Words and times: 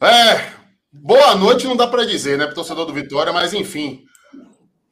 É, 0.00 0.52
boa 0.92 1.34
noite 1.34 1.66
não 1.66 1.74
dá 1.74 1.84
para 1.84 2.04
dizer, 2.04 2.38
né, 2.38 2.46
para 2.46 2.54
torcedor 2.54 2.86
do 2.86 2.92
Vitória, 2.92 3.32
mas 3.32 3.52
enfim. 3.52 4.04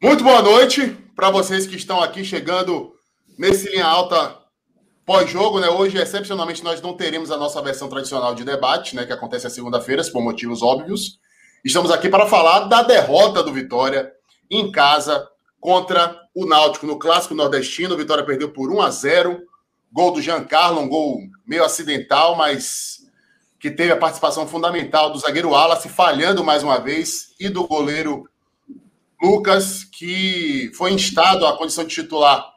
Muito 0.03 0.25
boa 0.25 0.43
noite 0.43 0.97
para 1.15 1.31
vocês 1.31 1.65
que 1.65 1.77
estão 1.77 2.03
aqui 2.03 2.25
chegando 2.25 2.93
nesse 3.39 3.71
linha 3.71 3.87
alta 3.87 4.37
pós-jogo, 5.05 5.61
né? 5.61 5.69
Hoje, 5.69 5.97
excepcionalmente, 5.97 6.65
nós 6.65 6.83
não 6.83 6.97
teremos 6.97 7.31
a 7.31 7.37
nossa 7.37 7.63
versão 7.63 7.89
tradicional 7.89 8.35
de 8.35 8.43
debate, 8.43 8.97
né, 8.97 9.07
que 9.07 9.13
acontece 9.13 9.47
às 9.47 9.53
segunda-feiras, 9.53 10.11
por 10.11 10.21
motivos 10.21 10.61
óbvios. 10.61 11.21
Estamos 11.65 11.93
aqui 11.93 12.09
para 12.09 12.27
falar 12.27 12.67
da 12.67 12.83
derrota 12.83 13.45
do 13.45 13.53
Vitória 13.53 14.11
em 14.51 14.73
casa 14.73 15.25
contra 15.61 16.21
o 16.35 16.45
Náutico 16.45 16.85
no 16.85 16.99
clássico 16.99 17.33
nordestino. 17.33 17.95
O 17.95 17.97
Vitória 17.97 18.27
perdeu 18.27 18.53
por 18.53 18.73
1 18.73 18.83
a 18.83 18.91
0. 18.91 19.41
Gol 19.93 20.13
do 20.13 20.21
Giancarlo, 20.21 20.81
um 20.81 20.89
gol 20.89 21.21
meio 21.47 21.65
acidental, 21.65 22.35
mas 22.35 22.96
que 23.67 23.71
teve 23.73 23.91
a 23.91 23.97
participação 23.97 24.47
fundamental 24.47 25.11
do 25.11 25.19
zagueiro 25.19 25.51
Wallace, 25.51 25.89
falhando 25.89 26.45
mais 26.45 26.63
uma 26.63 26.79
vez, 26.79 27.35
e 27.41 27.49
do 27.49 27.67
goleiro 27.67 28.29
Lucas, 29.21 29.83
que 29.83 30.71
foi 30.77 30.93
instado 30.93 31.45
à 31.45 31.57
condição 31.59 31.83
de 31.83 31.93
titular 31.93 32.49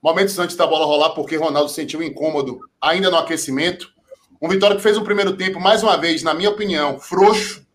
momentos 0.00 0.38
antes 0.38 0.54
da 0.54 0.64
bola 0.64 0.86
rolar, 0.86 1.10
porque 1.10 1.34
Ronaldo 1.34 1.68
sentiu 1.68 1.98
um 1.98 2.02
incômodo 2.04 2.60
ainda 2.80 3.10
no 3.10 3.16
aquecimento. 3.16 3.92
Um 4.40 4.48
Vitória 4.48 4.76
que 4.76 4.82
fez 4.82 4.96
o 4.96 5.02
primeiro 5.02 5.36
tempo, 5.36 5.58
mais 5.58 5.82
uma 5.82 5.96
vez, 5.96 6.22
na 6.22 6.32
minha 6.32 6.50
opinião, 6.50 7.00
frouxo, 7.00 7.66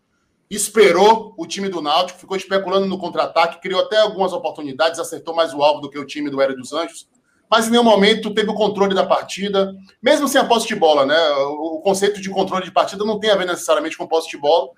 esperou 0.50 1.34
o 1.36 1.46
time 1.46 1.68
do 1.68 1.82
Náutico, 1.82 2.18
ficou 2.18 2.38
especulando 2.38 2.86
no 2.86 2.96
contra-ataque, 2.96 3.60
criou 3.60 3.82
até 3.82 3.98
algumas 3.98 4.32
oportunidades, 4.32 4.98
acertou 4.98 5.34
mais 5.34 5.52
o 5.52 5.62
alvo 5.62 5.82
do 5.82 5.90
que 5.90 5.98
o 5.98 6.06
time 6.06 6.30
do 6.30 6.40
Hélio 6.40 6.56
dos 6.56 6.72
Anjos 6.72 7.06
mas 7.50 7.66
em 7.66 7.70
nenhum 7.70 7.84
momento 7.84 8.34
teve 8.34 8.50
o 8.50 8.54
controle 8.54 8.94
da 8.94 9.06
partida, 9.06 9.74
mesmo 10.02 10.28
sem 10.28 10.40
a 10.40 10.44
posse 10.44 10.66
de 10.66 10.74
bola, 10.74 11.06
né? 11.06 11.18
O 11.48 11.80
conceito 11.80 12.20
de 12.20 12.30
controle 12.30 12.64
de 12.64 12.70
partida 12.70 13.04
não 13.04 13.18
tem 13.18 13.30
a 13.30 13.36
ver 13.36 13.46
necessariamente 13.46 13.96
com 13.96 14.06
posse 14.06 14.28
de 14.28 14.36
bola. 14.36 14.70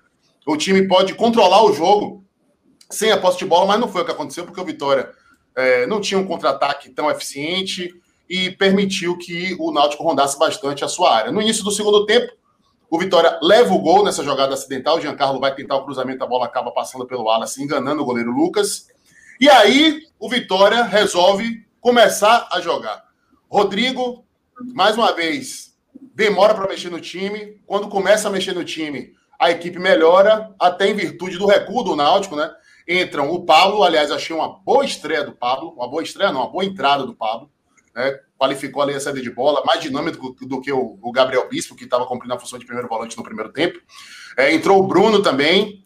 O 0.45 0.55
time 0.55 0.87
pode 0.87 1.13
controlar 1.15 1.63
o 1.63 1.73
jogo 1.73 2.23
sem 2.89 3.11
a 3.11 3.17
posse 3.17 3.39
de 3.39 3.45
bola, 3.45 3.65
mas 3.65 3.79
não 3.79 3.87
foi 3.87 4.01
o 4.01 4.05
que 4.05 4.11
aconteceu, 4.11 4.45
porque 4.45 4.59
o 4.59 4.65
Vitória 4.65 5.09
é, 5.55 5.85
não 5.85 5.99
tinha 5.99 6.19
um 6.19 6.25
contra-ataque 6.25 6.89
tão 6.89 7.09
eficiente 7.09 7.93
e 8.29 8.51
permitiu 8.51 9.17
que 9.17 9.55
o 9.59 9.71
Náutico 9.71 10.03
rondasse 10.03 10.39
bastante 10.39 10.83
a 10.85 10.87
sua 10.87 11.13
área. 11.13 11.31
No 11.31 11.41
início 11.41 11.63
do 11.63 11.71
segundo 11.71 12.05
tempo, 12.05 12.31
o 12.89 12.97
Vitória 12.97 13.37
leva 13.41 13.73
o 13.73 13.79
gol 13.79 14.03
nessa 14.03 14.23
jogada 14.23 14.53
acidental. 14.53 14.97
O 14.97 15.01
Giancarlo 15.01 15.39
vai 15.39 15.53
tentar 15.53 15.75
o 15.75 15.83
cruzamento, 15.83 16.23
a 16.23 16.27
bola 16.27 16.45
acaba 16.45 16.71
passando 16.71 17.05
pelo 17.05 17.23
Wallace, 17.23 17.61
enganando 17.61 18.01
o 18.01 18.05
goleiro 18.05 18.31
Lucas. 18.31 18.87
E 19.39 19.49
aí, 19.49 20.01
o 20.19 20.29
Vitória 20.29 20.83
resolve 20.83 21.65
começar 21.81 22.47
a 22.51 22.61
jogar. 22.61 23.03
Rodrigo, 23.49 24.23
mais 24.73 24.95
uma 24.95 25.13
vez, 25.13 25.75
demora 26.13 26.53
para 26.53 26.67
mexer 26.67 26.91
no 26.91 27.01
time. 27.01 27.59
Quando 27.65 27.89
começa 27.89 28.27
a 28.27 28.31
mexer 28.31 28.53
no 28.53 28.63
time, 28.63 29.13
a 29.37 29.49
equipe 29.49 29.79
melhora, 29.79 30.53
até 30.59 30.87
em 30.87 30.93
virtude 30.93 31.37
do 31.37 31.47
recuo 31.47 31.83
do 31.83 31.95
Náutico, 31.95 32.35
né? 32.35 32.53
Entram 32.87 33.31
o 33.31 33.43
Pablo, 33.43 33.83
aliás, 33.83 34.11
achei 34.11 34.35
uma 34.35 34.59
boa 34.59 34.85
estreia 34.85 35.23
do 35.23 35.33
Pablo, 35.33 35.73
uma 35.75 35.89
boa 35.89 36.03
estreia, 36.03 36.31
não, 36.31 36.41
uma 36.41 36.49
boa 36.49 36.63
entrada 36.63 37.05
do 37.05 37.15
Pablo. 37.15 37.49
Né? 37.95 38.19
Qualificou 38.37 38.81
ali 38.81 38.93
a 38.93 38.99
saída 38.99 39.21
de 39.21 39.29
bola, 39.29 39.63
mais 39.65 39.81
dinâmico 39.81 40.35
do, 40.41 40.61
que 40.61 40.71
o, 40.71 40.97
o, 41.01 41.11
Gabriel 41.11 41.47
Bispo, 41.49 41.75
que 41.75 41.83
estava 41.83 42.05
cumprindo 42.05 42.33
a 42.33 42.39
função 42.39 42.57
de 42.57 42.65
primeiro 42.65 42.87
volante 42.87 43.17
no 43.17 43.23
primeiro 43.23 43.51
tempo. 43.51 43.79
É, 44.37 44.53
entrou 44.53 44.79
o 44.79 44.87
Bruno 44.87 45.21
também. 45.21 45.85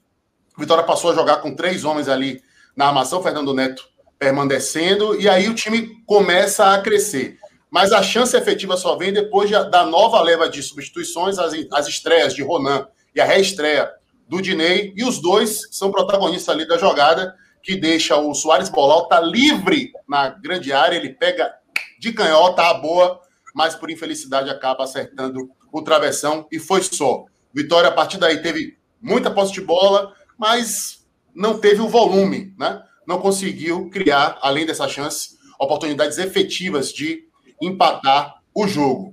Vitória 0.58 0.84
passou 0.84 1.12
a 1.12 1.16
jogar 1.16 1.38
com 1.38 1.56
três 1.56 1.84
homens 1.84 2.08
ali 2.08 2.42
na 2.76 2.88
armação, 2.88 3.22
Fernando 3.22 3.54
Neto 3.54 3.95
permanecendo, 4.18 5.20
e 5.20 5.28
aí 5.28 5.48
o 5.50 5.56
time 5.56 6.04
começa 6.06 6.74
a 6.74 6.82
crescer. 6.82 7.38
Mas 7.70 7.92
a 7.92 8.02
chance 8.02 8.36
efetiva 8.36 8.78
só 8.78 8.96
vem 8.96 9.12
depois 9.12 9.50
da 9.50 9.86
nova 9.86 10.22
leva 10.22 10.50
de 10.50 10.64
substituições, 10.64 11.38
as, 11.38 11.54
as 11.72 11.88
estreias 11.88 12.34
de 12.34 12.42
Ronan 12.42 12.88
e 13.14 13.20
a 13.20 13.26
reestreia 13.26 13.92
do 14.28 14.42
Dinei, 14.42 14.94
e 14.96 15.04
os 15.04 15.22
dois 15.22 15.68
são 15.72 15.92
protagonistas 15.92 16.56
ali 16.56 16.68
da 16.68 16.78
jogada, 16.78 17.36
que 17.62 17.76
deixa 17.76 18.16
o 18.18 18.34
Soares 18.34 18.70
Bolal 18.70 19.08
livre 19.24 19.92
na 20.08 20.30
grande 20.30 20.72
área, 20.72 20.96
ele 20.96 21.10
pega 21.10 21.52
de 22.00 22.14
canhota 22.14 22.62
a 22.62 22.74
boa, 22.76 23.20
mas 23.54 23.76
por 23.76 23.90
infelicidade 23.90 24.50
acaba 24.50 24.84
acertando 24.84 25.50
o 25.72 25.82
travessão, 25.82 26.48
e 26.52 26.60
foi 26.60 26.82
só. 26.84 27.26
Vitória, 27.54 27.90
a 27.90 27.94
partir 27.94 28.18
daí, 28.18 28.42
teve 28.42 28.78
muita 29.02 29.32
posse 29.32 29.54
de 29.54 29.62
bola, 29.62 30.14
mas 30.38 31.06
não 31.34 31.60
teve 31.60 31.82
o 31.82 31.90
volume, 31.90 32.54
né? 32.58 32.82
Não 33.08 33.20
conseguiu 33.20 33.90
criar, 33.90 34.38
além 34.42 34.66
dessa 34.66 34.88
chance, 34.88 35.38
oportunidades 35.60 36.18
efetivas 36.18 36.92
de 36.92 37.24
empatar 37.62 38.36
o 38.54 38.68
jogo. 38.68 39.12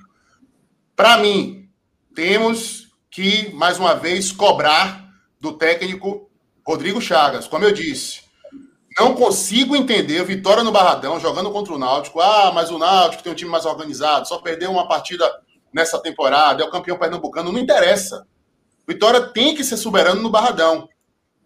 Para 0.97 1.19
mim, 1.19 1.69
temos 2.15 2.89
que, 3.11 3.53
mais 3.55 3.79
uma 3.79 3.95
vez, 3.95 4.33
cobrar 4.33 5.09
do 5.41 5.53
técnico 5.53 6.31
Rodrigo 6.67 7.01
Chagas. 7.01 7.47
Como 7.47 7.65
eu 7.65 7.73
disse, 7.73 8.23
não 8.99 9.15
consigo 9.15 9.75
entender 9.75 10.25
Vitória 10.25 10.63
no 10.63 10.73
Barradão 10.73 11.19
jogando 11.19 11.51
contra 11.51 11.73
o 11.73 11.79
Náutico. 11.79 12.21
Ah, 12.21 12.53
mas 12.53 12.71
o 12.71 12.79
Náutico 12.79 13.23
tem 13.23 13.33
um 13.33 13.37
time 13.37 13.51
mais 13.51 13.65
organizado, 13.65 14.29
só 14.29 14.39
perdeu 14.39 14.71
uma 14.71 14.87
partida 14.87 15.31
nessa 15.73 15.99
temporada, 15.99 16.63
é 16.63 16.67
o 16.67 16.71
campeão 16.71 16.99
pernambucano. 16.99 17.51
Não 17.51 17.59
interessa. 17.59 18.27
Vitória 18.87 19.21
tem 19.21 19.55
que 19.55 19.65
ser 19.65 19.77
soberano 19.77 20.21
no 20.21 20.31
Barradão 20.31 20.89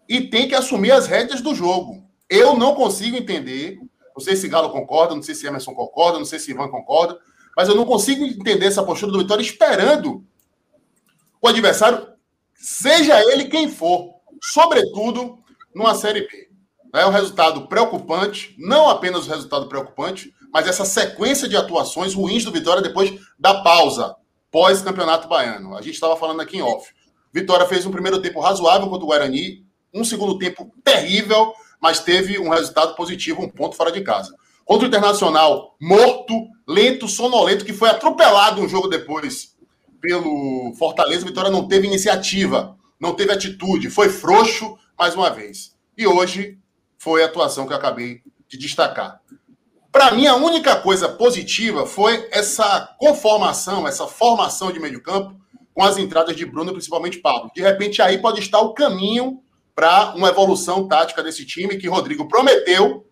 e 0.09 0.21
tem 0.21 0.47
que 0.47 0.55
assumir 0.55 0.91
as 0.91 1.07
rédeas 1.07 1.41
do 1.41 1.55
jogo. 1.55 2.06
Eu 2.29 2.55
não 2.55 2.75
consigo 2.75 3.15
entender. 3.15 3.79
Não 4.15 4.23
sei 4.23 4.35
se 4.35 4.47
Galo 4.47 4.71
concorda, 4.71 5.13
não 5.13 5.21
sei 5.21 5.35
se 5.35 5.45
Emerson 5.45 5.73
concorda, 5.73 6.17
não 6.17 6.25
sei 6.25 6.39
se 6.39 6.51
Ivan 6.51 6.69
concorda, 6.69 7.19
mas 7.55 7.69
eu 7.69 7.75
não 7.75 7.85
consigo 7.85 8.25
entender 8.25 8.65
essa 8.65 8.83
postura 8.83 9.11
do 9.11 9.19
Vitória 9.19 9.43
esperando 9.43 10.25
o 11.39 11.47
adversário, 11.47 12.07
seja 12.55 13.19
ele 13.31 13.45
quem 13.45 13.69
for, 13.69 14.15
sobretudo 14.41 15.37
numa 15.73 15.93
Série 15.93 16.21
B. 16.21 16.49
É 16.93 17.05
um 17.05 17.11
resultado 17.11 17.67
preocupante, 17.67 18.55
não 18.57 18.89
apenas 18.89 19.27
o 19.27 19.29
resultado 19.29 19.67
preocupante, 19.67 20.33
mas 20.51 20.67
essa 20.67 20.85
sequência 20.85 21.47
de 21.47 21.55
atuações 21.55 22.15
ruins 22.15 22.43
do 22.43 22.51
Vitória 22.51 22.81
depois 22.81 23.13
da 23.37 23.61
pausa 23.61 24.15
pós-campeonato 24.49 25.27
baiano. 25.27 25.75
A 25.75 25.81
gente 25.81 25.93
estava 25.93 26.15
falando 26.15 26.41
aqui 26.41 26.57
em 26.57 26.61
off. 26.61 26.91
Vitória 27.31 27.67
fez 27.67 27.85
um 27.85 27.91
primeiro 27.91 28.19
tempo 28.21 28.39
razoável 28.39 28.89
contra 28.89 29.03
o 29.03 29.07
Guarani, 29.07 29.65
um 29.93 30.03
segundo 30.03 30.39
tempo 30.39 30.71
terrível, 30.83 31.53
mas 31.81 31.99
teve 31.99 32.39
um 32.39 32.49
resultado 32.49 32.95
positivo, 32.95 33.41
um 33.41 33.49
ponto 33.49 33.75
fora 33.75 33.91
de 33.91 34.01
casa. 34.01 34.35
Contra 34.65 34.85
o 34.85 34.87
Internacional, 34.89 35.75
morto, 35.79 36.47
lento, 36.67 37.07
sonolento, 37.07 37.63
que 37.63 37.73
foi 37.73 37.89
atropelado 37.89 38.61
um 38.61 38.67
jogo 38.67 38.87
depois 38.87 39.55
pelo 40.01 40.73
Fortaleza. 40.77 41.25
Vitória 41.25 41.49
não 41.49 41.67
teve 41.67 41.87
iniciativa, 41.87 42.77
não 42.99 43.13
teve 43.13 43.31
atitude, 43.31 43.89
foi 43.89 44.09
frouxo 44.09 44.77
mais 44.97 45.15
uma 45.15 45.29
vez. 45.29 45.75
E 45.97 46.05
hoje 46.05 46.57
foi 46.97 47.23
a 47.23 47.27
atuação 47.27 47.65
que 47.65 47.73
eu 47.73 47.77
acabei 47.77 48.21
de 48.47 48.57
destacar. 48.57 49.21
Para 49.91 50.11
mim, 50.11 50.27
a 50.27 50.35
única 50.35 50.75
coisa 50.75 51.09
positiva 51.09 51.85
foi 51.85 52.27
essa 52.31 52.95
conformação, 52.99 53.87
essa 53.87 54.05
formação 54.05 54.71
de 54.71 54.79
meio 54.79 55.01
campo 55.01 55.35
com 55.73 55.83
as 55.83 55.97
entradas 55.97 56.35
de 56.35 56.45
Bruno, 56.45 56.71
principalmente 56.71 57.19
Pablo. 57.19 57.51
De 57.55 57.61
repente, 57.61 58.01
aí 58.01 58.17
pode 58.17 58.39
estar 58.39 58.59
o 58.59 58.73
caminho 58.73 59.41
para 59.77 60.15
uma 60.15 60.29
evolução 60.29 60.87
tática 60.87 61.21
desse 61.21 61.45
time 61.45 61.77
que 61.77 61.87
Rodrigo 61.87 62.27
prometeu 62.27 63.07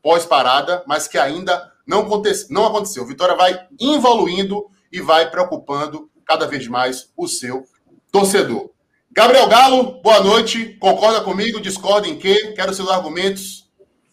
pós-parada, 0.00 0.84
mas 0.86 1.08
que 1.08 1.18
ainda 1.18 1.72
não, 1.84 2.02
aconteceu, 2.02 2.46
não 2.50 2.66
aconteceu. 2.66 3.04
Vitória 3.04 3.34
vai 3.34 3.66
evoluindo 3.80 4.64
e 4.92 5.00
vai 5.00 5.28
preocupando 5.28 6.08
cada 6.24 6.46
vez 6.46 6.68
mais 6.68 7.10
o 7.16 7.26
seu 7.26 7.64
torcedor. 8.12 8.70
Gabriel 9.10 9.48
Galo, 9.48 10.00
boa 10.00 10.20
noite. 10.20 10.76
Concorda 10.78 11.20
comigo? 11.20 11.60
Discorda 11.60 12.06
em 12.06 12.16
quê? 12.16 12.52
Quero 12.54 12.72
seus 12.72 12.88
argumentos. 12.88 13.68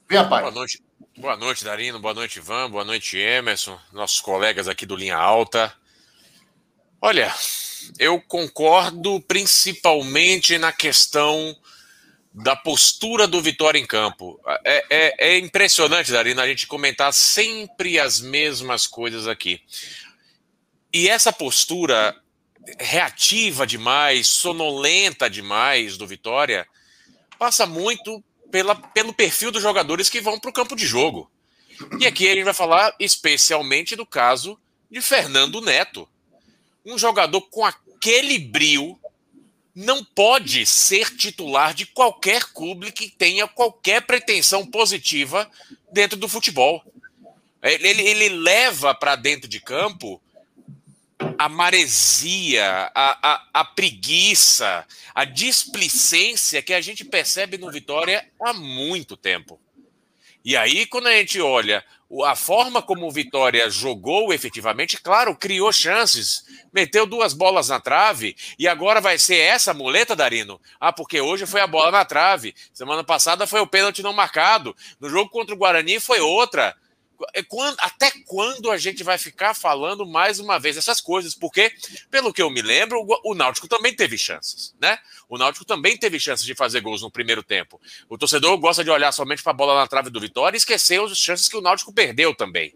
Venha, 0.10 0.28
pai. 0.28 0.42
Boa 0.42 0.52
noite. 0.52 0.84
Boa 1.20 1.38
noite, 1.38 1.64
Darino. 1.64 2.00
Boa 2.00 2.16
noite, 2.16 2.40
Ivan. 2.40 2.72
Boa 2.72 2.84
noite, 2.84 3.16
Emerson. 3.16 3.78
Nossos 3.94 4.20
colegas 4.20 4.68
aqui 4.68 4.88
do 4.88 4.96
Linha 4.96 5.18
Alta. 5.18 5.72
Olha, 7.00 7.32
eu 7.98 8.20
concordo 8.22 9.20
principalmente 9.22 10.58
na 10.58 10.72
questão 10.72 11.56
da 12.34 12.56
postura 12.56 13.28
do 13.28 13.42
Vitória 13.42 13.80
em 13.80 13.86
campo. 13.86 14.40
É, 14.64 14.86
é, 14.90 15.16
é, 15.30 15.38
impressionante, 15.38 16.12
Darina, 16.12 16.44
a 16.44 16.48
gente 16.48 16.68
comentar 16.68 17.12
sempre 17.14 18.00
as 18.00 18.20
mesmas 18.20 18.86
coisas 18.86 19.28
aqui. 19.28 19.62
E 20.94 21.10
essa 21.10 21.34
postura 21.34 22.16
reativa 22.80 23.66
demais, 23.66 24.28
sonolenta 24.28 25.30
demais 25.30 25.98
do 25.98 26.06
Vitória, 26.06 26.68
passa 27.38 27.66
muito 27.66 28.24
pela, 28.52 28.76
pelo 28.76 29.14
perfil 29.14 29.52
dos 29.52 29.62
jogadores 29.62 30.10
que 30.10 30.22
vão 30.22 30.40
para 30.40 30.50
o 30.50 30.54
campo 30.54 30.76
de 30.76 30.86
jogo. 30.86 31.30
E 32.00 32.06
aqui 32.06 32.28
a 32.28 32.36
gente 32.36 32.44
vai 32.44 32.54
falar 32.54 32.94
especialmente 33.00 33.96
do 33.96 34.06
caso 34.06 34.60
de 34.92 35.02
Fernando 35.02 35.62
Neto 35.62 36.08
um 36.86 36.98
jogador 36.98 37.42
com 37.42 37.66
aquele 37.66 38.40
brilho 38.40 38.98
não 39.76 40.04
pode 40.04 40.66
ser 40.66 41.16
titular 41.16 41.74
de 41.74 41.86
qualquer 41.86 42.44
clube 42.46 42.92
que 42.92 43.10
tenha 43.10 43.48
qualquer 43.48 44.02
pretensão 44.02 44.66
positiva 44.66 45.50
dentro 45.92 46.18
do 46.18 46.28
futebol. 46.28 46.84
Ele, 47.62 48.02
ele 48.02 48.30
leva 48.30 48.94
para 48.94 49.16
dentro 49.16 49.48
de 49.48 49.60
campo 49.60 50.22
a 51.38 51.48
maresia, 51.50 52.92
a, 52.94 53.32
a, 53.32 53.48
a, 53.54 53.66
preguiça, 53.66 54.86
a 55.14 55.26
displicência 55.26 56.62
que 56.62 56.74
a 56.74 56.82
gente 56.82 57.04
percebe 57.04 57.58
no 57.58 57.72
Vitória 57.72 58.26
há 58.42 58.54
muito 58.54 59.16
tempo. 59.16 59.60
E 60.50 60.58
aí, 60.58 60.88
quando 60.88 61.06
a 61.06 61.12
gente 61.12 61.40
olha 61.40 61.86
a 62.26 62.36
forma 62.36 62.82
como 62.82 63.06
o 63.06 63.12
Vitória 63.12 63.70
jogou 63.70 64.34
efetivamente, 64.34 65.00
claro, 65.00 65.36
criou 65.36 65.72
chances, 65.72 66.44
meteu 66.74 67.06
duas 67.06 67.34
bolas 67.34 67.70
na 67.70 67.80
trave 67.80 68.36
e 68.58 68.68
agora 68.68 69.00
vai 69.00 69.20
ser 69.20 69.36
essa 69.36 69.76
muleta, 69.76 70.16
Darino? 70.16 70.60
Ah, 70.80 70.92
porque 70.92 71.22
hoje 71.22 71.46
foi 71.46 71.62
a 71.62 71.68
bola 71.68 71.92
na 71.92 72.04
trave, 72.04 72.56
semana 72.74 73.04
passada 73.04 73.46
foi 73.46 73.60
o 73.60 73.68
pênalti 73.68 74.02
não 74.02 74.12
marcado, 74.12 74.76
no 75.00 75.08
jogo 75.08 75.30
contra 75.30 75.54
o 75.54 75.58
Guarani 75.60 76.00
foi 76.00 76.20
outra. 76.20 76.76
É 77.34 77.44
até 77.80 78.12
quando 78.26 78.72
a 78.72 78.78
gente 78.78 79.04
vai 79.04 79.18
ficar 79.18 79.54
falando 79.54 80.06
mais 80.06 80.40
uma 80.40 80.60
vez 80.60 80.78
essas 80.78 81.02
coisas? 81.02 81.36
Porque, 81.36 81.72
pelo 82.10 82.34
que 82.34 82.42
eu 82.42 82.50
me 82.50 82.62
lembro, 82.62 83.06
o 83.24 83.36
Náutico 83.36 83.68
também 83.68 83.96
teve 83.96 84.18
chances, 84.18 84.74
né? 84.80 84.98
O 85.28 85.38
Náutico 85.38 85.66
também 85.66 85.98
teve 85.98 86.20
chances 86.20 86.46
de 86.46 86.56
fazer 86.56 86.82
gols 86.82 87.02
no 87.02 87.12
primeiro 87.12 87.44
tempo. 87.44 87.80
O 88.08 88.18
torcedor 88.18 88.58
gosta 88.58 88.84
de 88.84 88.90
olhar 88.90 89.12
somente 89.12 89.44
para 89.44 89.52
a 89.52 89.56
bola 89.56 89.76
na 89.76 89.88
trave 89.88 90.10
do 90.10 90.20
Vitória 90.20 90.56
e 90.56 90.60
esquecer 90.60 91.02
as 91.02 91.18
chances 91.18 91.48
que 91.48 91.58
o 91.58 91.62
Náutico 91.62 91.94
perdeu 91.94 92.34
também. 92.34 92.74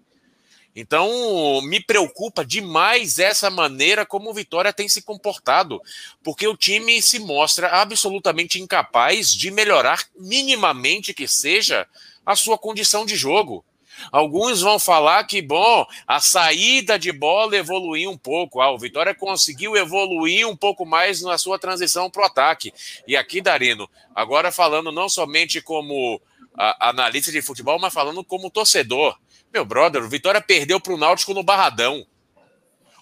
Então, 0.75 1.61
me 1.61 1.79
preocupa 1.79 2.43
demais 2.43 3.19
essa 3.19 3.49
maneira 3.49 4.05
como 4.05 4.29
o 4.29 4.33
Vitória 4.33 4.73
tem 4.73 4.89
se 4.89 5.03
comportado, 5.03 5.79
porque 6.23 6.47
o 6.47 6.57
time 6.57 6.99
se 7.01 7.19
mostra 7.19 7.67
absolutamente 7.69 8.59
incapaz 8.59 9.31
de 9.31 9.51
melhorar 9.51 10.03
minimamente 10.17 11.13
que 11.13 11.27
seja 11.27 11.87
a 12.25 12.35
sua 12.35 12.57
condição 12.57 13.05
de 13.05 13.15
jogo. 13.15 13.63
Alguns 14.11 14.61
vão 14.61 14.79
falar 14.79 15.23
que, 15.25 15.41
bom, 15.41 15.85
a 16.07 16.19
saída 16.19 16.97
de 16.97 17.11
bola 17.11 17.55
evoluiu 17.55 18.09
um 18.09 18.17
pouco. 18.17 18.61
Ah, 18.61 18.71
o 18.71 18.77
Vitória 18.77 19.13
conseguiu 19.13 19.75
evoluir 19.75 20.47
um 20.47 20.55
pouco 20.55 20.85
mais 20.85 21.21
na 21.21 21.37
sua 21.37 21.57
transição 21.57 22.09
para 22.09 22.23
o 22.23 22.25
ataque. 22.25 22.73
E 23.07 23.15
aqui, 23.15 23.41
Darino, 23.41 23.89
agora 24.15 24.51
falando 24.51 24.91
não 24.91 25.09
somente 25.09 25.61
como 25.61 26.21
a, 26.55 26.89
analista 26.89 27.31
de 27.31 27.41
futebol, 27.41 27.79
mas 27.79 27.93
falando 27.93 28.23
como 28.23 28.49
torcedor. 28.49 29.17
Meu 29.53 29.65
brother, 29.65 30.03
o 30.03 30.09
Vitória 30.09 30.41
perdeu 30.41 30.79
para 30.79 30.93
o 30.93 30.97
Náutico 30.97 31.33
no 31.33 31.43
Barradão. 31.43 32.05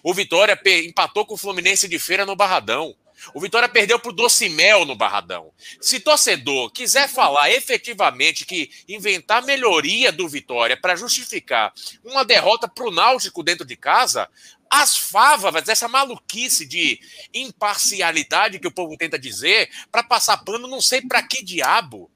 O 0.02 0.12
Vitória 0.12 0.58
empatou 0.84 1.24
com 1.24 1.34
o 1.34 1.38
Fluminense 1.38 1.88
de 1.88 1.98
Feira 1.98 2.26
no 2.26 2.34
Barradão. 2.34 2.94
O 3.34 3.40
Vitória 3.40 3.68
perdeu 3.68 3.98
para 3.98 4.10
o 4.10 4.14
Docimel 4.14 4.84
no 4.84 4.94
Barradão. 4.94 5.52
Se 5.80 6.00
torcedor 6.00 6.70
quiser 6.70 7.08
falar 7.08 7.50
efetivamente 7.50 8.44
que 8.44 8.70
inventar 8.88 9.44
melhoria 9.44 10.10
do 10.10 10.28
Vitória 10.28 10.76
para 10.76 10.96
justificar 10.96 11.72
uma 12.04 12.24
derrota 12.24 12.68
para 12.68 12.86
o 12.86 12.90
Náutico 12.90 13.42
dentro 13.42 13.64
de 13.64 13.76
casa, 13.76 14.28
as 14.70 14.96
favas, 14.96 15.68
essa 15.68 15.86
maluquice 15.86 16.64
de 16.64 16.98
imparcialidade 17.34 18.58
que 18.58 18.66
o 18.66 18.72
povo 18.72 18.96
tenta 18.96 19.18
dizer, 19.18 19.70
para 19.90 20.02
passar 20.02 20.38
pano, 20.38 20.66
não 20.66 20.80
sei 20.80 21.02
para 21.02 21.22
que 21.22 21.44
diabo. 21.44 22.10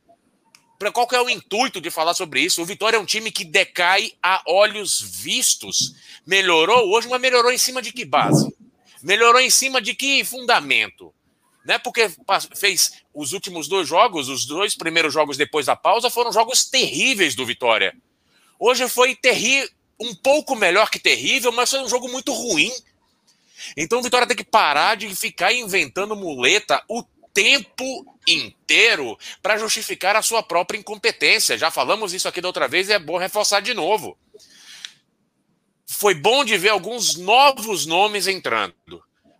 Pra 0.78 0.90
qual 0.90 1.06
que 1.06 1.14
é 1.14 1.20
o 1.20 1.28
intuito 1.28 1.80
de 1.80 1.90
falar 1.90 2.14
sobre 2.14 2.40
isso? 2.40 2.62
O 2.62 2.64
Vitória 2.64 2.96
é 2.96 3.00
um 3.00 3.06
time 3.06 3.30
que 3.30 3.44
decai 3.44 4.12
a 4.22 4.42
olhos 4.46 5.00
vistos. 5.00 5.94
Melhorou 6.26 6.90
hoje, 6.90 7.08
mas 7.08 7.20
melhorou 7.20 7.50
em 7.50 7.58
cima 7.58 7.80
de 7.80 7.92
que 7.92 8.04
base? 8.04 8.54
Melhorou 9.06 9.40
em 9.40 9.50
cima 9.50 9.80
de 9.80 9.94
que 9.94 10.24
fundamento? 10.24 11.14
Né? 11.64 11.78
Porque 11.78 12.10
fez 12.56 13.04
os 13.14 13.32
últimos 13.32 13.68
dois 13.68 13.86
jogos, 13.86 14.28
os 14.28 14.44
dois 14.44 14.74
primeiros 14.74 15.14
jogos 15.14 15.36
depois 15.36 15.66
da 15.66 15.76
pausa, 15.76 16.10
foram 16.10 16.32
jogos 16.32 16.64
terríveis 16.64 17.36
do 17.36 17.46
Vitória. 17.46 17.96
Hoje 18.58 18.88
foi 18.88 19.14
terrível, 19.14 19.70
um 20.00 20.12
pouco 20.12 20.56
melhor 20.56 20.90
que 20.90 20.98
terrível, 20.98 21.52
mas 21.52 21.70
foi 21.70 21.78
um 21.78 21.88
jogo 21.88 22.08
muito 22.08 22.32
ruim. 22.32 22.72
Então 23.76 24.00
o 24.00 24.02
Vitória 24.02 24.26
tem 24.26 24.36
que 24.36 24.42
parar 24.42 24.96
de 24.96 25.14
ficar 25.14 25.52
inventando 25.52 26.16
muleta 26.16 26.82
o 26.88 27.04
tempo 27.32 28.12
inteiro 28.26 29.16
para 29.40 29.56
justificar 29.56 30.16
a 30.16 30.22
sua 30.22 30.42
própria 30.42 30.78
incompetência. 30.78 31.56
Já 31.56 31.70
falamos 31.70 32.12
isso 32.12 32.26
aqui 32.26 32.40
da 32.40 32.48
outra 32.48 32.66
vez 32.66 32.88
e 32.88 32.92
é 32.92 32.98
bom 32.98 33.18
reforçar 33.18 33.60
de 33.60 33.72
novo 33.72 34.18
foi 35.96 36.14
bom 36.14 36.44
de 36.44 36.56
ver 36.58 36.68
alguns 36.68 37.16
novos 37.16 37.86
nomes 37.86 38.26
entrando. 38.26 38.74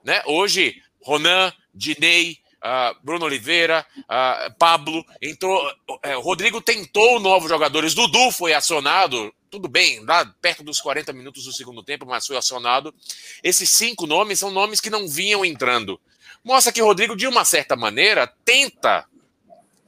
Né? 0.02 0.22
Hoje, 0.24 0.82
Ronan, 1.02 1.52
Dinei, 1.74 2.38
uh, 2.64 2.96
Bruno 3.02 3.26
Oliveira, 3.26 3.86
uh, 3.98 4.54
Pablo, 4.58 5.04
entrou. 5.20 5.70
Uh, 5.88 6.20
Rodrigo 6.20 6.60
tentou 6.62 7.20
novos 7.20 7.50
jogadores. 7.50 7.94
Dudu 7.94 8.30
foi 8.30 8.54
acionado, 8.54 9.34
tudo 9.50 9.68
bem, 9.68 10.00
lá 10.00 10.24
perto 10.40 10.62
dos 10.62 10.80
40 10.80 11.12
minutos 11.12 11.44
do 11.44 11.52
segundo 11.52 11.82
tempo, 11.82 12.06
mas 12.06 12.26
foi 12.26 12.36
acionado. 12.36 12.94
Esses 13.42 13.70
cinco 13.70 14.06
nomes 14.06 14.38
são 14.38 14.50
nomes 14.50 14.80
que 14.80 14.90
não 14.90 15.06
vinham 15.06 15.44
entrando. 15.44 16.00
Mostra 16.42 16.72
que 16.72 16.80
Rodrigo, 16.80 17.14
de 17.14 17.26
uma 17.26 17.44
certa 17.44 17.76
maneira, 17.76 18.26
tenta 18.44 19.04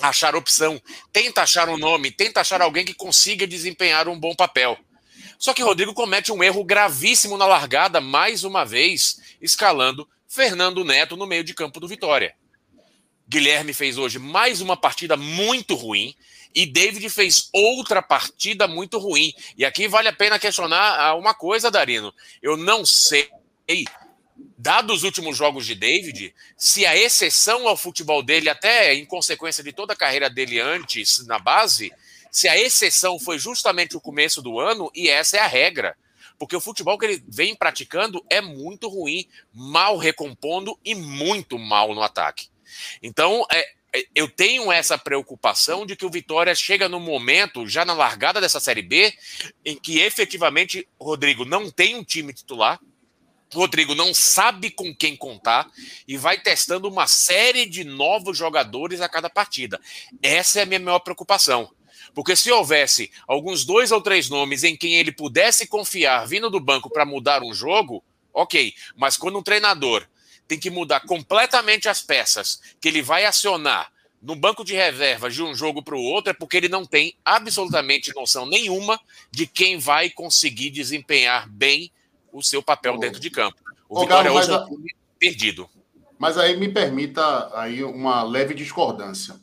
achar 0.00 0.36
opção, 0.36 0.80
tenta 1.12 1.42
achar 1.42 1.68
um 1.68 1.78
nome, 1.78 2.10
tenta 2.10 2.40
achar 2.40 2.60
alguém 2.60 2.84
que 2.84 2.94
consiga 2.94 3.46
desempenhar 3.46 4.06
um 4.06 4.18
bom 4.18 4.34
papel. 4.34 4.78
Só 5.38 5.54
que 5.54 5.62
Rodrigo 5.62 5.94
comete 5.94 6.32
um 6.32 6.42
erro 6.42 6.64
gravíssimo 6.64 7.36
na 7.36 7.46
largada, 7.46 8.00
mais 8.00 8.42
uma 8.42 8.64
vez, 8.64 9.36
escalando 9.40 10.08
Fernando 10.26 10.84
Neto 10.84 11.16
no 11.16 11.26
meio 11.26 11.44
de 11.44 11.54
campo 11.54 11.78
do 11.78 11.86
Vitória. 11.86 12.34
Guilherme 13.28 13.72
fez 13.72 13.98
hoje 13.98 14.18
mais 14.18 14.60
uma 14.60 14.76
partida 14.76 15.16
muito 15.16 15.74
ruim 15.74 16.14
e 16.54 16.66
David 16.66 17.08
fez 17.10 17.48
outra 17.52 18.02
partida 18.02 18.66
muito 18.66 18.98
ruim. 18.98 19.32
E 19.56 19.64
aqui 19.64 19.86
vale 19.86 20.08
a 20.08 20.12
pena 20.12 20.38
questionar 20.38 20.98
ah, 20.98 21.14
uma 21.14 21.34
coisa, 21.34 21.70
Darino. 21.70 22.12
Eu 22.42 22.56
não 22.56 22.84
sei, 22.84 23.28
dados 24.56 24.98
os 24.98 25.02
últimos 25.04 25.36
jogos 25.36 25.66
de 25.66 25.74
David, 25.74 26.34
se 26.56 26.84
a 26.84 26.96
exceção 26.96 27.68
ao 27.68 27.76
futebol 27.76 28.22
dele, 28.22 28.48
até 28.48 28.94
em 28.94 29.04
consequência 29.04 29.62
de 29.62 29.72
toda 29.72 29.92
a 29.92 29.96
carreira 29.96 30.28
dele 30.28 30.58
antes 30.58 31.24
na 31.26 31.38
base, 31.38 31.92
se 32.30 32.48
a 32.48 32.58
exceção 32.58 33.18
foi 33.18 33.38
justamente 33.38 33.96
o 33.96 34.00
começo 34.00 34.42
do 34.42 34.58
ano, 34.58 34.90
e 34.94 35.08
essa 35.08 35.36
é 35.36 35.40
a 35.40 35.46
regra. 35.46 35.96
Porque 36.38 36.54
o 36.54 36.60
futebol 36.60 36.96
que 36.96 37.04
ele 37.04 37.24
vem 37.26 37.54
praticando 37.54 38.24
é 38.30 38.40
muito 38.40 38.88
ruim, 38.88 39.26
mal 39.52 39.96
recompondo 39.96 40.78
e 40.84 40.94
muito 40.94 41.58
mal 41.58 41.94
no 41.94 42.02
ataque. 42.02 42.48
Então, 43.02 43.44
é, 43.50 43.66
é, 43.94 44.06
eu 44.14 44.28
tenho 44.28 44.70
essa 44.70 44.98
preocupação 44.98 45.86
de 45.86 45.96
que 45.96 46.06
o 46.06 46.10
Vitória 46.10 46.54
chega 46.54 46.88
no 46.88 47.00
momento, 47.00 47.66
já 47.66 47.84
na 47.84 47.94
largada 47.94 48.40
dessa 48.40 48.60
Série 48.60 48.82
B, 48.82 49.12
em 49.64 49.76
que 49.76 49.98
efetivamente 49.98 50.86
Rodrigo 51.00 51.44
não 51.44 51.70
tem 51.70 51.96
um 51.96 52.04
time 52.04 52.32
titular, 52.32 52.78
Rodrigo 53.52 53.94
não 53.94 54.12
sabe 54.12 54.70
com 54.70 54.94
quem 54.94 55.16
contar 55.16 55.70
e 56.06 56.18
vai 56.18 56.38
testando 56.38 56.86
uma 56.86 57.06
série 57.06 57.64
de 57.64 57.82
novos 57.82 58.36
jogadores 58.36 59.00
a 59.00 59.08
cada 59.08 59.30
partida. 59.30 59.80
Essa 60.22 60.60
é 60.60 60.62
a 60.62 60.66
minha 60.66 60.80
maior 60.80 60.98
preocupação. 60.98 61.72
Porque 62.14 62.34
se 62.34 62.50
houvesse 62.50 63.10
alguns 63.26 63.64
dois 63.64 63.92
ou 63.92 64.00
três 64.00 64.28
nomes 64.28 64.64
em 64.64 64.76
quem 64.76 64.94
ele 64.94 65.12
pudesse 65.12 65.66
confiar 65.66 66.26
vindo 66.26 66.50
do 66.50 66.60
banco 66.60 66.90
para 66.90 67.04
mudar 67.04 67.42
um 67.42 67.54
jogo, 67.54 68.02
ok. 68.32 68.74
Mas 68.96 69.16
quando 69.16 69.38
um 69.38 69.42
treinador 69.42 70.06
tem 70.46 70.58
que 70.58 70.70
mudar 70.70 71.00
completamente 71.00 71.88
as 71.88 72.02
peças 72.02 72.60
que 72.80 72.88
ele 72.88 73.02
vai 73.02 73.24
acionar 73.24 73.92
no 74.20 74.34
banco 74.34 74.64
de 74.64 74.74
reservas 74.74 75.34
de 75.34 75.42
um 75.42 75.54
jogo 75.54 75.82
para 75.82 75.94
o 75.94 76.02
outro, 76.02 76.30
é 76.30 76.34
porque 76.34 76.56
ele 76.56 76.68
não 76.68 76.84
tem 76.84 77.14
absolutamente 77.24 78.12
noção 78.14 78.46
nenhuma 78.46 78.98
de 79.30 79.46
quem 79.46 79.78
vai 79.78 80.10
conseguir 80.10 80.70
desempenhar 80.70 81.48
bem 81.48 81.92
o 82.32 82.42
seu 82.42 82.62
papel 82.62 82.94
oh. 82.94 82.98
dentro 82.98 83.20
de 83.20 83.30
campo. 83.30 83.56
O 83.88 83.98
oh, 83.98 84.00
Vitória 84.00 84.30
Galo, 84.30 84.40
hoje 84.40 84.50
é 84.50 84.56
um 84.56 84.84
perdido. 85.18 85.70
Mas 86.18 86.36
aí 86.36 86.56
me 86.56 86.68
permita 86.68 87.50
aí 87.56 87.84
uma 87.84 88.22
leve 88.22 88.54
discordância. 88.54 89.36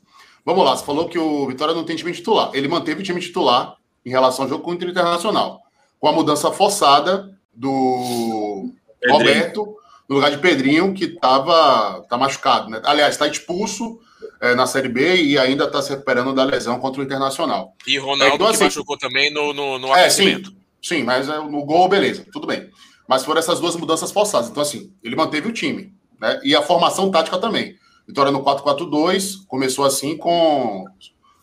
Vamos 0.46 0.64
lá, 0.64 0.78
você 0.78 0.86
falou 0.86 1.10
que 1.10 1.18
o 1.18 1.48
Vitória 1.48 1.74
não 1.74 1.84
tem 1.84 1.96
time 1.96 2.12
titular. 2.12 2.52
Ele 2.54 2.68
manteve 2.68 3.02
o 3.02 3.04
time 3.04 3.20
titular 3.20 3.76
em 4.06 4.10
relação 4.12 4.46
ao 4.46 4.50
jogo 4.50 4.64
contra 4.64 4.88
o 4.88 4.92
Internacional. 4.92 5.62
Com 6.00 6.08
a 6.08 6.14
mudança 6.14 6.52
forçada 6.52 7.36
do 7.54 8.70
Pedrinho. 9.00 9.18
Roberto 9.18 9.76
no 10.08 10.16
lugar 10.16 10.32
de 10.32 10.38
Pedrinho, 10.38 10.94
que 10.94 11.06
estava 11.06 12.06
tá 12.08 12.18
machucado. 12.18 12.70
Né? 12.70 12.82
Aliás, 12.84 13.16
está 13.16 13.28
expulso 13.28 14.00
é, 14.40 14.54
na 14.56 14.68
Série 14.68 14.88
B 14.88 15.16
e 15.22 15.38
ainda 15.38 15.66
está 15.66 15.82
se 15.82 15.90
recuperando 15.90 16.34
da 16.34 16.44
lesão 16.44 16.80
contra 16.80 17.02
o 17.02 17.04
Internacional. 17.04 17.74
E 17.88 17.98
Ronaldo 17.98 18.24
é, 18.24 18.36
então, 18.36 18.48
assim, 18.48 18.58
que 18.60 18.64
machucou 18.66 18.98
também 18.98 19.34
no, 19.34 19.54
no, 19.54 19.80
no 19.80 19.96
é. 19.96 20.10
Sim, 20.10 20.44
sim, 20.82 21.04
mas 21.04 21.28
é, 21.28 21.38
no 21.40 21.66
gol, 21.66 21.90
beleza, 21.90 22.26
tudo 22.32 22.48
bem. 22.48 22.70
Mas 23.08 23.26
foram 23.26 23.40
essas 23.40 23.60
duas 23.60 23.76
mudanças 23.76 24.12
forçadas. 24.12 24.50
Então, 24.50 24.62
assim, 24.62 24.92
ele 25.04 25.16
manteve 25.16 25.48
o 25.48 25.54
time. 25.54 25.94
Né? 26.20 26.40
E 26.44 26.56
a 26.56 26.62
formação 26.62 27.10
tática 27.12 27.38
também. 27.38 27.76
Vitória 28.08 28.32
no 28.32 28.44
4-4-2, 28.44 29.46
começou 29.48 29.86
assim 29.86 30.16
com 30.16 30.86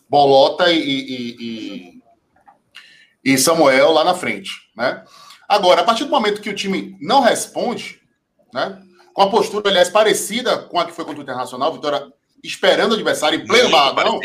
Bolota 0.08 0.70
e, 0.70 0.78
e, 0.78 1.36
e, 1.40 3.32
e, 3.32 3.38
Samuel 3.38 3.92
lá 3.92 4.04
na 4.04 4.14
frente, 4.14 4.50
né? 4.76 5.04
Agora, 5.48 5.80
a 5.80 5.84
partir 5.84 6.04
do 6.04 6.10
momento 6.10 6.40
que 6.40 6.50
o 6.50 6.54
time 6.54 6.96
não 7.00 7.20
responde, 7.20 8.00
né? 8.52 8.80
Com 9.12 9.22
a 9.22 9.30
postura, 9.30 9.68
aliás, 9.68 9.90
parecida 9.90 10.58
com 10.58 10.78
a 10.78 10.84
que 10.84 10.92
foi 10.92 11.04
contra 11.04 11.20
o 11.20 11.22
Internacional, 11.22 11.72
Vitória 11.72 12.12
esperando 12.42 12.92
o 12.92 12.94
adversário 12.94 13.40
em 13.40 13.46
pleno 13.46 13.70
barradão, 13.70 14.18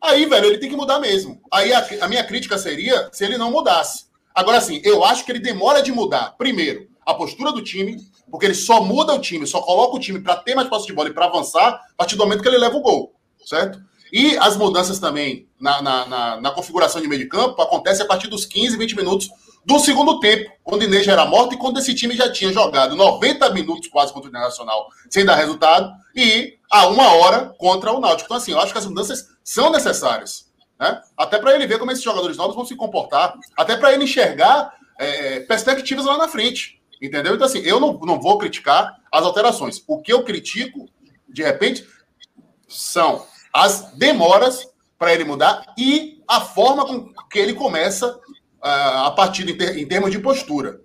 aí, 0.00 0.26
velho, 0.26 0.46
ele 0.46 0.58
tem 0.58 0.70
que 0.70 0.76
mudar 0.76 0.98
mesmo. 0.98 1.40
Aí 1.52 1.72
a, 1.72 1.86
a 2.00 2.08
minha 2.08 2.24
crítica 2.24 2.58
seria 2.58 3.08
se 3.12 3.24
ele 3.24 3.36
não 3.36 3.50
mudasse. 3.50 4.06
Agora, 4.34 4.58
assim, 4.58 4.80
eu 4.84 5.04
acho 5.04 5.24
que 5.24 5.32
ele 5.32 5.38
demora 5.38 5.82
de 5.82 5.92
mudar. 5.92 6.34
Primeiro, 6.38 6.88
a 7.04 7.14
postura 7.14 7.52
do 7.52 7.62
time, 7.62 7.96
porque 8.30 8.46
ele 8.46 8.54
só 8.54 8.82
muda 8.82 9.14
o 9.14 9.18
time, 9.18 9.46
só 9.46 9.60
coloca 9.60 9.96
o 9.96 10.00
time 10.00 10.20
para 10.20 10.36
ter 10.36 10.54
mais 10.54 10.68
posse 10.68 10.86
de 10.86 10.92
bola 10.92 11.08
e 11.08 11.12
para 11.12 11.26
avançar 11.26 11.68
a 11.68 11.94
partir 11.96 12.16
do 12.16 12.24
momento 12.24 12.42
que 12.42 12.48
ele 12.48 12.58
leva 12.58 12.76
o 12.76 12.80
gol, 12.80 13.14
certo? 13.44 13.80
E 14.12 14.36
as 14.36 14.56
mudanças 14.56 14.98
também 14.98 15.48
na, 15.58 15.80
na, 15.80 16.06
na, 16.06 16.40
na 16.40 16.50
configuração 16.50 17.00
de 17.00 17.08
meio 17.08 17.22
de 17.22 17.28
campo 17.28 17.60
acontecem 17.62 18.04
a 18.04 18.08
partir 18.08 18.28
dos 18.28 18.44
15, 18.44 18.76
20 18.76 18.96
minutos 18.96 19.30
do 19.64 19.78
segundo 19.78 20.18
tempo, 20.20 20.50
quando 20.62 20.82
o 20.82 20.84
Inês 20.84 21.04
já 21.06 21.12
era 21.12 21.24
morto 21.24 21.54
e 21.54 21.58
quando 21.58 21.78
esse 21.78 21.94
time 21.94 22.16
já 22.16 22.30
tinha 22.30 22.52
jogado 22.52 22.96
90 22.96 23.48
minutos 23.50 23.88
quase 23.88 24.12
contra 24.12 24.28
o 24.28 24.30
Internacional 24.30 24.88
sem 25.08 25.24
dar 25.24 25.36
resultado 25.36 25.92
e 26.14 26.58
a 26.70 26.88
uma 26.88 27.14
hora 27.14 27.54
contra 27.58 27.92
o 27.92 28.00
Náutico. 28.00 28.26
Então, 28.26 28.36
assim, 28.36 28.52
eu 28.52 28.60
acho 28.60 28.72
que 28.72 28.78
as 28.78 28.86
mudanças 28.86 29.28
são 29.44 29.70
necessárias. 29.70 30.50
Né? 30.78 31.00
Até 31.16 31.38
para 31.38 31.54
ele 31.54 31.66
ver 31.66 31.78
como 31.78 31.92
esses 31.92 32.02
jogadores 32.02 32.36
novos 32.36 32.56
vão 32.56 32.64
se 32.64 32.74
comportar, 32.74 33.34
até 33.56 33.76
para 33.76 33.92
ele 33.92 34.04
enxergar 34.04 34.74
é, 34.98 35.40
perspectivas 35.40 36.04
lá 36.04 36.18
na 36.18 36.28
frente. 36.28 36.81
Entendeu? 37.02 37.34
Então, 37.34 37.46
assim, 37.46 37.58
eu 37.58 37.80
não, 37.80 37.94
não 37.94 38.20
vou 38.20 38.38
criticar 38.38 38.96
as 39.10 39.24
alterações. 39.24 39.82
O 39.88 40.00
que 40.00 40.12
eu 40.12 40.22
critico, 40.22 40.88
de 41.28 41.42
repente, 41.42 41.84
são 42.68 43.26
as 43.52 43.92
demoras 43.94 44.68
para 44.96 45.12
ele 45.12 45.24
mudar 45.24 45.74
e 45.76 46.22
a 46.28 46.40
forma 46.40 46.86
com 46.86 47.12
que 47.28 47.40
ele 47.40 47.54
começa 47.54 48.16
a 48.62 49.10
partida 49.10 49.50
em, 49.50 49.58
ter, 49.58 49.76
em 49.76 49.84
termos 49.84 50.12
de 50.12 50.20
postura. 50.20 50.80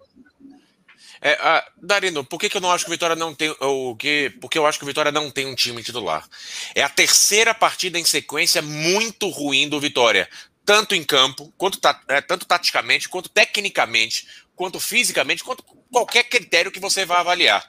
É, 1.22 1.34
uh, 1.34 1.86
Darino, 1.86 2.24
por 2.24 2.40
que, 2.40 2.50
que 2.50 2.58
eu 2.58 2.62
não 2.62 2.72
acho 2.72 2.84
que 2.84 2.90
o 2.90 2.94
Vitória 2.94 3.16
não 3.16 3.34
tem 3.36 3.56
o 3.60 3.96
que? 3.96 4.32
Porque 4.42 4.58
eu 4.58 4.66
acho 4.66 4.80
que 4.80 4.84
o 4.84 4.88
Vitória 4.88 5.12
não 5.12 5.30
tem 5.30 5.46
um 5.46 5.54
time 5.54 5.84
titular. 5.84 6.28
É 6.74 6.82
a 6.82 6.90
terceira 6.90 7.54
partida 7.54 8.00
em 8.00 8.06
sequência 8.06 8.62
muito 8.62 9.30
ruim 9.30 9.70
do 9.70 9.80
Vitória, 9.80 10.28
tanto 10.66 10.96
em 10.96 11.04
campo, 11.04 11.54
quanto 11.58 11.80
é, 12.08 12.22
tanto 12.22 12.46
taticamente, 12.46 13.08
quanto 13.08 13.30
tecnicamente, 13.30 14.28
quanto 14.56 14.80
fisicamente, 14.80 15.44
quanto 15.44 15.64
qualquer 15.92 16.24
critério 16.24 16.72
que 16.72 16.80
você 16.80 17.06
vá 17.06 17.20
avaliar. 17.20 17.66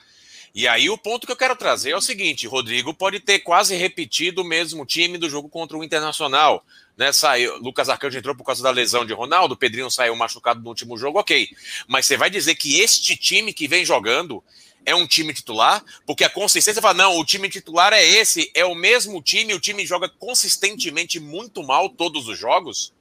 E 0.55 0.67
aí 0.67 0.89
o 0.89 0.99
ponto 0.99 1.27
que 1.27 1.33
eu 1.33 1.37
quero 1.37 1.57
trazer 1.57 1.91
é 1.91 1.97
o 1.97 2.01
seguinte: 2.01 2.47
Rodrigo 2.47 2.95
pode 2.95 3.21
ter 3.21 3.41
quase 3.41 3.77
repetido 3.77 4.43
o 4.43 4.45
mesmo 4.45 4.85
time 4.87 5.19
do 5.19 5.29
jogo 5.29 5.49
contra 5.49 5.77
o 5.77 5.85
Internacional 5.85 6.65
né? 6.99 7.13
Saiu, 7.13 7.57
Lucas 7.59 7.89
Arcanjo 7.89 8.19
entrou 8.19 8.35
por 8.35 8.43
causa 8.43 8.61
da 8.61 8.73
lesão 8.73 9.07
de 9.07 9.13
Ronaldo, 9.13 9.57
Pedrinho 9.57 9.89
saiu 9.89 10.17
machucado 10.17 10.61
no 10.61 10.69
último 10.69 10.99
jogo, 10.99 11.21
ok. 11.21 11.49
Mas 11.87 12.07
você 12.07 12.17
vai 12.17 12.29
dizer 12.29 12.57
que 12.57 12.81
este 12.81 13.17
time 13.17 13.53
que 13.53 13.69
vem 13.69 13.85
jogando 13.85 14.43
é 14.85 14.97
um 14.97 15.07
time 15.07 15.33
titular? 15.33 15.85
Porque 16.05 16.25
a 16.25 16.29
consistência 16.29 16.83
fala, 16.83 16.95
não, 16.95 17.17
o 17.17 17.25
time 17.25 17.49
titular 17.49 17.93
é 17.93 18.05
esse, 18.05 18.51
é 18.53 18.65
o 18.65 18.75
mesmo 18.75 19.23
time, 19.23 19.55
o 19.55 19.61
time 19.61 19.87
joga 19.87 20.09
consistentemente 20.09 21.21
muito 21.21 21.63
mal 21.63 21.89
todos 21.89 22.27
os 22.27 22.37
jogos. 22.37 22.93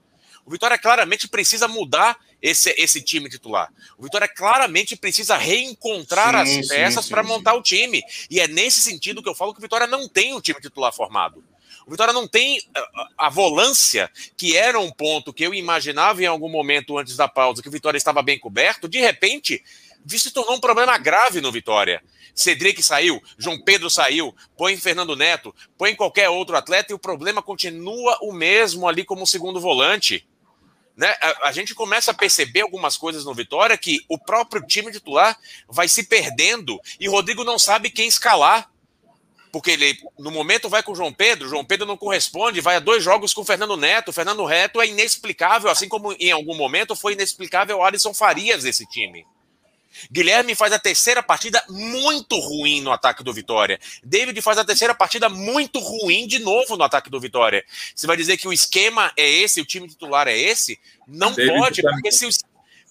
O 0.46 0.52
Vitória 0.52 0.78
claramente 0.78 1.28
precisa 1.28 1.68
mudar 1.68 2.20
esse, 2.41 2.74
esse 2.77 3.01
time 3.01 3.29
titular. 3.29 3.72
O 3.98 4.03
Vitória 4.03 4.27
claramente 4.27 4.96
precisa 4.96 5.38
reencontrar 5.38 6.46
sim, 6.46 6.60
as 6.60 6.67
peças 6.67 7.10
para 7.10 7.24
montar 7.24 7.53
o 7.56 7.62
time. 7.62 8.01
E 8.29 8.39
é 8.39 8.48
nesse 8.48 8.82
sentido 8.82 9.22
que 9.22 9.29
eu 9.29 9.36
falo 9.36 9.53
que 9.53 9.60
o 9.60 9.62
Vitória 9.62 9.88
não 9.88 10.08
tem 10.08 10.34
um 10.34 10.41
time 10.41 10.60
titular 10.60 10.94
formado. 10.94 11.44
O 11.86 11.91
Vitória 11.91 12.13
não 12.13 12.27
tem 12.27 12.62
a, 12.75 13.27
a 13.27 13.29
volância, 13.29 14.12
que 14.36 14.58
era 14.58 14.79
um 14.79 14.91
ponto 14.91 15.34
que 15.34 15.44
eu 15.44 15.53
imaginava 15.53 16.22
em 16.22 16.25
algum 16.25 16.50
momento 16.50 16.98
antes 16.98 17.15
da 17.15 17.27
pausa, 17.27 17.62
que 17.62 17.70
o 17.70 17.72
Vitória 17.72 17.98
estava 17.98 18.22
bem 18.22 18.38
coberto, 18.38 18.89
de 18.89 19.00
repente 19.00 19.63
se 20.06 20.32
tornou 20.32 20.56
um 20.56 20.60
problema 20.60 20.98
grave 20.98 21.41
no 21.41 21.51
Vitória. 21.51 22.01
Cedric 22.34 22.84
saiu, 22.84 23.22
João 23.38 23.60
Pedro 23.60 23.89
saiu, 23.89 24.36
põe 24.56 24.77
Fernando 24.77 25.15
Neto, 25.15 25.56
põe 25.77 25.96
qualquer 25.96 26.29
outro 26.29 26.56
atleta 26.56 26.91
e 26.91 26.96
o 26.96 27.00
problema 27.00 27.41
continua 27.41 28.17
o 28.22 28.32
mesmo 28.32 28.88
ali 28.88 29.03
como 29.03 29.25
segundo 29.25 29.60
volante. 29.60 30.27
Né? 30.98 31.16
A, 31.22 31.50
a, 31.50 31.51
gente 31.51 31.75
começa 31.75 32.10
a 32.10 32.13
perceber 32.13 32.62
algumas 32.62 32.98
coisas 32.98 33.24
no 33.24 33.34
Vitória 33.34 33.77
que 33.77 34.04
o 34.10 34.18
próprio 34.18 34.66
time 34.66 34.92
titular 34.92 35.38
vai 35.70 35.88
se 35.88 36.04
perdendo 36.04 36.82
e 37.00 37.08
Rodrigo 37.08 37.44
não 37.44 37.60
sabe 37.60 37.92
quem 37.92 38.08
escalar 38.08 38.68
porque 39.51 39.72
ele 39.72 39.98
no 40.20 40.32
momento 40.32 40.70
vai 40.70 40.84
com 40.84 40.92
o 40.92 40.96
João 40.96 41.13
Pedro, 41.13 41.48
João 41.48 41.63
Pedro 41.63 41.86
não 41.86 41.98
corresponde, 41.98 42.62
vai 42.62 42.75
a 42.75 42.80
dois 42.80 43.04
jogos 43.04 43.34
com 43.34 43.42
o 43.42 43.46
Fernando 43.46 43.77
Neto. 43.77 44.10
O 44.10 44.13
Fernando 44.13 44.46
Neto 44.46 44.82
é 44.82 44.88
inexplicável, 44.88 45.70
assim 45.70 45.88
como 45.88 46.13
em 46.13 46.32
algum 46.32 46.56
momento 46.56 46.96
foi 46.96 47.13
inexplicável 47.13 47.77
o 47.77 47.84
Alisson 47.84 48.13
Farias 48.13 48.63
desse 48.63 48.86
time. 48.86 49.25
Guilherme 50.12 50.56
faz 50.56 50.74
a 50.74 50.80
terceira 50.80 51.22
partida 51.22 51.63
muito 51.70 52.39
ruim 52.39 52.82
no 52.82 52.92
ataque 52.92 53.24
do 53.24 53.34
Vitória. 53.34 53.80
David 54.04 54.42
faz 54.42 54.58
a 54.58 54.66
terceira 54.66 54.94
partida 54.94 55.30
muito 55.30 55.80
ruim 55.80 56.27
de 56.27 56.39
novo 56.39 56.77
no 56.77 56.84
ataque 56.84 57.10
do 57.10 57.20
Vitória. 57.20 57.63
Você 57.96 58.08
vai 58.08 58.18
dizer 58.18 58.38
que 58.38 58.48
o 58.48 58.54
esquema 58.54 59.12
é 59.18 59.30
esse, 59.30 59.62
o 59.62 59.66
time 59.66 59.88
titular 59.88 60.27
é 60.27 60.38
esse? 60.38 60.80
Não 61.08 61.34
David 61.34 61.58
pode, 61.58 61.82
porque 61.82 62.12
se 62.12 62.25
o, 62.25 62.30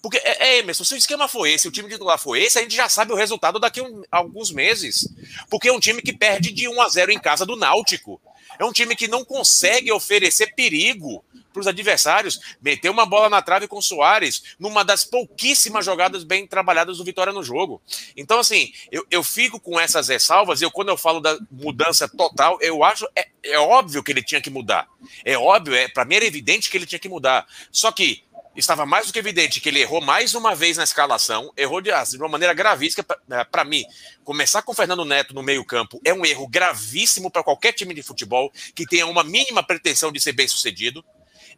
porque, 0.01 0.17
é, 0.19 0.49
é, 0.49 0.59
Emerson, 0.59 0.83
se 0.83 0.93
o 0.93 0.97
esquema 0.97 1.27
foi 1.27 1.51
esse, 1.51 1.67
o 1.67 1.71
time 1.71 1.89
titular 1.89 2.17
foi 2.17 2.43
esse, 2.43 2.59
a 2.59 2.61
gente 2.61 2.75
já 2.75 2.87
sabe 2.87 3.11
o 3.11 3.15
resultado 3.15 3.59
daqui 3.59 3.79
a 3.79 3.83
um, 3.83 4.03
alguns 4.11 4.51
meses. 4.51 5.07
Porque 5.49 5.69
é 5.69 5.73
um 5.73 5.79
time 5.79 6.01
que 6.01 6.13
perde 6.13 6.51
de 6.51 6.67
1 6.67 6.81
a 6.81 6.89
0 6.89 7.11
em 7.11 7.19
casa 7.19 7.45
do 7.45 7.55
Náutico. 7.55 8.21
É 8.59 8.65
um 8.65 8.71
time 8.71 8.95
que 8.95 9.07
não 9.07 9.25
consegue 9.25 9.91
oferecer 9.91 10.53
perigo 10.55 11.23
para 11.57 11.61
os 11.61 11.67
adversários. 11.67 12.39
Meteu 12.61 12.91
uma 12.91 13.05
bola 13.05 13.29
na 13.29 13.41
trave 13.41 13.67
com 13.67 13.77
o 13.77 13.81
Soares, 13.81 14.55
numa 14.59 14.85
das 14.85 15.03
pouquíssimas 15.03 15.83
jogadas 15.83 16.23
bem 16.23 16.45
trabalhadas 16.45 16.97
do 16.97 17.03
Vitória 17.03 17.33
no 17.33 17.43
jogo. 17.43 17.81
Então, 18.15 18.39
assim, 18.39 18.71
eu, 18.91 19.05
eu 19.09 19.23
fico 19.23 19.59
com 19.59 19.79
essas 19.79 20.07
ressalvas, 20.07 20.61
e 20.61 20.63
eu, 20.63 20.71
quando 20.71 20.89
eu 20.89 20.97
falo 20.97 21.19
da 21.19 21.37
mudança 21.51 22.07
total, 22.07 22.57
eu 22.61 22.83
acho. 22.83 23.07
É, 23.15 23.27
é 23.43 23.59
óbvio 23.59 24.03
que 24.03 24.11
ele 24.11 24.23
tinha 24.23 24.41
que 24.41 24.49
mudar. 24.49 24.87
É 25.25 25.37
óbvio, 25.37 25.73
é, 25.73 25.87
para 25.87 26.05
mim 26.05 26.15
era 26.15 26.25
evidente 26.25 26.69
que 26.69 26.77
ele 26.77 26.85
tinha 26.85 26.99
que 26.99 27.09
mudar. 27.09 27.47
Só 27.71 27.91
que 27.91 28.23
estava 28.55 28.85
mais 28.85 29.07
do 29.07 29.13
que 29.13 29.19
evidente 29.19 29.61
que 29.61 29.69
ele 29.69 29.79
errou 29.79 30.01
mais 30.01 30.33
uma 30.33 30.55
vez 30.55 30.77
na 30.77 30.83
escalação, 30.83 31.51
errou 31.55 31.79
de, 31.79 31.91
assim, 31.91 32.17
de 32.17 32.23
uma 32.23 32.29
maneira 32.29 32.53
gravíssima. 32.53 33.05
Para 33.51 33.63
mim, 33.63 33.83
começar 34.23 34.61
com 34.61 34.71
o 34.71 34.75
Fernando 34.75 35.05
Neto 35.05 35.33
no 35.33 35.43
meio-campo 35.43 36.01
é 36.03 36.13
um 36.13 36.25
erro 36.25 36.47
gravíssimo 36.47 37.29
para 37.29 37.43
qualquer 37.43 37.73
time 37.73 37.93
de 37.93 38.01
futebol 38.01 38.51
que 38.75 38.85
tenha 38.85 39.05
uma 39.05 39.23
mínima 39.23 39.61
pretensão 39.63 40.11
de 40.11 40.19
ser 40.19 40.33
bem 40.33 40.47
sucedido. 40.47 41.03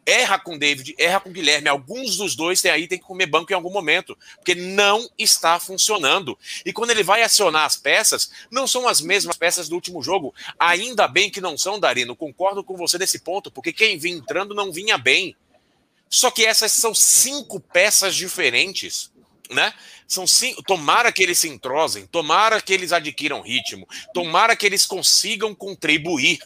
Erra 0.04 0.38
com 0.38 0.58
David, 0.58 0.94
erra 0.98 1.20
com 1.20 1.30
Guilherme. 1.30 1.68
Alguns 1.68 2.16
dos 2.16 2.34
dois 2.34 2.60
tem 2.60 2.70
aí 2.70 2.88
tem 2.88 2.98
que 2.98 3.04
comer 3.04 3.26
banco 3.26 3.52
em 3.52 3.54
algum 3.54 3.70
momento, 3.70 4.16
porque 4.36 4.54
não 4.54 5.08
está 5.18 5.60
funcionando. 5.60 6.38
E 6.64 6.72
quando 6.72 6.90
ele 6.90 7.02
vai 7.02 7.22
acionar 7.22 7.64
as 7.64 7.76
peças, 7.76 8.30
não 8.50 8.66
são 8.66 8.88
as 8.88 9.00
mesmas 9.00 9.36
peças 9.36 9.68
do 9.68 9.74
último 9.74 10.02
jogo. 10.02 10.34
Ainda 10.58 11.06
bem 11.06 11.30
que 11.30 11.40
não 11.40 11.56
são, 11.56 11.78
Darino. 11.78 12.16
Concordo 12.16 12.64
com 12.64 12.76
você 12.76 12.98
nesse 12.98 13.20
ponto, 13.20 13.50
porque 13.50 13.72
quem 13.72 13.98
vinha 13.98 14.16
entrando 14.16 14.54
não 14.54 14.72
vinha 14.72 14.98
bem. 14.98 15.36
Só 16.08 16.30
que 16.30 16.44
essas 16.44 16.72
são 16.72 16.92
cinco 16.92 17.60
peças 17.60 18.16
diferentes, 18.16 19.12
né? 19.48 19.72
São 20.08 20.26
cinco. 20.26 20.60
Tomara 20.62 21.12
que 21.12 21.22
eles 21.22 21.38
se 21.38 21.48
entrosem, 21.48 22.04
tomara 22.06 22.60
que 22.60 22.72
eles 22.72 22.92
adquiram 22.92 23.42
ritmo, 23.42 23.86
tomara 24.12 24.56
que 24.56 24.66
eles 24.66 24.86
consigam 24.86 25.54
contribuir. 25.54 26.40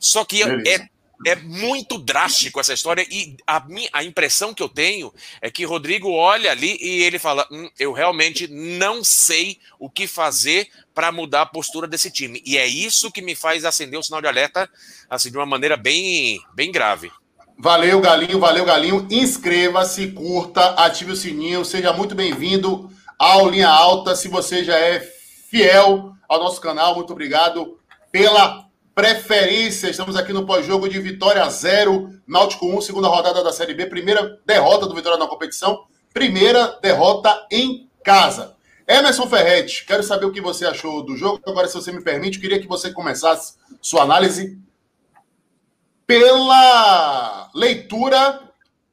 Só 0.00 0.24
que 0.24 0.42
é, 0.42 0.88
é 1.26 1.36
muito 1.36 1.98
drástico 1.98 2.60
essa 2.60 2.72
história 2.72 3.06
e 3.10 3.36
a, 3.46 3.64
a 3.92 4.04
impressão 4.04 4.52
que 4.52 4.62
eu 4.62 4.68
tenho 4.68 5.12
é 5.40 5.50
que 5.50 5.64
Rodrigo 5.64 6.10
olha 6.10 6.50
ali 6.50 6.76
e 6.80 7.02
ele 7.02 7.18
fala: 7.18 7.46
hum, 7.50 7.68
eu 7.78 7.92
realmente 7.92 8.48
não 8.48 9.02
sei 9.04 9.58
o 9.78 9.88
que 9.88 10.06
fazer 10.06 10.68
para 10.94 11.12
mudar 11.12 11.42
a 11.42 11.46
postura 11.46 11.86
desse 11.86 12.10
time. 12.10 12.42
E 12.44 12.58
é 12.58 12.66
isso 12.66 13.10
que 13.10 13.22
me 13.22 13.34
faz 13.34 13.64
acender 13.64 13.98
o 13.98 14.02
sinal 14.02 14.20
de 14.20 14.28
alerta 14.28 14.68
assim 15.08 15.30
de 15.30 15.36
uma 15.36 15.46
maneira 15.46 15.76
bem, 15.76 16.40
bem 16.54 16.70
grave. 16.70 17.10
Valeu, 17.56 18.00
Galinho, 18.00 18.40
valeu, 18.40 18.64
Galinho. 18.64 19.06
Inscreva-se, 19.10 20.08
curta, 20.08 20.70
ative 20.70 21.12
o 21.12 21.16
sininho, 21.16 21.64
seja 21.64 21.92
muito 21.92 22.14
bem-vindo 22.14 22.90
ao 23.18 23.48
Linha 23.48 23.68
Alta. 23.68 24.16
Se 24.16 24.28
você 24.28 24.64
já 24.64 24.76
é 24.76 25.00
fiel 25.48 26.12
ao 26.28 26.40
nosso 26.40 26.60
canal, 26.60 26.96
muito 26.96 27.12
obrigado 27.12 27.78
pela 28.10 28.63
preferência. 28.94 29.90
Estamos 29.90 30.14
aqui 30.14 30.32
no 30.32 30.46
pós-jogo 30.46 30.88
de 30.88 31.00
Vitória 31.00 31.48
0, 31.48 32.14
Náutico 32.26 32.66
1, 32.66 32.80
segunda 32.80 33.08
rodada 33.08 33.42
da 33.42 33.52
Série 33.52 33.74
B, 33.74 33.86
primeira 33.86 34.40
derrota 34.46 34.86
do 34.86 34.94
Vitória 34.94 35.18
na 35.18 35.26
competição, 35.26 35.84
primeira 36.12 36.78
derrota 36.80 37.46
em 37.50 37.90
casa. 38.04 38.54
Emerson 38.86 39.26
Ferretti, 39.26 39.84
quero 39.84 40.02
saber 40.02 40.26
o 40.26 40.32
que 40.32 40.40
você 40.40 40.64
achou 40.64 41.02
do 41.02 41.16
jogo. 41.16 41.40
Agora, 41.46 41.66
se 41.66 41.74
você 41.74 41.90
me 41.90 42.02
permite, 42.02 42.38
queria 42.38 42.60
que 42.60 42.68
você 42.68 42.92
começasse 42.92 43.54
sua 43.80 44.02
análise 44.02 44.58
pela 46.06 47.50
leitura 47.54 48.42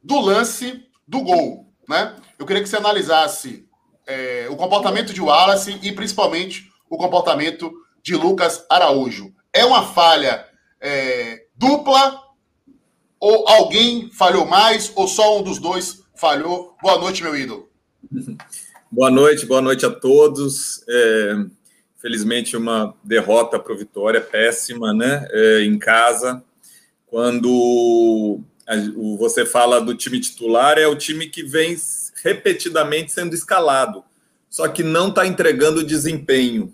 do 0.01 0.19
lance 0.19 0.83
do 1.07 1.21
gol. 1.21 1.67
Né? 1.87 2.15
Eu 2.39 2.45
queria 2.45 2.63
que 2.63 2.69
você 2.69 2.77
analisasse 2.77 3.67
é, 4.07 4.47
o 4.49 4.55
comportamento 4.55 5.13
de 5.13 5.21
Wallace 5.21 5.77
e 5.83 5.91
principalmente 5.91 6.71
o 6.89 6.97
comportamento 6.97 7.71
de 8.01 8.15
Lucas 8.15 8.65
Araújo. 8.69 9.33
É 9.53 9.65
uma 9.65 9.85
falha 9.85 10.45
é, 10.79 11.45
dupla 11.55 12.21
ou 13.19 13.47
alguém 13.47 14.09
falhou 14.11 14.45
mais 14.45 14.91
ou 14.95 15.07
só 15.07 15.39
um 15.39 15.43
dos 15.43 15.59
dois 15.59 16.03
falhou? 16.15 16.75
Boa 16.81 16.97
noite, 16.97 17.23
meu 17.23 17.35
ídolo. 17.35 17.69
Boa 18.93 19.09
noite, 19.09 19.45
boa 19.45 19.61
noite 19.61 19.85
a 19.85 19.89
todos. 19.89 20.83
É, 20.85 21.45
felizmente, 22.01 22.57
uma 22.57 22.93
derrota 23.01 23.57
para 23.57 23.71
o 23.71 23.77
Vitória 23.77 24.19
péssima, 24.19 24.93
né? 24.93 25.25
É, 25.31 25.63
em 25.63 25.79
casa 25.79 26.43
quando 27.11 28.39
você 29.19 29.45
fala 29.45 29.81
do 29.81 29.93
time 29.93 30.17
titular, 30.21 30.77
é 30.77 30.87
o 30.87 30.95
time 30.95 31.27
que 31.27 31.43
vem 31.43 31.77
repetidamente 32.23 33.11
sendo 33.11 33.35
escalado. 33.35 34.01
só 34.49 34.67
que 34.67 34.81
não 34.81 35.09
está 35.09 35.25
entregando 35.27 35.83
desempenho. 35.83 36.73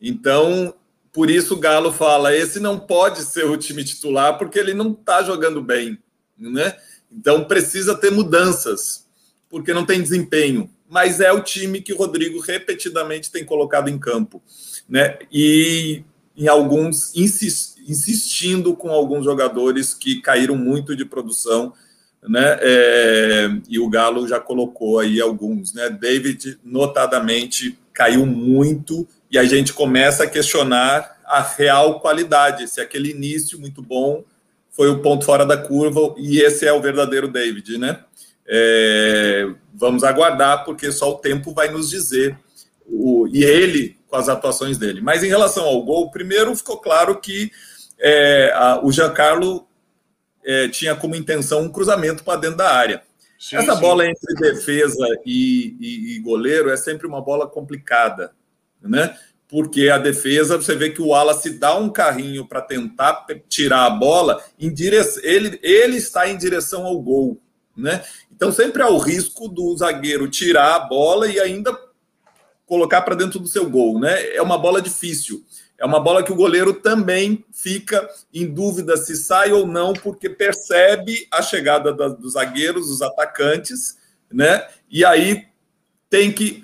Então, 0.00 0.74
por 1.14 1.30
isso 1.30 1.54
o 1.54 1.58
Galo 1.58 1.92
fala: 1.92 2.36
esse 2.36 2.58
não 2.58 2.78
pode 2.78 3.22
ser 3.22 3.46
o 3.46 3.56
time 3.56 3.84
titular, 3.84 4.36
porque 4.36 4.58
ele 4.58 4.74
não 4.74 4.90
está 4.90 5.22
jogando 5.22 5.62
bem. 5.62 5.96
Né? 6.36 6.76
Então 7.10 7.44
precisa 7.44 7.94
ter 7.94 8.10
mudanças, 8.10 9.06
porque 9.48 9.72
não 9.72 9.86
tem 9.86 10.02
desempenho. 10.02 10.68
Mas 10.90 11.20
é 11.20 11.32
o 11.32 11.40
time 11.40 11.80
que 11.80 11.92
o 11.92 11.96
Rodrigo 11.96 12.40
repetidamente 12.40 13.30
tem 13.30 13.44
colocado 13.44 13.88
em 13.88 13.98
campo. 13.98 14.42
Né? 14.88 15.18
E 15.32 16.02
em 16.36 16.48
alguns 16.48 17.14
insistindo 17.14 18.74
com 18.74 18.90
alguns 18.90 19.24
jogadores 19.24 19.94
que 19.94 20.20
caíram 20.20 20.56
muito 20.56 20.96
de 20.96 21.04
produção 21.04 21.72
né? 22.26 22.58
É, 22.60 23.50
e 23.68 23.78
o 23.78 23.88
Galo 23.88 24.26
já 24.26 24.40
colocou 24.40 24.98
aí 24.98 25.20
alguns, 25.20 25.74
né? 25.74 25.90
David, 25.90 26.58
notadamente, 26.64 27.78
caiu 27.92 28.24
muito 28.24 29.06
e 29.34 29.38
a 29.38 29.42
gente 29.42 29.72
começa 29.72 30.22
a 30.22 30.26
questionar 30.28 31.20
a 31.24 31.42
real 31.42 31.98
qualidade, 31.98 32.68
se 32.68 32.80
aquele 32.80 33.10
início 33.10 33.58
muito 33.58 33.82
bom 33.82 34.22
foi 34.70 34.88
o 34.88 35.02
ponto 35.02 35.24
fora 35.24 35.44
da 35.44 35.56
curva 35.56 36.14
e 36.16 36.38
esse 36.38 36.64
é 36.64 36.72
o 36.72 36.80
verdadeiro 36.80 37.26
David, 37.26 37.76
né? 37.76 37.98
É, 38.46 39.48
vamos 39.74 40.04
aguardar, 40.04 40.64
porque 40.64 40.92
só 40.92 41.10
o 41.10 41.18
tempo 41.18 41.52
vai 41.52 41.68
nos 41.68 41.90
dizer, 41.90 42.38
o, 42.86 43.26
e 43.26 43.42
ele 43.42 43.96
com 44.06 44.14
as 44.14 44.28
atuações 44.28 44.78
dele. 44.78 45.00
Mas 45.00 45.24
em 45.24 45.28
relação 45.28 45.64
ao 45.64 45.82
gol, 45.82 46.12
primeiro 46.12 46.54
ficou 46.54 46.76
claro 46.76 47.20
que 47.20 47.50
é, 47.98 48.52
a, 48.54 48.80
o 48.84 48.92
Giancarlo 48.92 49.66
é, 50.44 50.68
tinha 50.68 50.94
como 50.94 51.16
intenção 51.16 51.62
um 51.62 51.68
cruzamento 51.68 52.22
para 52.22 52.38
dentro 52.38 52.58
da 52.58 52.72
área. 52.72 53.02
Sim, 53.36 53.56
Essa 53.56 53.74
sim. 53.74 53.80
bola 53.80 54.06
entre 54.06 54.34
defesa 54.36 55.04
e, 55.26 55.76
e, 55.80 56.14
e, 56.14 56.20
goleiro 56.20 56.70
é 56.70 56.76
sempre 56.76 57.04
uma 57.04 57.20
bola 57.20 57.48
complicada, 57.48 58.30
né? 58.84 59.16
Porque 59.48 59.88
a 59.88 59.98
defesa, 59.98 60.56
você 60.56 60.74
vê 60.74 60.90
que 60.90 61.02
o 61.02 61.08
Wallace 61.08 61.58
dá 61.58 61.76
um 61.76 61.88
carrinho 61.88 62.46
para 62.46 62.60
tentar 62.60 63.26
tirar 63.48 63.86
a 63.86 63.90
bola 63.90 64.42
em. 64.58 64.74
Ele, 65.22 65.58
ele 65.62 65.96
está 65.96 66.28
em 66.28 66.36
direção 66.36 66.84
ao 66.84 67.00
gol, 67.00 67.40
né? 67.76 68.02
Então 68.34 68.50
sempre 68.50 68.82
há 68.82 68.88
o 68.88 68.98
risco 68.98 69.48
do 69.48 69.76
zagueiro 69.76 70.28
tirar 70.28 70.74
a 70.74 70.80
bola 70.80 71.28
e 71.28 71.38
ainda 71.38 71.76
colocar 72.66 73.02
para 73.02 73.14
dentro 73.14 73.38
do 73.38 73.46
seu 73.46 73.68
gol, 73.68 74.00
né? 74.00 74.34
É 74.34 74.42
uma 74.42 74.58
bola 74.58 74.80
difícil. 74.80 75.44
É 75.78 75.84
uma 75.84 76.00
bola 76.00 76.22
que 76.22 76.32
o 76.32 76.36
goleiro 76.36 76.72
também 76.72 77.44
fica 77.52 78.08
em 78.32 78.46
dúvida 78.46 78.96
se 78.96 79.16
sai 79.16 79.52
ou 79.52 79.66
não, 79.66 79.92
porque 79.92 80.30
percebe 80.30 81.26
a 81.30 81.42
chegada 81.42 81.92
dos 81.92 82.32
zagueiros, 82.32 82.88
dos 82.88 83.02
atacantes, 83.02 83.98
né? 84.32 84.66
E 84.88 85.04
aí 85.04 85.46
tem 86.08 86.32
que 86.32 86.63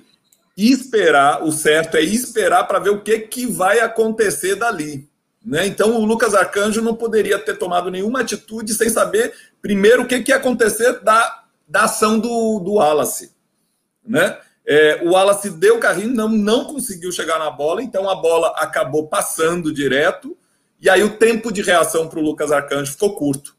esperar, 0.68 1.42
o 1.42 1.52
certo 1.52 1.96
é 1.96 2.02
esperar 2.02 2.64
para 2.64 2.78
ver 2.78 2.90
o 2.90 3.02
que, 3.02 3.18
que 3.20 3.46
vai 3.46 3.80
acontecer 3.80 4.56
dali. 4.56 5.08
Né? 5.44 5.66
Então 5.66 5.96
o 5.96 6.04
Lucas 6.04 6.34
Arcanjo 6.34 6.82
não 6.82 6.94
poderia 6.94 7.38
ter 7.38 7.56
tomado 7.56 7.90
nenhuma 7.90 8.20
atitude 8.20 8.74
sem 8.74 8.90
saber 8.90 9.32
primeiro 9.62 10.02
o 10.02 10.06
que, 10.06 10.20
que 10.20 10.32
ia 10.32 10.36
acontecer 10.36 11.00
da, 11.00 11.44
da 11.66 11.84
ação 11.84 12.18
do, 12.18 12.60
do 12.60 12.74
Wallace. 12.74 13.32
Né? 14.06 14.36
É, 14.66 15.00
o 15.02 15.12
Wallace 15.12 15.50
deu 15.50 15.78
carrinho, 15.78 16.14
não, 16.14 16.28
não 16.28 16.64
conseguiu 16.64 17.10
chegar 17.10 17.38
na 17.38 17.50
bola, 17.50 17.82
então 17.82 18.08
a 18.08 18.14
bola 18.14 18.54
acabou 18.56 19.08
passando 19.08 19.72
direto, 19.72 20.36
e 20.80 20.88
aí 20.88 21.02
o 21.02 21.16
tempo 21.16 21.52
de 21.52 21.62
reação 21.62 22.08
para 22.08 22.18
o 22.18 22.22
Lucas 22.22 22.52
Arcanjo 22.52 22.92
ficou 22.92 23.14
curto. 23.14 23.56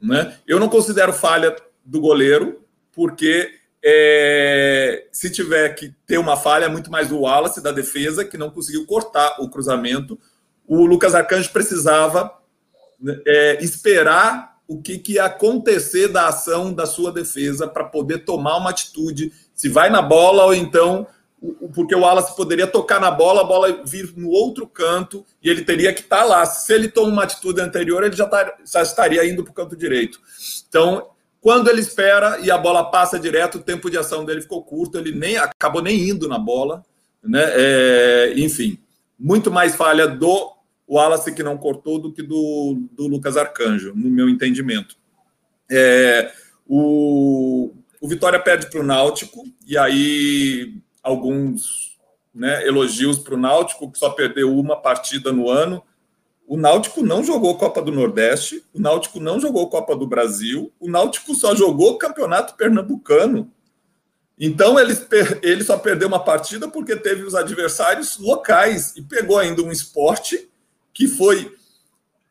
Né? 0.00 0.36
Eu 0.46 0.60
não 0.60 0.68
considero 0.68 1.12
falha 1.12 1.56
do 1.84 2.00
goleiro, 2.00 2.62
porque 2.92 3.52
é, 3.84 5.06
se 5.12 5.30
tiver 5.30 5.68
que 5.74 5.94
ter 6.06 6.16
uma 6.16 6.38
falha, 6.38 6.64
é 6.64 6.68
muito 6.68 6.90
mais 6.90 7.08
do 7.08 7.20
Wallace, 7.20 7.62
da 7.62 7.70
defesa, 7.70 8.24
que 8.24 8.38
não 8.38 8.50
conseguiu 8.50 8.86
cortar 8.86 9.36
o 9.40 9.50
cruzamento. 9.50 10.18
O 10.66 10.86
Lucas 10.86 11.14
Arcanjo 11.14 11.50
precisava 11.50 12.32
é, 13.26 13.62
esperar 13.62 14.54
o 14.66 14.80
que, 14.80 14.96
que 14.96 15.14
ia 15.14 15.26
acontecer 15.26 16.08
da 16.08 16.28
ação 16.28 16.72
da 16.72 16.86
sua 16.86 17.12
defesa 17.12 17.68
para 17.68 17.84
poder 17.84 18.20
tomar 18.20 18.56
uma 18.56 18.70
atitude 18.70 19.30
se 19.54 19.68
vai 19.68 19.90
na 19.90 20.00
bola 20.00 20.44
ou 20.44 20.54
então 20.54 21.06
porque 21.74 21.94
o 21.94 22.00
Wallace 22.00 22.34
poderia 22.34 22.66
tocar 22.66 22.98
na 22.98 23.10
bola, 23.10 23.42
a 23.42 23.44
bola 23.44 23.82
vir 23.84 24.14
no 24.16 24.30
outro 24.30 24.66
canto 24.66 25.26
e 25.42 25.50
ele 25.50 25.62
teria 25.62 25.92
que 25.92 26.00
estar 26.00 26.20
tá 26.20 26.24
lá. 26.24 26.46
Se 26.46 26.72
ele 26.72 26.88
toma 26.88 27.08
uma 27.08 27.24
atitude 27.24 27.60
anterior, 27.60 28.02
ele 28.02 28.16
já, 28.16 28.26
tá, 28.26 28.56
já 28.64 28.82
estaria 28.82 29.26
indo 29.28 29.44
para 29.44 29.50
o 29.50 29.54
canto 29.54 29.76
direito. 29.76 30.18
Então, 30.66 31.10
quando 31.44 31.68
ele 31.68 31.82
espera 31.82 32.38
e 32.40 32.50
a 32.50 32.56
bola 32.56 32.90
passa 32.90 33.20
direto, 33.20 33.58
o 33.58 33.62
tempo 33.62 33.90
de 33.90 33.98
ação 33.98 34.24
dele 34.24 34.40
ficou 34.40 34.64
curto, 34.64 34.96
ele 34.96 35.12
nem 35.12 35.36
acabou 35.36 35.82
nem 35.82 36.08
indo 36.08 36.26
na 36.26 36.38
bola, 36.38 36.82
né? 37.22 37.44
É, 37.52 38.32
enfim, 38.38 38.78
muito 39.18 39.50
mais 39.50 39.76
falha 39.76 40.08
do 40.08 40.54
Wallace 40.88 41.34
que 41.34 41.42
não 41.42 41.58
cortou 41.58 41.98
do 41.98 42.10
que 42.10 42.22
do, 42.22 42.88
do 42.92 43.06
Lucas 43.06 43.36
Arcanjo, 43.36 43.92
no 43.94 44.08
meu 44.08 44.26
entendimento. 44.26 44.96
É, 45.70 46.32
o, 46.66 47.74
o 48.00 48.08
Vitória 48.08 48.40
perde 48.40 48.70
para 48.70 48.80
o 48.80 48.82
Náutico, 48.82 49.44
e 49.66 49.76
aí 49.76 50.78
alguns 51.02 51.98
né, 52.34 52.66
elogios 52.66 53.18
para 53.18 53.34
o 53.34 53.38
Náutico, 53.38 53.92
que 53.92 53.98
só 53.98 54.08
perdeu 54.08 54.58
uma 54.58 54.80
partida 54.80 55.30
no 55.30 55.50
ano. 55.50 55.82
O 56.46 56.56
Náutico 56.56 57.02
não 57.02 57.24
jogou 57.24 57.56
Copa 57.56 57.80
do 57.80 57.90
Nordeste, 57.90 58.62
o 58.74 58.80
Náutico 58.80 59.18
não 59.18 59.40
jogou 59.40 59.68
Copa 59.70 59.96
do 59.96 60.06
Brasil, 60.06 60.70
o 60.78 60.90
Náutico 60.90 61.34
só 61.34 61.54
jogou 61.54 61.96
Campeonato 61.96 62.54
Pernambucano. 62.54 63.50
Então 64.38 64.78
ele, 64.78 64.94
ele 65.42 65.64
só 65.64 65.78
perdeu 65.78 66.08
uma 66.08 66.22
partida 66.22 66.68
porque 66.68 66.96
teve 66.96 67.22
os 67.22 67.34
adversários 67.34 68.18
locais 68.18 68.94
e 68.96 69.02
pegou 69.02 69.38
ainda 69.38 69.62
um 69.62 69.72
esporte 69.72 70.48
que 70.92 71.08
foi 71.08 71.54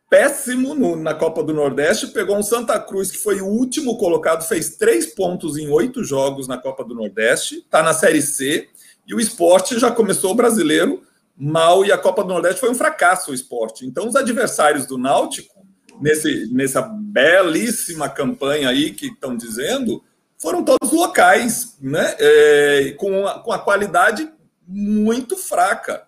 péssimo 0.09 0.75
no, 0.75 0.95
na 0.95 1.15
Copa 1.15 1.41
do 1.41 1.53
Nordeste, 1.53 2.07
pegou 2.07 2.37
um 2.37 2.43
Santa 2.43 2.79
Cruz 2.79 3.09
que 3.09 3.17
foi 3.17 3.41
o 3.41 3.47
último 3.47 3.97
colocado, 3.97 4.47
fez 4.47 4.75
três 4.75 5.07
pontos 5.07 5.57
em 5.57 5.69
oito 5.69 6.03
jogos 6.03 6.47
na 6.47 6.57
Copa 6.57 6.83
do 6.83 6.93
Nordeste, 6.93 7.55
está 7.55 7.81
na 7.81 7.93
Série 7.93 8.21
C, 8.21 8.69
e 9.07 9.15
o 9.15 9.19
esporte 9.19 9.79
já 9.79 9.89
começou 9.89 10.31
o 10.31 10.35
brasileiro 10.35 11.01
mal, 11.37 11.85
e 11.85 11.91
a 11.91 11.97
Copa 11.97 12.23
do 12.23 12.29
Nordeste 12.29 12.59
foi 12.59 12.69
um 12.69 12.75
fracasso 12.75 13.31
o 13.31 13.33
esporte. 13.33 13.85
Então, 13.85 14.07
os 14.07 14.15
adversários 14.15 14.85
do 14.85 14.97
Náutico, 14.97 15.65
nesse, 15.99 16.51
nessa 16.53 16.81
belíssima 16.81 18.09
campanha 18.09 18.69
aí 18.69 18.91
que 18.91 19.07
estão 19.07 19.35
dizendo, 19.35 20.03
foram 20.37 20.63
todos 20.63 20.91
locais, 20.91 21.77
né? 21.81 22.15
É, 22.19 22.95
com, 22.97 23.25
a, 23.25 23.39
com 23.39 23.51
a 23.51 23.59
qualidade 23.59 24.29
muito 24.67 25.35
fraca. 25.37 26.03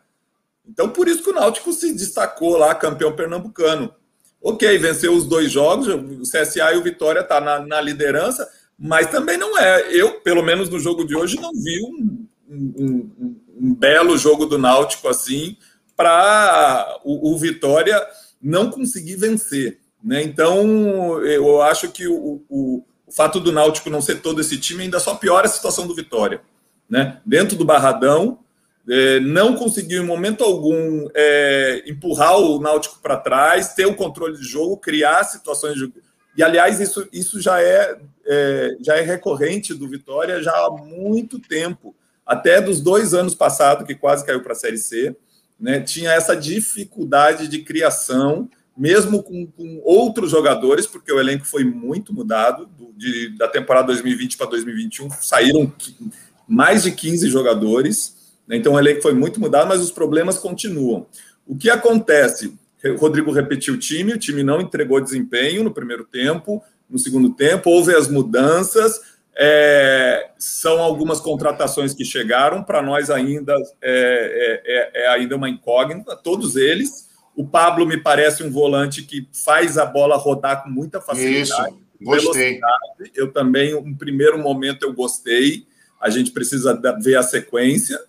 Então, 0.67 0.89
por 0.89 1.07
isso 1.07 1.23
que 1.23 1.29
o 1.29 1.33
Náutico 1.33 1.71
se 1.73 1.93
destacou 1.93 2.57
lá, 2.57 2.73
campeão 2.73 3.15
pernambucano. 3.15 3.93
Ok, 4.41 4.77
venceu 4.77 5.13
os 5.13 5.25
dois 5.25 5.51
jogos, 5.51 5.87
o 5.87 6.21
CSA 6.21 6.73
e 6.73 6.77
o 6.77 6.83
Vitória 6.83 7.23
tá 7.23 7.41
na, 7.41 7.59
na 7.59 7.81
liderança, 7.81 8.47
mas 8.77 9.09
também 9.09 9.37
não 9.37 9.57
é. 9.57 9.87
Eu, 9.91 10.19
pelo 10.21 10.43
menos 10.43 10.69
no 10.69 10.79
jogo 10.79 11.05
de 11.05 11.15
hoje, 11.15 11.39
não 11.39 11.51
vi 11.51 11.81
um, 11.81 12.27
um, 12.47 13.11
um, 13.17 13.35
um 13.55 13.73
belo 13.73 14.17
jogo 14.17 14.45
do 14.45 14.57
Náutico 14.57 15.07
assim 15.07 15.57
para 15.95 16.99
o, 17.03 17.33
o, 17.33 17.37
Vitória 17.37 18.01
não 18.41 18.69
conseguir 18.69 19.15
vencer. 19.15 19.79
Né? 20.03 20.21
Então, 20.23 21.23
eu 21.23 21.61
acho 21.61 21.89
que 21.89 22.07
o, 22.07 22.43
o, 22.49 22.85
o 23.07 23.11
fato 23.11 23.39
do 23.39 23.51
Náutico 23.51 23.89
não 23.89 24.01
ser 24.01 24.21
todo 24.21 24.41
esse 24.41 24.57
time 24.57 24.83
ainda 24.83 24.99
só 24.99 25.15
piora 25.15 25.47
a 25.47 25.49
situação 25.49 25.87
do 25.87 25.95
Vitória. 25.95 26.41
Né? 26.89 27.19
Dentro 27.25 27.57
do 27.57 27.65
Barradão, 27.65 28.39
é, 28.89 29.19
não 29.19 29.55
conseguiu 29.55 30.03
em 30.03 30.05
momento 30.05 30.43
algum 30.43 31.07
é, 31.15 31.83
empurrar 31.87 32.37
o 32.37 32.59
Náutico 32.59 32.99
para 33.01 33.17
trás, 33.17 33.73
ter 33.73 33.85
o 33.85 33.95
controle 33.95 34.37
de 34.37 34.43
jogo, 34.43 34.77
criar 34.77 35.23
situações 35.23 35.75
de. 35.75 35.91
E, 36.37 36.43
aliás, 36.43 36.79
isso, 36.79 37.07
isso 37.11 37.41
já, 37.41 37.61
é, 37.61 37.97
é, 38.25 38.77
já 38.81 38.97
é 38.97 39.01
recorrente 39.01 39.73
do 39.73 39.87
Vitória 39.87 40.43
já 40.43 40.51
há 40.51 40.69
muito 40.69 41.39
tempo, 41.39 41.95
até 42.25 42.61
dos 42.61 42.81
dois 42.81 43.13
anos 43.13 43.35
passados, 43.35 43.85
que 43.85 43.95
quase 43.95 44.25
caiu 44.25 44.41
para 44.41 44.53
a 44.53 44.55
Série 44.55 44.77
C, 44.77 45.15
né, 45.59 45.79
tinha 45.79 46.11
essa 46.11 46.35
dificuldade 46.35 47.47
de 47.47 47.59
criação, 47.59 48.49
mesmo 48.77 49.23
com, 49.23 49.45
com 49.47 49.81
outros 49.83 50.31
jogadores, 50.31 50.85
porque 50.85 51.11
o 51.11 51.19
elenco 51.19 51.45
foi 51.45 51.63
muito 51.63 52.13
mudado, 52.13 52.65
do, 52.65 52.91
de, 52.97 53.29
da 53.37 53.47
temporada 53.47 53.87
2020 53.87 54.37
para 54.37 54.47
2021, 54.47 55.09
saíram 55.21 55.71
mais 56.47 56.83
de 56.83 56.91
15 56.91 57.29
jogadores 57.29 58.15
né? 58.47 58.57
Então 58.57 58.73
o 58.73 58.79
elenco 58.79 59.01
foi 59.01 59.13
muito 59.13 59.39
mudado, 59.39 59.67
mas 59.67 59.81
os 59.81 59.91
problemas 59.91 60.37
continuam. 60.37 61.07
O 61.45 61.55
que 61.55 61.69
acontece? 61.69 62.53
O 62.83 62.95
Rodrigo 62.95 63.31
repetiu 63.31 63.73
o 63.73 63.77
time, 63.77 64.13
o 64.13 64.17
time 64.17 64.43
não 64.43 64.61
entregou 64.61 65.01
desempenho 65.01 65.63
no 65.63 65.73
primeiro 65.73 66.03
tempo, 66.03 66.63
no 66.89 66.99
segundo 66.99 67.31
tempo, 67.31 67.69
houve 67.69 67.95
as 67.95 68.07
mudanças, 68.07 69.01
é, 69.37 70.29
são 70.37 70.79
algumas 70.79 71.19
contratações 71.19 71.93
que 71.93 72.05
chegaram, 72.05 72.63
para 72.63 72.81
nós 72.81 73.09
ainda 73.09 73.53
é, 73.81 74.61
é, 74.65 74.91
é, 75.03 75.07
ainda 75.09 75.35
uma 75.35 75.49
incógnita, 75.49 76.15
todos 76.15 76.55
eles. 76.55 77.09
O 77.35 77.45
Pablo 77.45 77.85
me 77.85 77.97
parece 77.97 78.43
um 78.43 78.49
volante 78.49 79.03
que 79.03 79.27
faz 79.33 79.77
a 79.77 79.85
bola 79.85 80.15
rodar 80.15 80.63
com 80.63 80.69
muita 80.69 81.01
facilidade. 81.01 81.75
Isso, 81.99 82.01
gostei. 82.01 82.61
Eu 83.13 83.31
também, 83.31 83.75
um 83.75 83.93
primeiro 83.93 84.37
momento, 84.37 84.83
eu 84.83 84.93
gostei. 84.93 85.67
a 85.99 86.09
gente 86.09 86.31
precisa 86.31 86.79
ver 87.01 87.15
a 87.15 87.23
sequência, 87.23 87.99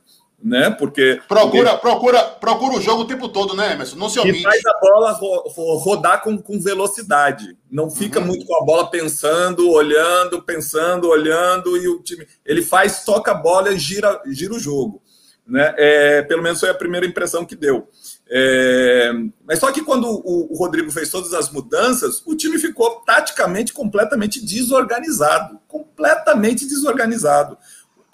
né? 0.43 0.71
Porque 0.71 1.21
procura, 1.27 1.71
porque... 1.71 1.81
procura, 1.81 2.23
procura 2.23 2.77
o 2.77 2.81
jogo 2.81 3.03
o 3.03 3.07
tempo 3.07 3.29
todo, 3.29 3.55
né, 3.55 3.73
Emerson? 3.73 3.97
Não 3.97 4.09
se 4.09 4.19
omite. 4.19 4.41
E 4.41 4.43
faz 4.43 4.65
a 4.67 4.79
bola 4.81 5.13
ro 5.13 5.49
rodar 5.79 6.23
com, 6.23 6.37
com 6.39 6.61
velocidade. 6.61 7.57
Não 7.71 7.91
fica 7.91 8.21
uhum. 8.21 8.27
muito 8.27 8.47
com 8.47 8.63
a 8.63 8.65
bola 8.65 8.91
pensando, 8.91 9.71
olhando, 9.71 10.43
pensando, 10.43 11.09
olhando 11.09 11.77
e 11.77 11.89
o 11.89 12.01
time 12.03 12.27
ele 12.45 12.63
faz, 12.63 13.05
toca 13.05 13.33
a 13.33 13.35
bola 13.35 13.73
e 13.73 13.79
gira, 13.79 14.21
gira 14.27 14.55
o 14.55 14.59
jogo, 14.59 15.03
né? 15.47 15.75
É, 15.77 16.23
pelo 16.23 16.43
menos 16.43 16.61
foi 16.61 16.71
a 16.71 16.75
primeira 16.75 17.07
impressão 17.07 17.45
que 17.45 17.57
deu. 17.57 17.89
É, 18.29 19.13
mas 19.47 19.61
só 19.61 19.71
que 19.71 19.83
quando 19.83 20.09
o, 20.09 20.53
o, 20.53 20.59
Rodrigo 20.59 20.91
fez 20.91 21.09
todas 21.11 21.33
as 21.33 21.51
mudanças, 21.51 22.23
o 22.27 22.35
time 22.35 22.59
ficou 22.59 23.03
taticamente 23.07 23.73
completamente 23.73 24.45
desorganizado. 24.45 25.61
Completamente 25.69 26.67
desorganizado. 26.67 27.57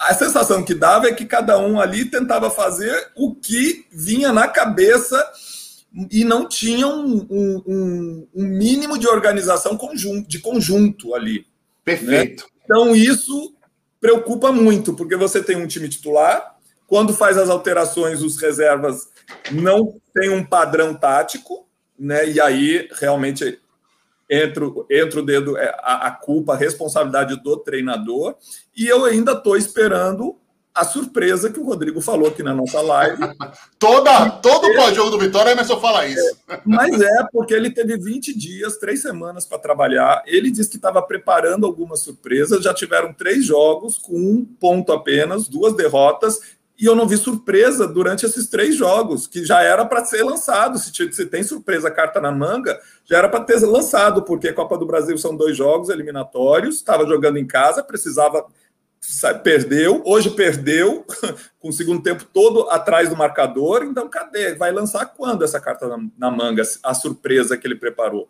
A 0.03 0.13
sensação 0.13 0.63
que 0.63 0.73
dava 0.73 1.07
é 1.07 1.13
que 1.13 1.25
cada 1.25 1.57
um 1.57 1.79
ali 1.79 2.05
tentava 2.05 2.49
fazer 2.49 3.11
o 3.15 3.33
que 3.33 3.85
vinha 3.91 4.33
na 4.33 4.47
cabeça 4.47 5.23
e 6.11 6.23
não 6.23 6.47
tinha 6.47 6.87
um, 6.87 7.27
um, 7.29 8.27
um 8.33 8.43
mínimo 8.43 8.97
de 8.97 9.07
organização 9.07 9.77
conjunto, 9.77 10.27
de 10.27 10.39
conjunto 10.39 11.13
ali. 11.13 11.45
Perfeito. 11.85 12.43
Né? 12.43 12.49
Então 12.65 12.95
isso 12.95 13.55
preocupa 14.01 14.51
muito, 14.51 14.93
porque 14.93 15.15
você 15.15 15.41
tem 15.41 15.55
um 15.55 15.67
time 15.67 15.87
titular, 15.87 16.57
quando 16.87 17.13
faz 17.13 17.37
as 17.37 17.49
alterações, 17.49 18.21
os 18.21 18.39
reservas 18.39 19.07
não 19.51 19.95
tem 20.13 20.29
um 20.29 20.43
padrão 20.43 20.93
tático, 20.93 21.67
né? 21.97 22.29
E 22.29 22.41
aí 22.41 22.89
realmente 22.99 23.59
entra, 24.33 24.65
entra 24.89 25.19
o 25.19 25.25
dedo, 25.25 25.57
é, 25.57 25.75
a, 25.79 26.07
a 26.07 26.11
culpa, 26.11 26.53
a 26.53 26.57
responsabilidade 26.57 27.41
do 27.41 27.57
treinador. 27.57 28.35
E 28.75 28.87
eu 28.87 29.05
ainda 29.05 29.33
estou 29.33 29.55
esperando 29.55 30.35
a 30.73 30.83
surpresa 30.83 31.51
que 31.51 31.59
o 31.59 31.63
Rodrigo 31.63 32.01
falou 32.01 32.27
aqui 32.27 32.41
na 32.41 32.53
nossa 32.53 32.81
live. 32.81 33.21
Toda, 33.77 34.29
todo 34.29 34.65
o 34.67 34.75
pós-jogo 34.75 35.11
do 35.11 35.19
Vitória, 35.19 35.51
Emerson 35.51 35.79
fala 35.79 36.07
isso. 36.07 36.37
É, 36.49 36.59
mas 36.65 36.99
é, 36.99 37.27
porque 37.31 37.53
ele 37.53 37.69
teve 37.69 37.95
20 37.97 38.35
dias, 38.35 38.77
três 38.77 39.01
semanas 39.01 39.45
para 39.45 39.59
trabalhar. 39.59 40.23
Ele 40.25 40.49
disse 40.49 40.71
que 40.71 40.77
estava 40.77 41.01
preparando 41.01 41.65
algumas 41.65 41.99
surpresas. 41.99 42.63
Já 42.63 42.73
tiveram 42.73 43.13
três 43.13 43.45
jogos 43.45 43.99
com 43.99 44.15
um 44.15 44.43
ponto 44.43 44.91
apenas, 44.91 45.47
duas 45.47 45.75
derrotas 45.75 46.39
e 46.83 46.85
eu 46.85 46.97
não 46.97 47.07
vi 47.07 47.15
surpresa 47.15 47.87
durante 47.87 48.25
esses 48.25 48.49
três 48.49 48.75
jogos, 48.75 49.25
que 49.25 49.45
já 49.45 49.61
era 49.61 49.85
para 49.85 50.03
ser 50.03 50.21
lançado. 50.21 50.77
Se, 50.77 50.91
se, 51.13 51.25
tem 51.27 51.41
surpresa, 51.41 51.89
carta 51.89 52.19
na 52.19 52.29
manga, 52.29 52.77
já 53.05 53.19
era 53.19 53.29
para 53.29 53.39
ter 53.39 53.57
lançado, 53.61 54.23
porque 54.23 54.51
Copa 54.51 54.77
do 54.77 54.85
Brasil 54.85 55.17
são 55.17 55.33
dois 55.33 55.55
jogos 55.55 55.87
eliminatórios, 55.87 56.75
estava 56.75 57.07
jogando 57.07 57.37
em 57.37 57.47
casa, 57.47 57.81
precisava. 57.81 58.45
Perdeu, 59.43 60.01
hoje 60.05 60.29
perdeu, 60.31 61.05
com 61.57 61.69
o 61.69 61.73
segundo 61.73 62.03
tempo 62.03 62.25
todo 62.33 62.69
atrás 62.69 63.07
do 63.07 63.15
marcador. 63.15 63.85
Então, 63.85 64.09
cadê? 64.09 64.53
Vai 64.55 64.73
lançar 64.73 65.05
quando 65.05 65.45
essa 65.45 65.61
carta 65.61 65.87
na, 65.87 65.97
na 66.17 66.31
manga, 66.31 66.63
a 66.83 66.93
surpresa 66.93 67.55
que 67.55 67.65
ele 67.65 67.75
preparou? 67.75 68.27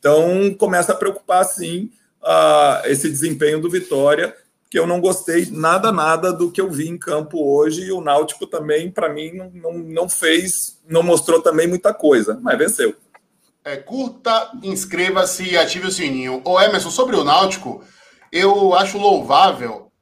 Então, 0.00 0.52
começa 0.58 0.90
a 0.90 0.96
preocupar, 0.96 1.44
sim, 1.44 1.88
uh, 2.20 2.84
esse 2.86 3.08
desempenho 3.08 3.60
do 3.60 3.70
Vitória 3.70 4.34
que 4.72 4.78
eu 4.78 4.86
não 4.86 5.02
gostei 5.02 5.50
nada, 5.50 5.92
nada 5.92 6.32
do 6.32 6.50
que 6.50 6.58
eu 6.58 6.70
vi 6.70 6.88
em 6.88 6.96
campo 6.96 7.44
hoje. 7.44 7.82
E 7.82 7.92
o 7.92 8.00
Náutico 8.00 8.46
também, 8.46 8.90
para 8.90 9.12
mim, 9.12 9.30
não, 9.34 9.50
não, 9.50 9.72
não, 9.74 10.08
fez, 10.08 10.80
não 10.88 11.02
mostrou 11.02 11.42
também 11.42 11.66
muita 11.66 11.92
coisa, 11.92 12.40
mas 12.40 12.56
venceu. 12.56 12.96
É, 13.62 13.76
curta, 13.76 14.50
inscreva-se 14.62 15.42
e 15.42 15.58
ative 15.58 15.88
o 15.88 15.90
sininho. 15.90 16.40
Ô 16.42 16.58
Emerson, 16.58 16.88
sobre 16.88 17.16
o 17.16 17.22
Náutico, 17.22 17.84
eu 18.32 18.72
acho 18.72 18.96
louvável, 18.96 19.92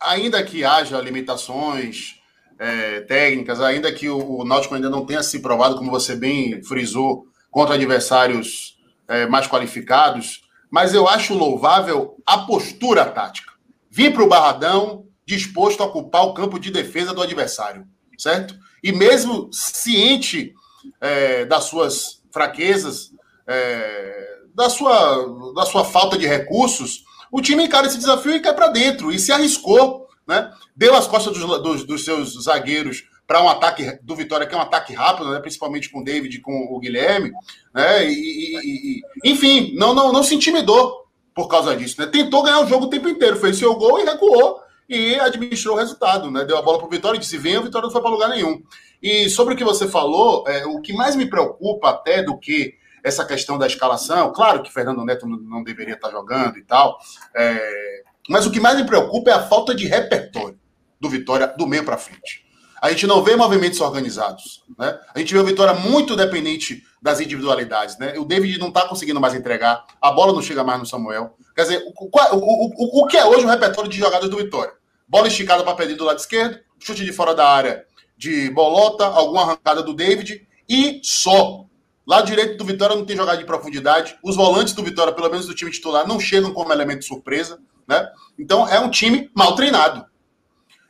ainda 0.00 0.42
que 0.42 0.64
haja 0.64 1.00
limitações 1.00 2.16
é, 2.58 3.02
técnicas, 3.02 3.60
ainda 3.60 3.92
que 3.92 4.08
o, 4.08 4.40
o, 4.40 4.44
Náutico 4.44 4.74
ainda 4.74 4.90
não 4.90 5.06
tenha 5.06 5.22
se 5.22 5.38
provado, 5.38 5.76
como 5.76 5.92
você 5.92 6.16
bem 6.16 6.60
frisou, 6.60 7.28
contra 7.52 7.76
adversários 7.76 8.80
é, 9.06 9.26
mais 9.26 9.46
qualificados, 9.46 10.40
mas 10.68 10.92
eu 10.92 11.06
acho 11.06 11.34
louvável 11.34 12.16
a 12.26 12.38
postura 12.38 13.04
tática 13.04 13.54
vir 13.96 14.12
para 14.12 14.22
o 14.22 14.28
Barradão 14.28 15.06
disposto 15.24 15.82
a 15.82 15.86
ocupar 15.86 16.26
o 16.26 16.34
campo 16.34 16.58
de 16.58 16.70
defesa 16.70 17.14
do 17.14 17.22
adversário, 17.22 17.86
certo? 18.18 18.54
E 18.82 18.92
mesmo 18.92 19.48
ciente 19.50 20.52
é, 21.00 21.46
das 21.46 21.64
suas 21.64 22.22
fraquezas, 22.30 23.10
é, 23.46 24.34
da, 24.54 24.68
sua, 24.68 25.52
da 25.54 25.64
sua 25.64 25.82
falta 25.82 26.18
de 26.18 26.26
recursos, 26.26 27.04
o 27.32 27.40
time 27.40 27.64
encara 27.64 27.86
esse 27.86 27.96
desafio 27.96 28.36
e 28.36 28.40
cai 28.40 28.54
para 28.54 28.68
dentro, 28.68 29.10
e 29.10 29.18
se 29.18 29.32
arriscou, 29.32 30.06
né? 30.28 30.52
Deu 30.76 30.94
as 30.94 31.06
costas 31.06 31.32
dos, 31.32 31.62
dos, 31.62 31.84
dos 31.86 32.04
seus 32.04 32.44
zagueiros 32.44 33.02
para 33.26 33.42
um 33.42 33.48
ataque 33.48 33.98
do 34.02 34.14
Vitória, 34.14 34.46
que 34.46 34.54
é 34.54 34.58
um 34.58 34.60
ataque 34.60 34.92
rápido, 34.92 35.30
né? 35.30 35.40
principalmente 35.40 35.88
com 35.90 36.00
o 36.00 36.04
David 36.04 36.36
e 36.36 36.40
com 36.40 36.52
o 36.70 36.78
Guilherme, 36.78 37.32
né? 37.74 38.06
E, 38.06 38.12
e, 38.12 39.00
e, 39.24 39.32
enfim, 39.32 39.74
não, 39.74 39.94
não, 39.94 40.12
não 40.12 40.22
se 40.22 40.34
intimidou 40.34 41.05
por 41.36 41.48
causa 41.48 41.76
disso. 41.76 42.00
Né? 42.00 42.06
Tentou 42.06 42.42
ganhar 42.42 42.60
o 42.60 42.66
jogo 42.66 42.86
o 42.86 42.90
tempo 42.90 43.06
inteiro, 43.10 43.36
fez 43.36 43.58
seu 43.58 43.74
gol 43.74 44.00
e 44.00 44.04
recuou 44.04 44.58
e 44.88 45.20
administrou 45.20 45.76
o 45.76 45.78
resultado. 45.78 46.30
Né? 46.30 46.46
Deu 46.46 46.56
a 46.56 46.62
bola 46.62 46.78
para 46.78 46.86
o 46.86 46.90
Vitória 46.90 47.18
e 47.18 47.20
disse: 47.20 47.36
venha, 47.36 47.60
o 47.60 47.64
Vitória 47.64 47.84
não 47.84 47.92
foi 47.92 48.00
para 48.00 48.10
lugar 48.10 48.30
nenhum. 48.30 48.62
E 49.02 49.28
sobre 49.28 49.52
o 49.52 49.56
que 49.56 49.62
você 49.62 49.86
falou, 49.86 50.48
é, 50.48 50.64
o 50.64 50.80
que 50.80 50.94
mais 50.94 51.14
me 51.14 51.26
preocupa 51.26 51.90
até 51.90 52.22
do 52.22 52.38
que 52.38 52.74
essa 53.04 53.24
questão 53.24 53.58
da 53.58 53.66
escalação, 53.66 54.32
claro 54.32 54.62
que 54.62 54.72
Fernando 54.72 55.04
Neto 55.04 55.26
não 55.28 55.62
deveria 55.62 55.94
estar 55.94 56.10
jogando 56.10 56.56
e 56.58 56.62
tal, 56.64 56.98
é, 57.36 58.02
mas 58.28 58.46
o 58.46 58.50
que 58.50 58.58
mais 58.58 58.76
me 58.76 58.84
preocupa 58.84 59.30
é 59.30 59.34
a 59.34 59.46
falta 59.46 59.74
de 59.74 59.86
repertório 59.86 60.58
do 60.98 61.08
Vitória 61.08 61.46
do 61.46 61.66
meio 61.66 61.84
para 61.84 61.98
frente. 61.98 62.45
A 62.80 62.90
gente 62.90 63.06
não 63.06 63.22
vê 63.22 63.36
movimentos 63.36 63.80
organizados. 63.80 64.62
Né? 64.78 64.98
A 65.14 65.18
gente 65.18 65.32
vê 65.32 65.40
o 65.40 65.44
Vitória 65.44 65.74
muito 65.74 66.14
dependente 66.14 66.82
das 67.00 67.20
individualidades. 67.20 67.98
Né? 67.98 68.18
O 68.18 68.24
David 68.24 68.58
não 68.58 68.68
está 68.68 68.86
conseguindo 68.86 69.20
mais 69.20 69.34
entregar, 69.34 69.84
a 70.00 70.10
bola 70.10 70.32
não 70.32 70.42
chega 70.42 70.64
mais 70.64 70.78
no 70.78 70.86
Samuel. 70.86 71.36
Quer 71.54 71.62
dizer, 71.62 71.84
o, 71.86 72.08
o, 72.08 73.00
o, 73.00 73.04
o 73.04 73.06
que 73.06 73.16
é 73.16 73.24
hoje 73.24 73.44
o 73.44 73.48
repertório 73.48 73.90
de 73.90 73.98
jogadas 73.98 74.28
do 74.28 74.36
Vitória? 74.36 74.72
Bola 75.08 75.28
esticada 75.28 75.62
para 75.62 75.74
perder 75.74 75.94
do 75.94 76.04
lado 76.04 76.18
esquerdo, 76.18 76.58
chute 76.78 77.04
de 77.04 77.12
fora 77.12 77.34
da 77.34 77.48
área 77.48 77.84
de 78.16 78.50
Bolota, 78.50 79.06
alguma 79.06 79.42
arrancada 79.42 79.82
do 79.82 79.94
David 79.94 80.46
e 80.68 81.00
só. 81.02 81.64
Lado 82.06 82.26
direito 82.26 82.56
do 82.56 82.64
Vitória 82.64 82.94
não 82.94 83.04
tem 83.04 83.16
jogada 83.16 83.38
de 83.38 83.44
profundidade. 83.44 84.16
Os 84.22 84.36
volantes 84.36 84.74
do 84.74 84.82
Vitória, 84.82 85.12
pelo 85.12 85.28
menos 85.28 85.46
do 85.46 85.54
time 85.54 85.70
titular, 85.70 86.06
não 86.06 86.20
chegam 86.20 86.52
como 86.52 86.72
elemento 86.72 87.04
surpresa. 87.04 87.58
Né? 87.86 88.08
Então 88.38 88.66
é 88.68 88.78
um 88.78 88.90
time 88.90 89.30
mal 89.34 89.54
treinado. 89.54 90.04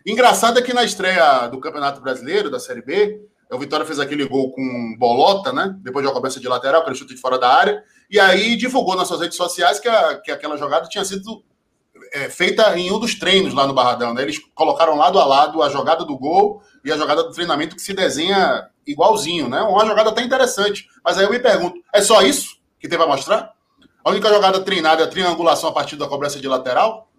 Engraçado 0.07 0.59
é 0.61 0.63
que 0.63 0.73
na 0.73 0.85
estreia 0.85 1.49
do 1.49 1.59
Campeonato 1.59 2.01
Brasileiro, 2.01 2.49
da 2.49 2.61
Série 2.61 2.81
B, 2.81 3.21
o 3.51 3.59
Vitória 3.59 3.85
fez 3.85 3.99
aquele 3.99 4.25
gol 4.25 4.53
com 4.53 4.97
bolota, 4.97 5.53
né? 5.53 5.75
Depois 5.81 6.05
de 6.05 6.09
uma 6.09 6.15
cobrança 6.15 6.39
de 6.39 6.47
lateral, 6.47 6.83
aquele 6.83 6.95
chute 6.95 7.13
de 7.13 7.21
fora 7.21 7.37
da 7.37 7.49
área. 7.49 7.83
E 8.09 8.21
aí 8.21 8.55
divulgou 8.55 8.95
nas 8.95 9.09
suas 9.09 9.21
redes 9.21 9.37
sociais 9.37 9.81
que, 9.81 9.89
a, 9.89 10.21
que 10.21 10.31
aquela 10.31 10.57
jogada 10.57 10.89
tinha 10.89 11.05
sido 11.05 11.45
é, 12.13 12.31
feita 12.31 12.79
em 12.79 12.93
um 12.93 13.01
dos 13.01 13.17
treinos 13.17 13.53
lá 13.53 13.67
no 13.67 13.75
Barradão. 13.75 14.15
Né? 14.15 14.23
Eles 14.23 14.39
colocaram 14.55 14.97
lado 14.97 15.19
a 15.19 15.25
lado 15.25 15.61
a 15.61 15.69
jogada 15.69 16.05
do 16.05 16.17
gol 16.17 16.63
e 16.85 16.93
a 16.93 16.97
jogada 16.97 17.25
do 17.25 17.33
treinamento 17.33 17.75
que 17.75 17.83
se 17.83 17.93
desenha 17.93 18.69
igualzinho, 18.87 19.49
né? 19.49 19.61
Uma 19.63 19.85
jogada 19.85 20.11
até 20.11 20.23
interessante. 20.23 20.87
Mas 21.05 21.19
aí 21.19 21.25
eu 21.25 21.31
me 21.31 21.41
pergunto: 21.41 21.81
é 21.93 22.01
só 22.01 22.23
isso 22.23 22.59
que 22.79 22.89
tem 22.89 22.97
para 22.97 23.09
mostrar? 23.09 23.53
A 24.05 24.11
única 24.11 24.29
jogada 24.29 24.61
treinada 24.61 25.03
é 25.03 25.05
a 25.05 25.11
triangulação 25.11 25.69
a 25.69 25.73
partir 25.73 25.97
da 25.97 26.07
cobrança 26.07 26.39
de 26.39 26.47
lateral? 26.47 27.11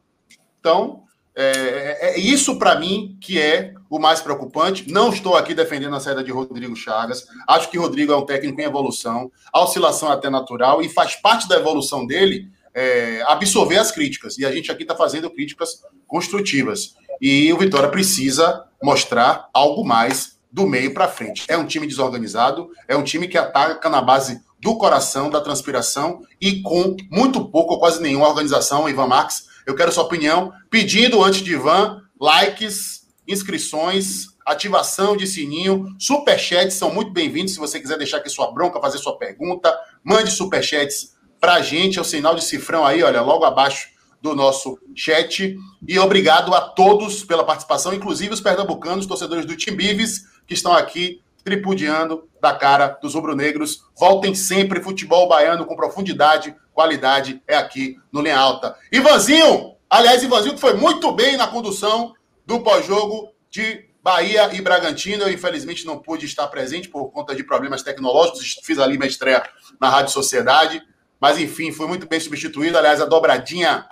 Então, 0.59 1.03
é, 1.39 1.97
é, 2.01 2.09
é 2.15 2.19
isso 2.19 2.57
para 2.57 2.79
mim 2.79 3.15
que 3.21 3.39
é 3.39 3.73
o 3.89 3.99
mais 3.99 4.19
preocupante. 4.19 4.91
Não 4.91 5.09
estou 5.09 5.35
aqui 5.35 5.53
defendendo 5.53 5.95
a 5.95 5.99
saída 5.99 6.23
de 6.23 6.31
Rodrigo 6.31 6.75
Chagas. 6.75 7.27
Acho 7.47 7.69
que 7.69 7.77
Rodrigo 7.77 8.11
é 8.11 8.17
um 8.17 8.25
técnico 8.25 8.59
em 8.59 8.63
evolução. 8.63 9.31
A 9.53 9.63
oscilação 9.63 10.09
é 10.09 10.13
até 10.13 10.29
natural 10.29 10.81
e 10.81 10.89
faz 10.89 11.15
parte 11.15 11.47
da 11.47 11.55
evolução 11.55 12.05
dele 12.07 12.49
é, 12.73 13.23
absorver 13.27 13.77
as 13.77 13.91
críticas. 13.91 14.37
E 14.37 14.45
a 14.45 14.51
gente 14.51 14.71
aqui 14.71 14.81
está 14.81 14.95
fazendo 14.95 15.29
críticas 15.29 15.83
construtivas. 16.07 16.95
E 17.21 17.53
o 17.53 17.57
Vitória 17.57 17.89
precisa 17.89 18.65
mostrar 18.81 19.47
algo 19.53 19.85
mais 19.85 20.37
do 20.51 20.65
meio 20.65 20.93
para 20.93 21.07
frente. 21.07 21.45
É 21.47 21.57
um 21.57 21.65
time 21.65 21.85
desorganizado, 21.85 22.69
é 22.87 22.95
um 22.95 23.03
time 23.03 23.27
que 23.27 23.37
ataca 23.37 23.89
na 23.89 24.01
base 24.01 24.41
do 24.59 24.75
coração, 24.75 25.29
da 25.29 25.39
transpiração 25.39 26.21
e 26.41 26.61
com 26.61 26.95
muito 27.11 27.45
pouco 27.45 27.73
ou 27.73 27.79
quase 27.79 28.01
nenhuma 28.01 28.27
organização. 28.27 28.89
Ivan 28.89 29.07
Marques 29.07 29.46
eu 29.67 29.75
quero 29.75 29.91
sua 29.91 30.05
opinião, 30.05 30.53
pedindo 30.69 31.21
antes 31.21 31.41
de 31.41 31.51
Ivan, 31.51 32.01
likes, 32.17 33.05
inscrições, 33.27 34.27
ativação 34.45 35.17
de 35.17 35.27
sininho, 35.27 35.93
superchats 35.99 36.75
são 36.75 36.93
muito 36.93 37.11
bem-vindos. 37.11 37.53
Se 37.53 37.59
você 37.59 37.77
quiser 37.77 37.97
deixar 37.97 38.17
aqui 38.17 38.29
sua 38.29 38.49
bronca, 38.49 38.79
fazer 38.79 38.97
sua 38.97 39.17
pergunta, 39.17 39.77
mande 40.01 40.31
superchats 40.31 41.17
a 41.41 41.61
gente, 41.61 41.99
é 41.99 42.01
o 42.01 42.05
sinal 42.05 42.33
de 42.33 42.43
cifrão 42.43 42.85
aí, 42.85 43.03
olha, 43.03 43.21
logo 43.21 43.43
abaixo 43.43 43.89
do 44.21 44.33
nosso 44.33 44.79
chat. 44.95 45.57
E 45.85 45.99
obrigado 45.99 46.53
a 46.53 46.61
todos 46.61 47.25
pela 47.25 47.43
participação, 47.43 47.93
inclusive 47.93 48.33
os 48.33 48.41
pernambucanos, 48.41 49.05
torcedores 49.05 49.45
do 49.45 49.55
Timbives, 49.55 50.23
que 50.45 50.53
estão 50.53 50.73
aqui 50.73 51.21
tripudiando 51.43 52.27
da 52.41 52.53
cara 52.53 52.97
dos 53.01 53.15
rubro-negros. 53.15 53.83
Voltem 53.97 54.33
sempre, 54.35 54.83
futebol 54.83 55.27
baiano 55.29 55.65
com 55.65 55.75
profundidade, 55.75 56.55
qualidade 56.77 57.41
é 57.47 57.57
aqui 57.57 57.97
no 58.11 58.21
Linha 58.21 58.37
Alta. 58.37 58.77
Ivanzinho, 58.91 59.77
Aliás, 59.89 60.21
Ivanzito 60.21 60.57
foi 60.57 60.73
muito 60.73 61.11
bem 61.11 61.37
na 61.37 61.47
condução 61.47 62.13
do 62.45 62.59
pós-jogo 62.59 63.31
de 63.49 63.85
Bahia 64.03 64.53
e 64.53 64.61
Bragantino. 64.61 65.23
Eu, 65.23 65.31
infelizmente, 65.31 65.87
não 65.87 65.97
pude 65.97 66.25
estar 66.25 66.45
presente 66.47 66.87
por 66.87 67.09
conta 67.09 67.33
de 67.33 67.43
problemas 67.43 67.81
tecnológicos. 67.81 68.59
Fiz 68.63 68.77
ali 68.79 68.97
minha 68.97 69.07
estreia 69.07 69.41
na 69.79 69.89
Rádio 69.89 70.11
Sociedade. 70.11 70.83
Mas, 71.19 71.39
enfim, 71.39 71.71
foi 71.71 71.87
muito 71.87 72.05
bem 72.05 72.19
substituído. 72.19 72.77
Aliás, 72.77 73.01
a 73.01 73.05
dobradinha 73.05 73.87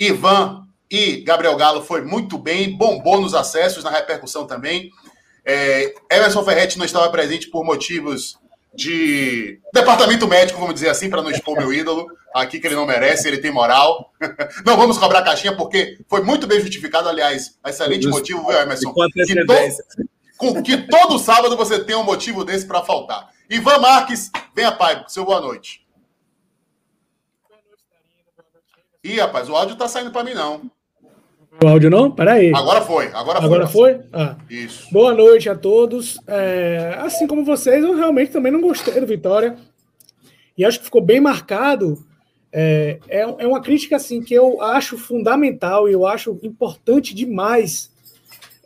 Ivan 0.00 0.66
e 0.90 1.20
Gabriel 1.20 1.56
Galo 1.56 1.82
foi 1.84 2.02
muito 2.02 2.36
bem, 2.36 2.76
bombou 2.76 3.20
nos 3.20 3.34
acessos, 3.34 3.84
na 3.84 3.90
repercussão 3.90 4.46
também. 4.46 4.90
É, 5.44 5.94
Emerson 6.10 6.42
Ferretti 6.42 6.78
não 6.78 6.86
estava 6.86 7.08
presente 7.10 7.48
por 7.48 7.64
motivos 7.64 8.38
de 8.74 9.60
departamento 9.72 10.26
médico, 10.26 10.58
vamos 10.58 10.74
dizer 10.74 10.88
assim, 10.88 11.08
para 11.08 11.22
não 11.22 11.30
expor 11.30 11.56
meu 11.56 11.72
ídolo 11.72 12.06
aqui, 12.34 12.58
que 12.58 12.66
ele 12.66 12.74
não 12.74 12.86
merece, 12.86 13.28
ele 13.28 13.38
tem 13.38 13.50
moral. 13.50 14.12
Não 14.66 14.76
vamos 14.76 14.98
cobrar 14.98 15.22
caixinha, 15.22 15.54
porque 15.56 15.98
foi 16.08 16.22
muito 16.22 16.46
bem 16.46 16.60
justificado, 16.60 17.08
aliás, 17.08 17.58
excelente 17.64 18.08
motivo, 18.08 18.46
viu, 18.46 18.58
Emerson? 18.58 18.92
Que, 18.92 19.44
to... 19.46 19.54
Com 20.36 20.62
que 20.62 20.76
todo 20.88 21.18
sábado 21.18 21.56
você 21.56 21.78
tem 21.78 21.94
um 21.94 22.02
motivo 22.02 22.44
desse 22.44 22.66
para 22.66 22.82
faltar. 22.82 23.30
Ivan 23.48 23.78
Marques, 23.78 24.30
venha, 24.54 24.72
pai, 24.72 25.04
seu 25.06 25.24
boa 25.24 25.40
noite. 25.40 25.86
Ih, 29.04 29.20
rapaz, 29.20 29.48
o 29.48 29.54
áudio 29.54 29.76
tá 29.76 29.86
saindo 29.86 30.10
para 30.10 30.24
mim, 30.24 30.32
não. 30.32 30.70
O 31.62 31.68
áudio 31.68 31.88
não? 31.88 32.10
Peraí. 32.10 32.52
Agora 32.54 32.82
foi, 32.82 33.06
agora 33.06 33.38
foi. 33.38 33.46
Agora 33.46 33.66
foi? 33.66 34.00
Ah. 34.12 34.36
Isso. 34.50 34.90
Boa 34.92 35.14
noite 35.14 35.48
a 35.48 35.54
todos. 35.54 36.18
É, 36.26 36.96
assim 36.98 37.26
como 37.26 37.44
vocês, 37.44 37.82
eu 37.82 37.94
realmente 37.94 38.32
também 38.32 38.52
não 38.52 38.60
gostei 38.60 39.00
do 39.00 39.06
Vitória. 39.06 39.56
E 40.56 40.64
acho 40.64 40.78
que 40.78 40.84
ficou 40.84 41.00
bem 41.00 41.20
marcado. 41.20 42.04
É, 42.52 42.98
é, 43.08 43.20
é 43.20 43.46
uma 43.46 43.60
crítica 43.60 43.96
assim 43.96 44.22
que 44.22 44.34
eu 44.34 44.62
acho 44.62 44.98
fundamental 44.98 45.88
e 45.88 45.92
eu 45.92 46.06
acho 46.06 46.38
importante 46.42 47.14
demais. 47.14 47.90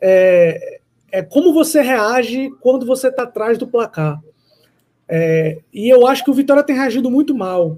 É, 0.00 0.80
é 1.10 1.22
como 1.22 1.52
você 1.52 1.80
reage 1.80 2.50
quando 2.60 2.84
você 2.84 3.08
está 3.08 3.22
atrás 3.22 3.58
do 3.58 3.66
placar. 3.66 4.20
É, 5.08 5.58
e 5.72 5.88
eu 5.88 6.06
acho 6.06 6.24
que 6.24 6.30
o 6.30 6.34
Vitória 6.34 6.62
tem 6.62 6.76
reagido 6.76 7.10
muito 7.10 7.34
mal. 7.34 7.76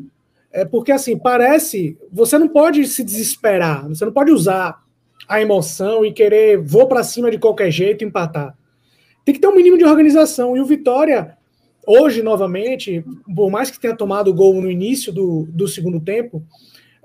É 0.53 0.65
porque 0.65 0.93
assim, 0.93 1.17
parece. 1.17 1.97
Você 2.13 2.39
não 2.39 2.49
pode 2.49 2.87
se 2.87 3.05
desesperar, 3.05 3.89
você 3.89 4.05
não 4.05 4.13
pode 4.13 4.33
usar 4.33 4.83
a 5.29 5.41
emoção 5.41 6.05
e 6.05 6.13
querer 6.13 6.59
vou 6.59 6.87
para 6.87 7.03
cima 7.05 7.31
de 7.31 7.39
qualquer 7.39 7.71
jeito 7.71 8.05
empatar. 8.05 8.57
Tem 9.25 9.35
que 9.35 9.41
ter 9.41 9.49
um 9.49 9.55
mínimo 9.55 9.79
de 9.79 9.85
organização. 9.85 10.57
E 10.57 10.61
o 10.61 10.65
Vitória, 10.65 11.37
hoje, 11.87 12.23
novamente, 12.23 13.05
por 13.35 13.51
mais 13.51 13.71
que 13.71 13.79
tenha 13.79 13.97
tomado 13.97 14.29
o 14.29 14.35
gol 14.35 14.61
no 14.61 14.71
início 14.71 15.13
do, 15.13 15.47
do 15.51 15.69
segundo 15.69 16.01
tempo, 16.01 16.43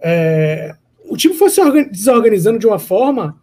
é, 0.02 0.76
o 1.10 1.16
time 1.16 1.34
foi 1.34 1.50
se 1.50 1.62
desorganizando 1.92 2.60
de 2.60 2.68
uma 2.68 2.80
forma 2.80 3.40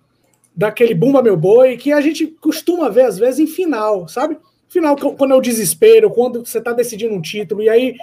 daquele 0.54 0.94
bumba 0.94 1.22
meu 1.22 1.36
boi 1.36 1.76
que 1.76 1.92
a 1.92 2.00
gente 2.00 2.26
costuma 2.26 2.88
ver 2.88 3.02
às 3.02 3.18
vezes 3.18 3.40
em 3.40 3.46
final, 3.46 4.06
sabe? 4.08 4.36
Final, 4.68 4.96
quando 4.96 5.34
é 5.34 5.36
o 5.36 5.40
desespero, 5.40 6.10
quando 6.10 6.44
você 6.44 6.58
está 6.58 6.72
decidindo 6.72 7.14
um 7.14 7.20
título, 7.20 7.62
e 7.62 7.68
aí 7.68 7.94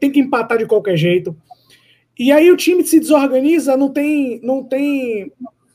tem 0.00 0.10
que 0.10 0.20
empatar 0.20 0.58
de 0.58 0.66
qualquer 0.66 0.96
jeito. 0.96 1.36
E 2.18 2.32
aí 2.32 2.50
o 2.50 2.56
time 2.56 2.84
se 2.84 2.98
desorganiza, 2.98 3.76
não 3.76 3.90
tem, 3.90 4.40
não 4.42 4.64
tem 4.64 5.30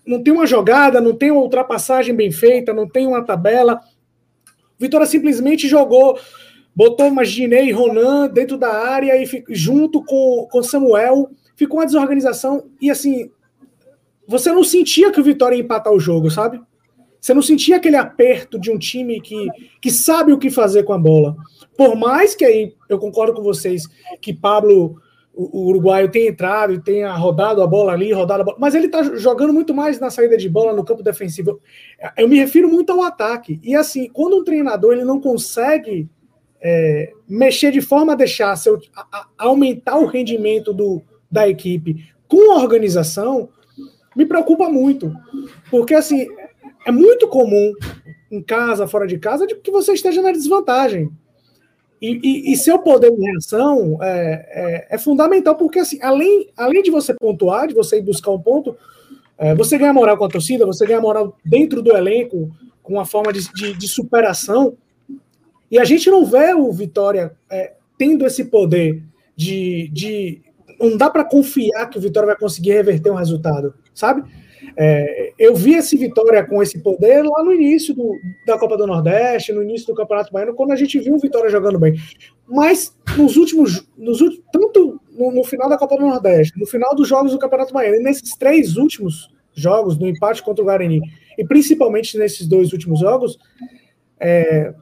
não 0.06 0.22
tem 0.22 0.34
uma 0.34 0.46
jogada, 0.46 1.00
não 1.00 1.16
tem 1.16 1.32
uma 1.32 1.42
ultrapassagem 1.42 2.16
bem 2.16 2.32
feita, 2.32 2.74
não 2.74 2.88
tem 2.88 3.08
uma 3.08 3.24
tabela. 3.24 3.80
Vitória 4.80 5.06
simplesmente 5.06 5.68
jogou, 5.68 6.20
botou 6.76 7.10
Maginei 7.12 7.70
e 7.70 7.72
Ronan 7.72 8.28
dentro 8.28 8.58
da 8.58 8.72
área 8.72 9.14
e 9.22 9.44
junto 9.50 10.04
com, 10.04 10.48
com 10.52 10.64
Samuel, 10.64 11.30
ficou 11.56 11.80
uma 11.80 11.86
desorganização 11.86 12.66
e 12.82 12.90
assim, 12.90 13.30
você 14.28 14.52
não 14.52 14.64
sentia 14.64 15.12
que 15.12 15.20
o 15.20 15.24
Vitória 15.24 15.56
ia 15.56 15.64
empatar 15.64 15.94
o 15.94 16.00
jogo, 16.00 16.32
sabe? 16.32 16.60
Você 17.20 17.36
não 17.36 17.42
sentia 17.42 17.76
aquele 17.76 17.98
aperto 17.98 18.60
de 18.60 18.72
um 18.72 18.80
time 18.80 19.22
que, 19.22 19.48
que 19.80 19.92
sabe 19.92 20.34
o 20.34 20.40
que 20.40 20.50
fazer 20.50 20.84
com 20.84 20.94
a 20.94 20.98
bola. 20.98 21.36
Por 21.78 21.96
mais 21.96 22.34
que 22.34 22.44
aí 22.44 22.74
eu 22.90 22.98
concordo 22.98 23.34
com 23.34 23.44
vocês 23.44 23.84
que 24.20 24.34
Pablo 24.34 24.96
o, 25.34 25.67
uruguaio 25.70 26.12
tem 26.12 26.28
entrado 26.28 26.74
e 26.74 26.82
tenha 26.82 27.12
rodado 27.13 27.62
a 27.62 27.67
bola 27.67 27.94
ali, 27.94 28.12
rodado 28.12 28.41
a 28.41 28.46
bola, 28.46 28.58
mas 28.60 28.76
ele 28.76 28.88
está 28.88 29.04
jogando 29.15 29.54
muito 29.54 29.74
mais 29.74 30.00
na 30.00 30.10
saída 30.10 30.38
de 30.38 30.50
bola 30.50 30.74
no 30.74 30.84
campo 30.84 31.02
defensivo. 31.02 31.60
Eu 32.17 32.28
me 32.28 32.38
refiro 32.38 32.70
muito 32.70 32.91
ao 32.91 33.02
ataque. 33.02 33.60
E 33.63 33.76
assim, 33.76 34.10
quando 34.10 34.38
um 34.38 34.44
treinador 34.44 34.94
ele 34.94 35.06
não 35.06 35.20
consegue 35.20 36.10
é, 36.62 37.12
mexer 37.28 37.72
de 37.72 37.82
forma 37.82 38.13
a 38.13 38.15
deixar 38.15 38.56
seu, 38.56 38.80
a, 38.96 39.28
a 39.38 39.46
aumentar 39.46 39.98
o 39.98 40.06
rendimento 40.06 40.74
do, 40.74 41.02
da 41.30 41.48
equipe 41.48 42.06
com 42.28 42.52
a 42.52 42.62
organização, 42.62 43.50
me 44.15 44.26
preocupa 44.26 44.70
muito. 44.70 45.13
Porque 45.70 45.94
assim, 45.94 46.28
é 46.86 46.91
muito 46.91 47.28
comum 47.28 47.74
em 48.32 48.41
casa, 48.41 48.88
fora 48.88 49.08
de 49.08 49.17
casa, 49.17 49.48
de 49.48 49.56
que 49.56 49.72
você 49.72 49.94
esteja 49.94 50.22
na 50.22 50.32
desvantagem. 50.32 51.12
E, 52.02 52.20
e, 52.24 52.52
e, 52.52 52.58
seu 52.58 52.80
poder 52.80 53.12
de 53.12 53.22
reação 53.22 54.00
é, 54.02 54.88
é, 54.90 54.96
é, 54.96 54.98
fundamental, 54.98 55.56
porque 55.56 55.78
assim, 55.78 56.00
além, 56.02 56.50
além 56.58 56.82
de 56.82 56.90
você 56.90 57.14
pontuar, 57.14 57.68
de 57.68 57.76
você 57.76 58.00
ir 58.00 58.02
buscar 58.02 58.32
um 58.32 58.42
ponto, 58.42 58.76
é, 59.38 59.54
você 59.54 59.78
ganha 59.78 59.94
moral 59.94 60.18
com 60.18 60.26
a 60.26 60.30
torcida, 60.30 60.66
você 60.66 60.84
ganha 60.86 61.00
moral 61.00 61.38
dentro 61.46 61.80
do 61.82 61.96
elenco, 61.96 62.50
com 62.82 62.94
uma 62.94 63.06
forma 63.06 63.32
de, 63.32 63.48
de, 63.54 63.78
de 63.78 63.88
superação. 63.88 64.76
E 65.70 65.78
a 65.78 65.84
gente 65.84 66.10
não 66.10 66.26
vê 66.26 66.56
o 66.56 66.72
Vitória 66.72 67.34
é, 67.50 67.74
tendo 68.00 68.26
esse 68.26 68.46
poder 68.46 69.04
de. 69.36 69.88
de 69.94 70.42
não 70.80 70.98
dá 70.98 71.08
para 71.08 71.24
confiar 71.24 71.88
que 71.88 72.00
o 72.00 72.02
Vitória 72.02 72.26
vai 72.26 72.36
conseguir 72.36 72.72
reverter 72.72 73.12
um 73.12 73.16
resultado, 73.16 73.76
sabe? 73.94 74.24
É, 74.77 75.34
eu 75.38 75.55
vi 75.55 75.75
esse 75.75 75.97
Vitória 75.97 76.45
com 76.45 76.62
esse 76.62 76.79
poder 76.79 77.23
lá 77.23 77.43
no 77.43 77.53
início 77.53 77.93
do, 77.93 78.19
da 78.45 78.57
Copa 78.57 78.77
do 78.77 78.88
Nordeste, 78.88 79.51
no 79.51 79.63
início 79.63 79.88
do 79.88 79.95
Campeonato 79.95 80.31
Baiano, 80.31 80.53
quando 80.53 80.71
a 80.71 80.75
gente 80.75 80.99
viu 80.99 81.15
o 81.15 81.19
Vitória 81.19 81.49
jogando 81.49 81.79
bem. 81.79 81.95
Mas 82.47 82.95
nos 83.17 83.38
últimos, 83.38 83.88
nos 83.97 84.21
últimos 84.21 84.45
tanto 84.51 84.99
no, 85.12 85.31
no, 85.31 85.43
final 85.43 85.69
da 85.69 85.77
Copa 85.77 85.97
do 85.97 86.05
Nordeste, 86.05 86.60
no 86.60 86.65
final 86.65 86.95
dos 86.95 87.07
jogos 87.07 87.31
do 87.31 87.39
Campeonato 87.39 87.73
Baiano, 87.73 87.97
e 87.97 88.03
nesses 88.03 88.36
três 88.38 88.77
últimos 88.77 89.29
jogos, 89.53 89.97
no 89.97 90.07
empate 90.07 90.41
contra 90.41 90.62
o 90.62 90.65
Guarani, 90.65 91.01
e 91.38 91.45
principalmente 91.45 92.17
nesses 92.17 92.47
dois 92.47 92.71
últimos 92.71 92.99
jogos, 92.99 93.38
é, 94.19 94.73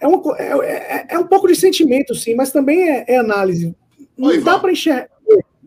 é, 0.00 0.06
uma, 0.06 0.36
é, 0.38 0.52
é, 0.64 1.06
é 1.10 1.18
um 1.18 1.26
pouco 1.26 1.48
de 1.48 1.56
sentimento, 1.56 2.14
sim, 2.14 2.34
mas 2.34 2.52
também 2.52 2.90
é, 2.90 3.04
é 3.08 3.16
análise. 3.16 3.74
Não 4.16 4.28
Oi, 4.28 4.40
dá 4.40 4.58
para 4.58 4.72
enxergar. 4.72 5.08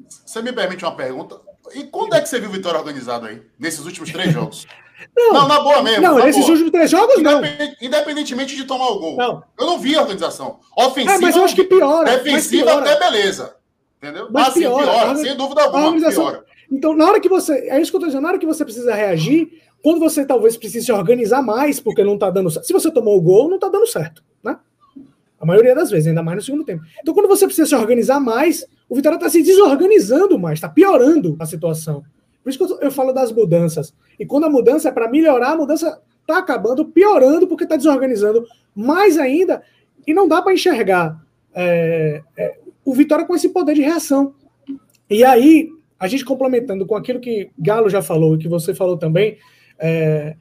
Você 0.07 0.41
me 0.41 0.53
permite 0.53 0.83
uma 0.83 0.95
pergunta? 0.95 1.39
E 1.73 1.83
quando 1.83 2.15
é 2.15 2.21
que 2.21 2.29
você 2.29 2.39
viu 2.39 2.49
Vitória 2.49 2.79
organizado 2.79 3.27
aí? 3.27 3.41
Nesses 3.59 3.85
últimos 3.85 4.11
três 4.11 4.31
jogos? 4.33 4.67
Não, 5.15 5.33
não, 5.33 5.47
na 5.47 5.59
boa 5.61 5.81
mesmo. 5.81 6.01
Não, 6.01 6.15
nesses 6.19 6.41
boa. 6.41 6.51
últimos 6.51 6.71
três 6.71 6.89
jogos, 6.91 7.21
não. 7.21 7.41
Independentemente 7.81 8.55
de 8.55 8.65
tomar 8.65 8.87
o 8.89 8.99
gol. 8.99 9.17
Não. 9.17 9.43
Eu 9.59 9.65
não 9.65 9.79
vi 9.79 9.95
a 9.95 10.01
organização. 10.01 10.59
Ofensiva. 10.77 11.15
É, 11.15 11.19
mas 11.19 11.35
eu 11.35 11.43
acho 11.43 11.55
que 11.55 11.63
piora. 11.63 12.17
Defensiva 12.17 12.65
piora. 12.65 12.91
até 12.91 12.99
beleza. 12.99 13.55
Entendeu? 13.97 14.27
Mas 14.31 14.49
assim, 14.49 14.61
piora, 14.61 14.91
piora 14.91 15.15
sem 15.15 15.35
dúvida 15.35 15.63
alguma. 15.63 16.09
Piora. 16.11 16.45
Então, 16.71 16.95
na 16.95 17.05
hora 17.07 17.19
que 17.19 17.27
você. 17.27 17.53
É 17.69 17.81
isso 17.81 17.91
que 17.91 17.97
eu 17.97 18.01
tô 18.01 18.07
dizendo, 18.07 18.21
na 18.23 18.29
hora 18.29 18.39
que 18.39 18.45
você 18.45 18.63
precisa 18.63 18.93
reagir, 18.93 19.61
quando 19.83 19.99
você 19.99 20.25
talvez 20.25 20.55
precise 20.55 20.85
se 20.85 20.91
organizar 20.91 21.41
mais, 21.41 21.79
porque 21.79 22.03
não 22.03 22.17
tá 22.17 22.29
dando 22.29 22.49
certo. 22.49 22.65
Se 22.65 22.73
você 22.73 22.89
tomou 22.89 23.17
o 23.17 23.21
gol, 23.21 23.49
não 23.49 23.59
tá 23.59 23.67
dando 23.67 23.85
certo, 23.87 24.23
né? 24.43 24.57
A 25.39 25.45
maioria 25.45 25.73
das 25.75 25.89
vezes, 25.89 26.07
ainda 26.07 26.21
mais 26.23 26.37
no 26.37 26.43
segundo 26.43 26.63
tempo. 26.63 26.83
Então, 27.01 27.13
quando 27.13 27.27
você 27.27 27.45
precisa 27.45 27.67
se 27.67 27.75
organizar 27.75 28.19
mais, 28.19 28.65
o 28.91 28.95
Vitória 28.95 29.15
está 29.15 29.29
se 29.29 29.41
desorganizando 29.41 30.37
mais, 30.37 30.57
está 30.57 30.67
piorando 30.67 31.37
a 31.39 31.45
situação. 31.45 32.03
Por 32.43 32.49
isso 32.49 32.57
que 32.57 32.73
eu, 32.73 32.79
eu 32.81 32.91
falo 32.91 33.13
das 33.13 33.31
mudanças. 33.31 33.95
E 34.19 34.25
quando 34.25 34.43
a 34.43 34.49
mudança 34.49 34.89
é 34.89 34.91
para 34.91 35.09
melhorar, 35.09 35.53
a 35.53 35.55
mudança 35.55 36.01
está 36.19 36.39
acabando 36.39 36.83
piorando 36.83 37.47
porque 37.47 37.63
está 37.63 37.77
desorganizando 37.77 38.45
mais 38.75 39.17
ainda 39.17 39.63
e 40.05 40.13
não 40.13 40.27
dá 40.27 40.41
para 40.41 40.53
enxergar 40.53 41.25
é, 41.53 42.21
é, 42.35 42.59
o 42.83 42.93
Vitória 42.93 43.25
com 43.25 43.33
esse 43.33 43.47
poder 43.47 43.75
de 43.75 43.81
reação. 43.81 44.35
E 45.09 45.23
aí, 45.23 45.69
a 45.97 46.05
gente 46.05 46.25
complementando 46.25 46.85
com 46.85 46.97
aquilo 46.97 47.21
que 47.21 47.49
Galo 47.57 47.89
já 47.89 48.01
falou 48.01 48.35
e 48.35 48.39
que 48.39 48.49
você 48.49 48.75
falou 48.75 48.97
também, 48.97 49.37
é, 49.79 50.35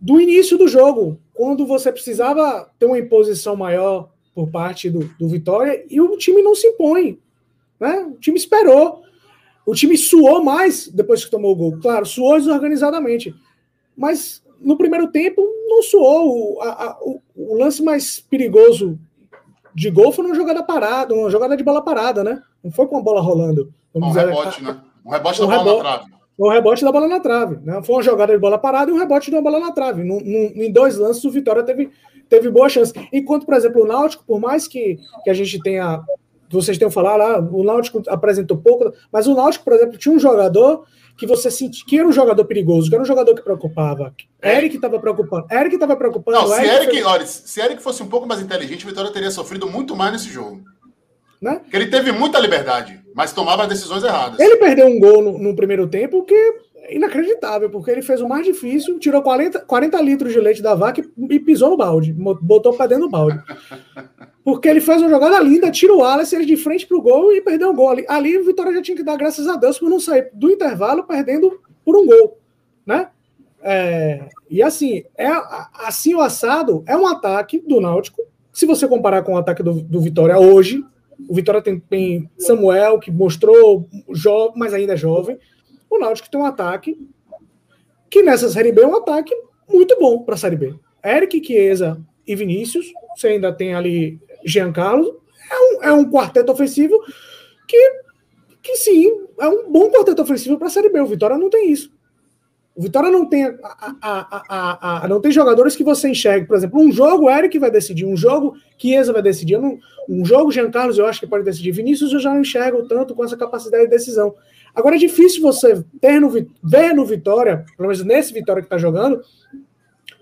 do 0.00 0.20
início 0.20 0.58
do 0.58 0.66
jogo, 0.66 1.20
quando 1.32 1.64
você 1.68 1.92
precisava 1.92 2.68
ter 2.80 2.86
uma 2.86 2.98
imposição 2.98 3.54
maior 3.54 4.11
por 4.34 4.48
parte 4.50 4.88
do, 4.90 5.10
do 5.18 5.28
Vitória 5.28 5.84
e 5.88 6.00
o 6.00 6.16
time 6.16 6.42
não 6.42 6.54
se 6.54 6.66
impõe. 6.66 7.18
Né? 7.78 8.06
O 8.14 8.18
time 8.18 8.36
esperou. 8.36 9.02
O 9.64 9.74
time 9.74 9.96
suou 9.96 10.42
mais 10.42 10.88
depois 10.88 11.24
que 11.24 11.30
tomou 11.30 11.52
o 11.52 11.56
gol. 11.56 11.78
Claro, 11.80 12.06
suou 12.06 12.36
desorganizadamente. 12.38 13.34
Mas 13.96 14.42
no 14.60 14.76
primeiro 14.76 15.08
tempo 15.08 15.42
não 15.68 15.82
suou. 15.82 16.56
O, 16.56 16.62
a, 16.62 16.68
a, 16.68 16.98
o, 17.00 17.20
o 17.36 17.58
lance 17.58 17.82
mais 17.82 18.20
perigoso 18.20 18.98
de 19.74 19.90
gol 19.90 20.12
foi 20.12 20.24
uma 20.24 20.34
jogada 20.34 20.62
parada, 20.62 21.14
uma 21.14 21.30
jogada 21.30 21.56
de 21.56 21.64
bola 21.64 21.82
parada, 21.82 22.22
né? 22.22 22.42
Não 22.62 22.70
foi 22.70 22.86
com 22.86 22.98
a 22.98 23.02
bola 23.02 23.20
rolando. 23.20 23.72
um 23.94 24.08
dizer, 24.08 24.26
rebote, 24.26 24.62
né? 24.62 24.80
Um 25.04 25.10
rebote 25.10 25.40
da 25.40 25.44
um 25.44 25.48
bola 25.48 25.62
rebote, 25.62 25.82
na 25.82 25.98
trave. 25.98 26.12
Um 26.38 26.48
rebote 26.48 26.84
da 26.84 26.92
bola 26.92 27.08
na 27.08 27.20
trave. 27.20 27.58
Né? 27.64 27.82
Foi 27.82 27.96
uma 27.96 28.02
jogada 28.02 28.32
de 28.32 28.38
bola 28.38 28.58
parada 28.58 28.90
e 28.90 28.94
um 28.94 28.98
rebote 28.98 29.30
de 29.30 29.36
uma 29.36 29.42
bola 29.42 29.58
na 29.58 29.72
trave. 29.72 30.04
Num, 30.04 30.20
num, 30.20 30.52
em 30.54 30.70
dois 30.70 30.96
lances, 30.96 31.24
o 31.24 31.30
Vitória 31.30 31.62
teve 31.62 31.90
teve 32.32 32.50
boa 32.50 32.66
chance. 32.66 32.94
Enquanto, 33.12 33.44
por 33.44 33.54
exemplo, 33.54 33.82
o 33.82 33.86
Náutico, 33.86 34.24
por 34.26 34.40
mais 34.40 34.66
que, 34.66 34.98
que 35.22 35.28
a 35.28 35.34
gente 35.34 35.60
tenha 35.60 36.02
vocês 36.50 36.76
tenham 36.76 36.90
falado, 36.90 37.22
ah, 37.22 37.48
o 37.50 37.64
Náutico 37.64 38.02
apresentou 38.08 38.58
pouco, 38.58 38.92
mas 39.10 39.26
o 39.26 39.34
Náutico, 39.34 39.64
por 39.64 39.72
exemplo, 39.72 39.96
tinha 39.96 40.14
um 40.14 40.18
jogador 40.18 40.84
que 41.16 41.26
você 41.26 41.50
sentia 41.50 41.84
que 41.86 41.98
era 41.98 42.06
um 42.06 42.12
jogador 42.12 42.44
perigoso, 42.44 42.90
que 42.90 42.94
era 42.94 43.02
um 43.02 43.06
jogador 43.06 43.34
que 43.34 43.40
preocupava. 43.42 44.14
Eric 44.42 44.76
estava 44.76 44.98
preocupando. 44.98 45.46
Eric 45.50 45.74
estava 45.74 45.96
preocupando. 45.96 46.38
Não, 46.38 46.48
se 46.48 46.60
Eric, 46.60 46.96
Eric, 46.96 47.02
olha, 47.04 47.26
se 47.26 47.60
Eric 47.60 47.82
fosse 47.82 48.02
um 48.02 48.08
pouco 48.08 48.26
mais 48.26 48.42
inteligente, 48.42 48.84
o 48.84 48.88
Vitória 48.88 49.10
teria 49.10 49.30
sofrido 49.30 49.66
muito 49.66 49.96
mais 49.96 50.12
nesse 50.12 50.28
jogo. 50.28 50.62
Né? 51.40 51.58
Porque 51.62 51.76
ele 51.76 51.88
teve 51.88 52.12
muita 52.12 52.38
liberdade, 52.38 53.00
mas 53.14 53.32
tomava 53.32 53.66
decisões 53.66 54.04
erradas. 54.04 54.38
Ele 54.38 54.56
perdeu 54.56 54.86
um 54.86 55.00
gol 55.00 55.22
no, 55.22 55.38
no 55.38 55.56
primeiro 55.56 55.86
tempo 55.86 56.22
que 56.22 56.54
inacreditável, 56.94 57.70
porque 57.70 57.90
ele 57.90 58.02
fez 58.02 58.20
o 58.20 58.28
mais 58.28 58.44
difícil, 58.44 58.98
tirou 58.98 59.22
40, 59.22 59.60
40 59.60 60.00
litros 60.00 60.32
de 60.32 60.40
leite 60.40 60.62
da 60.62 60.74
vaca 60.74 61.00
e, 61.00 61.34
e 61.34 61.40
pisou 61.40 61.70
no 61.70 61.76
balde, 61.76 62.12
botou 62.12 62.74
para 62.74 62.86
dentro 62.86 63.04
do 63.04 63.10
balde. 63.10 63.40
Porque 64.44 64.68
ele 64.68 64.80
fez 64.80 65.00
uma 65.00 65.10
jogada 65.10 65.38
linda, 65.40 65.70
tira 65.70 65.92
o 65.92 65.98
Wallace, 65.98 66.34
ele 66.34 66.44
de 66.44 66.56
frente 66.56 66.86
pro 66.86 67.00
gol 67.00 67.32
e 67.32 67.40
perdeu 67.40 67.70
o 67.70 67.74
gol. 67.74 67.90
Ali, 67.90 68.04
ali 68.08 68.38
o 68.38 68.44
Vitória 68.44 68.72
já 68.72 68.82
tinha 68.82 68.96
que 68.96 69.04
dar 69.04 69.16
graças 69.16 69.46
a 69.46 69.56
Deus 69.56 69.78
por 69.78 69.88
não 69.88 70.00
sair 70.00 70.30
do 70.32 70.50
intervalo 70.50 71.04
perdendo 71.04 71.60
por 71.84 71.96
um 71.96 72.06
gol, 72.06 72.38
né? 72.84 73.08
É, 73.64 74.28
e 74.50 74.60
assim, 74.60 75.04
é 75.16 75.28
assim 75.74 76.14
o 76.14 76.20
assado 76.20 76.82
é 76.86 76.96
um 76.96 77.06
ataque 77.06 77.60
do 77.60 77.80
Náutico. 77.80 78.20
Se 78.52 78.66
você 78.66 78.88
comparar 78.88 79.22
com 79.22 79.34
o 79.34 79.38
ataque 79.38 79.62
do, 79.62 79.74
do 79.74 80.00
Vitória 80.00 80.36
hoje, 80.38 80.84
o 81.28 81.34
Vitória 81.34 81.62
tem, 81.62 81.78
tem 81.78 82.30
Samuel, 82.36 82.98
que 82.98 83.10
mostrou 83.10 83.88
mas 84.56 84.74
ainda 84.74 84.94
é 84.94 84.96
jovem. 84.96 85.38
O 85.92 85.98
Náutico 85.98 86.30
tem 86.30 86.40
um 86.40 86.46
ataque 86.46 86.98
que 88.08 88.22
nessa 88.22 88.48
Série 88.48 88.72
B 88.72 88.80
é 88.80 88.86
um 88.86 88.96
ataque 88.96 89.30
muito 89.70 89.94
bom 90.00 90.22
para 90.22 90.36
a 90.36 90.38
Série 90.38 90.56
B. 90.56 90.74
Eric, 91.04 91.44
Chiesa 91.44 92.00
e 92.26 92.34
Vinícius, 92.34 92.86
você 93.14 93.28
ainda 93.28 93.52
tem 93.52 93.74
ali 93.74 94.18
Jean 94.42 94.72
Carlos, 94.72 95.12
é 95.50 95.58
um, 95.58 95.82
é 95.82 95.92
um 95.92 96.10
quarteto 96.10 96.50
ofensivo 96.50 96.98
que, 97.68 98.00
que 98.62 98.76
sim, 98.76 99.12
é 99.38 99.46
um 99.46 99.70
bom 99.70 99.90
quarteto 99.90 100.22
ofensivo 100.22 100.56
para 100.56 100.68
a 100.68 100.70
Série 100.70 100.88
B. 100.88 100.98
O 100.98 101.06
Vitória 101.06 101.36
não 101.36 101.50
tem 101.50 101.70
isso. 101.70 101.92
O 102.74 102.80
Vitória 102.80 103.10
não 103.10 103.28
tem, 103.28 103.44
a, 103.44 103.98
a, 104.00 105.04
a, 105.04 105.08
não 105.08 105.20
tem 105.20 105.30
jogadores 105.30 105.76
que 105.76 105.84
você 105.84 106.08
enxergue. 106.08 106.46
Por 106.46 106.56
exemplo, 106.56 106.80
um 106.80 106.90
jogo 106.90 107.28
Eric 107.28 107.58
vai 107.58 107.70
decidir, 107.70 108.06
um 108.06 108.16
jogo 108.16 108.56
Chiesa 108.78 109.12
vai 109.12 109.20
decidir. 109.20 109.58
Um 110.08 110.24
jogo 110.24 110.50
Jean 110.50 110.70
Carlos 110.70 110.96
eu 110.96 111.04
acho 111.04 111.20
que 111.20 111.26
pode 111.26 111.44
decidir. 111.44 111.70
Vinícius 111.70 112.14
eu 112.14 112.18
já 112.18 112.32
não 112.32 112.40
enxergo 112.40 112.88
tanto 112.88 113.14
com 113.14 113.22
essa 113.22 113.36
capacidade 113.36 113.84
de 113.84 113.90
decisão. 113.90 114.34
Agora 114.74 114.96
é 114.96 114.98
difícil 114.98 115.42
você 115.42 115.84
ter 116.00 116.20
no, 116.20 116.30
ver 116.62 116.94
no 116.94 117.04
Vitória, 117.04 117.64
pelo 117.76 117.88
menos 117.88 118.04
nesse 118.04 118.32
Vitória 118.32 118.62
que 118.62 118.66
está 118.66 118.78
jogando, 118.78 119.20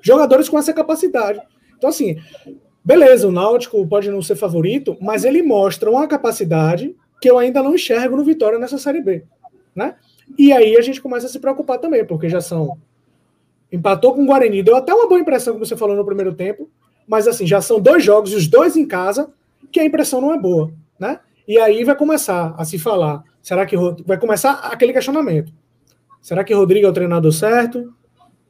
jogadores 0.03 0.49
com 0.49 0.59
essa 0.59 0.73
capacidade. 0.73 1.41
Então, 1.77 1.89
assim, 1.89 2.17
beleza, 2.85 3.29
o 3.29 3.33
Náutico 3.33 3.87
pode 3.87 4.11
não 4.11 4.21
ser 4.21 4.37
favorito, 4.37 4.97
mas 5.01 5.25
ele 5.25 5.43
mostra 5.43 5.91
uma 5.91 6.07
capacidade 6.09 6.95
que 7.21 7.31
eu 7.31 7.39
ainda 7.39 7.63
não 7.63 7.75
enxergo 7.75 8.17
no 8.17 8.25
Vitória 8.25 8.59
nessa 8.59 8.79
Série 8.79 9.03
B. 9.03 9.25
Né? 9.75 9.95
E 10.39 10.53
aí 10.53 10.77
a 10.77 10.81
gente 10.81 11.01
começa 11.01 11.27
a 11.27 11.29
se 11.29 11.39
preocupar 11.39 11.79
também, 11.79 12.05
porque 12.05 12.29
já 12.29 12.41
são. 12.41 12.77
Empatou 13.71 14.15
com 14.15 14.23
o 14.23 14.27
Guarani, 14.27 14.65
deu 14.65 14.75
até 14.75 14.93
uma 14.93 15.07
boa 15.07 15.21
impressão, 15.21 15.55
como 15.55 15.65
você 15.65 15.77
falou 15.77 15.95
no 15.95 16.05
primeiro 16.05 16.35
tempo, 16.35 16.69
mas 17.07 17.29
assim, 17.29 17.47
já 17.47 17.61
são 17.61 17.81
dois 17.81 18.03
jogos, 18.03 18.35
os 18.35 18.49
dois 18.49 18.77
em 18.77 18.85
casa, 18.85 19.33
que 19.71 19.79
a 19.79 19.85
impressão 19.85 20.21
não 20.21 20.35
é 20.35 20.39
boa. 20.39 20.73
Né? 20.99 21.21
E 21.51 21.59
aí 21.59 21.83
vai 21.83 21.97
começar 21.97 22.55
a 22.57 22.65
se 22.65 22.79
falar. 22.79 23.25
Será 23.43 23.67
que 23.67 23.75
vai 24.07 24.17
começar 24.17 24.53
aquele 24.71 24.93
questionamento? 24.93 25.53
Será 26.23 26.45
que 26.45 26.55
Rodrigo 26.55 26.87
é 26.87 26.89
o 26.89 26.93
treinador 26.93 27.33
certo? 27.33 27.93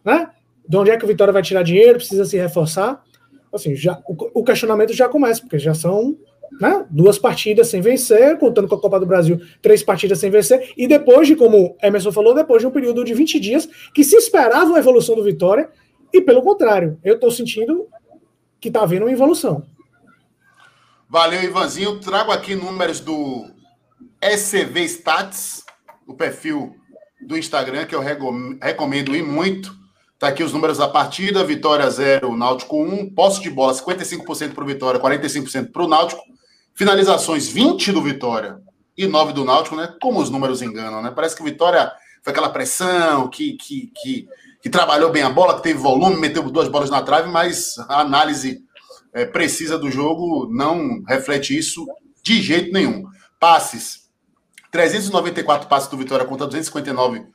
Né? 0.05 0.29
De 0.69 0.77
onde 0.77 0.91
é 0.91 0.99
que 0.99 1.05
o 1.07 1.09
Vitória 1.09 1.33
vai 1.33 1.41
tirar 1.41 1.63
dinheiro? 1.63 1.95
Precisa 1.97 2.27
se 2.27 2.37
reforçar? 2.37 3.03
Assim, 3.51 3.75
já, 3.75 3.99
o, 4.07 4.41
o 4.41 4.45
questionamento 4.45 4.93
já 4.93 5.09
começa, 5.09 5.41
porque 5.41 5.59
já 5.59 5.73
são 5.73 6.15
né, 6.61 6.85
duas 6.91 7.19
partidas 7.19 7.69
sem 7.69 7.81
vencer, 7.81 8.37
contando 8.37 8.69
com 8.69 8.75
a 8.75 8.81
Copa 8.83 9.01
do 9.01 9.07
Brasil, 9.07 9.41
três 9.63 9.83
partidas 9.83 10.19
sem 10.19 10.31
vencer, 10.31 10.75
e 10.77 10.87
depois 10.87 11.27
de, 11.27 11.35
como 11.35 11.79
Emerson 11.83 12.13
falou, 12.13 12.35
depois 12.35 12.61
de 12.61 12.67
um 12.67 12.71
período 12.71 13.03
de 13.03 13.15
20 13.15 13.41
dias 13.41 13.67
que 13.95 14.05
se 14.05 14.15
esperava 14.15 14.67
uma 14.67 14.79
evolução 14.79 15.17
do 15.17 15.25
Vitória, 15.25 15.71
e 16.13 16.21
pelo 16.21 16.43
contrário, 16.43 16.99
eu 17.03 17.15
estou 17.15 17.31
sentindo 17.31 17.89
que 18.61 18.69
está 18.69 18.83
havendo 18.83 19.07
uma 19.07 19.13
evolução. 19.13 19.63
Valeu, 21.11 21.43
Ivanzinho. 21.43 21.99
Trago 21.99 22.31
aqui 22.31 22.55
números 22.55 23.01
do 23.01 23.51
ECV 24.23 24.85
Stats, 24.85 25.65
o 26.07 26.15
perfil 26.15 26.77
do 27.21 27.37
Instagram, 27.37 27.85
que 27.85 27.97
eu 27.97 28.01
recomendo 28.01 29.17
ir 29.17 29.25
muito. 29.25 29.75
Tá 30.21 30.29
aqui 30.29 30.45
os 30.45 30.53
números 30.53 30.79
da 30.79 30.87
partida: 30.87 31.43
Vitória 31.43 31.91
0, 31.91 32.37
Náutico 32.37 32.81
1. 32.81 33.13
Posse 33.13 33.41
de 33.41 33.51
bola 33.51 33.75
55% 33.75 34.55
para 34.55 34.63
o 34.63 34.67
Vitória, 34.69 35.01
45% 35.01 35.73
para 35.73 35.83
o 35.83 35.89
Náutico. 35.89 36.23
Finalizações 36.77 37.49
20 37.49 37.91
do 37.91 38.01
Vitória 38.01 38.61
e 38.97 39.09
9 39.09 39.33
do 39.33 39.45
Náutico, 39.45 39.75
né? 39.75 39.93
Como 40.01 40.21
os 40.21 40.31
números 40.31 40.63
enganam, 40.63 41.03
né? 41.03 41.11
Parece 41.11 41.35
que 41.35 41.43
o 41.43 41.45
Vitória 41.45 41.91
foi 42.23 42.31
aquela 42.31 42.51
pressão 42.51 43.27
que, 43.29 43.55
que, 43.55 43.91
que, 44.01 44.29
que 44.63 44.71
trabalhou 44.71 45.11
bem 45.11 45.25
a 45.25 45.31
bola, 45.31 45.57
que 45.57 45.63
teve 45.65 45.81
volume, 45.81 46.21
meteu 46.21 46.45
duas 46.45 46.69
bolas 46.69 46.89
na 46.89 47.03
trave, 47.03 47.29
mas 47.29 47.77
a 47.89 48.01
análise 48.01 48.63
é, 49.13 49.25
precisa 49.25 49.79
do 49.79 49.91
jogo 49.91 50.49
não 50.51 51.03
reflete 51.07 51.57
isso 51.57 51.87
de 52.23 52.41
jeito 52.41 52.73
nenhum. 52.73 53.07
Passes, 53.39 54.09
394 54.71 55.69
passes 55.69 55.89
do 55.89 55.97
Vitória 55.97 56.25
contra 56.25 56.47
259 56.47 57.27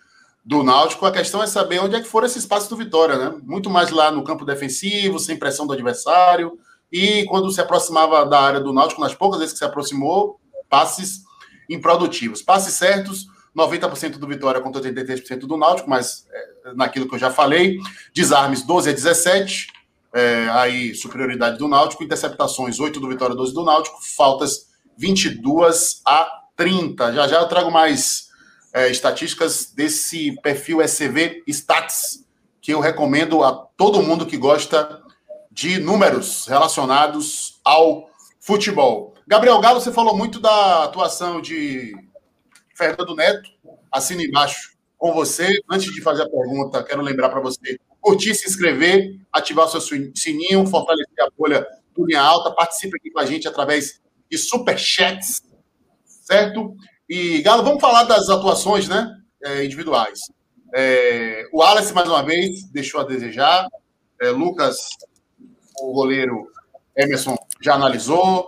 do 0.45 0.63
Náutico. 0.63 1.05
A 1.05 1.11
questão 1.11 1.41
é 1.41 1.47
saber 1.47 1.79
onde 1.79 1.95
é 1.95 2.01
que 2.01 2.07
foram 2.07 2.27
esses 2.27 2.45
passes 2.45 2.69
do 2.69 2.77
Vitória, 2.77 3.17
né? 3.17 3.39
Muito 3.43 3.69
mais 3.69 3.89
lá 3.89 4.11
no 4.11 4.23
campo 4.23 4.45
defensivo, 4.45 5.19
sem 5.19 5.37
pressão 5.37 5.65
do 5.65 5.73
adversário. 5.73 6.57
E 6.91 7.25
quando 7.25 7.51
se 7.51 7.59
aproximava 7.59 8.25
da 8.25 8.39
área 8.39 8.59
do 8.59 8.71
Náutico, 8.71 9.01
nas 9.01 9.15
poucas 9.15 9.39
vezes 9.39 9.53
que 9.53 9.59
se 9.59 9.65
aproximou, 9.65 10.39
passes 10.69 11.23
improdutivos. 11.69 12.41
Passes 12.41 12.75
certos, 12.75 13.27
90% 13.57 14.17
do 14.17 14.27
Vitória 14.27 14.61
contra 14.61 14.81
83% 14.81 15.39
do 15.39 15.57
Náutico, 15.57 15.89
mas 15.89 16.27
é, 16.31 16.73
naquilo 16.75 17.07
que 17.07 17.15
eu 17.15 17.19
já 17.19 17.31
falei. 17.31 17.79
Desarmes 18.13 18.61
12 18.61 18.89
a 18.89 18.93
17, 18.93 19.67
é, 20.15 20.47
aí 20.51 20.95
superioridade 20.95 21.57
do 21.57 21.67
Náutico, 21.67 22.01
interceptações 22.01 22.79
8 22.79 23.01
do 23.01 23.09
Vitória, 23.09 23.35
12 23.35 23.53
do 23.53 23.65
Náutico, 23.65 23.99
faltas 24.15 24.69
22 24.97 26.01
a 26.05 26.43
30. 26.55 27.11
Já 27.11 27.27
já 27.27 27.41
eu 27.41 27.47
trago 27.49 27.69
mais 27.69 28.29
é, 28.73 28.89
estatísticas 28.89 29.73
desse 29.75 30.31
perfil 30.41 30.81
SCV 30.81 31.43
Stats, 31.47 32.25
que 32.61 32.73
eu 32.73 32.79
recomendo 32.79 33.43
a 33.43 33.51
todo 33.51 34.01
mundo 34.01 34.25
que 34.25 34.37
gosta 34.37 35.01
de 35.51 35.79
números 35.79 36.47
relacionados 36.47 37.59
ao 37.65 38.09
futebol. 38.39 39.15
Gabriel 39.27 39.59
Galo, 39.59 39.81
você 39.81 39.91
falou 39.91 40.15
muito 40.15 40.39
da 40.39 40.85
atuação 40.85 41.41
de 41.41 41.93
Fernando 42.73 43.15
Neto, 43.15 43.49
assina 43.91 44.23
embaixo 44.23 44.75
com 44.97 45.13
você. 45.13 45.59
Antes 45.69 45.93
de 45.93 46.01
fazer 46.01 46.23
a 46.23 46.29
pergunta, 46.29 46.83
quero 46.83 47.01
lembrar 47.01 47.27
para 47.27 47.41
você 47.41 47.77
curtir, 48.05 48.35
se 48.35 48.47
inscrever, 48.47 49.19
ativar 49.33 49.65
o 49.65 49.67
seu 49.67 49.81
sininho, 49.81 50.67
fortalecer 50.67 51.23
a 51.23 51.29
bolha 51.35 51.65
do 51.95 52.05
Linha 52.05 52.21
Alta, 52.21 52.51
participe 52.51 52.95
aqui 52.97 53.09
com 53.09 53.19
a 53.19 53.25
gente 53.25 53.47
através 53.47 53.99
de 54.29 54.37
superchats, 54.37 55.41
certo? 56.05 56.75
E, 57.09 57.41
Galo, 57.41 57.63
vamos 57.63 57.81
falar 57.81 58.03
das 58.03 58.29
atuações 58.29 58.87
né, 58.87 59.11
é, 59.43 59.65
individuais. 59.65 60.19
É, 60.75 61.47
o 61.51 61.59
Wallace, 61.59 61.93
mais 61.93 62.07
uma 62.07 62.21
vez, 62.21 62.69
deixou 62.69 63.01
a 63.01 63.03
desejar. 63.03 63.67
É, 64.21 64.29
Lucas, 64.29 64.89
o 65.81 65.91
goleiro 65.91 66.47
Emerson, 66.95 67.35
já 67.59 67.73
analisou. 67.73 68.47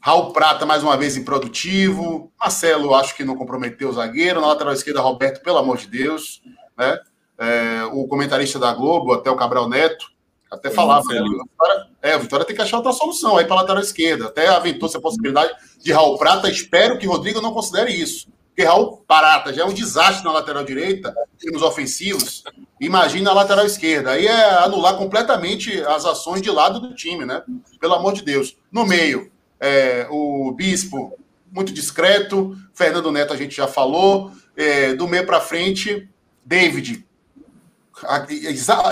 Raul 0.00 0.32
Prata, 0.32 0.66
mais 0.66 0.82
uma 0.82 0.96
vez, 0.96 1.16
improdutivo. 1.16 2.32
Marcelo, 2.40 2.94
acho 2.96 3.14
que 3.16 3.22
não 3.22 3.36
comprometeu 3.36 3.90
o 3.90 3.92
zagueiro. 3.92 4.40
Na 4.40 4.48
lateral 4.48 4.72
esquerda, 4.72 5.00
Roberto, 5.00 5.40
pelo 5.42 5.58
amor 5.58 5.76
de 5.76 5.86
Deus. 5.86 6.42
Né? 6.76 6.98
É, 7.42 7.84
o 7.92 8.06
comentarista 8.06 8.58
da 8.58 8.72
Globo, 8.72 9.12
até 9.12 9.30
o 9.30 9.36
Cabral 9.36 9.68
Neto, 9.68 10.12
até 10.52 10.70
falava, 10.70 11.08
né, 11.08 11.22
Vitória, 11.22 11.86
é, 12.02 12.16
o 12.16 12.20
Vitória 12.20 12.44
tem 12.44 12.54
que 12.54 12.60
achar 12.60 12.76
outra 12.76 12.92
solução 12.92 13.38
aí 13.38 13.46
para 13.46 13.56
a 13.56 13.60
lateral 13.62 13.82
esquerda. 13.82 14.26
Até 14.26 14.48
aventou-se 14.48 14.94
a 14.94 15.00
possibilidade 15.00 15.50
de 15.82 15.92
Raul 15.92 16.18
Prata. 16.18 16.50
Espero 16.50 16.98
que 16.98 17.06
Rodrigo 17.06 17.40
não 17.40 17.54
considere 17.54 17.90
isso. 17.90 18.28
Porque 18.48 18.62
Raul 18.62 18.98
Prata 19.08 19.50
já 19.50 19.62
é 19.62 19.64
um 19.64 19.72
desastre 19.72 20.22
na 20.22 20.30
lateral 20.30 20.62
direita, 20.62 21.14
em 21.34 21.38
termos 21.38 21.62
ofensivos. 21.62 22.44
Imagina 22.78 23.30
a 23.30 23.34
lateral 23.34 23.64
esquerda. 23.64 24.10
Aí 24.10 24.26
é 24.26 24.58
anular 24.58 24.96
completamente 24.98 25.80
as 25.84 26.04
ações 26.04 26.42
de 26.42 26.50
lado 26.50 26.78
do 26.78 26.94
time, 26.94 27.24
né? 27.24 27.42
Pelo 27.80 27.94
amor 27.94 28.12
de 28.12 28.22
Deus. 28.22 28.54
No 28.70 28.84
meio, 28.84 29.32
é, 29.58 30.06
o 30.10 30.52
Bispo, 30.52 31.18
muito 31.50 31.72
discreto. 31.72 32.54
Fernando 32.74 33.10
Neto, 33.10 33.32
a 33.32 33.36
gente 33.38 33.56
já 33.56 33.66
falou. 33.66 34.30
É, 34.54 34.92
do 34.92 35.08
meio 35.08 35.24
para 35.24 35.40
frente, 35.40 36.10
David, 36.44 37.06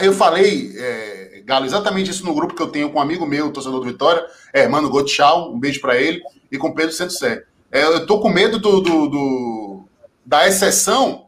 eu 0.03 0.13
falei, 0.13 0.73
é, 0.77 1.43
Galo, 1.45 1.67
exatamente 1.67 2.11
isso 2.11 2.25
no 2.25 2.35
grupo 2.35 2.55
que 2.55 2.63
eu 2.63 2.69
tenho 2.69 2.91
com 2.91 2.99
um 2.99 3.03
amigo 3.03 3.27
meu, 3.27 3.53
torcedor 3.53 3.81
do 3.81 3.87
Vitória, 3.87 4.25
é, 4.53 4.69
Mano 4.69 4.91
Gotchal, 4.91 5.53
um 5.53 5.59
beijo 5.59 5.81
para 5.81 6.01
ele, 6.01 6.23
e 6.51 6.59
com 6.59 6.73
Pedro 6.73 6.93
Santos 6.93 7.19
Sé. 7.19 7.45
É, 7.73 7.85
eu 7.85 8.07
tô 8.07 8.21
com 8.21 8.29
medo 8.29 8.59
do, 8.59 8.81
do, 8.81 9.09
do, 9.09 9.85
da 10.25 10.47
exceção 10.47 11.27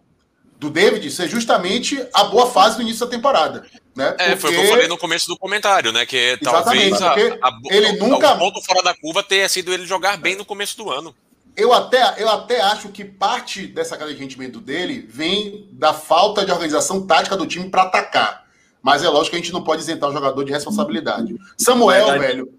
do 0.58 0.70
David 0.70 1.10
ser 1.10 1.28
justamente 1.28 2.04
a 2.14 2.24
boa 2.24 2.50
fase 2.50 2.76
do 2.76 2.82
início 2.82 3.04
da 3.04 3.10
temporada. 3.10 3.66
Né? 3.94 4.08
Porque... 4.10 4.22
É, 4.22 4.36
foi 4.36 4.50
o 4.50 4.54
que 4.54 4.60
eu 4.60 4.70
falei 4.70 4.88
no 4.88 4.98
começo 4.98 5.26
do 5.26 5.36
comentário, 5.36 5.92
né? 5.92 6.06
Que 6.06 6.38
talvez 6.42 7.02
a, 7.02 7.12
a, 7.12 7.60
ele 7.70 7.92
nunca... 7.92 8.34
o 8.34 8.38
ponto 8.38 8.62
fora 8.64 8.82
da 8.82 8.94
curva 8.94 9.22
tenha 9.22 9.48
sido 9.48 9.72
ele 9.72 9.86
jogar 9.86 10.16
bem 10.16 10.36
no 10.36 10.44
começo 10.44 10.76
do 10.76 10.90
ano. 10.90 11.14
Eu 11.56 11.72
até, 11.72 12.22
eu 12.22 12.28
até 12.28 12.60
acho 12.60 12.88
que 12.88 13.04
parte 13.04 13.66
dessa 13.66 13.96
queda 13.96 14.12
de 14.12 14.18
rendimento 14.18 14.60
dele 14.60 15.06
vem 15.08 15.68
da 15.72 15.92
falta 15.92 16.44
de 16.44 16.52
organização 16.52 17.06
tática 17.06 17.36
do 17.36 17.46
time 17.46 17.68
para 17.68 17.82
atacar. 17.82 18.46
Mas 18.82 19.04
é 19.04 19.08
lógico 19.08 19.30
que 19.30 19.36
a 19.36 19.38
gente 19.38 19.52
não 19.52 19.62
pode 19.62 19.82
isentar 19.82 20.10
o 20.10 20.12
jogador 20.12 20.44
de 20.44 20.52
responsabilidade. 20.52 21.36
Samuel, 21.56 22.18
velho. 22.18 22.54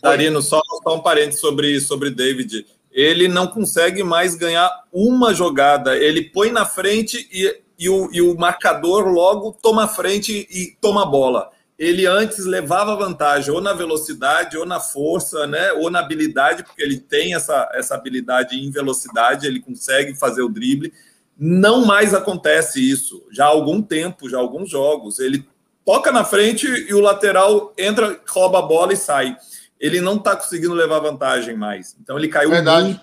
Darino, 0.00 0.40
só, 0.40 0.60
só 0.82 0.96
um 0.96 1.00
parênteses 1.00 1.40
sobre, 1.40 1.80
sobre 1.80 2.10
David. 2.10 2.66
Ele 2.90 3.28
não 3.28 3.46
consegue 3.46 4.02
mais 4.02 4.34
ganhar 4.34 4.70
uma 4.92 5.34
jogada. 5.34 5.96
Ele 5.96 6.22
põe 6.22 6.50
na 6.50 6.64
frente 6.64 7.28
e 7.32 7.62
e 7.82 7.88
o, 7.88 8.08
e 8.12 8.22
o 8.22 8.38
marcador 8.38 9.08
logo 9.08 9.58
toma 9.60 9.88
frente 9.88 10.46
e 10.48 10.76
toma 10.80 11.02
a 11.02 11.06
bola. 11.06 11.50
Ele 11.82 12.06
antes 12.06 12.44
levava 12.44 12.94
vantagem 12.94 13.52
ou 13.52 13.60
na 13.60 13.72
velocidade, 13.72 14.56
ou 14.56 14.64
na 14.64 14.78
força, 14.78 15.48
né? 15.48 15.72
ou 15.72 15.90
na 15.90 15.98
habilidade, 15.98 16.62
porque 16.62 16.80
ele 16.80 16.96
tem 16.96 17.34
essa, 17.34 17.68
essa 17.74 17.96
habilidade 17.96 18.56
em 18.56 18.70
velocidade, 18.70 19.48
ele 19.48 19.58
consegue 19.58 20.14
fazer 20.14 20.42
o 20.42 20.48
drible. 20.48 20.92
Não 21.36 21.84
mais 21.84 22.14
acontece 22.14 22.78
isso. 22.88 23.26
Já 23.32 23.46
há 23.46 23.48
algum 23.48 23.82
tempo, 23.82 24.30
já 24.30 24.36
há 24.36 24.40
alguns 24.40 24.70
jogos. 24.70 25.18
Ele 25.18 25.44
toca 25.84 26.12
na 26.12 26.22
frente 26.22 26.68
e 26.68 26.94
o 26.94 27.00
lateral 27.00 27.74
entra, 27.76 28.20
rouba 28.28 28.60
a 28.60 28.62
bola 28.62 28.92
e 28.92 28.96
sai. 28.96 29.36
Ele 29.80 30.00
não 30.00 30.14
está 30.14 30.36
conseguindo 30.36 30.74
levar 30.74 31.00
vantagem 31.00 31.56
mais. 31.56 31.96
Então 32.00 32.16
ele 32.16 32.28
caiu 32.28 32.50
Verdade. 32.50 32.84
muito 32.90 33.00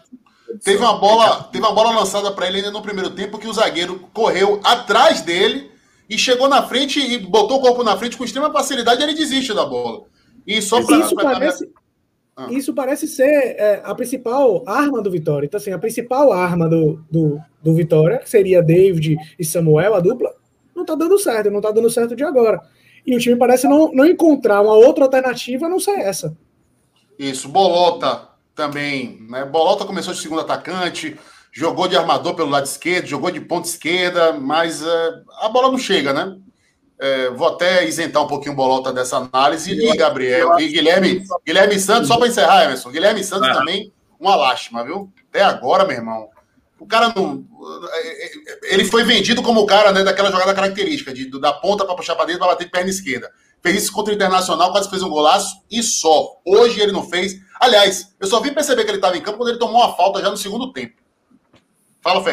Teve 0.64 0.78
uma 0.78 0.98
bola, 0.98 1.44
teve 1.52 1.66
uma 1.66 1.74
bola 1.74 1.92
lançada 1.92 2.32
para 2.32 2.48
ele 2.48 2.60
ainda 2.60 2.72
no 2.72 2.82
primeiro 2.82 3.10
tempo 3.10 3.38
que 3.38 3.48
o 3.48 3.54
zagueiro 3.54 4.10
correu 4.14 4.62
atrás 4.64 5.22
dele 5.22 5.70
e 6.10 6.18
chegou 6.18 6.50
na 6.50 6.64
frente 6.64 7.00
e 7.00 7.20
botou 7.20 7.58
o 7.58 7.62
corpo 7.62 7.84
na 7.84 7.96
frente 7.96 8.18
com 8.18 8.24
extrema 8.24 8.52
facilidade 8.52 9.04
ele 9.04 9.14
desiste 9.14 9.54
da 9.54 9.66
bola. 9.66 10.06
E 10.46 10.62
só 10.62 10.84
pra, 10.84 10.98
isso, 10.98 11.16
pra 11.16 11.24
parece, 11.32 11.70
ah. 12.36 12.48
isso 12.50 12.74
parece 12.74 13.08
ser 13.08 13.30
é, 13.30 13.82
a 13.84 13.94
principal 13.94 14.64
arma 14.68 15.02
do 15.02 15.12
Vitória. 15.12 15.46
Então, 15.46 15.60
assim, 15.60 15.72
a 15.72 15.78
principal 15.78 16.34
arma 16.34 16.68
do, 16.68 17.00
do, 17.12 17.40
do 17.62 17.76
Vitória, 17.76 18.18
que 18.18 18.30
seria 18.30 18.64
David 18.64 19.18
e 19.38 19.46
Samuel, 19.46 19.94
a 19.94 20.00
dupla, 20.00 20.34
não 20.76 20.84
tá 20.84 20.96
dando 20.96 21.20
certo, 21.20 21.52
não 21.52 21.62
tá 21.62 21.70
dando 21.72 21.90
certo 21.90 22.16
de 22.16 22.24
agora. 22.24 22.60
E 23.06 23.16
o 23.16 23.20
time 23.20 23.36
parece 23.36 23.68
não, 23.68 23.92
não 23.92 24.06
encontrar 24.06 24.62
uma 24.62 24.74
outra 24.74 25.04
alternativa 25.04 25.68
a 25.68 25.70
não 25.70 25.80
ser 25.80 26.00
essa. 26.00 26.36
Isso, 27.18 27.48
Bolota 27.50 28.30
também. 28.56 29.20
Né? 29.30 29.46
Bolota 29.46 29.86
começou 29.86 30.14
de 30.14 30.20
segundo 30.20 30.42
atacante, 30.42 31.18
jogou 31.60 31.90
de 31.90 31.98
armador 31.98 32.36
pelo 32.36 32.50
lado 32.50 32.66
esquerdo, 32.66 33.06
jogou 33.06 33.30
de 33.30 33.42
ponta 33.42 33.68
esquerda, 33.68 34.32
mas 34.32 34.82
é, 34.82 35.12
a 35.42 35.50
bola 35.50 35.70
não 35.70 35.78
chega, 35.78 36.14
né? 36.14 36.38
É, 36.98 37.30
vou 37.32 37.50
até 37.50 37.86
isentar 37.86 38.24
um 38.24 38.28
pouquinho 38.28 38.54
o 38.54 38.56
Bolota 38.56 38.94
dessa 38.94 39.18
análise. 39.18 39.74
E 39.74 39.98
Gabriel, 39.98 40.58
e 40.58 40.70
Guilherme, 40.70 41.22
Guilherme 41.46 41.78
Santos, 41.78 42.08
só 42.08 42.18
para 42.18 42.30
encerrar, 42.30 42.64
Emerson. 42.64 42.90
Guilherme 42.90 43.22
Santos 43.26 43.50
ah. 43.50 43.54
também, 43.56 43.92
uma 44.18 44.38
lástima, 44.38 44.86
viu? 44.86 45.12
Até 45.30 45.42
agora, 45.42 45.84
meu 45.84 45.98
irmão. 45.98 46.30
O 46.80 46.88
cara 46.88 47.12
não. 47.14 47.44
Ele 48.64 48.86
foi 48.86 49.04
vendido 49.04 49.44
como 49.44 49.60
o 49.60 49.66
cara 49.66 49.92
né, 49.92 50.02
daquela 50.02 50.32
jogada 50.32 50.54
característica, 50.54 51.14
de, 51.14 51.30
da 51.42 51.52
ponta 51.52 51.84
para 51.84 51.96
puxar 51.96 52.16
para 52.16 52.26
dentro 52.26 52.40
para 52.40 52.54
bater 52.54 52.66
de 52.66 52.72
perna 52.72 52.90
esquerda. 52.90 53.30
Fez 53.62 53.84
isso 53.84 53.92
contra 53.92 54.14
o 54.14 54.16
Internacional, 54.16 54.72
quase 54.72 54.90
fez 54.90 55.04
um 55.04 55.10
golaço 55.10 55.62
e 55.70 55.84
só. 55.84 56.40
Hoje 56.46 56.80
ele 56.80 56.94
não 56.94 57.04
fez. 57.04 57.36
Aliás, 57.60 58.16
eu 58.18 58.28
só 58.28 58.40
vim 58.40 58.54
perceber 58.54 58.86
que 58.86 58.92
ele 58.92 58.98
estava 58.98 59.18
em 59.18 59.22
campo 59.22 59.40
quando 59.40 59.50
ele 59.50 59.60
tomou 59.60 59.82
uma 59.82 59.94
falta 59.94 60.22
já 60.22 60.30
no 60.30 60.38
segundo 60.38 60.72
tempo. 60.72 60.99
Fala. 62.14 62.24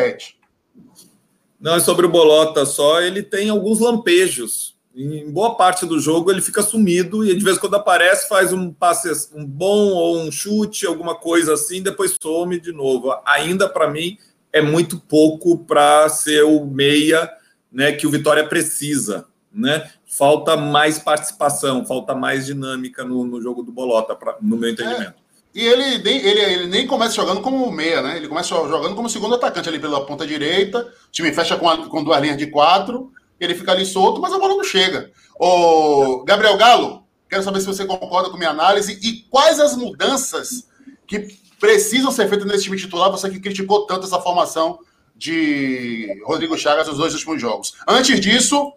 Não, 1.60 1.74
é 1.74 1.80
sobre 1.80 2.06
o 2.06 2.08
Bolota 2.08 2.64
só. 2.64 3.00
Ele 3.00 3.22
tem 3.22 3.48
alguns 3.48 3.80
lampejos. 3.80 4.76
Em 4.94 5.30
boa 5.30 5.56
parte 5.56 5.84
do 5.84 6.00
jogo 6.00 6.30
ele 6.30 6.40
fica 6.40 6.62
sumido 6.62 7.22
e 7.24 7.36
de 7.36 7.44
vez 7.44 7.58
em 7.58 7.60
quando 7.60 7.76
aparece, 7.76 8.28
faz 8.28 8.50
um 8.50 8.72
passe 8.72 9.10
um 9.34 9.44
bom 9.44 9.90
ou 9.90 10.18
um 10.20 10.32
chute, 10.32 10.86
alguma 10.86 11.14
coisa 11.14 11.52
assim, 11.52 11.82
depois 11.82 12.16
some 12.20 12.58
de 12.58 12.72
novo. 12.72 13.14
Ainda 13.26 13.68
para 13.68 13.90
mim 13.90 14.16
é 14.50 14.62
muito 14.62 14.98
pouco 14.98 15.58
para 15.58 16.08
ser 16.08 16.44
o 16.44 16.64
meia 16.64 17.30
né, 17.70 17.92
que 17.92 18.06
o 18.06 18.10
Vitória 18.10 18.48
precisa 18.48 19.26
né? 19.56 19.90
Falta 20.04 20.56
mais 20.56 20.98
participação, 20.98 21.84
falta 21.86 22.14
mais 22.14 22.44
dinâmica 22.44 23.02
no, 23.02 23.24
no 23.24 23.40
jogo 23.40 23.62
do 23.62 23.72
Bolota, 23.72 24.14
pra, 24.14 24.36
no 24.40 24.56
meu 24.56 24.68
entendimento. 24.68 25.14
É. 25.18 25.25
E 25.56 25.66
ele, 25.66 26.06
ele, 26.06 26.40
ele 26.40 26.66
nem 26.66 26.86
começa 26.86 27.14
jogando 27.14 27.40
como 27.40 27.72
meia, 27.72 28.02
né? 28.02 28.18
Ele 28.18 28.28
começa 28.28 28.54
jogando 28.54 28.94
como 28.94 29.08
segundo 29.08 29.36
atacante 29.36 29.70
ali 29.70 29.78
pela 29.78 30.04
ponta 30.04 30.26
direita. 30.26 30.80
O 30.80 31.10
time 31.10 31.32
fecha 31.32 31.56
com, 31.56 31.66
a, 31.66 31.88
com 31.88 32.04
duas 32.04 32.20
linhas 32.20 32.36
de 32.36 32.48
quatro. 32.48 33.10
Ele 33.40 33.54
fica 33.54 33.72
ali 33.72 33.86
solto, 33.86 34.20
mas 34.20 34.34
a 34.34 34.38
bola 34.38 34.54
não 34.54 34.62
chega. 34.62 35.10
O 35.40 36.22
Gabriel 36.24 36.58
Galo, 36.58 37.04
quero 37.26 37.42
saber 37.42 37.60
se 37.60 37.66
você 37.66 37.86
concorda 37.86 38.28
com 38.28 38.36
minha 38.36 38.50
análise 38.50 39.00
e 39.02 39.22
quais 39.30 39.58
as 39.58 39.74
mudanças 39.74 40.68
que 41.06 41.26
precisam 41.58 42.12
ser 42.12 42.28
feitas 42.28 42.46
nesse 42.46 42.64
time 42.64 42.76
titular. 42.76 43.10
Você 43.10 43.30
que 43.30 43.40
criticou 43.40 43.86
tanto 43.86 44.04
essa 44.04 44.20
formação 44.20 44.78
de 45.16 46.22
Rodrigo 46.26 46.58
Chagas 46.58 46.86
nos 46.86 46.98
dois 46.98 47.14
últimos 47.14 47.40
jogos. 47.40 47.72
Antes 47.88 48.20
disso, 48.20 48.74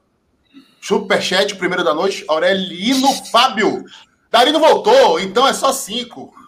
Superchat, 0.80 1.56
primeiro 1.56 1.84
da 1.84 1.94
noite, 1.94 2.24
Aurelino 2.26 3.12
Fábio. 3.30 3.84
Darino 4.32 4.60
voltou, 4.60 5.20
então 5.20 5.46
é 5.46 5.52
só 5.52 5.74
cinco. 5.74 6.39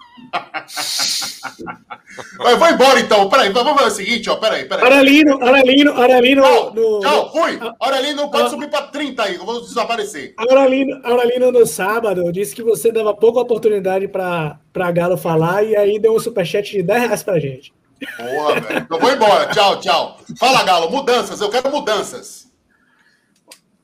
Eu 2.39 2.57
vou 2.57 2.69
embora 2.69 2.99
então. 2.99 3.29
Peraí, 3.29 3.49
vamos 3.51 3.73
fazer 3.73 3.87
o 3.87 3.95
seguinte, 3.95 4.29
ó. 4.29 4.35
Peraí, 4.35 4.65
peraí. 4.65 4.83
Aurelino, 4.83 5.33
Aurelino, 5.43 5.91
Aurelino. 5.93 6.41
Tchau, 6.41 6.73
no... 6.73 6.99
tchau 6.99 7.31
fui. 7.31 7.59
Aurelino 7.79 8.29
pode 8.29 8.47
ah, 8.47 8.49
subir 8.49 8.69
para 8.69 8.83
30 8.83 9.23
aí, 9.23 9.35
eu 9.35 9.45
vou 9.45 9.61
desaparecer. 9.61 10.33
Aurelino, 10.37 10.99
Aurelino 11.03 11.51
no 11.51 11.65
sábado 11.65 12.31
disse 12.31 12.55
que 12.55 12.63
você 12.63 12.91
dava 12.91 13.13
pouca 13.13 13.39
oportunidade 13.39 14.07
para 14.07 14.91
Galo 14.91 15.17
falar 15.17 15.63
e 15.63 15.75
aí 15.75 15.99
deu 15.99 16.15
um 16.15 16.19
superchat 16.19 16.71
de 16.71 16.83
10 16.83 17.03
reais 17.03 17.23
pra 17.23 17.39
gente. 17.39 17.73
Porra, 18.17 18.59
velho. 18.59 18.79
Então 18.79 18.99
vou 18.99 19.11
embora. 19.11 19.47
Tchau, 19.53 19.79
tchau. 19.79 20.19
Fala, 20.37 20.63
Galo, 20.63 20.89
mudanças. 20.89 21.39
Eu 21.39 21.49
quero 21.49 21.69
mudanças. 21.69 22.51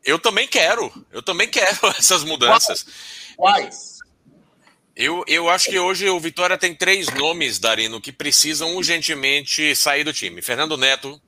Eu 0.03 0.17
também 0.17 0.47
quero. 0.47 0.91
Eu 1.11 1.21
também 1.21 1.47
quero 1.47 1.77
essas 1.97 2.23
mudanças. 2.23 2.85
Quais? 3.35 3.86
Eu, 4.97 5.23
eu 5.27 5.47
acho 5.47 5.69
que 5.69 5.77
hoje 5.77 6.09
o 6.09 6.19
Vitória 6.19 6.57
tem 6.57 6.73
três 6.73 7.07
nomes, 7.13 7.59
Darino, 7.59 8.01
que 8.01 8.11
precisam 8.11 8.75
urgentemente 8.75 9.75
sair 9.75 10.03
do 10.03 10.11
time. 10.11 10.41
Fernando 10.41 10.75
Neto, 10.75 11.21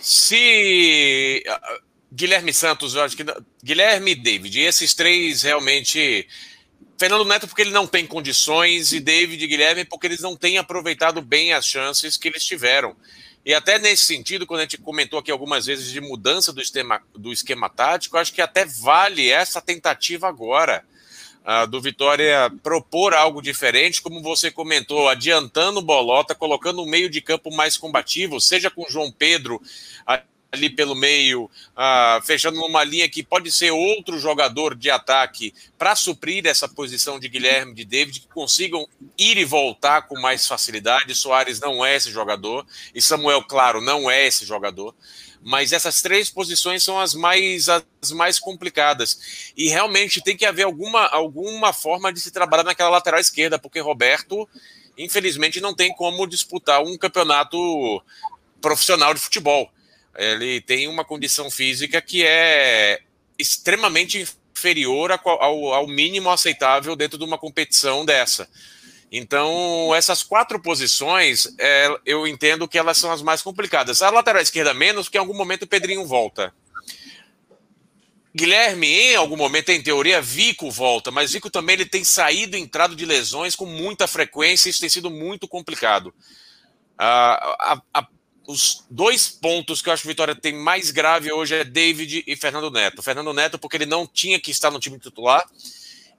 se. 0.00 1.42
Ah, 1.48 1.78
Guilherme 2.12 2.54
Santos, 2.54 2.94
eu 2.94 3.02
acho 3.02 3.16
que. 3.16 3.24
Guilherme 3.60 4.12
e 4.12 4.14
David, 4.14 4.60
esses 4.60 4.94
três 4.94 5.42
realmente. 5.42 6.28
Fernando 6.96 7.24
Neto, 7.24 7.48
porque 7.48 7.62
ele 7.62 7.72
não 7.72 7.88
tem 7.88 8.06
condições, 8.06 8.92
e 8.92 9.00
David 9.00 9.44
e 9.44 9.48
Guilherme, 9.48 9.84
porque 9.84 10.06
eles 10.06 10.20
não 10.20 10.36
têm 10.36 10.56
aproveitado 10.56 11.20
bem 11.20 11.52
as 11.52 11.66
chances 11.66 12.16
que 12.16 12.28
eles 12.28 12.44
tiveram. 12.44 12.96
E 13.44 13.52
até 13.52 13.80
nesse 13.80 14.04
sentido, 14.04 14.46
quando 14.46 14.60
a 14.60 14.62
gente 14.62 14.78
comentou 14.78 15.18
aqui 15.18 15.32
algumas 15.32 15.66
vezes 15.66 15.90
de 15.90 16.00
mudança 16.00 16.52
do 16.52 16.62
esquema, 16.62 17.02
do 17.16 17.32
esquema 17.32 17.68
tático, 17.68 18.16
acho 18.16 18.32
que 18.32 18.40
até 18.40 18.64
vale 18.64 19.28
essa 19.28 19.60
tentativa 19.60 20.28
agora. 20.28 20.84
Do 21.70 21.80
Vitória 21.80 22.52
propor 22.62 23.14
algo 23.14 23.40
diferente, 23.40 24.02
como 24.02 24.22
você 24.22 24.50
comentou, 24.50 25.08
adiantando 25.08 25.80
Bolota, 25.80 26.34
colocando 26.34 26.82
o 26.82 26.86
meio 26.86 27.08
de 27.08 27.22
campo 27.22 27.50
mais 27.50 27.76
combativo, 27.76 28.38
seja 28.40 28.70
com 28.70 28.84
João 28.88 29.10
Pedro 29.10 29.60
ali 30.50 30.70
pelo 30.70 30.94
meio, 30.94 31.50
fechando 32.24 32.58
numa 32.58 32.82
linha 32.82 33.08
que 33.08 33.22
pode 33.22 33.52
ser 33.52 33.70
outro 33.70 34.18
jogador 34.18 34.74
de 34.74 34.90
ataque 34.90 35.54
para 35.76 35.94
suprir 35.94 36.46
essa 36.46 36.68
posição 36.68 37.18
de 37.18 37.28
Guilherme, 37.28 37.74
de 37.74 37.84
David, 37.84 38.20
que 38.20 38.28
consigam 38.28 38.86
ir 39.16 39.36
e 39.36 39.44
voltar 39.44 40.02
com 40.02 40.18
mais 40.20 40.46
facilidade. 40.46 41.14
Soares 41.14 41.60
não 41.60 41.84
é 41.84 41.96
esse 41.96 42.10
jogador, 42.10 42.66
e 42.94 43.00
Samuel, 43.02 43.42
claro, 43.42 43.80
não 43.80 44.10
é 44.10 44.26
esse 44.26 44.44
jogador. 44.46 44.94
Mas 45.48 45.72
essas 45.72 46.02
três 46.02 46.28
posições 46.28 46.82
são 46.82 47.00
as 47.00 47.14
mais, 47.14 47.68
as 47.68 48.12
mais 48.12 48.38
complicadas. 48.38 49.52
E 49.56 49.68
realmente 49.68 50.22
tem 50.22 50.36
que 50.36 50.44
haver 50.44 50.64
alguma, 50.64 51.06
alguma 51.06 51.72
forma 51.72 52.12
de 52.12 52.20
se 52.20 52.30
trabalhar 52.30 52.64
naquela 52.64 52.90
lateral 52.90 53.18
esquerda, 53.18 53.58
porque 53.58 53.80
Roberto, 53.80 54.48
infelizmente, 54.96 55.60
não 55.60 55.74
tem 55.74 55.94
como 55.94 56.26
disputar 56.26 56.82
um 56.82 56.98
campeonato 56.98 58.02
profissional 58.60 59.14
de 59.14 59.20
futebol 59.20 59.70
ele 60.18 60.60
tem 60.60 60.88
uma 60.88 61.04
condição 61.04 61.48
física 61.48 62.02
que 62.02 62.26
é 62.26 63.00
extremamente 63.38 64.26
inferior 64.52 65.12
ao, 65.12 65.72
ao 65.72 65.86
mínimo 65.86 66.28
aceitável 66.28 66.96
dentro 66.96 67.16
de 67.16 67.24
uma 67.24 67.38
competição 67.38 68.04
dessa. 68.04 68.48
Então, 69.10 69.94
essas 69.94 70.22
quatro 70.22 70.60
posições, 70.60 71.48
é, 71.58 71.98
eu 72.04 72.26
entendo 72.26 72.68
que 72.68 72.78
elas 72.78 72.98
são 72.98 73.10
as 73.10 73.22
mais 73.22 73.40
complicadas. 73.40 74.02
A 74.02 74.10
lateral 74.10 74.42
esquerda 74.42 74.74
menos, 74.74 75.06
porque 75.06 75.16
em 75.16 75.20
algum 75.20 75.36
momento 75.36 75.62
o 75.62 75.66
Pedrinho 75.66 76.06
volta. 76.06 76.52
Guilherme, 78.34 78.86
em 78.86 79.16
algum 79.16 79.36
momento, 79.36 79.70
em 79.70 79.82
teoria, 79.82 80.20
Vico 80.20 80.70
volta, 80.70 81.10
mas 81.10 81.32
Vico 81.32 81.50
também 81.50 81.74
ele 81.74 81.86
tem 81.86 82.04
saído 82.04 82.56
e 82.56 82.60
entrado 82.60 82.94
de 82.94 83.06
lesões 83.06 83.56
com 83.56 83.64
muita 83.64 84.06
frequência, 84.06 84.68
e 84.68 84.70
isso 84.70 84.80
tem 84.80 84.90
sido 84.90 85.10
muito 85.10 85.48
complicado. 85.48 86.14
A, 86.96 87.72
a, 87.72 87.82
a 87.94 88.08
os 88.48 88.86
dois 88.88 89.28
pontos 89.28 89.82
que 89.82 89.90
eu 89.90 89.92
acho 89.92 90.02
que 90.02 90.08
o 90.08 90.10
Vitória 90.10 90.34
tem 90.34 90.54
mais 90.54 90.90
grave 90.90 91.30
hoje 91.30 91.54
é 91.54 91.64
David 91.64 92.24
e 92.26 92.34
Fernando 92.34 92.70
Neto. 92.70 93.02
Fernando 93.02 93.34
Neto, 93.34 93.58
porque 93.58 93.76
ele 93.76 93.84
não 93.84 94.06
tinha 94.06 94.40
que 94.40 94.50
estar 94.50 94.70
no 94.70 94.80
time 94.80 94.98
titular, 94.98 95.44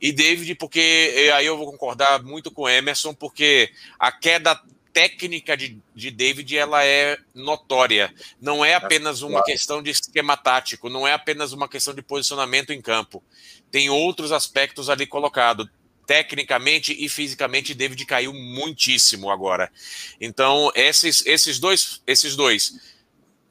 e 0.02 0.12
David, 0.12 0.56
porque 0.56 1.30
aí 1.36 1.46
eu 1.46 1.58
vou 1.58 1.72
concordar 1.72 2.24
muito 2.24 2.50
com 2.52 2.64
o 2.64 2.70
Emerson, 2.70 3.14
porque 3.14 3.72
a 3.98 4.12
queda 4.12 4.60
técnica 4.94 5.56
de, 5.56 5.78
de 5.96 6.12
David 6.12 6.58
ela 6.58 6.84
é 6.84 7.18
notória. 7.34 8.14
Não 8.42 8.64
é 8.64 8.74
apenas 8.74 9.22
uma 9.22 9.44
questão 9.44 9.82
de 9.84 9.92
esquema 9.92 10.36
tático, 10.36 10.90
não 10.90 11.08
é 11.08 11.14
apenas 11.14 11.54
uma 11.54 11.68
questão 11.68 11.94
de 11.94 12.02
posicionamento 12.02 12.72
em 12.72 12.82
campo. 12.82 13.24
Tem 13.72 13.90
outros 13.90 14.32
aspectos 14.32 14.90
ali 14.90 15.06
colocados 15.06 15.68
tecnicamente 16.10 16.96
e 16.98 17.08
fisicamente, 17.08 17.76
David 17.76 18.04
caiu 18.04 18.34
muitíssimo 18.34 19.30
agora. 19.30 19.72
Então, 20.20 20.72
esses, 20.74 21.24
esses 21.24 21.60
dois, 21.60 22.02
esses 22.08 22.36
dois, 22.36 22.74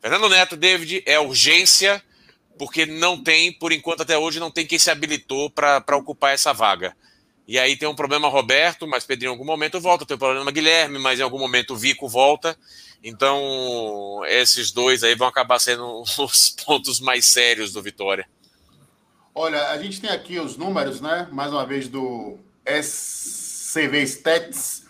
Fernando 0.00 0.28
Neto, 0.28 0.56
David, 0.56 1.04
é 1.06 1.20
urgência, 1.20 2.02
porque 2.58 2.84
não 2.84 3.22
tem, 3.22 3.52
por 3.52 3.72
enquanto 3.72 4.02
até 4.02 4.18
hoje, 4.18 4.40
não 4.40 4.50
tem 4.50 4.66
quem 4.66 4.78
se 4.78 4.90
habilitou 4.90 5.48
para 5.48 5.96
ocupar 5.96 6.34
essa 6.34 6.52
vaga. 6.52 6.96
E 7.46 7.58
aí 7.58 7.76
tem 7.76 7.88
um 7.88 7.94
problema 7.94 8.28
Roberto, 8.28 8.86
mas 8.86 9.06
Pedrinho 9.06 9.30
em 9.30 9.32
algum 9.32 9.44
momento 9.44 9.80
volta, 9.80 10.04
tem 10.04 10.16
um 10.16 10.18
problema 10.18 10.50
Guilherme, 10.50 10.98
mas 10.98 11.18
em 11.18 11.22
algum 11.22 11.38
momento 11.38 11.72
o 11.72 11.76
Vico 11.76 12.06
volta. 12.06 12.58
Então, 13.02 14.22
esses 14.26 14.70
dois 14.70 15.02
aí 15.02 15.14
vão 15.14 15.28
acabar 15.28 15.58
sendo 15.58 16.02
os 16.18 16.50
pontos 16.50 17.00
mais 17.00 17.26
sérios 17.26 17.72
do 17.72 17.80
Vitória. 17.80 18.28
Olha, 19.34 19.68
a 19.68 19.78
gente 19.80 20.00
tem 20.00 20.10
aqui 20.10 20.38
os 20.38 20.56
números, 20.56 21.00
né? 21.00 21.28
Mais 21.30 21.52
uma 21.52 21.64
vez 21.64 21.88
do 21.88 22.36
SV 22.66 24.02
Stats 24.02 24.82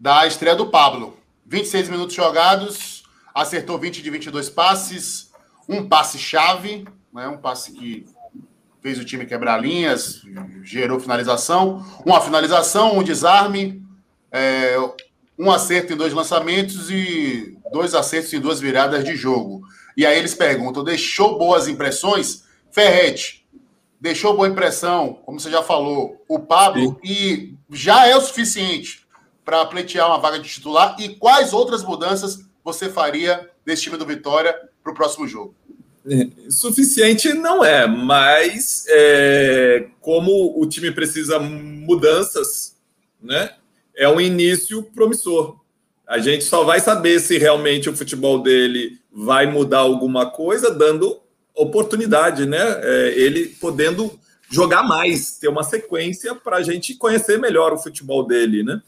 da 0.00 0.26
estreia 0.26 0.56
do 0.56 0.66
Pablo. 0.66 1.16
26 1.46 1.90
minutos 1.90 2.16
jogados, 2.16 3.04
acertou 3.34 3.78
20 3.78 4.02
de 4.02 4.10
22 4.10 4.48
passes, 4.48 5.23
um 5.68 5.88
passe-chave, 5.88 6.86
né, 7.12 7.28
um 7.28 7.38
passe 7.38 7.72
que 7.72 8.06
fez 8.82 8.98
o 8.98 9.04
time 9.04 9.24
quebrar 9.24 9.58
linhas, 9.58 10.22
gerou 10.62 11.00
finalização, 11.00 11.84
uma 12.04 12.20
finalização, 12.20 12.98
um 12.98 13.02
desarme, 13.02 13.82
é, 14.30 14.76
um 15.38 15.50
acerto 15.50 15.92
em 15.92 15.96
dois 15.96 16.12
lançamentos 16.12 16.90
e 16.90 17.56
dois 17.72 17.94
acertos 17.94 18.32
em 18.34 18.40
duas 18.40 18.60
viradas 18.60 19.02
de 19.02 19.16
jogo. 19.16 19.62
E 19.96 20.04
aí 20.04 20.18
eles 20.18 20.34
perguntam: 20.34 20.84
deixou 20.84 21.38
boas 21.38 21.66
impressões? 21.66 22.44
Ferrete, 22.70 23.46
deixou 24.00 24.34
boa 24.34 24.48
impressão, 24.48 25.20
como 25.24 25.40
você 25.40 25.50
já 25.50 25.62
falou, 25.62 26.22
o 26.28 26.40
Pablo, 26.40 26.98
Sim. 27.02 27.10
e 27.10 27.54
já 27.70 28.06
é 28.06 28.16
o 28.16 28.20
suficiente 28.20 29.06
para 29.44 29.64
pleitear 29.64 30.08
uma 30.08 30.18
vaga 30.18 30.38
de 30.38 30.48
titular? 30.48 30.96
E 30.98 31.16
quais 31.16 31.52
outras 31.52 31.82
mudanças 31.82 32.40
você 32.62 32.88
faria 32.88 33.48
desse 33.64 33.82
time 33.82 33.96
do 33.96 34.04
Vitória 34.04 34.54
para 34.84 34.92
o 34.92 34.94
próximo 34.94 35.26
jogo? 35.26 35.54
É, 36.06 36.50
suficiente 36.50 37.32
não 37.32 37.64
é, 37.64 37.86
mas 37.86 38.84
é, 38.88 39.86
como 40.02 40.60
o 40.60 40.66
time 40.66 40.90
precisa 40.90 41.38
mudanças, 41.38 42.76
né? 43.22 43.54
É 43.96 44.06
um 44.06 44.20
início 44.20 44.82
promissor. 44.82 45.58
A 46.06 46.18
gente 46.18 46.44
só 46.44 46.62
vai 46.62 46.78
saber 46.78 47.18
se 47.20 47.38
realmente 47.38 47.88
o 47.88 47.96
futebol 47.96 48.42
dele 48.42 48.98
vai 49.10 49.50
mudar 49.50 49.78
alguma 49.78 50.30
coisa 50.30 50.70
dando 50.70 51.18
oportunidade, 51.54 52.44
né? 52.44 52.60
É, 52.82 53.14
ele 53.16 53.46
podendo 53.58 54.12
jogar 54.50 54.82
mais, 54.82 55.38
ter 55.38 55.48
uma 55.48 55.62
sequência 55.62 56.34
para 56.34 56.58
a 56.58 56.62
gente 56.62 56.94
conhecer 56.96 57.38
melhor 57.38 57.72
o 57.72 57.78
futebol 57.78 58.26
dele, 58.26 58.62
né? 58.62 58.82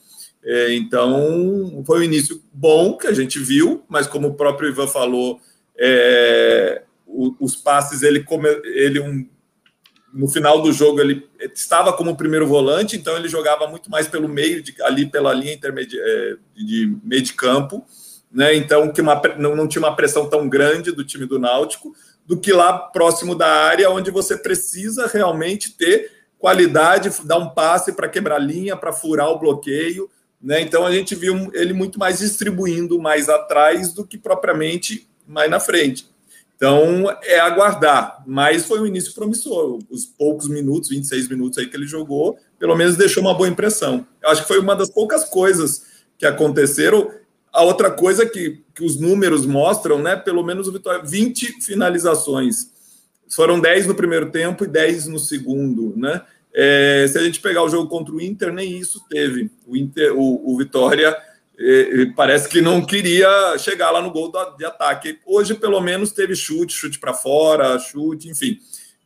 É, 0.45 0.75
então, 0.75 1.83
foi 1.87 2.01
um 2.01 2.05
início 2.05 2.41
bom 2.53 2.97
que 2.97 3.07
a 3.07 3.13
gente 3.13 3.39
viu, 3.39 3.83
mas 3.89 4.07
como 4.07 4.29
o 4.29 4.35
próprio 4.35 4.69
Ivan 4.69 4.87
falou, 4.87 5.41
é, 5.79 6.83
os 7.07 7.57
passes, 7.57 8.03
ele, 8.03 8.23
come, 8.23 8.49
ele 8.65 9.01
um, 9.01 9.29
no 10.13 10.29
final 10.29 10.63
do 10.63 10.73
jogo, 10.73 11.01
ele 11.01 11.29
estava 11.55 11.93
como 11.93 12.17
primeiro 12.17 12.47
volante, 12.47 12.97
então 12.97 13.17
ele 13.17 13.29
jogava 13.29 13.67
muito 13.69 13.91
mais 13.91 14.09
pelo 14.09 14.29
meio, 14.29 14.63
de, 14.63 14.75
ali 14.83 15.07
pela 15.07 15.33
linha 15.33 15.55
intermedia, 15.55 16.01
é, 16.03 16.37
de 16.55 16.97
meio 17.03 17.23
de 17.23 17.33
campo, 17.35 17.87
né? 18.31 18.55
Então, 18.55 18.93
que 18.93 19.01
uma, 19.01 19.21
não, 19.39 19.55
não 19.55 19.69
tinha 19.69 19.83
uma 19.83 19.95
pressão 19.95 20.29
tão 20.29 20.49
grande 20.49 20.93
do 20.93 21.05
time 21.05 21.27
do 21.27 21.39
Náutico, 21.39 21.95
do 22.27 22.39
que 22.39 22.53
lá 22.53 22.77
próximo 22.77 23.35
da 23.35 23.47
área, 23.47 23.91
onde 23.91 24.11
você 24.11 24.37
precisa 24.37 25.07
realmente 25.07 25.71
ter 25.77 26.11
qualidade, 26.39 27.11
dar 27.25 27.39
um 27.39 27.49
passe 27.49 27.93
para 27.93 28.09
quebrar 28.09 28.39
linha, 28.39 28.77
para 28.77 28.93
furar 28.93 29.29
o 29.29 29.39
bloqueio. 29.39 30.11
Né? 30.43 30.61
Então 30.61 30.85
a 30.85 30.93
gente 30.93 31.15
viu 31.15 31.51
ele 31.55 31.73
muito 31.73 31.99
mais 31.99 32.19
distribuindo 32.19 33.01
mais 33.01 33.29
atrás 33.29 33.93
do 33.93 34.07
que 34.07 34.19
propriamente 34.19 35.09
mais 35.27 35.51
na 35.51 35.61
frente. 35.61 36.07
Então 36.57 37.05
é 37.23 37.39
aguardar, 37.39 38.23
mas 38.27 38.65
foi 38.65 38.81
um 38.81 38.87
início 38.87 39.13
promissor. 39.15 39.79
Os 39.91 40.07
poucos 40.07 40.49
minutos, 40.49 40.89
26 40.89 41.29
minutos 41.29 41.59
aí 41.59 41.67
que 41.67 41.77
ele 41.77 41.87
jogou, 41.87 42.39
pelo 42.59 42.75
menos 42.75 42.97
deixou 42.97 43.23
uma 43.23 43.35
boa 43.35 43.49
impressão. 43.49 44.07
Eu 44.23 44.31
acho 44.31 44.43
que 44.43 44.49
foi 44.49 44.59
uma 44.59 44.75
das 44.75 44.91
poucas 44.91 45.25
coisas 45.25 45.85
que 46.19 46.25
aconteceram. 46.25 47.11
A 47.53 47.63
outra 47.63 47.91
coisa 47.91 48.25
que, 48.25 48.63
que 48.75 48.85
os 48.85 48.99
números 48.99 49.45
mostram, 49.45 50.03
né? 50.03 50.17
Pelo 50.17 50.43
menos 50.43 50.67
o 50.67 50.73
Vitória, 50.73 51.03
20 51.05 51.63
finalizações. 51.63 52.71
Foram 53.29 53.61
10 53.61 53.87
no 53.87 53.95
primeiro 53.95 54.31
tempo 54.31 54.65
e 54.65 54.69
10 54.69 55.09
no 55.09 55.19
segundo, 55.19 55.93
né? 55.97 56.23
É, 56.55 57.07
se 57.07 57.19
a 57.19 57.23
gente 57.23 57.41
pegar 57.41 57.63
o 57.63 57.69
jogo 57.69 57.87
contra 57.87 58.15
o 58.15 58.21
Inter, 58.21 58.51
nem 58.51 58.79
isso 58.79 59.05
teve. 59.11 59.51
O, 59.67 59.77
Inter, 59.77 60.15
o, 60.17 60.55
o 60.55 60.57
Vitória 60.57 61.15
é 61.59 62.07
parece 62.15 62.49
que 62.49 62.61
não 62.61 62.85
queria 62.85 63.57
chegar 63.59 63.91
lá 63.91 64.03
no 64.03 64.11
gol 64.11 64.31
de 64.57 64.65
ataque. 64.65 65.19
Hoje, 65.25 65.55
pelo 65.55 65.81
menos, 65.81 66.13
teve 66.13 66.35
chute, 66.35 66.75
chute 66.75 66.99
para 66.99 67.15
fora, 67.15 67.79
chute, 67.79 68.29
enfim. 68.29 68.59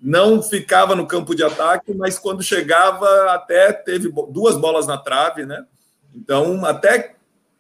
Não 0.03 0.43
ficava 0.43 0.97
no 0.97 1.07
campo 1.07 1.35
de 1.35 1.45
ataque, 1.45 1.93
mas 1.95 2.19
quando 2.19 2.43
chegava, 2.43 3.33
até 3.33 3.73
teve 3.73 4.11
duas 4.31 4.57
bolas 4.57 4.87
na 4.87 4.97
trave, 4.97 5.45
né? 5.45 5.65
Então, 6.15 6.65
até 6.65 7.15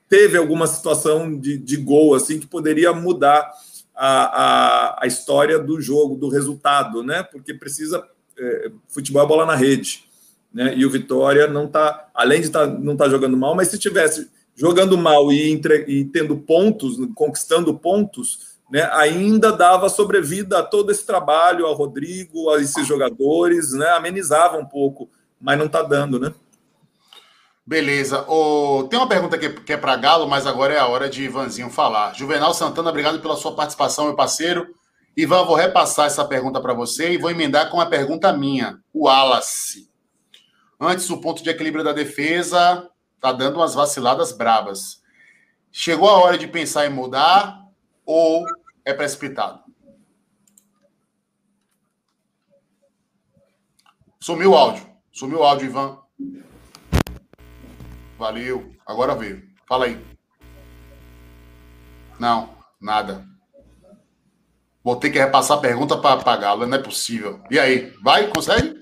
teve 0.09 0.37
alguma 0.37 0.67
situação 0.67 1.39
de, 1.39 1.57
de 1.57 1.77
gol 1.77 2.15
assim 2.15 2.41
que 2.41 2.47
poderia 2.47 2.93
mudar 2.93 3.53
a, 3.95 4.43
a, 4.43 5.05
a 5.05 5.07
história 5.07 5.59
do 5.59 5.81
jogo, 5.81 6.17
do 6.17 6.29
resultado, 6.29 7.03
né? 7.03 7.23
Porque 7.23 7.55
precisa 7.55 8.05
é, 8.39 8.73
futebol 8.89 9.23
é 9.23 9.27
bola 9.27 9.47
na 9.47 9.55
rede, 9.55 10.05
né? 10.53 10.75
E 10.75 10.85
o 10.85 10.91
Vitória 10.91 11.47
não 11.47 11.67
está, 11.67 12.09
além 12.15 12.41
de 12.41 12.51
tá, 12.51 12.67
não 12.67 12.97
tá 12.97 13.09
jogando 13.09 13.37
mal, 13.37 13.55
mas 13.55 13.69
se 13.69 13.79
tivesse 13.79 14.31
jogando 14.55 14.97
mal 14.99 15.33
e, 15.33 15.51
entre, 15.51 15.85
e 15.89 16.05
tendo 16.05 16.37
pontos, 16.37 16.97
conquistando 17.15 17.79
pontos, 17.79 18.51
né? 18.71 18.89
Ainda 18.93 19.53
dava 19.53 19.89
sobrevida 19.89 20.61
a 20.61 20.63
todo 20.63 20.93
esse 20.93 21.05
trabalho, 21.05 21.67
ao 21.67 21.75
Rodrigo, 21.75 22.51
a 22.51 22.61
esses 22.61 22.87
jogadores, 22.87 23.73
né? 23.73 23.89
Amenizava 23.91 24.57
um 24.57 24.65
pouco, 24.65 25.11
mas 25.41 25.59
não 25.59 25.67
está 25.67 25.83
dando, 25.83 26.21
né? 26.21 26.33
Beleza. 27.67 28.25
O... 28.29 28.85
Tem 28.89 28.99
uma 28.99 29.09
pergunta 29.09 29.37
que, 29.39 29.49
que 29.49 29.73
é 29.73 29.77
para 29.77 29.97
Galo, 29.97 30.29
mas 30.29 30.47
agora 30.47 30.75
é 30.75 30.79
a 30.79 30.87
hora 30.87 31.09
de 31.09 31.25
Ivanzinho 31.25 31.71
falar. 31.71 32.15
Juvenal 32.15 32.55
Santana, 32.55 32.91
obrigado 32.91 33.21
pela 33.21 33.37
sua 33.37 33.55
participação, 33.55 34.07
meu 34.07 34.17
parceiro. 34.17 34.75
Ivan, 35.17 35.45
vou 35.45 35.57
repassar 35.57 36.07
essa 36.07 36.25
pergunta 36.25 36.61
para 36.61 36.73
você 36.73 37.13
e 37.13 37.19
vou 37.19 37.31
emendar 37.31 37.71
com 37.71 37.77
uma 37.77 37.87
pergunta 37.87 38.33
minha. 38.33 38.79
O 38.93 39.07
Wallace. 39.07 39.89
Antes, 40.81 41.11
o 41.11 41.21
ponto 41.21 41.43
de 41.43 41.51
equilíbrio 41.51 41.85
da 41.85 41.93
defesa 41.93 42.89
tá 43.21 43.33
dando 43.33 43.57
umas 43.57 43.75
vaciladas 43.75 44.33
brabas. 44.33 45.03
Chegou 45.71 46.09
a 46.09 46.19
hora 46.19 46.39
de 46.39 46.49
pensar 46.49 46.87
em 46.87 46.91
mudar 46.91 47.65
ou 48.05 48.45
é 48.85 48.93
precipitado? 48.93 49.63
Sumiu 54.19 54.53
o 54.53 54.57
áudio. 54.57 54.87
Sumiu 55.13 55.41
o 55.41 55.43
áudio, 55.43 55.67
Ivan. 55.67 55.99
Valeu. 58.19 58.75
Agora 58.87 59.15
veio. 59.15 59.49
Fala 59.67 59.87
aí. 59.87 60.05
Não, 62.19 62.55
nada. 62.81 63.25
Vou 64.83 64.97
ter 64.97 65.11
que 65.11 65.19
repassar 65.19 65.59
a 65.59 65.61
pergunta 65.61 65.97
para 65.97 66.23
pagá-lo. 66.23 66.67
Não 66.67 66.77
é 66.77 66.83
possível. 66.83 67.43
E 67.51 67.59
aí? 67.59 67.95
Vai? 68.03 68.29
Consegue? 68.29 68.79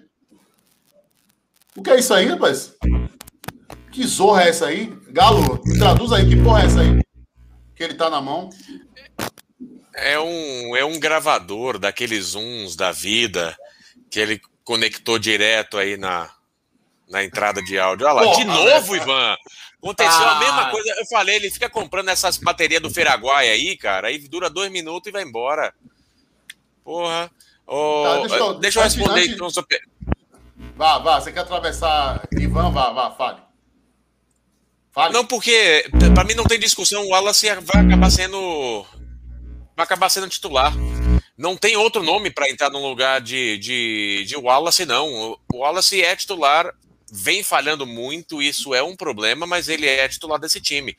O 1.77 1.83
que 1.83 1.91
é 1.91 1.99
isso 1.99 2.13
aí, 2.13 2.27
rapaz? 2.27 2.77
Que 3.99 4.07
zorra 4.07 4.45
é 4.45 4.51
essa 4.51 4.67
aí? 4.67 4.97
Galo, 5.09 5.61
me 5.67 5.77
traduz 5.77 6.13
aí. 6.13 6.29
Que 6.29 6.41
porra 6.41 6.63
é 6.63 6.67
essa 6.67 6.81
aí? 6.83 7.03
Que 7.75 7.83
ele 7.83 7.95
tá 7.95 8.09
na 8.09 8.21
mão. 8.21 8.49
É 9.93 10.17
um, 10.21 10.77
é 10.77 10.85
um 10.85 11.01
gravador 11.01 11.81
daqueles 11.81 12.37
uns 12.37 12.77
da 12.77 12.93
vida 12.93 13.59
que 14.09 14.21
ele 14.21 14.41
conectou 14.63 15.19
direto 15.19 15.77
aí 15.77 15.97
na, 15.97 16.31
na 17.11 17.25
entrada 17.25 17.61
de 17.61 17.77
áudio. 17.77 18.07
Olha 18.07 18.13
lá, 18.15 18.23
Porra, 18.23 18.37
de 18.37 18.45
novo, 18.45 18.95
né? 18.95 19.03
Ivan. 19.03 19.37
Aconteceu 19.83 20.13
ah. 20.13 20.37
a 20.37 20.39
mesma 20.39 20.71
coisa. 20.71 20.95
Eu 20.97 21.07
falei, 21.07 21.35
ele 21.35 21.51
fica 21.51 21.69
comprando 21.69 22.11
essas 22.11 22.39
baterias 22.39 22.81
do 22.81 22.91
Feraguai 22.91 23.49
aí, 23.49 23.77
cara, 23.77 24.07
aí 24.07 24.19
dura 24.29 24.49
dois 24.49 24.71
minutos 24.71 25.09
e 25.09 25.13
vai 25.13 25.25
embora. 25.25 25.75
Porra. 26.85 27.29
Oh, 27.67 28.05
tá, 28.05 28.21
deixa, 28.21 28.37
eu, 28.37 28.55
deixa 28.55 28.79
eu 28.79 28.85
responder 28.85 29.23
antes, 29.23 29.35
então. 29.35 29.49
Vá, 30.77 30.99
vá. 30.99 31.21
Você 31.21 31.33
quer 31.33 31.41
atravessar, 31.41 32.23
Ivan? 32.31 32.71
Vá, 32.71 32.93
vá, 32.93 33.11
fale. 33.11 33.48
Fale. 34.99 35.15
Não, 35.15 35.25
porque 35.25 35.89
para 36.13 36.25
mim 36.25 36.35
não 36.35 36.43
tem 36.43 36.59
discussão. 36.59 37.05
O 37.05 37.11
Wallace 37.11 37.47
vai 37.63 37.85
acabar 37.85 38.11
sendo. 38.11 38.85
Vai 39.77 39.85
acabar 39.85 40.09
sendo 40.09 40.29
titular. 40.29 40.75
Não 41.37 41.57
tem 41.57 41.77
outro 41.77 42.03
nome 42.03 42.31
para 42.33 42.51
entrar 42.51 42.69
no 42.69 42.85
lugar 42.85 43.21
de, 43.21 43.59
de, 43.59 44.25
de 44.27 44.37
Wallace, 44.37 44.85
não. 44.85 45.39
O 45.55 45.59
Wallace 45.59 46.03
é 46.03 46.17
titular, 46.17 46.75
vem 47.13 47.45
falhando 47.45 47.87
muito, 47.87 48.43
isso 48.43 48.75
é 48.75 48.83
um 48.83 48.97
problema, 48.97 49.47
mas 49.47 49.69
ele 49.69 49.87
é 49.87 50.09
titular 50.09 50.41
desse 50.41 50.61
time. 50.61 50.97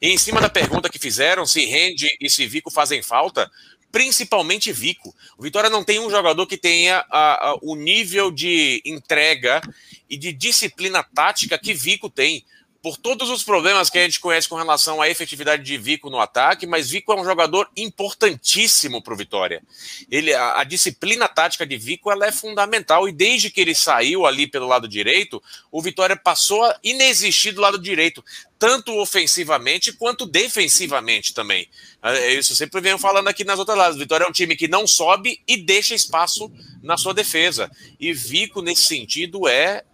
E 0.00 0.08
em 0.08 0.16
cima 0.16 0.40
da 0.40 0.48
pergunta 0.48 0.88
que 0.88 0.98
fizeram, 0.98 1.44
se 1.44 1.66
Rende 1.66 2.08
e 2.18 2.30
se 2.30 2.46
Vico 2.46 2.70
fazem 2.70 3.02
falta, 3.02 3.50
principalmente 3.90 4.72
Vico. 4.72 5.14
O 5.36 5.42
Vitória 5.42 5.68
não 5.68 5.84
tem 5.84 5.98
um 5.98 6.08
jogador 6.08 6.46
que 6.46 6.56
tenha 6.56 7.04
a, 7.10 7.50
a, 7.50 7.58
o 7.60 7.76
nível 7.76 8.30
de 8.30 8.80
entrega 8.82 9.60
e 10.08 10.16
de 10.16 10.32
disciplina 10.32 11.02
tática 11.02 11.58
que 11.58 11.74
Vico 11.74 12.08
tem 12.08 12.46
por 12.82 12.96
todos 12.96 13.30
os 13.30 13.44
problemas 13.44 13.88
que 13.88 13.96
a 13.96 14.02
gente 14.02 14.18
conhece 14.18 14.48
com 14.48 14.56
relação 14.56 15.00
à 15.00 15.08
efetividade 15.08 15.62
de 15.62 15.78
Vico 15.78 16.10
no 16.10 16.18
ataque, 16.18 16.66
mas 16.66 16.90
Vico 16.90 17.12
é 17.12 17.16
um 17.16 17.24
jogador 17.24 17.70
importantíssimo 17.76 19.00
para 19.00 19.14
o 19.14 19.16
Vitória. 19.16 19.62
Ele, 20.10 20.34
a, 20.34 20.60
a, 20.60 20.64
disciplina 20.64 21.28
tática 21.28 21.64
de 21.64 21.76
Vico 21.76 22.10
ela 22.10 22.26
é 22.26 22.32
fundamental 22.32 23.08
e 23.08 23.12
desde 23.12 23.50
que 23.50 23.60
ele 23.60 23.74
saiu 23.74 24.26
ali 24.26 24.48
pelo 24.48 24.66
lado 24.66 24.88
direito, 24.88 25.40
o 25.70 25.80
Vitória 25.80 26.16
passou 26.16 26.64
a 26.64 26.76
inexistir 26.82 27.52
do 27.52 27.60
lado 27.60 27.78
direito, 27.78 28.24
tanto 28.58 28.98
ofensivamente 28.98 29.92
quanto 29.92 30.26
defensivamente 30.26 31.32
também. 31.32 31.68
É, 32.02 32.34
isso 32.34 32.56
sempre 32.56 32.80
venho 32.80 32.98
falando 32.98 33.28
aqui 33.28 33.44
nas 33.44 33.60
outras 33.60 33.78
lados. 33.78 33.96
Vitória 33.96 34.24
é 34.24 34.28
um 34.28 34.32
time 34.32 34.56
que 34.56 34.66
não 34.66 34.88
sobe 34.88 35.40
e 35.46 35.56
deixa 35.56 35.94
espaço 35.94 36.50
na 36.82 36.96
sua 36.96 37.14
defesa. 37.14 37.70
E 38.00 38.12
Vico, 38.12 38.60
nesse 38.60 38.82
sentido, 38.82 39.46
é 39.46 39.84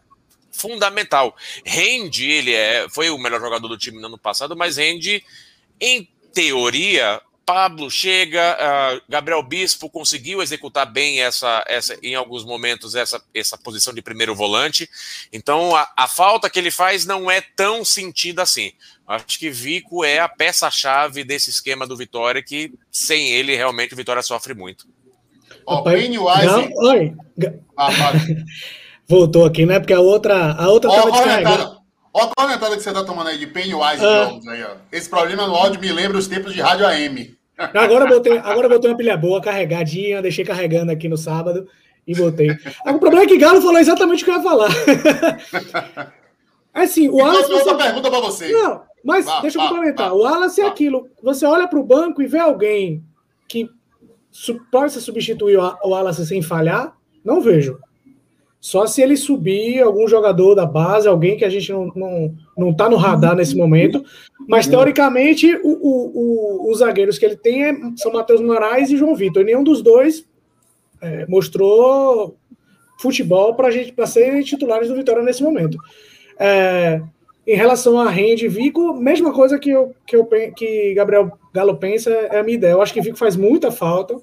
fundamental. 0.59 1.35
Rende, 1.65 2.29
ele 2.29 2.53
é, 2.53 2.87
foi 2.91 3.09
o 3.11 3.19
melhor 3.19 3.41
jogador 3.41 3.69
do 3.69 3.79
time 3.79 4.01
no 4.01 4.09
ano 4.09 4.19
passado, 4.19 4.57
mas 4.57 4.77
Rende, 4.77 5.25
em 5.81 6.09
teoria, 6.35 7.23
Pablo 7.49 7.91
chega, 7.91 8.59
uh, 8.61 9.03
Gabriel 9.09 9.43
Bispo 9.43 9.89
conseguiu 9.89 10.43
executar 10.43 10.85
bem 10.85 11.23
essa, 11.23 11.65
essa, 11.67 11.99
em 12.03 12.15
alguns 12.15 12.45
momentos, 12.45 12.95
essa, 12.95 13.23
essa 13.35 13.57
posição 13.57 13.95
de 13.95 14.03
primeiro 14.03 14.35
volante. 14.35 14.87
Então, 15.33 15.75
a, 15.75 15.91
a 15.97 16.07
falta 16.07 16.51
que 16.51 16.59
ele 16.59 16.71
faz 16.71 17.07
não 17.07 17.31
é 17.31 17.41
tão 17.41 17.87
sentida 17.87 18.43
assim. 18.43 18.73
Acho 19.07 19.39
que 19.39 19.49
Vico 19.49 20.05
é 20.05 20.19
a 20.19 20.29
peça-chave 20.29 21.25
desse 21.25 21.49
esquema 21.49 21.87
do 21.87 21.97
Vitória, 21.97 22.43
que 22.43 22.71
sem 22.93 23.31
ele, 23.31 23.57
realmente, 23.57 23.95
o 23.95 23.97
Vitória 23.97 24.23
sofre 24.23 24.53
muito. 24.53 24.87
Ó, 25.65 25.79
oh, 25.79 25.85
Pennywise. 25.85 26.73
Oi. 26.77 27.15
Ah, 27.79 27.89
Voltou 29.09 29.47
aqui, 29.47 29.65
né? 29.65 29.81
Porque 29.81 29.95
a 29.95 30.01
outra, 30.01 30.53
a 30.53 30.69
outra 30.69 30.91
tava 30.91 31.11
descarregando. 31.11 31.79
Olha 32.13 32.31
a 32.31 32.35
comentada 32.35 32.77
que 32.77 32.83
você 32.83 32.93
tá 32.93 33.05
tomando 33.05 33.29
aí 33.29 33.39
de 33.39 33.47
Pennywise 33.47 34.05
ah. 34.05 34.27
Jones 34.27 34.47
aí, 34.49 34.63
ó. 34.63 34.77
Esse 34.93 35.09
problema 35.09 35.47
no 35.47 35.55
áudio 35.55 35.81
me 35.81 35.91
lembra 35.91 36.19
os 36.19 36.27
tempos 36.27 36.53
de 36.53 36.61
rádio 36.61 36.87
AM. 36.87 37.37
Agora 37.57 38.05
eu 38.05 38.09
botei, 38.09 38.39
agora 38.39 38.67
eu 38.67 38.71
botei 38.71 38.91
uma 38.91 38.97
pilha 38.97 39.17
boa, 39.17 39.41
carregadinha, 39.41 40.23
deixei 40.23 40.45
carregando 40.45 40.93
aqui 40.93 41.09
no 41.09 41.17
sábado 41.17 41.67
e 42.07 42.15
botei. 42.15 42.51
O 42.87 42.99
problema 42.99 43.23
é 43.23 43.27
que 43.27 43.39
Galo 43.39 43.61
falou 43.61 43.79
exatamente 43.79 44.23
o 44.23 44.25
que 44.25 44.31
eu 44.31 44.37
ia 44.37 44.43
falar. 44.43 44.71
Assim, 46.73 47.09
o 47.09 47.17
Wallace. 47.17 47.49
Você... 47.49 47.55
outra 47.55 47.77
pergunta 47.77 48.11
para 48.11 48.21
você. 48.21 48.53
Não, 48.53 48.83
mas 49.05 49.27
deixa 49.43 49.59
eu 49.59 49.63
complementar. 49.63 50.13
o 50.13 50.23
Wallace 50.23 50.61
é 50.61 50.67
aquilo. 50.67 51.09
Você 51.23 51.45
olha 51.45 51.67
para 51.67 51.79
o 51.79 51.85
banco 51.85 52.23
e 52.23 52.27
vê 52.27 52.39
alguém 52.39 53.03
que 53.49 53.69
pode 54.71 54.93
substituir 54.93 55.57
o 55.57 55.89
Wallace 55.89 56.25
sem 56.27 56.43
falhar? 56.43 56.97
Não 57.25 57.41
vejo. 57.41 57.79
Só 58.61 58.87
se 58.87 59.01
ele 59.01 59.17
subir 59.17 59.81
algum 59.81 60.09
jogador 60.09 60.55
da 60.55 60.67
base, 60.67 61.07
alguém 61.07 61.37
que 61.37 61.45
a 61.45 61.49
gente 61.49 61.73
não, 61.73 61.87
não, 61.95 62.35
não 62.57 62.75
tá 62.75 62.89
no 62.89 62.97
radar 62.97 63.37
nesse 63.37 63.57
momento. 63.57 64.05
Mas, 64.49 64.67
teoricamente, 64.67 65.55
o, 65.63 65.69
o, 65.69 66.67
o, 66.67 66.73
os 66.73 66.79
zagueiros 66.79 67.19
que 67.19 67.25
ele 67.25 67.37
tem 67.37 67.65
é, 67.65 67.77
são 67.97 68.13
Matheus 68.13 68.41
Moraes 68.41 68.91
e 68.91 68.97
João 68.97 69.15
Vitor. 69.15 69.43
E 69.43 69.47
nenhum 69.47 69.63
dos 69.63 69.81
dois 69.81 70.27
é, 71.01 71.25
mostrou 71.27 72.37
futebol 73.01 73.55
para 73.55 73.71
gente 73.71 73.93
para 73.93 74.07
serem 74.07 74.43
titulares 74.43 74.89
do 74.89 74.97
Vitória 74.97 75.23
nesse 75.23 75.43
momento. 75.43 75.79
É, 76.39 77.01
em 77.47 77.55
relação 77.55 77.99
a 77.99 78.11
Rende 78.11 78.45
e 78.45 78.49
Vico, 78.49 78.93
mesma 78.93 79.33
coisa 79.33 79.59
que, 79.59 79.71
eu, 79.71 79.95
que, 80.07 80.17
eu, 80.17 80.27
que 80.55 80.93
Gabriel 80.95 81.33
Galo 81.55 81.77
pensa 81.77 82.11
é 82.11 82.41
a 82.41 82.43
minha 82.43 82.57
ideia. 82.57 82.73
Eu 82.73 82.83
acho 82.83 82.93
que 82.93 83.01
Vico 83.01 83.17
faz 83.17 83.37
muita 83.37 83.71
falta. 83.71 84.17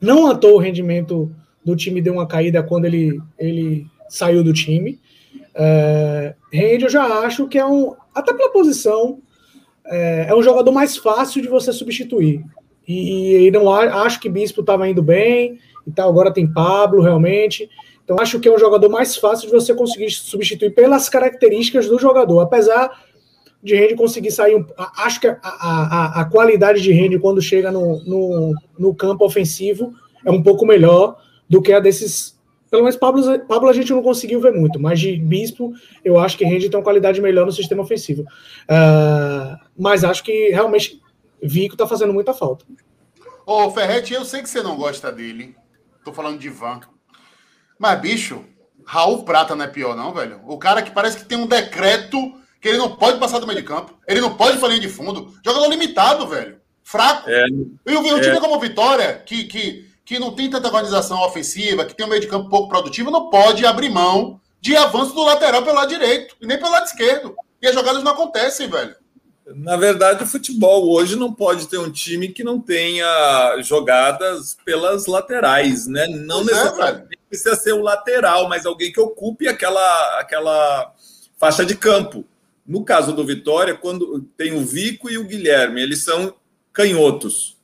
Não 0.00 0.26
atou 0.26 0.54
o 0.54 0.58
rendimento 0.58 1.30
do 1.64 1.76
time 1.76 2.00
deu 2.00 2.14
uma 2.14 2.26
caída 2.26 2.62
quando 2.62 2.86
ele, 2.86 3.20
ele 3.38 3.86
saiu 4.08 4.42
do 4.42 4.52
time. 4.52 4.98
É, 5.54 6.34
Rende 6.52 6.84
eu 6.84 6.90
já 6.90 7.04
acho 7.20 7.48
que 7.48 7.58
é 7.58 7.66
um, 7.66 7.94
até 8.14 8.32
pela 8.32 8.52
posição, 8.52 9.20
é, 9.86 10.26
é 10.28 10.34
um 10.34 10.42
jogador 10.42 10.72
mais 10.72 10.96
fácil 10.96 11.42
de 11.42 11.48
você 11.48 11.72
substituir. 11.72 12.44
E, 12.86 13.46
e 13.46 13.50
não 13.50 13.70
acho 13.70 14.20
que 14.20 14.28
Bispo 14.28 14.62
estava 14.62 14.88
indo 14.88 15.02
bem 15.02 15.58
e 15.86 15.92
tal, 15.92 16.08
agora 16.08 16.32
tem 16.32 16.50
Pablo 16.50 17.02
realmente. 17.02 17.68
Então 18.02 18.16
acho 18.18 18.40
que 18.40 18.48
é 18.48 18.52
um 18.52 18.58
jogador 18.58 18.88
mais 18.88 19.16
fácil 19.16 19.46
de 19.46 19.54
você 19.54 19.72
conseguir 19.74 20.10
substituir 20.10 20.70
pelas 20.74 21.08
características 21.08 21.86
do 21.86 21.98
jogador, 21.98 22.40
apesar 22.40 22.90
de 23.62 23.76
Rende 23.76 23.94
conseguir 23.94 24.30
sair. 24.30 24.56
Um, 24.56 24.66
acho 24.96 25.20
que 25.20 25.28
a, 25.28 25.38
a, 25.42 26.20
a, 26.20 26.24
qualidade 26.24 26.80
de 26.80 26.92
Rende 26.92 27.18
quando 27.18 27.40
chega 27.42 27.70
no, 27.70 28.02
no, 28.04 28.54
no 28.78 28.94
campo 28.94 29.24
ofensivo 29.24 29.92
é 30.24 30.30
um 30.30 30.42
pouco 30.42 30.66
melhor 30.66 31.16
do 31.50 31.60
que 31.60 31.72
a 31.72 31.80
desses. 31.80 32.38
Pelo 32.70 32.84
menos 32.84 32.96
Pablo, 32.96 33.40
Pablo 33.46 33.68
a 33.68 33.72
gente 33.72 33.92
não 33.92 34.00
conseguiu 34.00 34.40
ver 34.40 34.52
muito, 34.52 34.78
mas 34.78 35.00
de 35.00 35.16
Bispo 35.16 35.74
eu 36.04 36.20
acho 36.20 36.38
que 36.38 36.44
rende 36.44 36.70
tem 36.70 36.78
uma 36.78 36.84
qualidade 36.84 37.20
melhor 37.20 37.44
no 37.44 37.50
sistema 37.50 37.82
ofensivo. 37.82 38.22
Uh, 38.22 39.58
mas 39.76 40.04
acho 40.04 40.22
que 40.22 40.50
realmente 40.50 41.02
Vico 41.42 41.76
tá 41.76 41.84
fazendo 41.84 42.12
muita 42.12 42.32
falta. 42.32 42.64
Ô, 43.44 43.68
Ferretti, 43.72 44.14
eu 44.14 44.24
sei 44.24 44.40
que 44.40 44.48
você 44.48 44.62
não 44.62 44.76
gosta 44.76 45.10
dele. 45.10 45.56
Tô 46.04 46.12
falando 46.12 46.38
de 46.38 46.48
Van. 46.48 46.80
Mas, 47.76 48.00
bicho, 48.00 48.44
Raul 48.84 49.24
Prata 49.24 49.56
não 49.56 49.64
é 49.64 49.68
pior, 49.68 49.96
não, 49.96 50.14
velho. 50.14 50.40
O 50.46 50.56
cara 50.56 50.82
que 50.82 50.92
parece 50.92 51.18
que 51.18 51.24
tem 51.24 51.36
um 51.36 51.46
decreto 51.46 52.34
que 52.60 52.68
ele 52.68 52.78
não 52.78 52.94
pode 52.94 53.18
passar 53.18 53.40
do 53.40 53.46
meio 53.46 53.58
de 53.58 53.66
campo, 53.66 53.98
ele 54.06 54.20
não 54.20 54.36
pode 54.36 54.58
fazer 54.58 54.78
de 54.78 54.88
fundo. 54.88 55.34
Jogador 55.44 55.68
limitado, 55.68 56.28
velho. 56.28 56.60
Fraco. 56.84 57.28
É, 57.28 57.46
e 57.48 57.94
o, 57.94 58.18
é. 58.18 58.20
time 58.20 58.38
como 58.38 58.60
Vitória, 58.60 59.14
que, 59.26 59.44
que 59.44 59.89
que 60.10 60.18
não 60.18 60.32
tem 60.32 60.50
tanta 60.50 60.66
organização 60.66 61.22
ofensiva, 61.22 61.84
que 61.84 61.94
tem 61.94 62.04
um 62.04 62.08
meio 62.08 62.20
de 62.20 62.26
campo 62.26 62.50
pouco 62.50 62.68
produtivo, 62.68 63.12
não 63.12 63.30
pode 63.30 63.64
abrir 63.64 63.88
mão 63.88 64.40
de 64.60 64.76
avanço 64.76 65.14
do 65.14 65.22
lateral 65.22 65.62
pelo 65.62 65.76
lado 65.76 65.88
direito 65.88 66.34
e 66.40 66.48
nem 66.48 66.58
pelo 66.58 66.72
lado 66.72 66.84
esquerdo. 66.84 67.36
E 67.62 67.68
as 67.68 67.72
jogadas 67.72 68.02
não 68.02 68.10
acontecem, 68.10 68.68
velho. 68.68 68.96
Na 69.54 69.76
verdade, 69.76 70.24
o 70.24 70.26
futebol 70.26 70.90
hoje 70.90 71.14
não 71.14 71.32
pode 71.32 71.68
ter 71.68 71.78
um 71.78 71.92
time 71.92 72.26
que 72.26 72.42
não 72.42 72.60
tenha 72.60 73.56
jogadas 73.62 74.56
pelas 74.64 75.06
laterais, 75.06 75.86
né? 75.86 76.08
Não 76.08 76.44
pois 76.44 76.56
é, 76.58 76.64
necessariamente 76.64 77.14
é, 77.14 77.28
precisa 77.28 77.54
ser 77.54 77.72
o 77.74 77.80
lateral, 77.80 78.48
mas 78.48 78.66
alguém 78.66 78.90
que 78.90 79.00
ocupe 79.00 79.46
aquela, 79.46 80.18
aquela 80.18 80.92
faixa 81.38 81.64
de 81.64 81.76
campo. 81.76 82.24
No 82.66 82.84
caso 82.84 83.12
do 83.12 83.24
Vitória, 83.24 83.76
quando 83.76 84.22
tem 84.36 84.54
o 84.54 84.66
Vico 84.66 85.08
e 85.08 85.18
o 85.18 85.24
Guilherme, 85.24 85.80
eles 85.80 86.02
são 86.02 86.34
canhotos. 86.72 87.59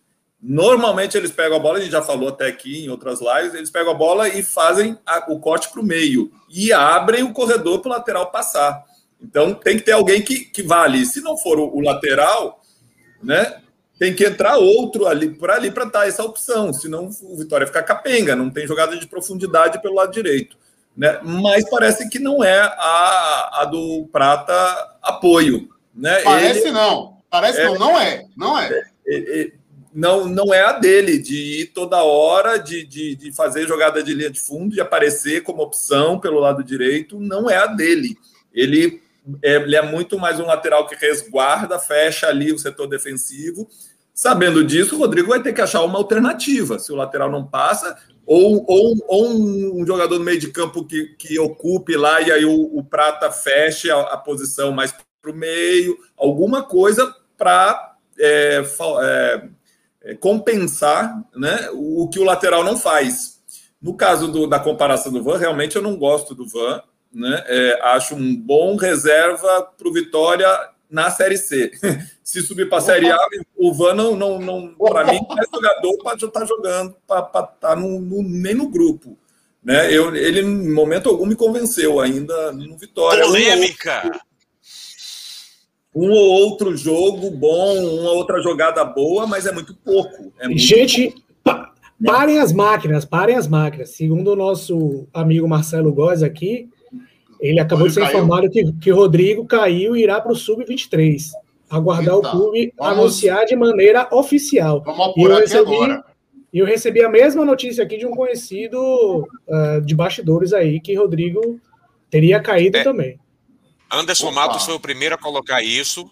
Normalmente 0.48 1.16
eles 1.16 1.32
pegam 1.32 1.56
a 1.56 1.60
bola, 1.60 1.78
a 1.78 1.80
gente 1.80 1.90
já 1.90 2.02
falou 2.02 2.28
até 2.28 2.46
aqui 2.46 2.84
em 2.84 2.88
outras 2.88 3.18
lives, 3.20 3.52
eles 3.52 3.68
pegam 3.68 3.90
a 3.90 3.96
bola 3.96 4.28
e 4.28 4.44
fazem 4.44 4.96
a, 5.04 5.24
o 5.28 5.40
corte 5.40 5.68
para 5.70 5.80
o 5.80 5.84
meio 5.84 6.30
e 6.48 6.72
abrem 6.72 7.24
o 7.24 7.32
corredor 7.32 7.80
para 7.80 7.88
o 7.88 7.92
lateral 7.92 8.30
passar. 8.30 8.84
Então 9.20 9.52
tem 9.52 9.76
que 9.76 9.82
ter 9.82 9.90
alguém 9.90 10.22
que, 10.22 10.44
que 10.44 10.62
vá 10.62 10.84
ali. 10.84 11.04
Se 11.04 11.20
não 11.20 11.36
for 11.36 11.58
o, 11.58 11.76
o 11.76 11.80
lateral, 11.80 12.60
né, 13.20 13.60
tem 13.98 14.14
que 14.14 14.24
entrar 14.24 14.56
outro 14.56 15.08
ali 15.08 15.30
por 15.30 15.50
ali 15.50 15.68
para 15.68 15.84
dar 15.84 16.06
essa 16.06 16.22
opção. 16.22 16.72
Senão 16.72 17.10
o 17.22 17.36
Vitória 17.36 17.66
fica 17.66 17.82
capenga, 17.82 18.36
não 18.36 18.48
tem 18.48 18.68
jogada 18.68 18.96
de 18.96 19.06
profundidade 19.08 19.82
pelo 19.82 19.96
lado 19.96 20.12
direito. 20.12 20.56
Né? 20.96 21.18
Mas 21.24 21.68
parece 21.68 22.08
que 22.08 22.20
não 22.20 22.44
é 22.44 22.60
a, 22.60 23.62
a 23.62 23.64
do 23.64 24.08
Prata 24.12 24.54
apoio. 25.02 25.68
Né? 25.92 26.20
Parece 26.22 26.60
Ele, 26.60 26.70
não. 26.70 27.16
Parece 27.28 27.60
é, 27.60 27.64
não, 27.64 27.74
não 27.74 28.00
é. 28.00 28.24
Não 28.36 28.56
é. 28.56 28.84
é, 29.08 29.40
é 29.40 29.52
não, 29.96 30.26
não 30.26 30.52
é 30.52 30.60
a 30.60 30.72
dele, 30.72 31.18
de 31.18 31.62
ir 31.62 31.66
toda 31.68 32.02
hora, 32.02 32.58
de, 32.58 32.84
de, 32.84 33.16
de, 33.16 33.32
fazer 33.32 33.66
jogada 33.66 34.02
de 34.02 34.12
linha 34.12 34.28
de 34.28 34.38
fundo, 34.38 34.74
de 34.74 34.80
aparecer 34.80 35.42
como 35.42 35.62
opção 35.62 36.20
pelo 36.20 36.38
lado 36.38 36.62
direito, 36.62 37.18
não 37.18 37.48
é 37.48 37.56
a 37.56 37.66
dele. 37.66 38.14
Ele 38.52 39.00
é, 39.42 39.54
ele 39.54 39.74
é 39.74 39.80
muito 39.80 40.18
mais 40.18 40.38
um 40.38 40.44
lateral 40.44 40.86
que 40.86 40.94
resguarda, 40.94 41.78
fecha 41.78 42.28
ali 42.28 42.52
o 42.52 42.58
setor 42.58 42.86
defensivo. 42.86 43.66
Sabendo 44.12 44.62
disso, 44.62 44.96
o 44.96 44.98
Rodrigo 44.98 45.28
vai 45.28 45.42
ter 45.42 45.54
que 45.54 45.62
achar 45.62 45.82
uma 45.82 45.98
alternativa. 45.98 46.78
Se 46.78 46.92
o 46.92 46.96
lateral 46.96 47.30
não 47.30 47.46
passa, 47.46 47.96
ou, 48.26 48.66
ou, 48.68 48.96
ou 49.08 49.30
um, 49.30 49.86
jogador 49.86 50.18
no 50.18 50.24
meio 50.26 50.38
de 50.38 50.48
campo 50.48 50.84
que, 50.84 51.14
que 51.18 51.38
ocupe 51.38 51.96
lá 51.96 52.20
e 52.20 52.30
aí 52.30 52.44
o, 52.44 52.76
o 52.76 52.84
Prata 52.84 53.30
feche 53.30 53.90
a, 53.90 53.98
a 53.98 54.16
posição 54.18 54.72
mais 54.72 54.92
para 55.22 55.30
o 55.30 55.34
meio, 55.34 55.96
alguma 56.18 56.62
coisa 56.62 57.14
para 57.38 57.96
é, 58.18 58.62
é, 59.02 59.48
compensar 60.14 61.24
né, 61.34 61.68
o 61.72 62.08
que 62.08 62.18
o 62.18 62.24
lateral 62.24 62.62
não 62.62 62.78
faz. 62.78 63.40
No 63.80 63.94
caso 63.94 64.28
do, 64.28 64.46
da 64.46 64.58
comparação 64.58 65.12
do 65.12 65.22
Van, 65.22 65.38
realmente 65.38 65.76
eu 65.76 65.82
não 65.82 65.96
gosto 65.96 66.34
do 66.34 66.46
Van. 66.46 66.82
Né? 67.12 67.44
É, 67.46 67.80
acho 67.82 68.14
um 68.14 68.36
bom 68.36 68.76
reserva 68.76 69.62
para 69.76 69.88
o 69.88 69.92
Vitória 69.92 70.48
na 70.90 71.10
Série 71.10 71.38
C. 71.38 71.70
Se 72.22 72.42
subir 72.42 72.68
para 72.68 72.78
a 72.78 72.82
Série 72.82 73.10
A, 73.10 73.18
o 73.56 73.72
Van 73.72 73.94
não, 73.94 74.16
não, 74.16 74.38
não 74.40 74.74
para 74.74 75.04
mim, 75.04 75.20
não 75.28 75.38
é 75.38 75.44
jogador 75.52 75.98
para 76.02 76.14
estar 76.14 76.28
tá 76.28 76.44
jogando, 76.44 76.96
para 77.06 77.28
estar 77.40 77.76
no, 77.76 78.00
no, 78.00 78.22
nem 78.22 78.54
no 78.54 78.68
grupo. 78.68 79.16
Né? 79.62 79.92
Eu, 79.92 80.14
ele, 80.14 80.40
em 80.40 80.72
momento 80.72 81.08
algum, 81.08 81.26
me 81.26 81.34
convenceu 81.34 82.00
ainda 82.00 82.52
no 82.52 82.76
Vitória. 82.76 83.24
Polêmica! 83.24 84.10
Um, 85.96 86.10
ou 86.10 86.42
outro 86.42 86.76
jogo 86.76 87.30
bom, 87.30 88.00
uma 88.00 88.10
outra 88.10 88.42
jogada 88.42 88.84
boa, 88.84 89.26
mas 89.26 89.46
é 89.46 89.52
muito 89.52 89.74
pouco. 89.74 90.30
É 90.38 90.46
muito 90.46 90.60
Gente, 90.60 91.14
pouco. 91.42 91.70
parem 92.04 92.38
as 92.38 92.52
máquinas, 92.52 93.06
parem 93.06 93.34
as 93.34 93.48
máquinas. 93.48 93.90
Segundo 93.90 94.32
o 94.32 94.36
nosso 94.36 95.08
amigo 95.14 95.48
Marcelo 95.48 95.90
Góes 95.90 96.22
aqui, 96.22 96.68
ele 97.40 97.58
acabou 97.58 97.88
de 97.88 97.94
ser 97.94 98.04
informado 98.04 98.50
que, 98.50 98.70
que 98.74 98.90
Rodrigo 98.90 99.46
caiu 99.46 99.96
e 99.96 100.02
irá 100.02 100.20
para 100.20 100.32
o 100.32 100.36
Sub-23. 100.36 101.30
Aguardar 101.70 102.14
então, 102.14 102.18
o 102.18 102.30
clube 102.30 102.74
vamos... 102.76 102.98
anunciar 102.98 103.46
de 103.46 103.56
maneira 103.56 104.06
oficial. 104.12 104.82
Vamos 104.84 105.00
apurar 105.08 105.16
e 105.16 105.36
eu 105.36 105.40
recebi, 105.40 105.74
agora. 105.74 106.04
E 106.52 106.58
eu 106.58 106.66
recebi 106.66 107.02
a 107.02 107.08
mesma 107.08 107.42
notícia 107.42 107.82
aqui 107.82 107.96
de 107.96 108.06
um 108.06 108.10
conhecido 108.10 109.26
uh, 109.48 109.80
de 109.80 109.94
bastidores 109.94 110.52
aí, 110.52 110.78
que 110.78 110.94
Rodrigo 110.94 111.58
teria 112.10 112.38
caído 112.38 112.76
é, 112.76 112.84
também. 112.84 113.18
Anderson 113.90 114.28
Opa. 114.28 114.34
Matos 114.34 114.64
foi 114.64 114.74
o 114.74 114.80
primeiro 114.80 115.14
a 115.14 115.18
colocar 115.18 115.62
isso 115.62 116.10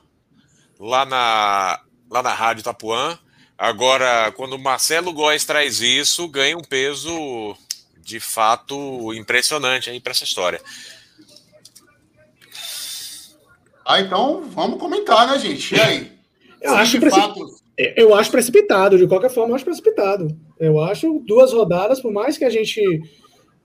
lá 0.78 1.04
na, 1.04 1.80
lá 2.10 2.22
na 2.22 2.32
Rádio 2.32 2.64
Tapuã. 2.64 3.18
Agora, 3.56 4.32
quando 4.32 4.54
o 4.54 4.58
Marcelo 4.58 5.12
Góes 5.12 5.44
traz 5.44 5.80
isso, 5.80 6.28
ganha 6.28 6.56
um 6.56 6.62
peso 6.62 7.56
de 7.98 8.20
fato 8.20 9.12
impressionante 9.14 9.88
aí 9.90 10.00
para 10.00 10.10
essa 10.10 10.24
história. 10.24 10.60
Ah, 13.86 14.00
então 14.00 14.42
vamos 14.48 14.78
comentar, 14.78 15.26
né, 15.28 15.38
gente? 15.38 15.74
E 15.74 15.80
aí? 15.80 16.12
Eu 16.60 16.74
acho 16.74 16.98
que 16.98 17.10
fato... 17.10 17.64
Eu 17.76 18.14
acho 18.14 18.30
precipitado, 18.30 18.96
de 18.96 19.06
qualquer 19.06 19.30
forma, 19.30 19.50
eu 19.50 19.56
acho 19.56 19.64
precipitado. 19.64 20.28
Eu 20.60 20.80
acho 20.80 21.20
duas 21.26 21.52
rodadas, 21.52 22.00
por 22.00 22.12
mais 22.12 22.38
que 22.38 22.44
a 22.44 22.50
gente. 22.50 22.80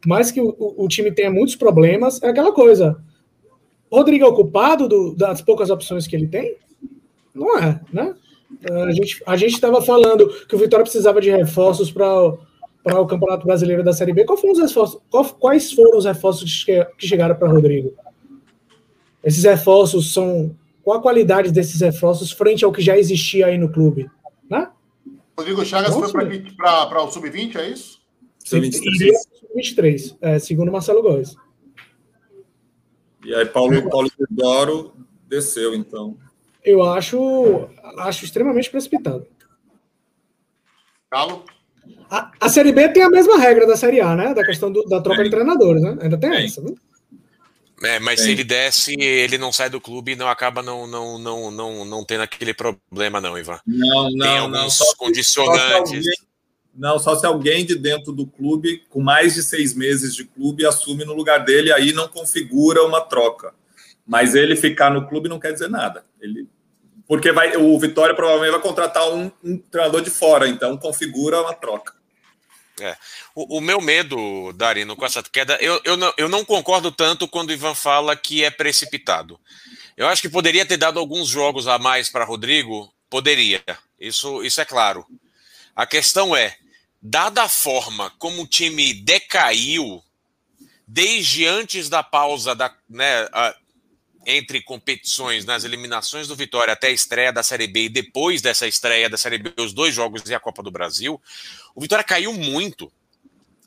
mais 0.06 0.32
que 0.32 0.42
o, 0.42 0.56
o 0.58 0.88
time 0.88 1.12
tenha 1.12 1.30
muitos 1.30 1.56
problemas, 1.56 2.22
é 2.24 2.30
aquela 2.30 2.52
coisa. 2.52 3.00
Rodrigo 3.92 4.26
é 4.26 4.28
ocupado 4.28 4.88
do, 4.88 5.16
das 5.16 5.42
poucas 5.42 5.70
opções 5.70 6.08
que 6.08 6.16
ele 6.16 6.28
tem? 6.28 6.58
Não 7.34 7.58
é, 7.58 7.82
né? 7.92 8.16
A 8.66 8.92
gente 8.92 9.22
a 9.26 9.36
estava 9.36 9.82
falando 9.82 10.28
que 10.48 10.56
o 10.56 10.60
Vitória 10.60 10.84
precisava 10.84 11.22
de 11.22 11.30
reforços 11.30 11.92
para 11.92 12.34
o 12.86 13.06
Campeonato 13.06 13.46
Brasileiro 13.46 13.84
da 13.84 13.94
Série 13.94 14.14
B. 14.14 14.26
Qual 14.26 14.38
foram 14.38 14.54
os 14.54 14.60
reforços, 14.60 15.02
qual, 15.10 15.26
quais 15.26 15.72
foram 15.72 15.98
os 15.98 16.06
reforços 16.06 16.64
que, 16.64 16.84
que 16.98 17.08
chegaram 17.08 17.36
para 17.36 17.48
Rodrigo? 17.48 17.94
Esses 19.24 19.44
reforços 19.44 20.12
são 20.12 20.56
qual 20.84 20.98
a 20.98 21.02
qualidade 21.02 21.52
desses 21.52 21.82
reforços 21.82 22.32
frente 22.32 22.66
ao 22.66 22.72
que 22.72 22.82
já 22.82 22.98
existia 22.98 23.48
aí 23.48 23.58
no 23.58 23.72
clube? 23.72 24.10
Né? 24.50 24.68
Rodrigo 25.38 25.64
Chagas 25.64 25.96
Nossa, 25.96 26.12
foi 26.12 26.42
para 26.58 27.04
o 27.04 27.12
Sub-20, 27.12 27.56
é 27.56 27.70
isso? 27.70 28.00
Sub-23. 28.40 29.14
Sub-23, 29.54 30.18
é, 30.22 30.40
segundo 30.40 30.72
Marcelo 30.72 31.02
Góes. 31.02 31.36
E 33.24 33.34
aí 33.34 33.46
Paulo, 33.46 33.90
Paulo 33.90 34.10
Teodoro 34.10 34.94
desceu, 35.28 35.74
então. 35.76 36.18
Eu 36.64 36.84
acho, 36.84 37.70
acho 37.98 38.26
extremamente 38.26 38.70
precipitado. 38.70 39.26
Galo? 41.12 41.46
A, 42.10 42.32
a 42.40 42.50
Série 42.50 42.72
B 42.72 42.90
tem 42.90 43.04
a 43.04 43.10
mesma 43.10 43.38
regra 43.38 43.66
da 43.66 43.78
Série 43.78 44.02
A, 44.02 44.16
né? 44.16 44.34
Da 44.34 44.44
questão 44.44 44.72
do, 44.72 44.84
da 44.84 45.02
troca 45.02 45.22
é. 45.22 45.24
de 45.24 45.30
treinadores, 45.30 45.82
né? 45.82 45.98
Ainda 46.02 46.18
tem 46.18 46.32
é. 46.32 46.46
essa, 46.46 46.62
né? 46.62 46.74
É, 47.82 48.00
mas 48.00 48.20
Sim. 48.20 48.26
se 48.26 48.32
ele 48.32 48.44
desce, 48.44 48.96
ele 49.00 49.38
não 49.38 49.54
sai 49.54 49.70
do 49.70 49.80
clube 49.80 50.12
e 50.12 50.16
não 50.16 50.28
acaba 50.28 50.62
não, 50.62 50.86
não, 50.86 51.18
não, 51.18 51.50
não, 51.50 51.86
não 51.86 52.04
tendo 52.04 52.24
aquele 52.24 52.54
problema, 52.54 53.22
não, 53.22 53.38
Ivan. 53.38 53.60
Não, 53.66 54.10
não, 54.12 54.28
Tem 54.28 54.38
alguns 54.38 54.60
não. 54.60 54.70
Só, 54.70 54.96
condicionantes. 54.98 55.72
Só 55.72 55.78
alguém, 55.78 56.04
não, 56.80 56.98
só 56.98 57.14
se 57.14 57.26
alguém 57.26 57.66
de 57.66 57.76
dentro 57.76 58.14
do 58.14 58.26
clube, 58.26 58.86
com 58.90 59.02
mais 59.02 59.36
de 59.36 59.44
seis 59.44 59.74
meses 59.74 60.16
de 60.16 60.24
clube, 60.24 60.66
assume 60.66 61.04
no 61.04 61.14
lugar 61.14 61.44
dele, 61.44 61.74
aí 61.74 61.92
não 61.92 62.08
configura 62.08 62.86
uma 62.86 63.02
troca. 63.02 63.54
Mas 64.08 64.34
ele 64.34 64.56
ficar 64.56 64.90
no 64.90 65.06
clube 65.06 65.28
não 65.28 65.42
quer 65.42 65.52
dizer 65.52 65.70
nada. 65.70 66.06
Ele, 66.22 66.48
porque 67.06 67.34
vai, 67.34 67.58
o 67.58 67.78
Vitória 67.78 68.16
provavelmente 68.16 68.54
vai 68.54 68.62
contratar 68.62 69.12
um, 69.12 69.30
um 69.44 69.58
treinador 69.58 70.02
de 70.02 70.10
fora, 70.10 70.48
então 70.48 70.78
configura 70.78 71.42
uma 71.42 71.54
troca. 71.54 71.94
É. 72.80 72.96
O, 73.36 73.58
o, 73.58 73.62
meu 73.62 73.82
medo, 73.82 74.54
Darino, 74.54 74.96
com 74.96 75.06
essa 75.06 75.22
queda, 75.22 75.58
eu, 75.60 75.82
eu, 75.84 75.98
não, 75.98 76.14
eu 76.18 76.30
não 76.30 76.46
concordo 76.46 76.94
tanto 76.94 77.28
quando 77.28 77.50
o 77.50 77.54
Ivan 77.54 77.76
fala 77.76 78.16
que 78.16 78.42
é 78.42 78.50
precipitado. 78.50 79.38
Eu 79.98 80.08
acho 80.08 80.22
que 80.22 80.30
poderia 80.30 80.66
ter 80.66 80.78
dado 80.78 80.98
alguns 80.98 81.28
jogos 81.28 81.68
a 81.68 81.78
mais 81.78 82.08
para 82.10 82.24
Rodrigo, 82.24 82.90
poderia. 83.10 83.62
Isso, 84.00 84.42
isso 84.44 84.62
é 84.62 84.66
claro. 84.66 85.06
A 85.76 85.86
questão 85.86 86.34
é, 86.34 86.56
dada 87.02 87.44
a 87.44 87.50
forma 87.50 88.12
como 88.20 88.44
o 88.44 88.48
time 88.48 88.94
decaiu 88.94 90.04
desde 90.88 91.46
antes 91.46 91.88
da 91.88 92.02
pausa 92.02 92.56
da, 92.56 92.74
né, 92.90 93.28
a, 93.32 93.56
entre 94.26 94.62
competições 94.62 95.46
nas 95.46 95.64
eliminações 95.64 96.28
do 96.28 96.36
Vitória 96.36 96.74
até 96.74 96.88
a 96.88 96.92
estreia 96.92 97.32
da 97.32 97.44
Série 97.44 97.68
B 97.68 97.86
e 97.86 97.90
depois 97.90 98.42
dessa 98.42 98.68
estreia 98.68 99.10
da 99.10 99.18
Série 99.18 99.38
B, 99.38 99.54
os 99.58 99.74
dois 99.74 99.94
jogos 99.94 100.28
e 100.28 100.36
a 100.36 100.40
Copa 100.40 100.62
do 100.62 100.72
Brasil, 100.72 101.22
o 101.74 101.82
Vitória 101.82 102.04
caiu 102.04 102.34
muito. 102.34 102.92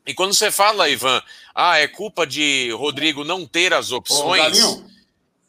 E 0.04 0.12
quando 0.12 0.34
você 0.34 0.50
fala, 0.50 0.88
Ivan, 0.88 1.22
ah, 1.54 1.78
é 1.78 1.86
culpa 1.86 2.26
de 2.26 2.72
Rodrigo 2.72 3.22
não 3.24 3.46
ter 3.46 3.72
as 3.72 3.92
opções. 3.92 4.40
Ô, 4.40 4.42
Galinho, 4.42 4.86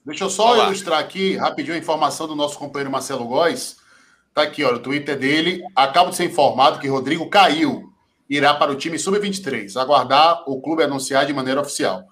deixa 0.05 0.23
eu 0.25 0.29
só 0.29 0.53
Olá. 0.53 0.67
ilustrar 0.67 0.99
aqui 0.99 1.35
rapidinho 1.37 1.75
a 1.75 1.79
informação 1.79 2.27
do 2.27 2.35
nosso 2.35 2.57
companheiro 2.57 2.91
Marcelo 2.91 3.25
Góes. 3.25 3.77
Tá 4.33 4.43
aqui, 4.43 4.63
olha, 4.63 4.77
o 4.77 4.79
Twitter 4.79 5.17
dele. 5.17 5.61
Acabo 5.75 6.09
de 6.09 6.15
ser 6.15 6.25
informado 6.25 6.79
que 6.79 6.87
Rodrigo 6.87 7.29
caiu. 7.29 7.93
Irá 8.29 8.53
para 8.53 8.71
o 8.71 8.75
time 8.75 8.97
sub-23. 8.97 9.75
Aguardar 9.79 10.43
o 10.47 10.59
clube 10.61 10.83
anunciar 10.83 11.25
de 11.25 11.33
maneira 11.33 11.61
oficial. 11.61 12.03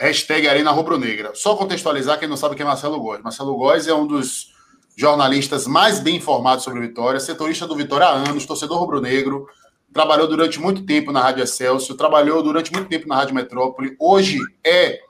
Hashtag 0.00 0.48
Arena 0.48 0.72
Rubro 0.72 0.98
Negra. 0.98 1.32
Só 1.34 1.54
contextualizar 1.54 2.18
quem 2.18 2.28
não 2.28 2.36
sabe 2.36 2.56
quem 2.56 2.64
é 2.64 2.66
Marcelo 2.66 2.98
Góes. 2.98 3.22
Marcelo 3.22 3.56
Góes 3.56 3.86
é 3.86 3.94
um 3.94 4.06
dos 4.06 4.52
jornalistas 4.96 5.66
mais 5.66 6.00
bem 6.00 6.16
informados 6.16 6.64
sobre 6.64 6.80
Vitória, 6.80 7.18
setorista 7.20 7.66
do 7.66 7.76
Vitória 7.76 8.06
há 8.06 8.12
anos, 8.12 8.46
torcedor 8.46 8.78
rubro-negro, 8.78 9.46
trabalhou 9.92 10.28
durante 10.28 10.60
muito 10.60 10.84
tempo 10.84 11.10
na 11.10 11.20
Rádio 11.20 11.42
Excelsior, 11.42 11.96
trabalhou 11.96 12.42
durante 12.42 12.72
muito 12.72 12.88
tempo 12.88 13.08
na 13.08 13.16
Rádio 13.16 13.34
Metrópole, 13.34 13.96
hoje 13.98 14.38
é, 14.64 15.00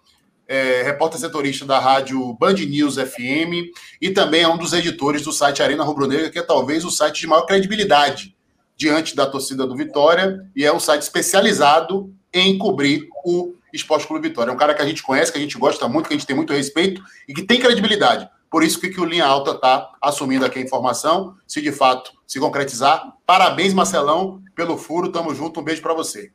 é 0.47 0.82
repórter 0.82 1.18
setorista 1.18 1.64
da 1.64 1.78
Rádio 1.78 2.34
Band 2.34 2.55
News 2.55 2.97
FM 2.97 3.72
e 4.01 4.11
também 4.11 4.42
é 4.42 4.49
um 4.49 4.59
dos 4.59 4.72
editores 4.72 5.22
do 5.22 5.32
site 5.32 5.62
Arena 5.62 5.84
Rubro 5.84 6.07
Negra, 6.07 6.30
que 6.30 6.38
é 6.38 6.42
talvez 6.42 6.84
o 6.84 6.90
site 6.90 7.20
de 7.20 7.26
maior 7.26 7.47
credibilidade 7.47 8.36
diante 8.76 9.14
da 9.14 9.26
torcida 9.26 9.66
do 9.66 9.76
Vitória 9.76 10.47
e 10.55 10.64
é 10.64 10.72
um 10.72 10.80
site 10.80 11.03
especializado 11.03 12.12
em 12.32 12.59
cobrir 12.59 13.09
o 13.24 13.55
Esporte 13.72 14.07
Clube 14.07 14.28
Vitória. 14.28 14.51
É 14.51 14.55
um 14.55 14.59
cara 14.59 14.74
que 14.74 14.82
a 14.82 14.86
gente 14.86 15.03
conhece, 15.03 15.32
que 15.32 15.38
a 15.38 15.40
gente 15.40 15.59
gosta 15.59 15.88
muito, 15.88 16.09
que 16.09 16.14
a 16.14 16.16
gente 16.16 16.26
tem 16.26 16.36
muito 16.36 16.53
respeito 16.53 17.03
e 17.28 17.34
que 17.34 17.42
tem 17.42 17.61
credibilidade. 17.61 18.28
Por 18.51 18.62
isso 18.62 18.80
que, 18.80 18.88
que 18.88 19.01
o 19.01 19.05
Linha 19.05 19.26
Alta 19.26 19.53
está 19.53 19.92
assumindo 20.01 20.45
aqui 20.45 20.61
a 20.61 20.62
informação, 20.62 21.36
se 21.47 21.61
de 21.61 21.72
fato 21.72 22.12
se 22.26 22.38
concretizar. 22.38 23.16
Parabéns, 23.26 23.74
Marcelão, 23.74 24.40
pelo 24.55 24.78
furo. 24.78 25.11
Tamo 25.11 25.34
junto. 25.34 25.59
Um 25.59 25.64
beijo 25.64 25.82
para 25.82 25.92
você. 25.92 26.30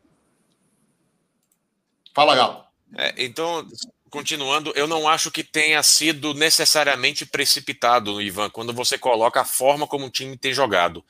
Fala, 2.14 2.36
Galo. 2.36 2.64
É, 2.98 3.24
então, 3.24 3.66
continuando, 4.10 4.72
eu 4.76 4.88
não 4.88 5.08
acho 5.08 5.32
que 5.32 5.44
tenha 5.44 5.82
sido 5.84 6.34
necessariamente 6.34 7.26
precipitado, 7.26 8.22
Ivan, 8.22 8.50
quando 8.50 8.74
você 8.74 8.98
coloca 8.98 9.42
a 9.42 9.46
forma 9.46 9.88
como 9.88 10.06
o 10.06 10.10
time 10.10 10.38
tem 10.38 10.54
jogado. 10.54 11.04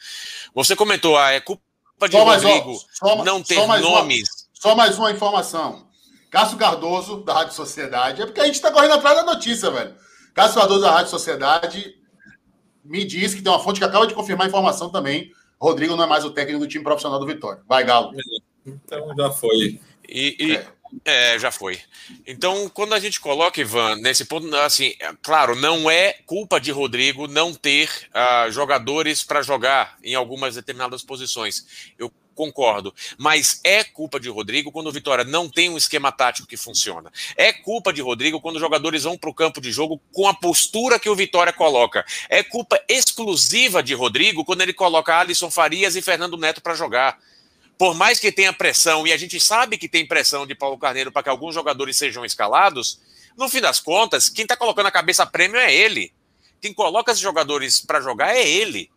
Você 0.54 0.76
comentou, 0.76 1.18
ah, 1.18 1.32
é 1.32 1.40
culpa 1.40 1.62
de 2.08 2.12
só 2.12 2.24
Rodrigo 2.24 2.80
só, 2.92 3.24
não 3.24 3.42
ter 3.42 3.56
nomes. 3.66 4.20
Uma, 4.20 4.50
só 4.54 4.76
mais 4.76 4.98
uma 4.98 5.12
informação. 5.12 5.88
Cássio 6.30 6.58
Cardoso, 6.58 7.24
da 7.24 7.34
Rádio 7.34 7.56
Sociedade, 7.56 8.22
é 8.22 8.26
porque 8.26 8.42
a 8.42 8.46
gente 8.46 8.56
está 8.56 8.72
correndo 8.72 8.94
atrás 8.94 9.16
da 9.16 9.24
notícia, 9.24 9.72
velho. 9.72 9.96
Cássio 10.34 10.60
Cardoso, 10.60 10.82
da 10.82 10.92
Rádio 10.92 11.10
Sociedade, 11.10 11.96
me 12.84 13.04
diz 13.04 13.34
que 13.34 13.42
tem 13.42 13.52
uma 13.52 13.60
fonte 13.60 13.80
que 13.80 13.86
acaba 13.86 14.06
de 14.06 14.14
confirmar 14.14 14.46
a 14.46 14.50
informação 14.50 14.90
também. 14.90 15.32
Rodrigo 15.60 15.96
não 15.96 16.04
é 16.04 16.08
mais 16.08 16.24
o 16.24 16.32
técnico 16.32 16.60
do 16.60 16.68
time 16.68 16.84
profissional 16.84 17.20
do 17.20 17.26
Vitória. 17.26 17.62
Vai, 17.68 17.84
Galo. 17.84 18.12
Então 18.66 19.14
já 19.18 19.32
foi. 19.32 19.80
E, 20.08 20.36
e 20.40 20.56
é. 20.56 20.68
É. 21.06 21.40
já 21.40 21.52
foi. 21.52 21.80
Então, 22.26 22.70
quando 22.70 22.94
a 22.94 23.00
gente 23.00 23.20
coloca, 23.20 23.60
Ivan, 23.60 23.96
nesse 23.98 24.26
ponto, 24.26 24.54
assim, 24.58 24.96
é, 25.00 25.14
claro, 25.22 25.56
não 25.56 25.90
é 25.90 26.14
culpa 26.26 26.60
de 26.60 26.72
Rodrigo 26.72 27.28
não 27.28 27.54
ter 27.54 27.90
uh, 28.10 28.52
jogadores 28.52 29.24
para 29.24 29.42
jogar 29.42 29.98
em 30.04 30.16
algumas 30.16 30.56
determinadas 30.56 31.04
posições. 31.04 31.94
Eu 31.98 32.12
concordo. 32.40 32.96
Mas 33.18 33.60
é 33.66 33.84
culpa 33.84 34.18
de 34.18 34.30
Rodrigo 34.30 34.72
quando 34.72 34.88
o 34.88 34.92
Vitória 34.94 35.26
não 35.26 35.50
tem 35.50 35.70
um 35.70 35.76
esquema 35.76 36.10
tático 36.10 36.48
que 36.48 36.56
funciona. 36.56 37.12
É 37.36 37.52
culpa 37.52 37.92
de 37.92 38.02
Rodrigo 38.02 38.40
quando 38.40 38.56
os 38.56 38.62
jogadores 38.62 39.04
vão 39.04 39.18
para 39.18 39.30
o 39.30 39.34
campo 39.34 39.60
de 39.60 39.74
jogo 39.74 40.02
com 40.14 40.26
a 40.26 40.34
postura 40.34 40.98
que 40.98 41.10
o 41.10 41.16
Vitória 41.16 41.52
coloca. 41.52 42.06
É 42.30 42.42
culpa 42.42 42.82
exclusiva 42.88 43.84
de 43.84 43.94
Rodrigo 43.94 44.46
quando 44.46 44.62
ele 44.62 44.72
coloca 44.72 45.20
Alisson 45.20 45.52
Farias 45.52 45.98
e 45.98 46.02
Fernando 46.02 46.38
Neto 46.38 46.62
para 46.62 46.76
jogar. 46.76 47.20
Por 47.80 47.96
mais 47.96 48.20
que 48.20 48.30
tenha 48.30 48.52
pressão, 48.52 49.08
e 49.08 49.14
a 49.14 49.18
gente 49.18 49.40
sabe 49.40 49.78
que 49.78 49.88
tem 49.88 50.06
pressão 50.06 50.46
de 50.46 50.54
Paulo 50.54 50.78
Carneiro 50.78 51.14
para 51.14 51.24
que 51.24 51.30
alguns 51.30 51.56
jogadores 51.56 51.96
sejam 51.96 52.26
escalados, 52.26 53.00
no 53.38 53.48
fim 53.48 53.62
das 53.62 53.80
contas, 53.80 54.28
quem 54.28 54.44
está 54.44 54.58
colocando 54.58 54.88
a 54.88 54.92
cabeça 54.92 55.26
prêmio 55.26 55.58
é 55.58 55.74
ele. 55.74 56.12
quem 56.60 56.74
coloca 56.74 57.10
esses 57.10 57.24
jogadores 57.24 57.80
para 57.80 58.02
jogar 58.02 58.36
é 58.36 58.46
ele. 58.46 58.92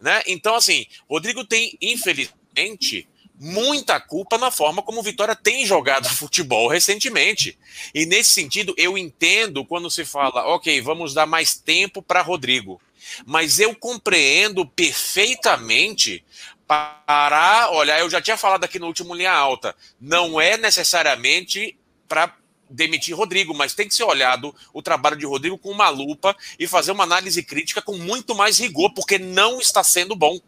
Né? 0.00 0.20
Então, 0.26 0.56
assim, 0.56 0.84
Rodrigo 1.08 1.44
tem, 1.44 1.78
infelizmente, 1.80 3.08
muita 3.38 4.00
culpa 4.00 4.36
na 4.36 4.50
forma 4.50 4.82
como 4.82 4.98
o 4.98 5.02
Vitória 5.04 5.36
tem 5.36 5.64
jogado 5.64 6.08
futebol 6.10 6.66
recentemente. 6.66 7.56
E 7.94 8.04
nesse 8.04 8.30
sentido, 8.30 8.74
eu 8.76 8.98
entendo 8.98 9.64
quando 9.64 9.88
se 9.88 10.04
fala, 10.04 10.44
ok, 10.44 10.80
vamos 10.80 11.14
dar 11.14 11.24
mais 11.24 11.54
tempo 11.54 12.02
para 12.02 12.20
Rodrigo. 12.20 12.80
Mas 13.24 13.60
eu 13.60 13.76
compreendo 13.76 14.66
perfeitamente 14.66 16.24
para 16.68 17.70
olhar, 17.70 17.98
eu 17.98 18.10
já 18.10 18.20
tinha 18.20 18.36
falado 18.36 18.62
aqui 18.62 18.78
no 18.78 18.86
último 18.86 19.14
linha 19.14 19.32
alta, 19.32 19.74
não 19.98 20.38
é 20.38 20.58
necessariamente 20.58 21.78
para 22.06 22.36
demitir 22.68 23.16
Rodrigo, 23.16 23.54
mas 23.54 23.74
tem 23.74 23.88
que 23.88 23.94
ser 23.94 24.04
olhado 24.04 24.54
o 24.74 24.82
trabalho 24.82 25.16
de 25.16 25.24
Rodrigo 25.24 25.56
com 25.56 25.70
uma 25.70 25.88
lupa 25.88 26.36
e 26.58 26.66
fazer 26.66 26.92
uma 26.92 27.04
análise 27.04 27.42
crítica 27.42 27.80
com 27.80 27.96
muito 27.96 28.34
mais 28.34 28.58
rigor, 28.58 28.92
porque 28.92 29.18
não 29.18 29.58
está 29.58 29.82
sendo 29.82 30.14
bom. 30.14 30.38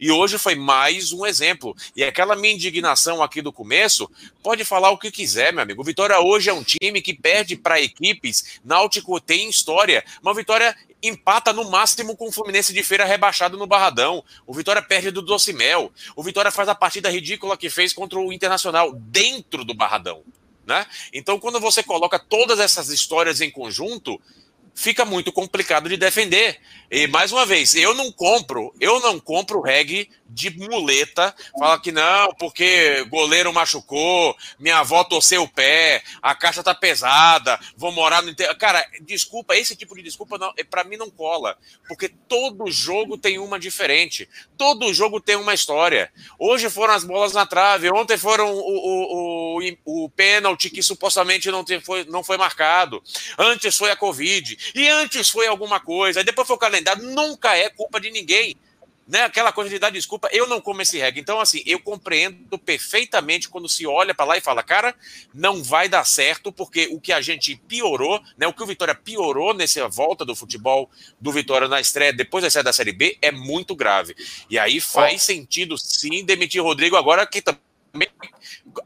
E 0.00 0.10
hoje 0.10 0.38
foi 0.38 0.54
mais 0.54 1.12
um 1.12 1.26
exemplo. 1.26 1.76
E 1.94 2.02
aquela 2.02 2.34
minha 2.34 2.54
indignação 2.54 3.22
aqui 3.22 3.42
do 3.42 3.52
começo, 3.52 4.10
pode 4.42 4.64
falar 4.64 4.90
o 4.90 4.96
que 4.96 5.10
quiser, 5.10 5.52
meu 5.52 5.62
amigo. 5.62 5.84
Vitória 5.84 6.18
hoje 6.18 6.48
é 6.48 6.54
um 6.54 6.64
time 6.64 7.02
que 7.02 7.12
perde 7.12 7.54
para 7.54 7.82
equipes. 7.82 8.58
Náutico 8.64 9.20
tem 9.20 9.50
história. 9.50 10.02
Uma 10.22 10.32
vitória 10.32 10.74
empata 11.02 11.52
no 11.52 11.70
máximo 11.70 12.16
com 12.16 12.28
o 12.28 12.32
Fluminense 12.32 12.72
de 12.72 12.82
feira 12.82 13.04
rebaixado 13.04 13.56
no 13.56 13.66
Barradão. 13.66 14.24
O 14.46 14.54
Vitória 14.54 14.82
perde 14.82 15.10
do 15.10 15.22
Docimel. 15.22 15.92
O 16.14 16.22
Vitória 16.22 16.50
faz 16.50 16.68
a 16.68 16.74
partida 16.74 17.10
ridícula 17.10 17.56
que 17.56 17.70
fez 17.70 17.92
contra 17.92 18.18
o 18.18 18.32
Internacional 18.32 18.92
dentro 18.92 19.64
do 19.64 19.74
Barradão. 19.74 20.22
Né? 20.66 20.86
Então, 21.12 21.38
quando 21.38 21.58
você 21.58 21.82
coloca 21.82 22.18
todas 22.18 22.60
essas 22.60 22.90
histórias 22.90 23.40
em 23.40 23.50
conjunto, 23.50 24.20
fica 24.74 25.04
muito 25.04 25.32
complicado 25.32 25.88
de 25.88 25.96
defender. 25.96 26.60
E 26.90 27.06
mais 27.06 27.32
uma 27.32 27.44
vez, 27.44 27.74
eu 27.74 27.94
não 27.94 28.12
compro, 28.12 28.72
eu 28.80 29.00
não 29.00 29.18
compro 29.18 29.60
reggae 29.60 30.08
de 30.32 30.50
muleta, 30.50 31.34
fala 31.58 31.80
que 31.80 31.90
não, 31.90 32.32
porque 32.34 33.04
goleiro 33.04 33.52
machucou, 33.52 34.36
minha 34.58 34.78
avó 34.78 35.02
torceu 35.02 35.42
o 35.42 35.48
pé, 35.48 36.02
a 36.22 36.34
caixa 36.34 36.62
tá 36.62 36.74
pesada, 36.74 37.58
vou 37.76 37.90
morar 37.90 38.22
no 38.22 38.30
interior. 38.30 38.54
Cara, 38.56 38.86
desculpa, 39.02 39.56
esse 39.56 39.74
tipo 39.74 39.94
de 39.96 40.02
desculpa 40.02 40.38
não, 40.38 40.52
é, 40.56 40.62
para 40.62 40.84
mim 40.84 40.96
não 40.96 41.10
cola, 41.10 41.58
porque 41.88 42.08
todo 42.28 42.70
jogo 42.70 43.18
tem 43.18 43.38
uma 43.38 43.58
diferente, 43.58 44.28
todo 44.56 44.94
jogo 44.94 45.20
tem 45.20 45.36
uma 45.36 45.52
história. 45.52 46.12
Hoje 46.38 46.70
foram 46.70 46.94
as 46.94 47.04
bolas 47.04 47.32
na 47.32 47.44
trave, 47.44 47.90
ontem 47.90 48.16
foram 48.16 48.54
o, 48.54 48.60
o, 48.60 49.58
o, 49.58 50.04
o 50.04 50.10
pênalti 50.10 50.70
que 50.70 50.82
supostamente 50.82 51.50
não, 51.50 51.64
foi, 51.82 52.04
não 52.04 52.22
foi 52.22 52.36
marcado, 52.36 53.02
antes 53.36 53.76
foi 53.76 53.90
a 53.90 53.96
Covid, 53.96 54.56
e 54.74 54.88
antes 54.88 55.28
foi 55.28 55.48
alguma 55.48 55.80
coisa, 55.80 56.22
depois 56.22 56.46
foi 56.46 56.56
o 56.56 56.60
calendário, 56.60 57.02
nunca 57.02 57.56
é 57.56 57.68
culpa 57.68 58.00
de 58.00 58.10
ninguém 58.10 58.56
né, 59.06 59.22
aquela 59.22 59.52
coisa 59.52 59.68
de 59.68 59.78
dar 59.78 59.90
desculpa, 59.90 60.28
eu 60.30 60.46
não 60.46 60.60
como 60.60 60.82
esse 60.82 60.98
reggae. 60.98 61.20
Então, 61.20 61.40
assim, 61.40 61.62
eu 61.66 61.80
compreendo 61.80 62.58
perfeitamente 62.58 63.48
quando 63.48 63.68
se 63.68 63.86
olha 63.86 64.14
para 64.14 64.24
lá 64.24 64.36
e 64.36 64.40
fala, 64.40 64.62
cara, 64.62 64.94
não 65.34 65.62
vai 65.62 65.88
dar 65.88 66.04
certo, 66.04 66.52
porque 66.52 66.88
o 66.92 67.00
que 67.00 67.12
a 67.12 67.20
gente 67.20 67.56
piorou, 67.66 68.22
né, 68.36 68.46
o 68.46 68.52
que 68.52 68.62
o 68.62 68.66
Vitória 68.66 68.94
piorou 68.94 69.52
nessa 69.52 69.88
volta 69.88 70.24
do 70.24 70.36
futebol 70.36 70.88
do 71.20 71.32
Vitória 71.32 71.66
na 71.66 71.80
estreia, 71.80 72.12
depois 72.12 72.42
da 72.42 72.48
estreia 72.48 72.64
da 72.64 72.72
Série 72.72 72.92
B, 72.92 73.18
é 73.20 73.32
muito 73.32 73.74
grave. 73.74 74.14
E 74.48 74.58
aí 74.58 74.80
faz 74.80 75.22
oh. 75.22 75.26
sentido, 75.26 75.76
sim, 75.76 76.24
demitir 76.24 76.62
Rodrigo 76.62 76.96
agora, 76.96 77.26
que 77.26 77.42
também 77.42 78.08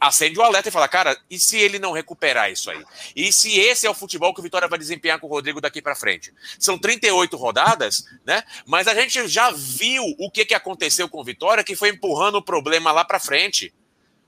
acende 0.00 0.38
o 0.38 0.42
alerta 0.42 0.68
e 0.68 0.72
fala, 0.72 0.88
cara, 0.88 1.16
e 1.30 1.38
se 1.38 1.58
ele 1.58 1.78
não 1.78 1.92
recuperar 1.92 2.50
isso 2.50 2.70
aí? 2.70 2.84
E 3.14 3.32
se 3.32 3.58
esse 3.58 3.86
é 3.86 3.90
o 3.90 3.94
futebol 3.94 4.32
que 4.34 4.40
o 4.40 4.42
Vitória 4.42 4.68
vai 4.68 4.78
desempenhar 4.78 5.18
com 5.18 5.26
o 5.26 5.30
Rodrigo 5.30 5.60
daqui 5.60 5.80
para 5.80 5.94
frente? 5.94 6.32
São 6.58 6.78
38 6.78 7.36
rodadas, 7.36 8.04
né? 8.24 8.42
Mas 8.66 8.88
a 8.88 8.94
gente 8.94 9.26
já 9.28 9.50
viu 9.50 10.02
o 10.18 10.30
que, 10.30 10.44
que 10.44 10.54
aconteceu 10.54 11.08
com 11.08 11.20
o 11.20 11.24
Vitória, 11.24 11.64
que 11.64 11.76
foi 11.76 11.90
empurrando 11.90 12.36
o 12.36 12.42
problema 12.42 12.92
lá 12.92 13.04
para 13.04 13.20
frente. 13.20 13.72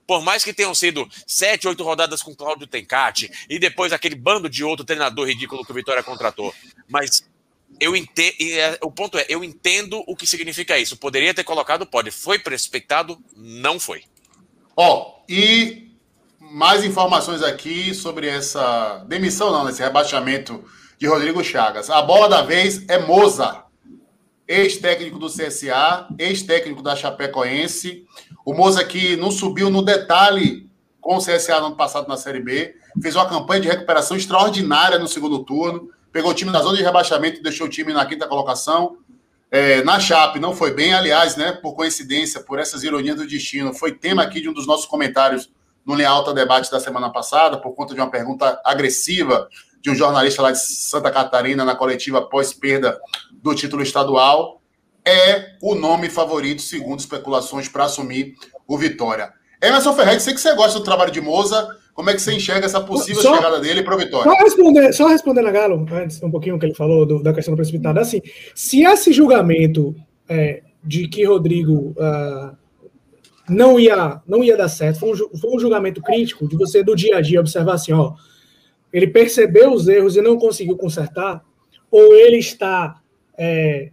Por 0.07 0.23
mais 0.23 0.45
que 0.45 0.53
tenham 0.53 0.75
sido 0.75 1.09
sete, 1.27 1.67
oito 1.67 1.83
rodadas 1.83 2.23
com 2.23 2.35
Cláudio 2.35 2.67
Tencati 2.67 3.31
e 3.49 3.59
depois 3.59 3.93
aquele 3.93 4.15
bando 4.15 4.49
de 4.49 4.63
outro 4.63 4.85
treinador 4.85 5.27
ridículo 5.27 5.65
que 5.65 5.73
o 5.73 5.75
Vitória 5.75 6.03
contratou. 6.03 6.55
Mas 6.89 7.25
eu 7.81 7.97
entendo, 7.97 8.37
é, 8.41 8.79
o 8.83 8.91
ponto 8.91 9.19
é, 9.19 9.27
eu 9.29 9.43
entendo 9.43 10.03
o 10.07 10.17
que 10.17 10.27
significa 10.27 10.79
isso. 10.79 10.97
Poderia 10.97 11.35
ter 11.35 11.45
colocado, 11.45 11.87
pode. 11.87 12.11
Foi 12.11 12.39
precipitado? 12.39 13.19
Não 13.35 13.79
foi. 13.79 14.05
Ó, 14.77 15.23
e 15.27 15.91
mais 16.39 16.85
informações 16.85 17.43
aqui 17.43 17.95
sobre 17.95 18.29
essa 18.29 19.03
demissão, 19.09 19.51
não, 19.51 19.67
esse 19.69 19.83
rebaixamento 19.83 20.63
de 20.99 21.07
Rodrigo 21.07 21.43
Chagas. 21.43 21.89
A 21.89 22.03
bola 22.03 22.29
da 22.29 22.43
vez 22.43 22.87
é 22.89 22.99
Moza, 22.99 23.65
ex-técnico 24.47 25.19
do 25.19 25.29
CSA, 25.29 26.07
ex-técnico 26.19 26.83
da 26.83 26.95
Chapecoense. 26.95 28.05
O 28.45 28.53
Moza 28.53 28.85
que 28.85 29.17
não 29.17 29.31
subiu 29.31 29.71
no 29.71 29.83
detalhe 29.83 30.69
com 31.01 31.17
o 31.17 31.21
CSA 31.21 31.61
no 31.61 31.67
ano 31.69 31.77
passado 31.77 32.09
na 32.09 32.17
Série 32.17 32.41
B, 32.41 32.75
fez 33.01 33.15
uma 33.15 33.29
campanha 33.29 33.61
de 33.63 33.69
recuperação 33.69 34.17
extraordinária 34.17 34.99
no 34.99 35.07
segundo 35.07 35.45
turno, 35.45 35.89
pegou 36.13 36.33
o 36.33 36.35
time 36.35 36.51
na 36.51 36.61
zona 36.61 36.77
de 36.77 36.83
rebaixamento 36.83 37.43
deixou 37.43 37.67
o 37.67 37.71
time 37.71 37.93
na 37.93 38.05
quinta 38.05 38.27
colocação. 38.27 38.99
É, 39.59 39.83
na 39.83 39.99
Chape 39.99 40.39
não 40.39 40.55
foi 40.55 40.75
bem, 40.75 40.93
aliás, 40.93 41.35
né? 41.35 41.51
Por 41.51 41.75
coincidência, 41.75 42.43
por 42.43 42.59
essas 42.59 42.83
ironias 42.83 43.17
do 43.17 43.27
destino, 43.27 43.73
foi 43.73 43.91
tema 43.91 44.23
aqui 44.23 44.39
de 44.39 44.51
um 44.51 44.53
dos 44.53 44.67
nossos 44.67 44.85
comentários 44.85 45.51
no 45.83 45.95
Linha 45.95 46.11
Alta 46.11 46.35
Debate 46.35 46.71
da 46.71 46.79
semana 46.79 47.11
passada, 47.11 47.57
por 47.57 47.73
conta 47.73 47.95
de 47.95 48.01
uma 48.03 48.11
pergunta 48.11 48.61
agressiva 48.63 49.49
de 49.81 49.89
um 49.89 49.95
jornalista 49.95 50.43
lá 50.43 50.53
de 50.53 50.59
Santa 50.59 51.11
Catarina 51.11 51.65
na 51.65 51.75
coletiva 51.75 52.21
pós-perda 52.21 53.01
do 53.33 53.55
título 53.55 53.83
estadual. 53.83 54.61
É 55.03 55.57
o 55.63 55.75
nome 55.75 56.11
favorito, 56.11 56.61
segundo 56.61 57.01
especulações, 57.01 57.67
para 57.67 57.85
assumir 57.85 58.35
o 58.69 58.77
Vitória. 58.77 59.33
Emerson 59.63 59.95
Ferretti, 59.95 60.23
sei 60.23 60.35
que 60.35 60.41
você 60.43 60.55
gosta 60.55 60.79
do 60.79 60.85
trabalho 60.85 61.11
de 61.11 61.23
Moza. 61.23 61.67
Como 61.97 62.11
é 62.11 62.13
que 62.13 62.21
você 62.21 62.35
enxerga 62.35 62.67
essa 62.67 62.79
possível 62.79 63.23
só, 63.23 63.35
chegada 63.37 63.59
dele 63.59 63.83
para 63.83 63.95
o 63.95 63.99
Vitória? 63.99 64.31
Só 64.31 64.45
responder, 64.45 64.93
só 64.93 65.07
respondendo 65.07 65.49
a 65.49 65.51
Galo, 65.51 65.87
antes, 65.91 66.23
um 66.23 66.31
pouquinho 66.31 66.59
que 66.59 66.67
ele 66.67 66.75
falou 66.75 67.07
do, 67.07 67.23
da 67.23 67.33
questão 67.33 67.55
do 67.55 67.57
precipitado. 67.57 67.99
Assim, 67.99 68.21
se 68.55 68.85
esse 68.85 69.15
julgamento 69.15 69.97
é, 70.29 70.63
de 70.85 71.09
que 71.09 71.25
Rodrigo 71.25 71.95
uh, 71.97 72.55
não, 73.49 73.81
ia, 73.81 74.21
não 74.27 74.45
ia 74.45 74.59
dar 74.59 74.69
certo 74.69 75.01
foi 75.01 75.13
um, 75.13 75.17
foi 75.39 75.57
um 75.57 75.59
julgamento 75.59 76.03
crítico 76.03 76.47
de 76.47 76.55
você 76.55 76.83
do 76.83 76.95
dia 76.95 77.17
a 77.17 77.23
dia 77.23 77.41
observar 77.41 77.77
assim, 77.77 77.93
ó, 77.93 78.13
ele 78.93 79.07
percebeu 79.07 79.73
os 79.73 79.89
erros 79.89 80.17
e 80.17 80.21
não 80.21 80.37
conseguiu 80.37 80.77
consertar, 80.77 81.43
ou 81.91 82.15
ele 82.15 82.37
está 82.37 83.01
é, 83.39 83.91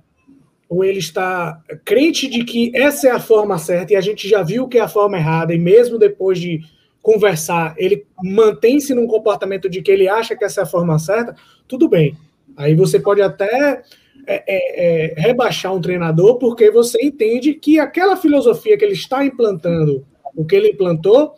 ou 0.68 0.84
ele 0.84 1.00
está 1.00 1.62
crente 1.86 2.28
de 2.28 2.44
que 2.44 2.70
essa 2.76 3.08
é 3.08 3.12
a 3.12 3.20
forma 3.20 3.58
certa 3.58 3.94
e 3.94 3.96
a 3.96 4.02
gente 4.02 4.28
já 4.28 4.44
viu 4.44 4.68
que 4.68 4.78
é 4.78 4.82
a 4.82 4.90
forma 4.90 5.18
errada, 5.18 5.54
e 5.54 5.58
mesmo 5.58 5.98
depois 5.98 6.38
de 6.38 6.60
conversar, 7.04 7.76
ele 7.78 8.08
mantém-se 8.24 8.96
num 8.96 9.06
comportamento 9.06 9.70
de 9.70 9.82
que 9.82 9.92
ele 9.92 10.08
acha 10.08 10.36
que 10.38 10.46
essa 10.46 10.62
é 10.62 10.64
a 10.64 10.66
forma 10.66 10.98
certa, 10.98 11.36
tudo 11.68 11.90
bem. 11.90 12.18
Aí 12.56 12.74
você 12.74 12.98
pode 12.98 13.22
até 13.22 13.84
é, 14.26 14.44
é, 14.48 15.12
é, 15.18 15.22
rebaixar 15.22 15.76
um 15.76 15.82
treinador 15.82 16.38
porque 16.38 16.72
você 16.72 16.98
entende 17.04 17.56
que 17.56 17.78
aquela 17.78 18.16
filosofia 18.16 18.78
que 18.78 18.86
ele 18.86 18.94
está 18.94 19.24
implantando, 19.24 20.08
o 20.34 20.46
que 20.46 20.56
ele 20.56 20.70
implantou, 20.70 21.36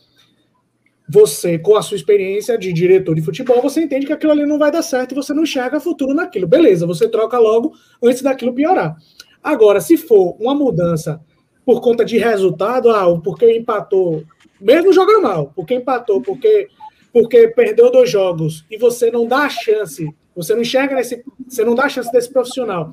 você, 1.09 1.57
com 1.57 1.75
a 1.75 1.81
sua 1.81 1.97
experiência 1.97 2.57
de 2.57 2.71
diretor 2.71 3.15
de 3.15 3.21
futebol, 3.21 3.61
você 3.61 3.81
entende 3.81 4.05
que 4.05 4.13
aquilo 4.13 4.31
ali 4.31 4.45
não 4.45 4.59
vai 4.59 4.71
dar 4.71 4.83
certo 4.83 5.11
e 5.11 5.15
você 5.15 5.33
não 5.33 5.43
enxerga 5.43 5.79
futuro 5.79 6.13
naquilo. 6.13 6.47
Beleza, 6.47 6.85
você 6.85 7.07
troca 7.07 7.39
logo 7.39 7.73
antes 8.03 8.21
daquilo 8.21 8.53
piorar. 8.53 8.95
Agora, 9.43 9.81
se 9.81 9.97
for 9.97 10.35
uma 10.39 10.53
mudança 10.53 11.19
por 11.65 11.81
conta 11.81 12.05
de 12.05 12.17
resultado, 12.17 12.89
ah, 12.91 13.19
porque 13.19 13.51
empatou 13.57 14.23
mesmo 14.59 14.93
jogando 14.93 15.21
mal, 15.21 15.51
porque 15.55 15.75
empatou, 15.75 16.21
porque, 16.21 16.69
porque 17.11 17.47
perdeu 17.49 17.91
dois 17.91 18.09
jogos 18.09 18.65
e 18.69 18.77
você 18.77 19.11
não 19.11 19.27
dá 19.27 19.39
a 19.39 19.49
chance, 19.49 20.07
você 20.35 20.53
não 20.53 20.61
enxerga 20.61 20.95
nesse, 20.95 21.23
você 21.47 21.63
não 21.63 21.75
dá 21.75 21.85
a 21.85 21.89
chance 21.89 22.11
desse 22.11 22.31
profissional 22.31 22.91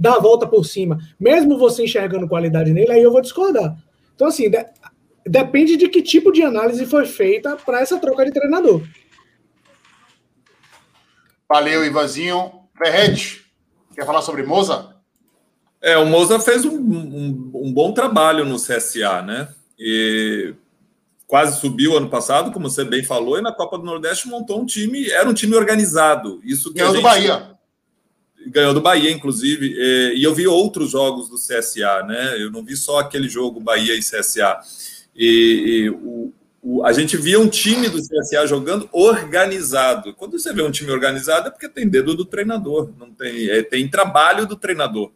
dar 0.00 0.14
a 0.14 0.18
volta 0.18 0.46
por 0.46 0.64
cima, 0.64 0.98
mesmo 1.20 1.58
você 1.58 1.84
enxergando 1.84 2.26
qualidade 2.26 2.72
nele, 2.72 2.90
aí 2.90 3.02
eu 3.02 3.12
vou 3.12 3.20
discordar. 3.20 3.76
Então, 4.14 4.28
assim, 4.28 4.48
de, 4.48 4.64
depende 5.26 5.76
de 5.76 5.90
que 5.90 6.00
tipo 6.00 6.32
de 6.32 6.42
análise 6.42 6.86
foi 6.86 7.04
feita 7.04 7.54
para 7.54 7.80
essa 7.80 7.98
troca 7.98 8.24
de 8.24 8.32
treinador. 8.32 8.82
Valeu, 11.46 11.84
Ivanzinho. 11.84 12.50
Ferret, 12.78 13.44
quer 13.94 14.06
falar 14.06 14.22
sobre 14.22 14.42
Moza? 14.42 14.96
É, 15.82 15.98
o 15.98 16.06
Moza 16.06 16.40
fez 16.40 16.64
um, 16.64 16.78
um, 16.78 17.50
um 17.54 17.72
bom 17.72 17.92
trabalho 17.92 18.46
no 18.46 18.56
CSA, 18.56 19.20
né? 19.20 19.48
E 19.80 20.54
quase 21.26 21.58
subiu 21.58 21.96
ano 21.96 22.10
passado, 22.10 22.52
como 22.52 22.68
você 22.68 22.84
bem 22.84 23.02
falou, 23.02 23.38
e 23.38 23.40
na 23.40 23.52
Copa 23.52 23.78
do 23.78 23.84
Nordeste 23.84 24.28
montou 24.28 24.60
um 24.60 24.66
time, 24.66 25.08
era 25.08 25.28
um 25.28 25.32
time 25.32 25.56
organizado. 25.56 26.40
Isso 26.44 26.72
ganhou 26.74 26.92
do 26.92 27.00
Bahia. 27.00 27.56
Ganhou 28.48 28.74
do 28.74 28.80
Bahia, 28.80 29.10
inclusive. 29.10 29.74
E 30.14 30.22
eu 30.22 30.34
vi 30.34 30.46
outros 30.46 30.90
jogos 30.90 31.30
do 31.30 31.36
CSA, 31.36 32.02
né? 32.02 32.42
Eu 32.42 32.50
não 32.50 32.62
vi 32.62 32.76
só 32.76 32.98
aquele 32.98 33.28
jogo 33.28 33.60
Bahia 33.60 33.94
e 33.94 34.00
CSA. 34.00 34.58
E, 35.16 35.24
e 35.84 35.90
o, 35.90 36.32
o, 36.62 36.84
a 36.84 36.92
gente 36.92 37.16
via 37.16 37.40
um 37.40 37.48
time 37.48 37.88
do 37.88 37.98
CSA 38.02 38.46
jogando 38.46 38.88
organizado. 38.92 40.12
Quando 40.14 40.38
você 40.38 40.52
vê 40.52 40.62
um 40.62 40.70
time 40.70 40.90
organizado 40.90 41.48
é 41.48 41.50
porque 41.50 41.68
tem 41.68 41.88
dedo 41.88 42.14
do 42.14 42.24
treinador, 42.24 42.90
não 42.98 43.10
tem, 43.12 43.48
é, 43.48 43.62
tem 43.62 43.88
trabalho 43.88 44.46
do 44.46 44.56
treinador. 44.56 45.10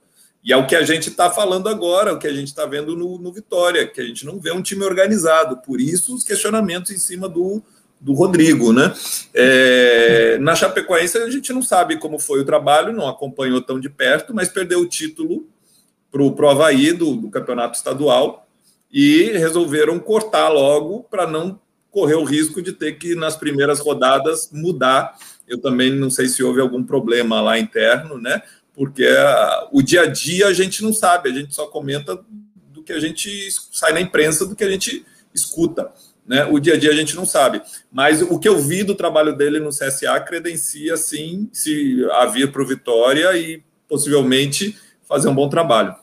E 0.45 0.53
é 0.53 0.57
o 0.57 0.67
que 0.67 0.77
a 0.77 0.83
gente 0.83 1.09
está 1.09 1.31
falando 1.31 1.71
agora, 1.71 2.13
o 2.13 2.19
que 2.19 2.27
a 2.27 2.33
gente 2.33 2.49
está 2.49 2.67
vendo 2.67 2.95
no, 2.95 3.19
no, 3.19 3.33
Vitória, 3.33 3.87
que 3.87 3.99
a 3.99 4.05
gente 4.05 4.27
não 4.27 4.39
vê 4.39 4.53
um 4.53 4.61
time 4.61 4.85
organizado. 4.85 5.57
Por 5.57 5.81
isso, 5.81 6.15
os 6.15 6.23
questionamentos 6.23 6.91
em 6.91 6.99
cima 6.99 7.27
do, 7.31 7.63
do 7.99 8.13
Rodrigo, 8.13 8.71
né? 8.71 8.93
É, 9.33 10.37
na 10.39 10.55
Chapecoense, 10.55 11.17
a 11.17 11.31
gente 11.31 11.51
não 11.51 11.63
sabe 11.63 11.97
como 11.97 12.19
foi 12.19 12.41
o 12.41 12.45
trabalho, 12.45 12.93
não 12.93 13.09
acompanhou 13.09 13.63
tão 13.63 13.81
de 13.81 13.89
perto, 13.89 14.35
mas 14.35 14.51
perdeu 14.51 14.81
o 14.81 14.87
título 14.87 15.49
para 16.13 16.23
o 16.23 16.49
Havaí 16.51 16.93
do, 16.93 17.17
do 17.17 17.31
campeonato 17.31 17.79
estadual 17.79 18.47
e 18.93 19.33
resolveram 19.33 19.99
cortar 19.99 20.51
logo 20.51 21.05
para 21.05 21.27
não 21.27 21.59
correr 21.91 22.17
o 22.17 22.25
risco 22.25 22.61
de 22.61 22.73
ter 22.73 22.99
que, 22.99 23.15
nas 23.15 23.35
primeiras 23.35 23.81
rodadas, 23.81 24.51
mudar. 24.53 25.17
Eu 25.49 25.59
também 25.59 25.91
não 25.91 26.11
sei 26.11 26.29
se 26.29 26.43
houve 26.43 26.61
algum 26.61 26.85
problema 26.85 27.41
lá 27.41 27.59
interno, 27.59 28.19
né? 28.19 28.43
Porque 28.75 29.09
o 29.71 29.81
dia 29.81 30.03
a 30.03 30.07
dia 30.07 30.49
a 30.49 30.53
gente 30.53 30.83
não 30.83 30.93
sabe, 30.93 31.31
a 31.31 31.33
gente 31.33 31.55
só 31.55 31.67
comenta 31.67 32.21
do 32.73 32.83
que 32.83 32.93
a 32.93 33.01
gente 33.01 33.49
sai 33.73 33.93
na 33.93 34.01
imprensa, 34.01 34.45
do 34.45 34.57
que 34.57 34.65
a 34.65 34.71
gente 34.71 35.07
escuta. 35.33 35.93
Né? 36.27 36.45
O 36.47 36.59
dia 36.59 36.75
a 36.75 36.77
dia 36.77 36.91
a 36.91 36.95
gente 36.95 37.15
não 37.15 37.25
sabe. 37.25 37.63
Mas 37.93 38.21
o 38.23 38.39
que 38.39 38.49
eu 38.49 38.59
vi 38.59 38.83
do 38.83 38.95
trabalho 38.95 39.37
dele 39.37 39.61
no 39.61 39.71
CSA 39.71 40.19
credencia, 40.21 40.97
sim, 40.97 41.49
se 41.53 42.05
a 42.13 42.27
vir 42.27 42.51
para 42.51 42.63
o 42.63 42.67
Vitória 42.67 43.37
e 43.37 43.63
possivelmente 43.89 44.77
fazer 45.09 45.29
um 45.29 45.35
bom 45.35 45.49
trabalho. 45.49 45.95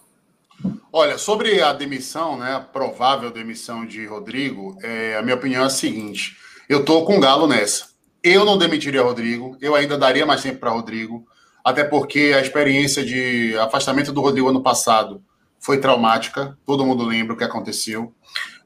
Olha, 0.94 1.18
sobre 1.18 1.62
a 1.62 1.74
demissão, 1.74 2.38
né, 2.38 2.54
a 2.54 2.60
provável 2.60 3.32
demissão 3.32 3.86
de 3.86 4.06
Rodrigo, 4.06 4.78
é, 4.84 5.18
a 5.18 5.22
minha 5.22 5.36
opinião 5.36 5.64
é 5.64 5.66
a 5.66 5.70
seguinte: 5.70 6.38
eu 6.70 6.82
estou 6.82 7.04
com 7.04 7.18
o 7.18 7.20
Galo 7.20 7.48
nessa. 7.48 7.90
Eu 8.24 8.46
não 8.46 8.58
demitiria 8.58 9.02
Rodrigo, 9.02 9.58
eu 9.60 9.74
ainda 9.74 9.98
daria 9.98 10.26
mais 10.26 10.44
tempo 10.44 10.60
para 10.60 10.70
Rodrigo 10.70 11.26
até 11.64 11.84
porque 11.84 12.34
a 12.36 12.42
experiência 12.42 13.04
de 13.04 13.58
afastamento 13.58 14.12
do 14.12 14.22
Rodrigo 14.22 14.50
ano 14.50 14.62
passado 14.62 15.24
foi 15.60 15.80
traumática, 15.80 16.58
todo 16.66 16.86
mundo 16.86 17.06
lembra 17.06 17.34
o 17.34 17.38
que 17.38 17.44
aconteceu. 17.44 18.14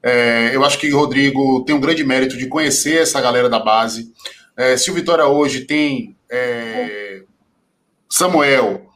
É, 0.02 0.54
eu 0.54 0.64
acho 0.64 0.78
que 0.78 0.92
o 0.92 0.98
Rodrigo 0.98 1.64
tem 1.64 1.74
um 1.74 1.80
grande 1.80 2.02
mérito 2.04 2.36
de 2.36 2.46
conhecer 2.46 3.02
essa 3.02 3.20
galera 3.20 3.48
da 3.48 3.58
base. 3.58 4.12
É, 4.56 4.76
se 4.76 4.90
o 4.90 4.94
Vitória 4.94 5.26
hoje 5.26 5.66
tem 5.66 6.16
é, 6.30 7.22
Samuel, 8.08 8.86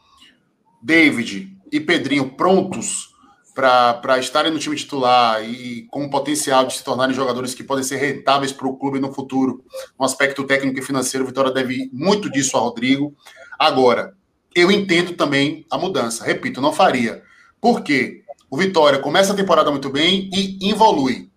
David 0.83 1.55
e 1.71 1.79
Pedrinho 1.79 2.31
prontos 2.37 3.11
para 3.55 4.19
estarem 4.19 4.51
no 4.51 4.59
time 4.59 4.75
titular 4.75 5.45
e 5.45 5.87
com 5.91 6.05
o 6.05 6.11
potencial 6.11 6.65
de 6.65 6.75
se 6.75 6.85
tornarem 6.85 7.15
jogadores 7.15 7.53
que 7.53 7.63
podem 7.63 7.85
ser 7.85 7.97
rentáveis 7.97 8.53
para 8.53 8.67
o 8.67 8.77
clube 8.77 8.99
no 8.99 9.13
futuro, 9.13 9.63
no 9.99 10.07
aspecto 10.07 10.45
técnico 10.45 10.79
e 10.79 10.83
financeiro, 10.83 11.25
o 11.25 11.29
Vitória 11.29 11.51
deve 11.51 11.91
muito 11.93 12.31
disso 12.31 12.57
a 12.57 12.61
Rodrigo. 12.61 13.15
Agora, 13.61 14.15
eu 14.57 14.71
entendo 14.71 15.13
também 15.13 15.67
a 15.71 15.77
mudança. 15.77 16.25
Repito, 16.25 16.63
não 16.63 16.73
faria. 16.73 17.23
Por 17.61 17.83
quê? 17.83 18.25
O 18.49 18.57
Vitória 18.57 18.99
começa 18.99 19.35
a 19.35 19.37
temporada 19.37 19.71
muito 19.71 19.91
bem 19.91 20.31
e 20.33 20.71
evolui. 20.71 21.31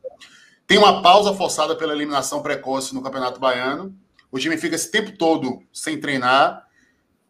Tem 0.65 0.77
uma 0.77 1.01
pausa 1.01 1.33
forçada 1.33 1.75
pela 1.75 1.91
eliminação 1.91 2.41
precoce 2.41 2.95
no 2.95 3.01
Campeonato 3.01 3.41
Baiano. 3.41 3.93
O 4.31 4.39
time 4.39 4.55
fica 4.55 4.75
esse 4.75 4.89
tempo 4.89 5.11
todo 5.17 5.61
sem 5.73 5.99
treinar. 5.99 6.65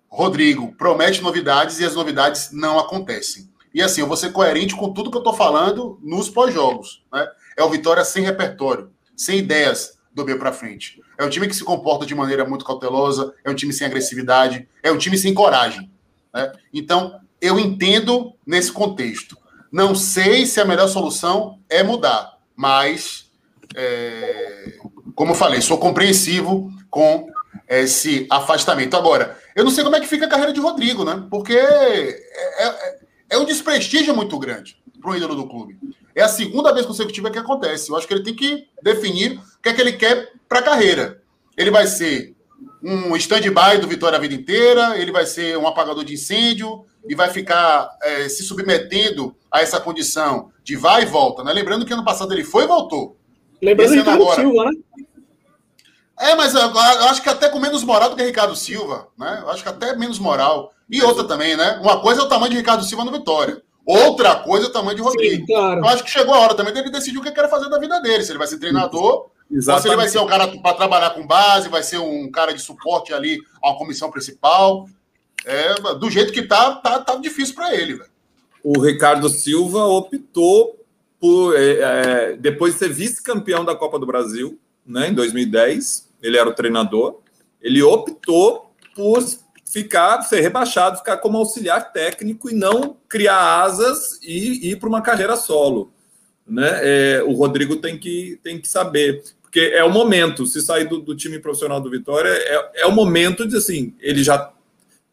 Rodrigo 0.07 0.75
promete 0.77 1.23
novidades 1.23 1.79
e 1.79 1.85
as 1.85 1.95
novidades 1.95 2.51
não 2.51 2.77
acontecem. 2.77 3.49
E 3.73 3.81
assim, 3.81 4.01
eu 4.01 4.07
vou 4.07 4.15
ser 4.15 4.31
coerente 4.31 4.75
com 4.75 4.93
tudo 4.93 5.09
que 5.09 5.17
eu 5.17 5.21
estou 5.21 5.33
falando 5.33 5.99
nos 6.03 6.29
pós-jogos. 6.29 7.03
Né? 7.11 7.27
É 7.57 7.63
o 7.63 7.69
Vitória 7.71 8.05
sem 8.05 8.23
repertório, 8.23 8.91
sem 9.17 9.39
ideias, 9.39 9.97
do 10.13 10.23
meio 10.23 10.37
para 10.37 10.53
frente. 10.53 11.01
É 11.17 11.23
um 11.23 11.29
time 11.29 11.47
que 11.47 11.55
se 11.55 11.63
comporta 11.63 12.05
de 12.05 12.15
maneira 12.15 12.45
muito 12.45 12.65
cautelosa, 12.65 13.33
é 13.43 13.49
um 13.49 13.55
time 13.55 13.73
sem 13.73 13.87
agressividade, 13.87 14.67
é 14.81 14.91
um 14.91 14.97
time 14.97 15.17
sem 15.17 15.33
coragem. 15.33 15.89
Né? 16.33 16.51
Então, 16.73 17.19
eu 17.41 17.59
entendo 17.59 18.33
nesse 18.45 18.71
contexto. 18.71 19.37
Não 19.71 19.95
sei 19.95 20.45
se 20.45 20.61
a 20.61 20.65
melhor 20.65 20.87
solução 20.87 21.59
é 21.69 21.83
mudar, 21.83 22.37
mas, 22.55 23.29
é, 23.75 24.73
como 25.15 25.31
eu 25.31 25.35
falei, 25.35 25.61
sou 25.61 25.77
compreensivo 25.77 26.71
com 26.89 27.27
esse 27.67 28.27
afastamento. 28.29 28.95
Agora, 28.95 29.37
eu 29.55 29.63
não 29.63 29.71
sei 29.71 29.83
como 29.83 29.95
é 29.95 29.99
que 29.99 30.07
fica 30.07 30.25
a 30.25 30.29
carreira 30.29 30.53
de 30.53 30.59
Rodrigo, 30.59 31.03
né? 31.03 31.25
Porque 31.29 31.53
é, 31.53 32.67
é, 32.67 32.99
é 33.31 33.37
um 33.37 33.45
desprestígio 33.45 34.15
muito 34.15 34.37
grande 34.37 34.77
para 35.01 35.11
o 35.11 35.15
ídolo 35.15 35.35
do 35.35 35.47
clube. 35.47 35.77
É 36.15 36.21
a 36.21 36.27
segunda 36.27 36.73
vez 36.73 36.85
consecutiva 36.85 37.31
que 37.31 37.37
acontece. 37.37 37.89
Eu 37.89 37.97
acho 37.97 38.07
que 38.07 38.13
ele 38.13 38.23
tem 38.23 38.35
que 38.35 38.67
definir 38.81 39.39
o 39.39 39.61
que 39.61 39.69
é 39.69 39.73
que 39.73 39.81
ele 39.81 39.93
quer 39.93 40.31
para 40.47 40.59
a 40.59 40.63
carreira. 40.63 41.21
Ele 41.57 41.71
vai 41.71 41.87
ser 41.87 42.35
um 42.81 43.15
stand-by 43.15 43.79
do 43.79 43.87
Vitória 43.87 44.17
a 44.17 44.21
vida 44.21 44.33
inteira, 44.33 44.97
ele 44.97 45.11
vai 45.11 45.25
ser 45.25 45.57
um 45.57 45.67
apagador 45.67 46.03
de 46.03 46.13
incêndio 46.13 46.85
e 47.07 47.15
vai 47.15 47.29
ficar 47.29 47.89
é, 48.01 48.29
se 48.29 48.43
submetendo 48.43 49.35
a 49.51 49.61
essa 49.61 49.79
condição 49.79 50.51
de 50.63 50.75
vai 50.75 51.03
e 51.03 51.05
volta. 51.05 51.43
Né? 51.43 51.53
Lembrando 51.53 51.85
que 51.85 51.93
ano 51.93 52.05
passado 52.05 52.33
ele 52.33 52.43
foi 52.43 52.65
e 52.65 52.67
voltou. 52.67 53.17
Lembrando 53.61 53.93
Ricardo 53.93 54.21
agora... 54.21 54.41
Silva, 54.41 54.65
né? 54.65 54.71
É, 56.19 56.35
mas 56.35 56.53
eu, 56.53 56.61
eu, 56.61 56.77
acho 57.09 57.21
que 57.21 57.29
até 57.29 57.49
com 57.49 57.59
menos 57.59 57.83
moral 57.83 58.09
do 58.09 58.15
que 58.15 58.23
Ricardo 58.23 58.55
Silva, 58.55 59.07
né? 59.17 59.39
Eu 59.41 59.49
acho 59.49 59.63
que 59.63 59.69
até 59.69 59.95
menos 59.95 60.19
moral. 60.19 60.71
E 60.89 61.01
outra 61.01 61.23
também, 61.23 61.57
né? 61.57 61.79
Uma 61.81 62.01
coisa 62.01 62.21
é 62.21 62.23
o 62.23 62.29
tamanho 62.29 62.51
de 62.51 62.57
Ricardo 62.57 62.83
Silva 62.83 63.03
no 63.03 63.11
Vitória. 63.11 63.62
Outra 63.85 64.35
coisa 64.37 64.67
é 64.67 64.69
o 64.69 64.73
tamanho 64.73 64.95
de 64.95 65.01
Rodrigo. 65.01 65.45
Sim, 65.45 65.53
claro. 65.53 65.81
Eu 65.81 65.87
acho 65.87 66.03
que 66.03 66.09
chegou 66.09 66.33
a 66.33 66.39
hora 66.39 66.55
também 66.55 66.73
dele 66.73 66.89
decidir 66.89 67.17
o 67.17 67.21
que 67.21 67.27
ele 67.27 67.35
quer 67.35 67.49
fazer 67.49 67.69
da 67.69 67.79
vida 67.79 67.99
dele. 68.01 68.23
Se 68.23 68.31
ele 68.31 68.37
vai 68.37 68.47
ser 68.47 68.57
treinador, 68.57 69.27
Exatamente. 69.51 69.69
ou 69.69 69.81
se 69.81 69.87
ele 69.87 69.95
vai 69.95 70.09
ser 70.09 70.19
um 70.19 70.27
cara 70.27 70.47
para 70.47 70.75
trabalhar 70.75 71.09
com 71.11 71.27
base, 71.27 71.67
vai 71.67 71.83
ser 71.83 71.97
um 71.97 72.31
cara 72.31 72.53
de 72.53 72.61
suporte 72.61 73.13
ali 73.13 73.39
a 73.61 73.69
uma 73.69 73.77
comissão 73.77 74.09
principal. 74.09 74.87
É, 75.45 75.75
do 75.95 76.09
jeito 76.09 76.31
que 76.31 76.43
tá, 76.43 76.75
tá, 76.75 76.99
tá 76.99 77.15
difícil 77.15 77.53
para 77.53 77.75
ele, 77.75 77.95
velho. 77.95 78.09
O 78.63 78.79
Ricardo 78.79 79.27
Silva 79.27 79.83
optou 79.83 80.79
por, 81.19 81.53
é, 81.57 81.79
é, 81.79 82.37
depois 82.37 82.73
de 82.73 82.79
ser 82.79 82.89
vice-campeão 82.89 83.65
da 83.65 83.75
Copa 83.75 83.99
do 83.99 84.05
Brasil, 84.05 84.57
né, 84.85 85.09
em 85.09 85.13
2010, 85.13 86.09
ele 86.21 86.37
era 86.37 86.49
o 86.49 86.53
treinador, 86.53 87.19
ele 87.61 87.83
optou 87.83 88.73
por 88.95 89.21
ficar, 89.73 90.21
ser 90.21 90.41
rebaixado, 90.41 90.99
ficar 90.99 91.17
como 91.17 91.39
auxiliar 91.39 91.91
técnico 91.91 92.47
e 92.47 92.53
não 92.53 92.95
criar 93.09 93.63
asas 93.63 94.19
e 94.21 94.69
ir 94.69 94.75
para 94.75 94.87
uma 94.87 95.01
carreira 95.01 95.35
solo. 95.35 95.91
Né? 96.47 96.79
É, 96.83 97.23
o 97.23 97.31
Rodrigo 97.31 97.77
tem 97.77 97.97
que, 97.97 98.39
tem 98.43 98.61
que 98.61 98.67
saber, 98.67 99.23
porque 99.41 99.59
é 99.73 99.83
o 99.83 99.89
momento, 99.89 100.45
se 100.45 100.61
sair 100.61 100.87
do, 100.87 100.99
do 100.99 101.15
time 101.15 101.39
profissional 101.39 101.81
do 101.81 101.89
Vitória, 101.89 102.29
é, 102.29 102.83
é 102.83 102.85
o 102.85 102.91
momento 102.91 103.47
de 103.47 103.57
assim, 103.57 103.95
ele 103.99 104.23
já 104.23 104.53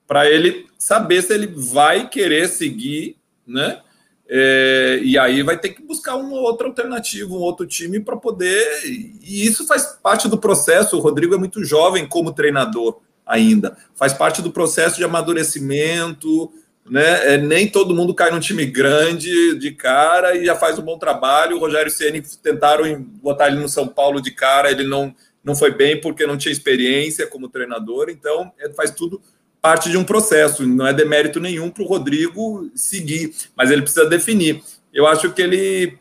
para 0.07 0.29
ele 0.29 0.67
saber 0.77 1.23
se 1.23 1.33
ele 1.33 1.47
vai 1.47 2.11
querer 2.11 2.47
seguir, 2.47 3.17
né? 3.47 3.81
É, 4.29 5.01
e 5.03 5.19
aí 5.19 5.43
vai 5.43 5.59
ter 5.59 5.71
que 5.71 5.83
buscar 5.83 6.17
uma 6.17 6.39
outra 6.39 6.67
alternativa, 6.67 7.33
um 7.33 7.39
outro 7.39 7.67
time 7.67 7.99
para 7.99 8.17
poder. 8.17 8.65
E 8.85 9.47
isso 9.47 9.67
faz 9.67 9.99
parte 10.03 10.29
do 10.29 10.39
processo. 10.39 10.97
O 10.97 11.01
Rodrigo 11.01 11.35
é 11.35 11.39
muito 11.39 11.65
jovem 11.65 12.07
como 12.07 12.33
treinador 12.33 13.01
ainda. 13.31 13.77
Faz 13.95 14.13
parte 14.13 14.43
do 14.43 14.51
processo 14.51 14.97
de 14.97 15.05
amadurecimento, 15.05 16.53
né? 16.91 17.35
É, 17.35 17.39
nem 17.39 17.69
todo 17.69 17.95
mundo 17.95 18.13
cai 18.13 18.31
num 18.31 18.41
time 18.41 18.67
grande 18.67 19.55
de 19.57 19.71
cara 19.71 20.37
e 20.37 20.45
já 20.45 20.57
faz 20.57 20.79
um 20.79 20.83
bom 20.83 20.99
trabalho. 20.99 21.57
O 21.57 21.61
Rogério 21.61 21.91
Ceni 21.91 22.21
tentaram 22.43 23.01
botar 23.23 23.47
ele 23.47 23.61
no 23.61 23.69
São 23.69 23.87
Paulo 23.87 24.21
de 24.21 24.33
cara, 24.33 24.71
ele 24.71 24.85
não, 24.85 25.15
não 25.43 25.55
foi 25.55 25.71
bem 25.71 26.01
porque 26.01 26.27
não 26.27 26.37
tinha 26.37 26.53
experiência 26.53 27.27
como 27.29 27.49
treinador, 27.49 28.11
então 28.11 28.53
é, 28.59 28.69
faz 28.71 28.91
tudo 28.91 29.23
parte 29.63 29.91
de 29.91 29.97
um 29.97 30.05
processo, 30.05 30.67
não 30.67 30.87
é 30.87 30.93
demérito 30.93 31.39
nenhum 31.39 31.71
para 31.71 31.83
o 31.83 31.87
Rodrigo 31.87 32.71
seguir, 32.75 33.35
mas 33.55 33.71
ele 33.71 33.83
precisa 33.83 34.07
definir. 34.07 34.63
Eu 34.93 35.07
acho 35.07 35.31
que 35.33 35.43
ele 35.43 35.99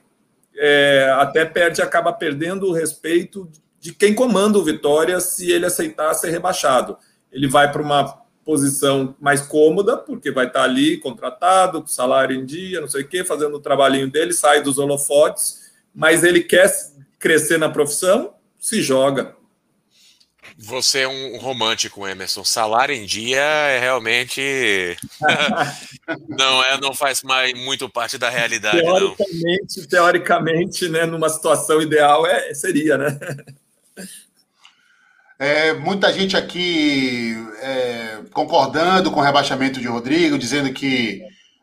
é, 0.58 1.14
até 1.20 1.46
perde, 1.46 1.82
acaba 1.82 2.12
perdendo 2.14 2.68
o 2.68 2.74
respeito 2.74 3.50
de 3.80 3.94
quem 3.94 4.14
comanda 4.14 4.58
o 4.58 4.64
Vitória 4.64 5.20
se 5.20 5.52
ele 5.52 5.66
aceitar 5.66 6.14
ser 6.14 6.32
rebaixado 6.32 6.98
ele 7.32 7.48
vai 7.48 7.72
para 7.72 7.82
uma 7.82 8.20
posição 8.44 9.16
mais 9.20 9.42
cômoda, 9.42 9.98
porque 9.98 10.32
vai 10.32 10.48
estar 10.48 10.64
ali 10.64 10.98
contratado, 10.98 11.82
com 11.82 11.88
salário 11.88 12.36
em 12.36 12.46
dia, 12.46 12.82
não 12.82 12.88
sei 12.88 13.04
o 13.04 13.08
quê, 13.08 13.24
fazendo 13.24 13.56
o 13.56 13.60
trabalhinho 13.60 14.10
dele, 14.10 14.34
sai 14.34 14.64
dos 14.64 14.78
holofotes, 14.80 15.72
mas 15.94 16.24
ele 16.24 16.42
quer 16.42 16.72
crescer 17.20 17.58
na 17.58 17.70
profissão, 17.70 18.34
se 18.58 18.82
joga. 18.82 19.36
Você 20.62 21.00
é 21.00 21.08
um 21.08 21.38
romântico, 21.38 22.06
Emerson. 22.06 22.44
Salário 22.44 22.94
em 22.94 23.06
dia 23.06 23.40
é 23.40 23.80
realmente 23.80 24.98
não 26.28 26.62
é, 26.64 26.78
não 26.82 26.94
faz 26.94 27.24
mais 27.24 27.54
muito 27.54 27.88
parte 27.88 28.18
da 28.18 28.30
realidade. 28.30 28.82
Teoricamente, 28.82 29.80
não. 29.80 29.88
teoricamente, 29.88 30.90
né, 30.90 31.06
numa 31.06 31.30
situação 31.30 31.82
ideal 31.82 32.28
é 32.28 32.54
seria, 32.54 32.98
né? 32.98 33.18
É, 35.40 35.72
muita 35.72 36.12
gente 36.12 36.36
aqui 36.36 37.34
é, 37.62 38.20
concordando 38.34 39.10
com 39.10 39.22
o 39.22 39.24
rebaixamento 39.24 39.80
de 39.80 39.88
Rodrigo, 39.88 40.38
dizendo 40.38 40.74
que 40.74 41.22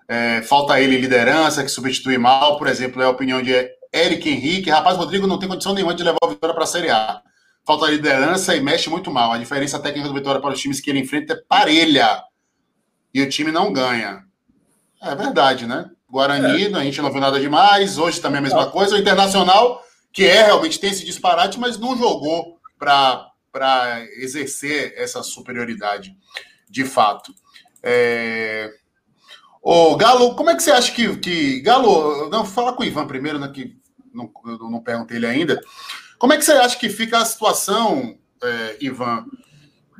é, 0.09 0.41
falta 0.41 0.81
ele 0.81 0.97
liderança, 0.97 1.63
que 1.63 1.71
substitui 1.71 2.17
mal. 2.17 2.57
Por 2.57 2.69
exemplo, 2.69 3.03
é 3.03 3.05
a 3.05 3.11
opinião 3.11 3.43
de 3.43 3.53
Eric 3.93 4.27
Henrique. 4.29 4.71
Rapaz, 4.71 4.97
Rodrigo 4.97 5.27
não 5.27 5.39
tem 5.39 5.47
condição 5.49 5.75
nenhuma 5.75 5.95
de 5.95 6.03
levar 6.03 6.19
o 6.23 6.29
Vitória 6.29 6.55
para 6.55 6.65
a 6.65 6.67
Série 6.67 6.91
A. 6.91 7.21
Falta 7.67 7.87
liderança 7.87 8.57
e 8.57 8.61
mexe 8.61 8.89
muito 8.89 9.11
mal. 9.11 9.33
A 9.33 9.39
diferença 9.39 9.79
técnica 9.79 10.09
do 10.09 10.15
Vitória 10.15 10.41
para 10.41 10.55
os 10.55 10.61
times 10.61 10.81
que 10.81 10.89
ele 10.89 11.01
enfrenta 11.01 11.35
é 11.35 11.43
parelha. 11.47 12.23
E 13.13 13.21
o 13.21 13.29
time 13.29 13.53
não 13.53 13.73
ganha. 13.73 14.23
É 15.03 15.15
verdade, 15.15 15.67
né? 15.67 15.91
Guarani, 16.09 16.73
é. 16.73 16.77
a 16.77 16.85
gente 16.85 17.03
não 17.03 17.11
viu 17.11 17.21
nada 17.21 17.39
demais. 17.39 17.99
Hoje 17.99 18.21
também 18.21 18.37
é 18.37 18.39
a 18.39 18.43
mesma 18.43 18.71
coisa. 18.71 18.95
O 18.95 18.99
Internacional, 18.99 19.83
que 20.13 20.25
é 20.25 20.47
realmente 20.47 20.81
tem 20.81 20.91
esse 20.91 21.05
disparate, 21.05 21.59
mas 21.59 21.77
não 21.77 21.99
jogou 21.99 22.57
para 22.79 23.26
exercer 24.17 24.95
essa 24.97 25.23
superioridade 25.23 26.17
de 26.69 26.85
fato. 26.85 27.35
É... 27.83 28.73
Ô, 29.63 29.97
Galo, 29.97 30.35
como 30.35 30.51
é 30.51 30.55
que 30.55 30.63
você 30.63 30.71
acha 30.71 30.93
que. 30.93 31.17
que... 31.17 31.61
Galo, 31.61 32.29
não, 32.29 32.45
fala 32.45 32.73
com 32.73 32.83
o 32.83 32.87
Ivan 32.87 33.07
primeiro, 33.07 33.39
né? 33.39 33.49
Que 33.49 33.77
não, 34.13 34.31
eu 34.47 34.71
não 34.71 34.81
perguntei 34.81 35.17
ele 35.17 35.27
ainda. 35.27 35.61
Como 36.19 36.33
é 36.33 36.37
que 36.37 36.45
você 36.45 36.53
acha 36.53 36.79
que 36.79 36.89
fica 36.89 37.19
a 37.19 37.25
situação, 37.25 38.17
é, 38.43 38.77
Ivan, 38.81 39.27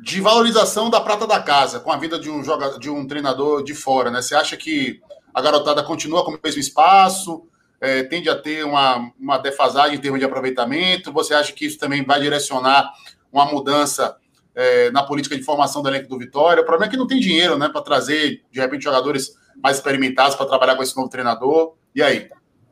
de 0.01 0.21
valorização 0.21 0.89
da 0.89 1.01
prata 1.01 1.27
da 1.27 1.41
casa 1.41 1.79
com 1.79 1.91
a 1.91 1.97
vida 1.97 2.19
de 2.19 2.29
um 2.29 2.43
jogador, 2.43 2.79
de 2.79 2.89
um 2.89 3.05
treinador 3.05 3.63
de 3.63 3.73
fora, 3.73 4.09
né? 4.09 4.21
Você 4.21 4.35
acha 4.35 4.55
que 4.57 5.01
a 5.33 5.41
garotada 5.41 5.83
continua 5.83 6.23
com 6.23 6.31
o 6.31 6.39
mesmo 6.43 6.59
espaço? 6.59 7.47
É, 7.79 8.03
tende 8.03 8.27
a 8.27 8.35
ter 8.35 8.65
uma, 8.65 9.11
uma 9.19 9.37
defasagem 9.37 9.97
em 9.97 10.01
termos 10.01 10.19
de 10.19 10.25
aproveitamento? 10.25 11.11
Você 11.13 11.33
acha 11.33 11.53
que 11.53 11.65
isso 11.65 11.77
também 11.77 12.03
vai 12.03 12.19
direcionar 12.19 12.91
uma 13.31 13.45
mudança 13.45 14.15
é, 14.55 14.89
na 14.91 15.03
política 15.03 15.35
de 15.35 15.43
formação 15.43 15.81
do 15.81 15.89
elenco 15.89 16.09
do 16.09 16.17
Vitória? 16.17 16.61
O 16.61 16.65
problema 16.65 16.89
é 16.89 16.91
que 16.91 16.97
não 16.97 17.07
tem 17.07 17.19
dinheiro 17.19 17.57
né, 17.57 17.69
para 17.69 17.81
trazer, 17.81 18.41
de 18.51 18.59
repente, 18.59 18.83
jogadores 18.83 19.35
mais 19.61 19.77
experimentados 19.77 20.35
para 20.35 20.45
trabalhar 20.45 20.75
com 20.75 20.83
esse 20.83 20.95
novo 20.95 21.09
treinador. 21.09 21.75
E 21.95 22.01
aí? 22.01 22.29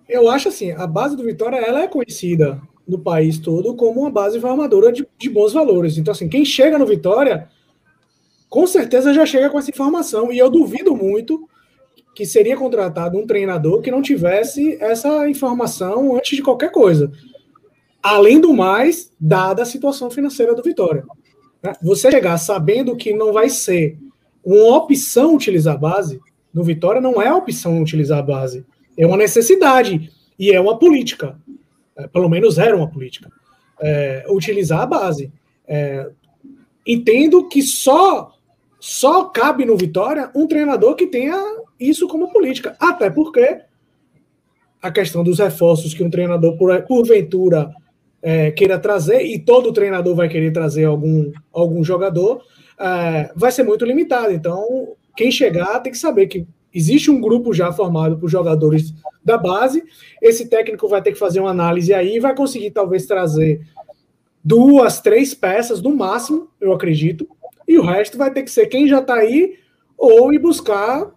Eu 0.07 0.29
acho 0.29 0.49
assim, 0.49 0.71
a 0.71 0.85
base 0.85 1.15
do 1.15 1.23
Vitória 1.23 1.57
ela 1.57 1.81
é 1.81 1.87
conhecida 1.87 2.61
no 2.87 2.99
país 2.99 3.39
todo 3.39 3.75
como 3.75 4.01
uma 4.01 4.11
base 4.11 4.39
formadora 4.39 4.91
de, 4.91 5.07
de 5.17 5.29
bons 5.29 5.53
valores. 5.53 5.97
Então, 5.97 6.11
assim, 6.11 6.29
quem 6.29 6.45
chega 6.45 6.77
no 6.77 6.85
Vitória, 6.85 7.49
com 8.49 8.67
certeza 8.67 9.13
já 9.13 9.25
chega 9.25 9.49
com 9.49 9.57
essa 9.57 9.71
informação. 9.71 10.31
E 10.31 10.37
eu 10.37 10.49
duvido 10.49 10.95
muito 10.95 11.49
que 12.15 12.25
seria 12.25 12.55
contratado 12.55 13.17
um 13.17 13.27
treinador 13.27 13.81
que 13.81 13.91
não 13.91 14.01
tivesse 14.01 14.77
essa 14.81 15.27
informação 15.27 16.15
antes 16.15 16.37
de 16.37 16.43
qualquer 16.43 16.71
coisa. 16.71 17.11
Além 18.05 18.39
do 18.39 18.53
mais, 18.53 19.11
dada 19.19 19.63
a 19.63 19.65
situação 19.65 20.11
financeira 20.11 20.53
do 20.53 20.61
Vitória. 20.61 21.03
Né? 21.63 21.73
Você 21.81 22.11
chegar 22.11 22.37
sabendo 22.37 22.95
que 22.95 23.11
não 23.11 23.33
vai 23.33 23.49
ser 23.49 23.97
uma 24.43 24.77
opção 24.77 25.33
utilizar 25.33 25.73
a 25.73 25.79
base, 25.79 26.21
no 26.53 26.63
Vitória 26.63 27.01
não 27.01 27.19
é 27.19 27.33
opção 27.33 27.81
utilizar 27.81 28.19
a 28.19 28.21
base, 28.21 28.63
é 28.95 29.07
uma 29.07 29.17
necessidade 29.17 30.11
e 30.37 30.51
é 30.51 30.61
uma 30.61 30.77
política. 30.77 31.35
É, 31.97 32.05
pelo 32.05 32.29
menos 32.29 32.59
era 32.59 32.77
uma 32.77 32.87
política. 32.87 33.31
É, 33.81 34.23
utilizar 34.29 34.81
a 34.81 34.85
base. 34.85 35.33
É, 35.67 36.07
entendo 36.85 37.47
que 37.47 37.63
só 37.63 38.35
só 38.79 39.23
cabe 39.25 39.65
no 39.65 39.75
Vitória 39.75 40.29
um 40.35 40.45
treinador 40.45 40.93
que 40.93 41.07
tenha 41.07 41.41
isso 41.79 42.07
como 42.07 42.31
política. 42.31 42.77
Até 42.79 43.09
porque 43.09 43.61
a 44.79 44.91
questão 44.91 45.23
dos 45.23 45.39
reforços 45.39 45.95
que 45.95 46.03
um 46.03 46.09
treinador, 46.11 46.55
por, 46.55 46.79
porventura, 46.83 47.73
é, 48.25 48.49
queira 48.49 48.79
trazer, 48.79 49.21
e 49.21 49.37
todo 49.37 49.71
treinador 49.71 50.15
vai 50.15 50.27
querer 50.27 50.51
trazer 50.51 50.85
algum, 50.85 51.31
algum 51.53 51.83
jogador, 51.83 52.41
é, 52.79 53.31
vai 53.35 53.51
ser 53.51 53.61
muito 53.61 53.85
limitado. 53.85 54.33
Então, 54.33 54.95
quem 55.15 55.29
chegar 55.29 55.79
tem 55.81 55.91
que 55.91 55.97
saber 55.99 56.25
que 56.25 56.47
existe 56.73 57.11
um 57.11 57.21
grupo 57.21 57.53
já 57.53 57.71
formado 57.71 58.17
por 58.17 58.27
jogadores 58.27 58.95
da 59.23 59.37
base. 59.37 59.83
Esse 60.19 60.49
técnico 60.49 60.87
vai 60.87 61.03
ter 61.03 61.11
que 61.11 61.19
fazer 61.19 61.39
uma 61.39 61.51
análise 61.51 61.93
aí 61.93 62.15
e 62.15 62.19
vai 62.19 62.35
conseguir 62.35 62.71
talvez 62.71 63.05
trazer 63.05 63.61
duas, 64.43 64.99
três 64.99 65.35
peças 65.35 65.79
no 65.79 65.95
máximo, 65.95 66.49
eu 66.59 66.73
acredito. 66.73 67.27
E 67.67 67.77
o 67.77 67.83
resto 67.83 68.17
vai 68.17 68.33
ter 68.33 68.41
que 68.41 68.49
ser 68.49 68.65
quem 68.65 68.87
já 68.87 69.01
está 69.01 69.17
aí 69.17 69.59
ou 69.95 70.33
ir 70.33 70.39
buscar 70.39 71.11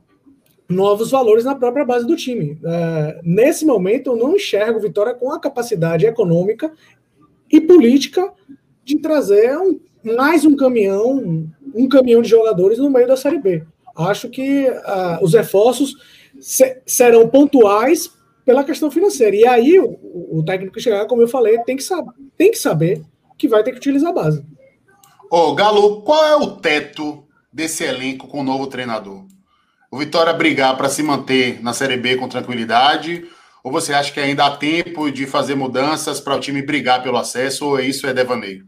novos 0.68 1.10
valores 1.10 1.44
na 1.44 1.54
própria 1.54 1.84
base 1.84 2.06
do 2.06 2.14
time. 2.14 2.58
É, 2.62 3.20
nesse 3.24 3.64
momento, 3.64 4.10
eu 4.10 4.16
não 4.16 4.36
enxergo 4.36 4.78
Vitória 4.78 5.14
com 5.14 5.32
a 5.32 5.40
capacidade 5.40 6.04
econômica 6.04 6.70
e 7.50 7.60
política 7.60 8.32
de 8.84 8.98
trazer 8.98 9.56
um, 9.58 9.78
mais 10.16 10.44
um 10.44 10.56
caminhão, 10.56 11.48
um 11.74 11.88
caminhão 11.88 12.22
de 12.22 12.28
jogadores 12.28 12.78
no 12.78 12.90
meio 12.90 13.06
da 13.06 13.16
Série 13.16 13.38
B 13.38 13.62
acho 14.06 14.28
que 14.28 14.68
uh, 14.68 15.22
os 15.22 15.34
reforços 15.34 15.96
se, 16.40 16.80
serão 16.86 17.28
pontuais 17.28 18.10
pela 18.44 18.64
questão 18.64 18.90
financeira. 18.90 19.34
E 19.34 19.46
aí 19.46 19.78
o, 19.78 19.98
o, 20.38 20.42
técnico 20.44 20.74
que 20.74 20.80
chegar, 20.80 21.06
como 21.06 21.22
eu 21.22 21.28
falei, 21.28 21.58
tem 21.64 21.76
que, 21.76 21.82
saber, 21.82 22.12
tem 22.36 22.50
que 22.50 22.58
saber 22.58 23.02
que 23.36 23.48
vai 23.48 23.62
ter 23.62 23.72
que 23.72 23.78
utilizar 23.78 24.10
a 24.10 24.14
base. 24.14 24.44
Ô, 25.30 25.54
Galo, 25.54 26.02
qual 26.02 26.24
é 26.24 26.36
o 26.36 26.56
teto 26.56 27.24
desse 27.52 27.84
elenco 27.84 28.28
com 28.28 28.40
o 28.40 28.44
novo 28.44 28.66
treinador? 28.68 29.26
O 29.90 29.98
Vitória 29.98 30.32
brigar 30.32 30.76
para 30.76 30.88
se 30.88 31.02
manter 31.02 31.62
na 31.62 31.72
Série 31.72 31.96
B 31.96 32.16
com 32.16 32.28
tranquilidade? 32.28 33.26
Ou 33.62 33.72
você 33.72 33.92
acha 33.92 34.12
que 34.12 34.20
ainda 34.20 34.46
há 34.46 34.56
tempo 34.56 35.10
de 35.10 35.26
fazer 35.26 35.54
mudanças 35.54 36.20
para 36.20 36.36
o 36.36 36.40
time 36.40 36.62
brigar 36.62 37.02
pelo 37.02 37.16
acesso? 37.16 37.66
Ou 37.66 37.80
isso 37.80 38.06
é 38.06 38.14
devaneio? 38.14 38.66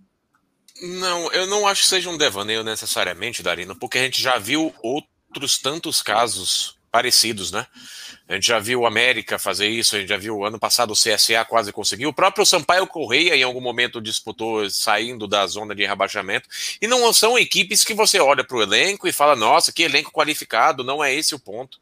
Não, 0.83 1.31
eu 1.33 1.47
não 1.47 1.67
acho 1.67 1.83
que 1.83 1.89
seja 1.89 2.09
um 2.09 2.17
devaneio 2.17 2.65
necessariamente, 2.65 3.43
Darino, 3.43 3.77
porque 3.77 3.99
a 3.99 4.03
gente 4.03 4.21
já 4.21 4.39
viu 4.39 4.75
outro 4.83 5.11
outros 5.31 5.59
tantos 5.59 6.03
casos 6.03 6.77
parecidos, 6.91 7.53
né? 7.53 7.67
A 8.29 8.35
gente 8.35 8.49
já 8.49 8.59
viu 8.59 8.81
o 8.81 8.87
América 8.87 9.39
fazer 9.39 9.69
isso, 9.69 9.95
a 9.95 10.01
gente 10.01 10.09
já 10.09 10.17
viu 10.17 10.45
ano 10.45 10.59
passado 10.59 10.91
o 10.93 10.97
CSA 10.97 11.45
quase 11.45 11.73
conseguiu. 11.73 12.09
O 12.09 12.13
próprio 12.13 12.45
Sampaio 12.45 12.87
Correia 12.87 13.37
em 13.37 13.43
algum 13.45 13.61
momento 13.61 14.01
disputou 14.01 14.69
saindo 14.69 15.27
da 15.27 15.47
zona 15.47 15.75
de 15.75 15.87
rebaixamento. 15.87 16.49
E 16.83 16.89
não 16.89 17.13
são 17.13 17.39
equipes 17.39 17.85
que 17.85 17.95
você 17.95 18.19
olha 18.19 18.45
para 18.45 18.57
o 18.57 18.63
elenco 18.63 19.07
e 19.07 19.13
fala, 19.13 19.37
nossa, 19.37 19.73
que 19.73 19.85
elenco 19.85 20.13
qualificado, 20.13 20.83
não 20.83 21.03
é 21.03 21.15
esse 21.15 21.35
o 21.35 21.41
ponto. 21.41 21.79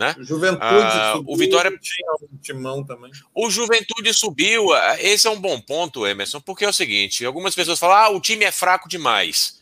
Né? 0.00 0.16
Juventude 0.18 0.62
ah, 0.62 1.12
subiu, 1.14 1.34
o 1.34 1.36
Vitória 1.36 1.78
tinha 1.78 2.12
um 2.22 2.38
timão 2.38 2.82
também. 2.82 3.12
O 3.34 3.50
Juventude 3.50 4.14
subiu. 4.14 4.72
Ah, 4.72 4.96
esse 4.98 5.26
é 5.26 5.30
um 5.30 5.38
bom 5.38 5.60
ponto, 5.60 6.06
Emerson, 6.06 6.40
porque 6.40 6.64
é 6.64 6.68
o 6.70 6.72
seguinte: 6.72 7.22
algumas 7.22 7.54
pessoas 7.54 7.78
falam, 7.78 7.96
ah, 7.96 8.08
o 8.08 8.18
time 8.18 8.46
é 8.46 8.50
fraco 8.50 8.88
demais. 8.88 9.60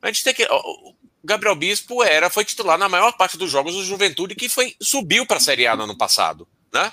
A 0.00 0.06
gente 0.06 0.22
tem 0.22 0.34
que. 0.34 0.46
Gabriel 1.24 1.56
Bispo 1.56 2.00
era, 2.00 2.30
foi 2.30 2.44
titular 2.44 2.78
na 2.78 2.88
maior 2.88 3.10
parte 3.16 3.36
dos 3.36 3.50
jogos 3.50 3.74
do 3.74 3.82
Juventude, 3.82 4.36
que 4.36 4.48
foi 4.48 4.76
subiu 4.80 5.26
para 5.26 5.38
a 5.38 5.40
Série 5.40 5.66
A 5.66 5.74
no 5.74 5.82
ano 5.82 5.98
passado. 5.98 6.46
Né? 6.72 6.92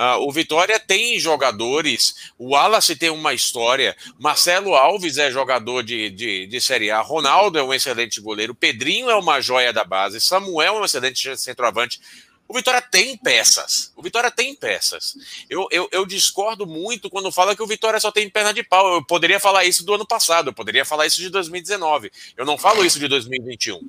Uh, 0.00 0.26
o 0.26 0.32
Vitória 0.32 0.80
tem 0.80 1.20
jogadores, 1.20 2.32
o 2.38 2.54
Wallace 2.54 2.96
tem 2.96 3.10
uma 3.10 3.34
história, 3.34 3.94
Marcelo 4.18 4.74
Alves 4.74 5.18
é 5.18 5.30
jogador 5.30 5.82
de, 5.82 6.08
de, 6.08 6.46
de 6.46 6.58
Série 6.58 6.90
A, 6.90 7.02
Ronaldo 7.02 7.58
é 7.58 7.62
um 7.62 7.74
excelente 7.74 8.18
goleiro, 8.18 8.54
Pedrinho 8.54 9.10
é 9.10 9.14
uma 9.14 9.42
joia 9.42 9.74
da 9.74 9.84
base, 9.84 10.18
Samuel 10.18 10.76
é 10.76 10.80
um 10.80 10.84
excelente 10.86 11.36
centroavante. 11.36 12.00
O 12.48 12.54
Vitória 12.54 12.80
tem 12.80 13.14
peças. 13.14 13.92
O 13.94 14.02
Vitória 14.02 14.30
tem 14.30 14.56
peças. 14.56 15.14
Eu, 15.48 15.68
eu, 15.70 15.88
eu, 15.92 16.04
discordo 16.04 16.66
muito 16.66 17.08
quando 17.08 17.30
fala 17.30 17.54
que 17.54 17.62
o 17.62 17.66
Vitória 17.66 18.00
só 18.00 18.10
tem 18.10 18.28
perna 18.28 18.52
de 18.52 18.64
pau. 18.64 18.94
Eu 18.94 19.04
poderia 19.04 19.38
falar 19.38 19.66
isso 19.66 19.84
do 19.84 19.94
ano 19.94 20.04
passado, 20.04 20.48
eu 20.48 20.52
poderia 20.52 20.84
falar 20.84 21.06
isso 21.06 21.20
de 21.20 21.28
2019. 21.28 22.10
Eu 22.36 22.44
não 22.44 22.58
falo 22.58 22.84
isso 22.84 22.98
de 22.98 23.06
2021. 23.06 23.88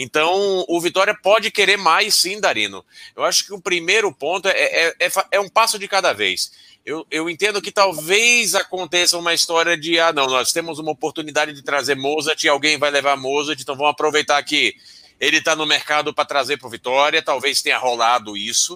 Então, 0.00 0.64
o 0.68 0.80
Vitória 0.80 1.12
pode 1.12 1.50
querer 1.50 1.76
mais, 1.76 2.14
sim, 2.14 2.40
Darino. 2.40 2.84
Eu 3.16 3.24
acho 3.24 3.44
que 3.44 3.52
o 3.52 3.60
primeiro 3.60 4.12
ponto 4.12 4.46
é, 4.46 4.52
é, 4.52 4.94
é, 5.00 5.10
é 5.32 5.40
um 5.40 5.48
passo 5.48 5.76
de 5.76 5.88
cada 5.88 6.12
vez. 6.12 6.52
Eu, 6.86 7.04
eu, 7.10 7.28
entendo 7.28 7.60
que 7.60 7.72
talvez 7.72 8.54
aconteça 8.54 9.18
uma 9.18 9.34
história 9.34 9.76
de, 9.76 9.98
ah, 9.98 10.12
não, 10.12 10.26
nós 10.26 10.52
temos 10.52 10.78
uma 10.78 10.92
oportunidade 10.92 11.52
de 11.52 11.62
trazer 11.62 11.96
Mozart 11.96 12.42
e 12.44 12.48
alguém 12.48 12.78
vai 12.78 12.92
levar 12.92 13.16
Mozart, 13.16 13.60
então 13.60 13.76
vamos 13.76 13.90
aproveitar 13.90 14.40
que 14.44 14.76
ele 15.18 15.38
está 15.38 15.56
no 15.56 15.66
mercado 15.66 16.14
para 16.14 16.24
trazer 16.24 16.58
para 16.58 16.68
o 16.68 16.70
Vitória, 16.70 17.20
talvez 17.20 17.60
tenha 17.60 17.76
rolado 17.76 18.36
isso. 18.36 18.74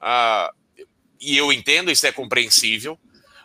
Uh, 0.00 0.54
e 1.20 1.36
eu 1.36 1.52
entendo, 1.52 1.90
isso 1.90 2.06
é 2.06 2.12
compreensível. 2.12 2.96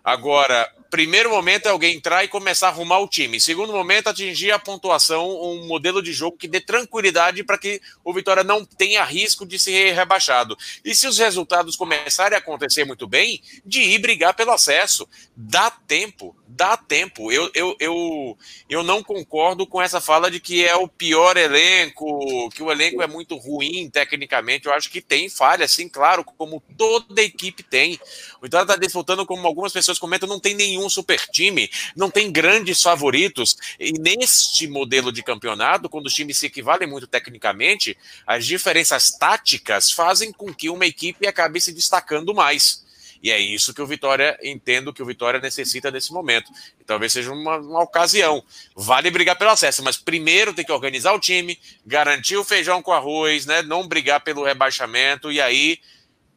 Agora, 0.04 0.72
primeiro 0.90 1.30
momento 1.30 1.68
é 1.68 1.70
alguém 1.70 1.96
entrar 1.96 2.24
e 2.24 2.28
começar 2.28 2.68
a 2.68 2.70
arrumar 2.70 3.00
o 3.00 3.08
time. 3.08 3.40
Segundo 3.40 3.74
momento, 3.74 4.08
atingir 4.08 4.52
a 4.52 4.60
pontuação, 4.60 5.30
um 5.42 5.68
modelo 5.68 6.02
de 6.02 6.14
jogo 6.14 6.38
que 6.38 6.48
dê 6.48 6.60
tranquilidade 6.60 7.44
para 7.44 7.58
que 7.58 7.82
o 8.04 8.14
Vitória 8.14 8.44
não 8.44 8.66
tenha 8.66 9.04
risco 9.04 9.46
de 9.46 9.58
ser 9.60 9.94
rebaixado. 9.94 10.58
E 10.84 10.94
se 10.96 11.08
os 11.08 11.18
resultados 11.18 11.76
começarem 11.76 12.36
a 12.36 12.40
acontecer 12.40 12.86
muito 12.86 13.08
bem, 13.08 13.42
de 13.66 13.82
ir 13.82 14.00
brigar 14.00 14.34
pelo 14.34 14.52
acesso. 14.52 15.08
Dá 15.36 15.70
tempo, 15.70 16.36
dá 16.48 16.78
tempo. 16.78 17.32
Eu, 17.32 17.50
eu, 17.54 17.76
eu, 17.80 18.38
eu 18.70 18.84
não 18.84 19.04
concordo 19.04 19.66
com 19.66 19.82
essa 19.82 20.00
fala 20.00 20.30
de 20.30 20.40
que 20.40 20.66
é 20.66 20.76
o 20.76 20.88
pior 20.88 21.38
elenco, 21.38 22.50
que 22.50 22.64
o 22.64 22.72
elenco 22.72 23.02
é 23.02 23.08
muito 23.08 23.36
ruim 23.36 23.90
tecnicamente. 23.90 24.68
Eu 24.68 24.74
acho 24.74 24.90
que 24.90 25.02
tem 25.02 25.30
falha, 25.30 25.68
sim, 25.68 25.90
claro, 25.90 26.24
como 26.24 26.62
toda 26.78 27.22
equipe 27.22 27.64
tem. 27.64 28.00
O 28.40 28.44
Vitória 28.44 28.64
está 28.64 28.76
disputando, 28.76 29.26
como 29.26 29.46
algumas 29.46 29.74
pessoas 29.74 30.00
comentam, 30.00 30.28
não 30.28 30.40
tem 30.40 30.54
nenhum 30.54 30.75
super 30.90 31.20
time, 31.32 31.70
não 31.96 32.10
tem 32.10 32.32
grandes 32.32 32.82
favoritos. 32.82 33.58
E 33.80 33.94
neste 33.94 34.68
modelo 34.68 35.12
de 35.12 35.24
campeonato, 35.24 35.90
quando 35.90 36.08
os 36.08 36.14
times 36.14 36.38
se 36.38 36.48
equivalem 36.48 36.88
muito 36.88 37.08
tecnicamente, 37.08 37.98
as 38.26 38.46
diferenças 38.46 39.12
táticas 39.12 39.92
fazem 39.92 40.32
com 40.32 40.54
que 40.54 40.70
uma 40.70 40.86
equipe 40.86 41.28
acabe 41.28 41.60
se 41.62 41.72
destacando 41.72 42.34
mais. 42.34 42.86
E 43.26 43.32
é 43.32 43.40
isso 43.40 43.74
que 43.74 43.82
o 43.82 43.88
Vitória, 43.88 44.38
entendo 44.44 44.94
que 44.94 45.02
o 45.02 45.06
Vitória 45.06 45.40
necessita 45.40 45.90
nesse 45.90 46.14
momento. 46.14 46.52
E 46.80 46.84
talvez 46.84 47.12
seja 47.12 47.32
uma, 47.32 47.58
uma 47.58 47.82
ocasião. 47.82 48.44
Vale 48.76 49.10
brigar 49.10 49.36
pelo 49.36 49.50
acesso, 49.50 49.82
mas 49.82 49.98
primeiro 49.98 50.54
tem 50.54 50.64
que 50.64 50.72
organizar 50.72 51.12
o 51.12 51.20
time, 51.20 51.60
garantir 51.84 52.38
o 52.38 52.44
feijão 52.44 52.84
com 52.84 52.92
arroz, 52.92 53.48
né? 53.48 53.64
Não 53.64 53.88
brigar 53.88 54.22
pelo 54.22 54.44
rebaixamento 54.44 55.32
e 55.32 55.42
aí 55.42 55.80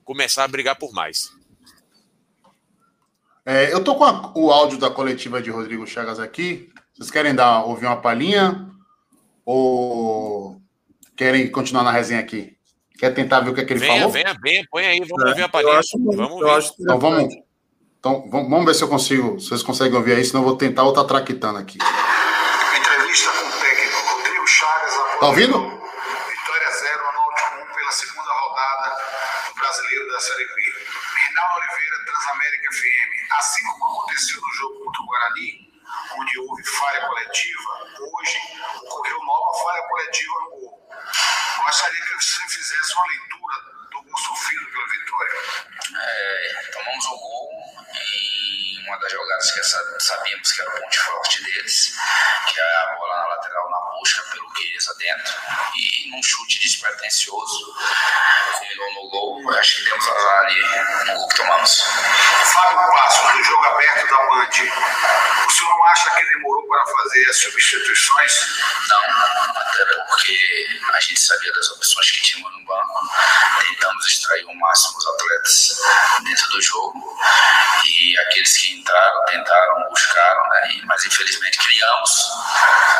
começar 0.02 0.44
a 0.44 0.48
brigar 0.48 0.76
por 0.76 0.92
mais. 0.94 1.30
É, 3.48 3.72
eu 3.72 3.82
tô 3.82 3.94
com 3.94 4.04
a, 4.04 4.30
o 4.34 4.52
áudio 4.52 4.76
da 4.76 4.90
coletiva 4.90 5.40
de 5.40 5.48
Rodrigo 5.48 5.86
Chagas 5.86 6.20
aqui. 6.20 6.68
Vocês 6.92 7.10
querem 7.10 7.34
dar 7.34 7.64
ouvir 7.64 7.86
uma 7.86 7.96
palhinha? 7.96 8.68
Ou 9.42 10.60
querem 11.16 11.50
continuar 11.50 11.82
na 11.82 11.90
resenha 11.90 12.20
aqui? 12.20 12.58
Quer 12.98 13.14
tentar 13.14 13.40
ver 13.40 13.48
o 13.48 13.54
que, 13.54 13.62
é 13.62 13.64
que 13.64 13.72
ele 13.72 13.80
venha, 13.80 14.00
falou? 14.00 14.10
Venha, 14.10 14.36
venha, 14.42 14.66
põe 14.70 14.84
aí, 14.84 15.00
vamos 15.00 15.24
é, 15.24 15.28
ouvir 15.30 15.42
a 15.44 15.48
palhinha. 15.48 15.78
Acho, 15.78 15.98
vamos 15.98 16.42
eu 16.42 16.50
acho 16.50 16.74
então 16.78 16.98
vamos, 16.98 17.34
então 17.98 18.28
vamos 18.30 18.66
ver 18.66 18.74
se 18.74 18.84
eu 18.84 18.88
consigo, 18.88 19.40
se 19.40 19.48
vocês 19.48 19.62
conseguem 19.62 19.96
ouvir 19.96 20.12
aí, 20.12 20.24
senão 20.26 20.42
eu 20.42 20.48
vou 20.48 20.56
tentar 20.58 20.82
outra 20.82 21.04
traquitando 21.04 21.58
aqui. 21.58 21.78
Entrevista 21.78 23.30
com 23.30 23.48
o 23.48 23.60
técnico 23.62 24.14
Rodrigo 24.14 24.46
Chagas. 24.46 24.92
Tá 25.20 25.26
ouvindo? 25.26 25.58
Vitória 25.58 26.70
0, 26.70 27.02
Náutico 27.02 27.72
1 27.72 27.74
pela 27.74 27.92
segunda 27.92 28.30
rodada 28.30 28.96
do 29.48 29.54
Brasileiro 29.58 30.12
da 30.12 30.20
Série 30.20 30.44
B. 30.44 30.52
Reinaldo 31.24 31.54
Oliveira, 31.56 31.96
Transamérica 32.04 32.72
FM. 32.72 33.27
Assim 33.38 33.64
como 33.66 33.84
aconteceu 33.84 34.40
no 34.40 34.52
jogo 34.54 34.84
contra 34.84 35.00
o 35.00 35.06
Guarani, 35.06 35.72
onde 36.18 36.38
houve 36.40 36.64
falha 36.64 37.06
coletiva, 37.06 37.70
hoje 38.00 38.38
ocorreu 38.82 39.24
nova 39.24 39.58
falha 39.62 39.82
coletiva 39.82 40.34
no 40.40 40.50
gol. 40.50 40.90
Gostaria 41.62 42.00
que 42.00 42.14
você 42.14 42.48
fizesse 42.48 42.94
uma 42.94 43.06
leitura 43.06 43.54
do 43.92 44.02
gol 44.02 44.18
sofrido 44.18 44.66
pela 44.72 44.88
vitória. 44.88 45.32
É, 46.00 46.70
tomamos 46.72 47.06
o 47.06 47.16
gol 47.16 47.50
em 47.94 48.57
uma 48.88 48.98
das 48.98 49.12
jogadas 49.12 49.50
que 49.50 49.62
sabíamos 50.02 50.52
que 50.52 50.60
era 50.62 50.70
o 50.70 50.80
ponto 50.80 50.98
forte 50.98 51.44
deles, 51.44 51.92
que 52.48 52.58
é 52.58 52.76
a 52.76 52.96
bola 52.96 53.16
na 53.18 53.26
lateral 53.28 53.70
na 53.70 53.78
busca 53.98 54.22
pelo 54.32 54.48
Chiesa 54.56 54.94
dentro, 54.98 55.34
e 55.76 56.10
num 56.10 56.22
chute 56.22 56.58
despretensioso, 56.60 57.74
culminou 58.78 58.94
no 58.94 59.10
gol. 59.10 59.58
Acho 59.58 59.76
que 59.76 59.90
temos 59.90 60.08
azar 60.08 60.44
ali 60.44 60.60
no 61.06 61.14
gol 61.14 61.28
que 61.28 61.36
tomamos. 61.36 61.82
Fábio 62.52 62.90
Passos, 62.92 63.32
do 63.32 63.44
jogo 63.44 63.64
aberto 63.66 64.08
da 64.08 64.16
Band. 64.16 65.46
O 65.46 65.50
senhor 65.50 65.70
não 65.70 65.84
acha 65.86 66.10
que 66.10 66.24
demorou 66.24 66.66
para 66.68 66.86
fazer 66.86 67.28
as 67.28 67.36
substituições? 67.36 68.32
Não, 68.88 69.04
até 69.56 69.84
porque 69.84 70.80
a 70.92 71.00
gente 71.00 71.20
sabia 71.20 71.52
das 71.52 71.70
opções 71.70 72.10
que 72.10 72.22
tínhamos 72.22 72.52
no 72.52 72.64
banco. 72.64 73.08
Tentamos 73.60 74.06
extrair 74.06 74.44
o 74.44 74.54
máximo 74.54 74.98
os 74.98 75.06
atletas 75.06 75.80
dentro 76.24 76.48
do 76.50 76.62
jogo. 76.62 77.18
E 77.86 78.18
aqueles 78.18 78.56
que 78.56 78.77
entraram, 78.78 79.24
tentaram, 79.26 79.88
buscaram, 79.88 80.48
né? 80.50 80.80
mas 80.84 81.04
infelizmente 81.04 81.58
criamos. 81.58 82.30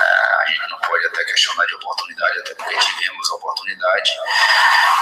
É, 0.00 0.42
a 0.42 0.46
gente 0.46 0.70
não 0.70 0.78
pode 0.78 1.06
até 1.06 1.24
questionar 1.24 1.66
de 1.66 1.74
oportunidade, 1.74 2.38
até 2.40 2.55
porque 2.55 2.78
tivemos 2.78 3.30
a 3.30 3.34
oportunidade, 3.34 4.10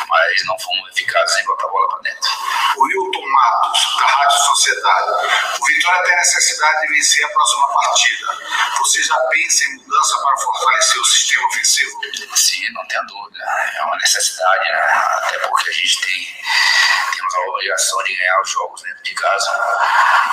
mas 0.09 0.45
não 0.45 0.59
fomos 0.59 0.91
eficazes 0.91 1.39
em 1.39 1.45
botar 1.45 1.67
a 1.67 1.71
bola 1.71 1.89
para 1.89 1.99
dentro. 2.01 2.31
O 2.77 2.91
Hilton 2.91 3.27
Matos, 3.27 3.97
da 3.99 4.07
Rádio 4.07 4.39
Sociedade. 4.39 5.11
O 5.61 5.67
Vitória 5.67 6.03
tem 6.05 6.17
necessidade 6.17 6.81
de 6.81 6.95
vencer 6.95 7.25
a 7.25 7.29
próxima 7.29 7.67
partida. 7.69 8.27
Você 8.79 9.03
já 9.03 9.17
pensa 9.31 9.65
em 9.65 9.77
mudança 9.77 10.19
para 10.19 10.37
fortalecer 10.39 11.01
o 11.01 11.05
sistema 11.05 11.47
ofensivo? 11.47 12.01
Sim, 12.35 12.73
não 12.73 12.87
tenha 12.87 13.03
dúvida. 13.03 13.45
É 13.77 13.83
uma 13.85 13.97
necessidade, 13.97 14.65
né? 14.65 14.81
até 15.23 15.39
porque 15.41 15.71
a 15.71 15.73
gente 15.73 16.01
tem 16.01 16.37
temos 17.17 17.35
a 17.35 17.41
obrigação 17.51 18.03
de 18.05 18.15
ganhar 18.15 18.41
os 18.41 18.51
jogos 18.51 18.83
dentro 18.83 19.03
de 19.03 19.15
casa 19.15 19.51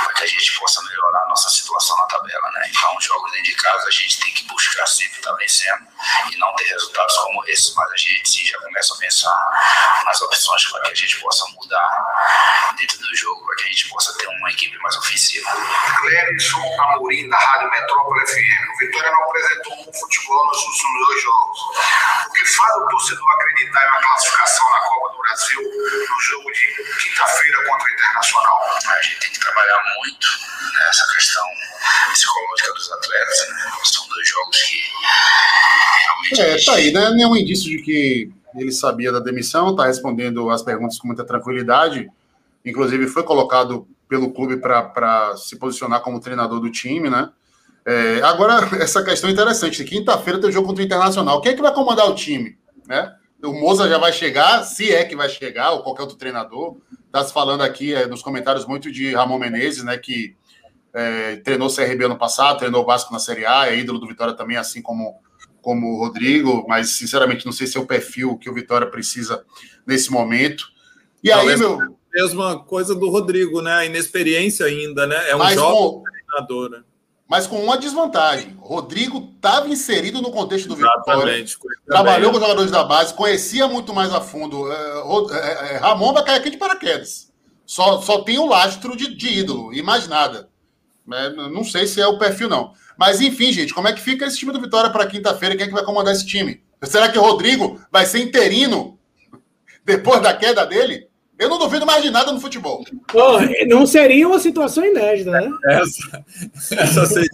para 0.04 0.14
que 0.14 0.24
a 0.24 0.28
gente 0.28 0.33
possa 0.60 0.82
melhorar 0.84 1.24
a 1.24 1.28
nossa 1.28 1.50
situação 1.50 1.98
na 1.98 2.06
tabela. 2.06 2.52
Né? 2.54 2.70
Então, 2.70 2.96
os 2.98 3.06
jogos 3.06 3.32
dentro 3.32 3.46
de 3.46 3.56
casa 3.56 3.88
a 3.88 3.92
gente 3.92 4.20
tem 4.20 4.34
que 4.34 4.44
buscar 4.46 4.86
sempre 4.88 5.18
estar 5.18 5.34
vencendo 5.34 5.88
e 6.32 6.38
não 6.38 6.54
ter 6.56 6.66
resultados 6.66 7.18
como 7.18 7.44
esse, 7.48 7.76
mas 7.76 7.92
a 7.92 7.98
gente 7.98 8.30
sim 8.30 8.46
já 8.46 8.60
começa 8.60 8.94
a 8.94 8.98
pensar 8.98 10.04
nas 10.06 10.22
opções 10.22 10.66
para 10.68 10.82
que 10.84 10.92
a 10.92 10.96
gente 10.96 11.20
possa 11.20 11.46
mudar 11.52 12.74
dentro 12.78 12.98
do 12.98 13.16
jogo, 13.16 13.46
para 13.46 13.56
que 13.58 13.64
a 13.64 13.68
gente 13.68 13.90
possa 13.90 14.18
ter 14.18 14.28
uma 14.28 14.50
equipe 14.50 14.78
mais 14.80 14.96
ofensiva. 14.98 15.50
Clérison 16.02 16.82
Amorim, 16.82 17.30
da 17.30 17.38
Rádio 17.38 17.70
Metrópole 17.70 18.28
FM. 18.28 18.74
O 18.74 18.78
Vitória 18.78 19.12
não 19.12 19.24
apresentou 19.24 19.90
um 19.90 19.94
futebol 19.94 20.48
nos 20.48 20.58
últimos 20.64 21.08
dois 21.08 21.24
jogos. 21.24 21.60
O 22.28 22.32
que 22.32 22.46
faz 22.46 22.76
o 22.76 22.88
torcedor 22.88 23.32
acreditar 23.34 23.86
em 23.86 23.90
uma 23.90 24.02
classificação 24.02 24.43
É, 36.42 36.64
tá 36.64 36.74
aí, 36.74 36.92
né? 36.92 37.10
Nenhum 37.12 37.36
indício 37.36 37.70
de 37.70 37.82
que 37.84 38.32
ele 38.56 38.72
sabia 38.72 39.12
da 39.12 39.20
demissão, 39.20 39.76
tá 39.76 39.86
respondendo 39.86 40.50
as 40.50 40.62
perguntas 40.62 40.98
com 40.98 41.08
muita 41.08 41.26
tranquilidade. 41.26 42.10
Inclusive, 42.66 43.08
foi 43.08 43.24
colocado 43.24 43.88
pelo 44.08 44.32
clube 44.32 44.58
para 44.58 45.36
se 45.38 45.58
posicionar 45.58 46.02
como 46.02 46.20
treinador 46.20 46.60
do 46.60 46.70
time, 46.70 47.10
né? 47.10 47.30
É, 47.86 48.22
agora, 48.22 48.70
essa 48.82 49.04
questão 49.04 49.30
é 49.30 49.34
interessante. 49.34 49.84
Quinta-feira 49.84 50.40
tem 50.40 50.52
jogo 50.52 50.68
contra 50.68 50.84
o 50.84 50.86
Internacional. 50.86 51.42
Quem 51.42 51.52
é 51.52 51.56
que 51.56 51.62
vai 51.62 51.74
comandar 51.74 52.10
o 52.10 52.16
time? 52.16 52.58
Né? 52.88 53.14
O 53.44 53.54
Moza 53.54 53.90
já 53.90 53.98
vai 53.98 54.14
chegar, 54.14 54.64
se 54.64 54.94
é 54.94 55.04
que 55.04 55.16
vai 55.16 55.30
chegar, 55.30 55.72
ou 55.72 55.84
qualquer 55.84 56.04
outro 56.04 56.18
treinador. 56.18 56.78
Está 57.06 57.24
se 57.24 57.34
falando 57.34 57.62
aqui 57.62 57.94
é, 57.94 58.08
nos 58.08 58.22
comentários 58.22 58.66
muito 58.66 58.92
de 58.92 59.14
Ramon 59.14 59.38
Menezes, 59.38 59.84
né? 59.84 59.98
Que 59.98 60.36
é, 60.94 61.38
treinou 61.38 61.74
CRB 61.74 62.06
ano 62.06 62.18
passado, 62.18 62.60
treinou 62.60 62.84
o 62.84 62.86
Vasco 62.86 63.12
na 63.12 63.20
Série 63.20 63.46
A, 63.46 63.68
é 63.68 63.78
ídolo 63.78 64.00
do 64.00 64.08
Vitória 64.08 64.34
também, 64.34 64.58
assim 64.58 64.82
como, 64.82 65.16
como 65.64 65.88
o 65.88 65.98
Rodrigo, 65.98 66.64
mas 66.68 66.90
sinceramente 66.90 67.46
não 67.46 67.52
sei 67.52 67.66
se 67.66 67.78
é 67.78 67.82
o 67.82 67.88
perfil 67.88 68.38
que 68.38 68.50
o 68.50 68.54
Vitória 68.54 68.86
precisa 68.86 69.44
nesse 69.88 70.12
momento. 70.12 70.66
E 71.24 71.30
Talvez 71.30 71.60
aí, 71.60 71.68
meu. 71.68 71.98
Mesma 72.14 72.60
coisa 72.60 72.94
do 72.94 73.10
Rodrigo, 73.10 73.60
né? 73.60 73.74
A 73.74 73.86
inexperiência 73.86 74.68
ainda, 74.68 75.08
né? 75.08 75.32
É 75.32 75.36
um 75.36 75.50
jovem 75.50 76.04
treinador, 76.04 76.70
né? 76.70 76.84
mas 77.34 77.48
com 77.48 77.64
uma 77.64 77.80
desvantagem. 77.80 78.56
Rodrigo 78.60 79.32
estava 79.36 79.68
inserido 79.68 80.22
no 80.22 80.30
contexto 80.30 80.68
do 80.68 80.76
Vitória, 80.76 81.46
trabalhou 81.88 82.30
com 82.30 82.38
os 82.38 82.44
jogadores 82.44 82.70
da 82.70 82.84
base, 82.84 83.14
conhecia 83.16 83.68
muito 83.68 83.92
mais 83.92 84.14
a 84.14 84.22
fundo. 84.22 84.72
É, 84.72 85.02
é, 85.32 85.74
é, 85.74 85.78
Ramon 85.78 86.14
vai 86.14 86.24
cair 86.24 86.38
aqui 86.38 86.52
de 86.52 86.58
paraquedas. 86.58 87.32
Só, 87.66 88.00
só 88.02 88.22
tem 88.22 88.38
o 88.38 88.46
lastro 88.46 88.96
de, 88.96 89.16
de 89.16 89.40
ídolo 89.40 89.74
e 89.74 89.82
mais 89.82 90.08
nada. 90.08 90.48
não 91.52 91.64
sei 91.64 91.88
se 91.88 92.00
é 92.00 92.06
o 92.06 92.20
perfil, 92.20 92.50
não. 92.50 92.74
Mas 92.98 93.22
enfim, 93.22 93.52
gente, 93.52 93.74
como 93.74 93.88
é 93.88 93.94
que 93.94 94.02
fica 94.02 94.26
esse 94.26 94.38
time 94.38 94.52
do 94.52 94.62
Vitória 94.62 94.90
para 94.90 95.08
quinta-feira? 95.08 95.56
Quem 95.56 95.66
é 95.66 95.68
que 95.68 95.74
vai 95.74 95.84
comandar 95.84 96.14
esse 96.14 96.26
time? 96.26 96.62
Será 96.84 97.10
que 97.10 97.18
o 97.18 97.22
Rodrigo 97.22 97.80
vai 97.92 98.06
ser 98.06 98.20
interino 98.20 99.00
depois 99.86 100.22
da 100.22 100.34
queda 100.34 100.66
dele? 100.66 101.08
Eu 101.38 101.50
não 101.50 101.58
duvido 101.58 101.86
mais 101.86 102.04
de 102.04 102.12
nada 102.12 102.32
no 102.32 102.40
futebol. 102.40 102.86
Oh, 103.14 103.66
não 103.68 103.86
seria 103.88 104.28
uma 104.28 104.40
situação 104.40 104.86
inédita, 104.86 105.32
né? 105.32 105.50
Essa, 105.66 106.26
essa 106.72 107.06
seria. 107.06 107.30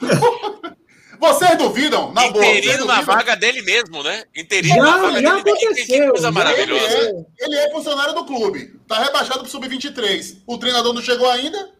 Vocês 1.18 1.56
duvidam? 1.56 2.12
Na 2.12 2.26
Interino 2.26 2.84
boa, 2.84 2.96
na 2.96 3.00
vaga 3.00 3.34
dele 3.34 3.62
mesmo, 3.62 4.02
né? 4.02 4.24
Interino 4.36 4.74
já, 4.74 4.82
na 4.82 4.96
vaga 4.98 5.22
já 5.22 5.34
dele. 5.36 5.56
Aconteceu. 5.56 5.86
Que, 5.86 6.10
coisa 6.10 6.30
maravilhosa. 6.30 6.84
Ele 6.84 7.06
é, 7.06 7.44
ele 7.44 7.56
é 7.56 7.70
funcionário 7.70 8.14
do 8.14 8.24
clube. 8.24 8.74
Tá 8.86 9.02
rebaixado 9.02 9.40
pro 9.40 9.48
sub-23. 9.48 10.38
O 10.46 10.58
treinador 10.58 10.92
não 10.92 11.00
chegou 11.00 11.28
ainda. 11.30 11.70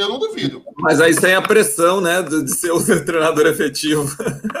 Eu 0.00 0.08
não 0.08 0.18
duvido. 0.18 0.62
Mas 0.78 1.00
aí 1.00 1.14
tem 1.14 1.34
a 1.34 1.42
pressão, 1.42 2.00
né? 2.00 2.22
De 2.22 2.48
ser 2.48 2.70
o 2.70 2.80
treinador 3.04 3.46
efetivo. 3.46 4.08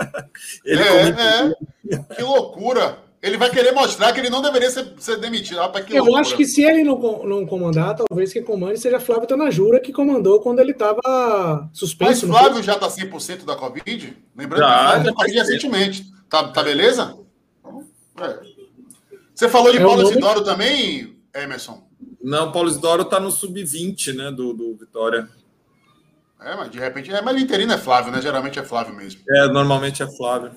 Ele 0.64 0.82
é, 0.82 1.08
é. 1.08 1.98
Que 2.14 2.22
loucura. 2.22 2.98
Ele 3.22 3.36
vai 3.36 3.50
querer 3.50 3.72
mostrar 3.72 4.14
que 4.14 4.20
ele 4.20 4.30
não 4.30 4.40
deveria 4.40 4.70
ser, 4.70 4.94
ser 4.98 5.18
demitido. 5.18 5.60
Ah, 5.60 5.70
eu 5.90 6.04
loucura. 6.04 6.22
acho 6.22 6.34
que 6.34 6.46
se 6.46 6.62
ele 6.62 6.82
não, 6.82 6.98
não 7.24 7.44
comandar, 7.44 7.94
talvez 7.94 8.32
quem 8.32 8.42
comande 8.42 8.80
seja 8.80 8.98
Flávio 8.98 9.28
Tanajura, 9.28 9.78
que 9.78 9.92
comandou 9.92 10.40
quando 10.40 10.58
ele 10.60 10.72
estava 10.72 11.68
suspenso. 11.70 12.26
Mas 12.26 12.40
Flávio 12.40 12.62
já 12.62 12.74
está 12.74 12.88
100% 12.88 13.44
da 13.44 13.56
Covid? 13.56 14.16
Lembrando 14.34 14.60
já, 14.62 14.74
que 14.74 14.82
Flávio 14.84 15.04
já 15.04 15.12
Covid 15.12 15.38
recentemente. 15.38 16.06
Tá, 16.30 16.48
tá 16.48 16.62
beleza? 16.62 17.14
É. 18.22 18.38
Você 19.34 19.50
falou 19.50 19.70
de 19.70 19.78
é 19.78 19.82
Paulo 19.82 20.02
Isidoro 20.02 20.42
também, 20.42 21.14
Emerson? 21.34 21.89
Não, 22.22 22.52
Paulo 22.52 22.68
Isidoro 22.68 23.02
está 23.02 23.18
no 23.18 23.30
sub-20, 23.30 24.14
né, 24.14 24.30
do, 24.30 24.52
do 24.52 24.76
Vitória. 24.76 25.28
É, 26.40 26.56
mas 26.56 26.70
de 26.70 26.78
repente... 26.78 27.10
É, 27.10 27.20
mas 27.22 27.40
interino 27.40 27.72
é 27.72 27.78
Flávio, 27.78 28.12
né? 28.12 28.20
Geralmente 28.20 28.58
é 28.58 28.64
Flávio 28.64 28.94
mesmo. 28.94 29.20
É, 29.28 29.48
normalmente 29.48 30.02
é 30.02 30.06
Flávio. 30.06 30.52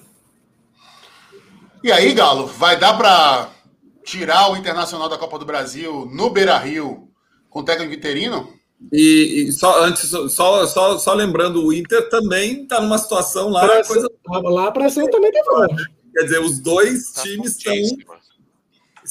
E 1.83 1.91
aí, 1.91 2.13
Galo, 2.13 2.47
vai 2.47 2.79
dar 2.79 2.97
para 2.97 3.49
tirar 4.03 4.51
o 4.51 4.57
Internacional 4.57 5.09
da 5.09 5.17
Copa 5.17 5.37
do 5.37 5.45
Brasil 5.45 6.09
no 6.13 6.29
Beira 6.29 6.57
Rio 6.57 7.09
com 7.49 7.59
o 7.59 7.63
técnico 7.63 7.93
interino? 7.93 8.53
E, 8.91 9.47
e, 9.47 9.51
só 9.51 9.83
antes, 9.83 10.09
só, 10.09 10.65
só, 10.65 10.97
só 10.97 11.13
lembrando, 11.13 11.65
o 11.65 11.73
Inter 11.73 12.09
também 12.09 12.63
está 12.63 12.81
numa 12.81 12.97
situação 12.97 13.49
lá. 13.49 13.67
Pressão, 13.67 14.09
coisa... 14.27 14.49
Lá 14.49 14.67
a 14.67 14.71
pressão 14.71 15.09
também 15.09 15.29
está 15.29 15.43
forte. 15.43 15.83
Quer 16.13 16.23
dizer, 16.23 16.39
os 16.39 16.59
dois 16.59 17.11
tá 17.11 17.21
times 17.23 17.57
estão, 17.57 17.73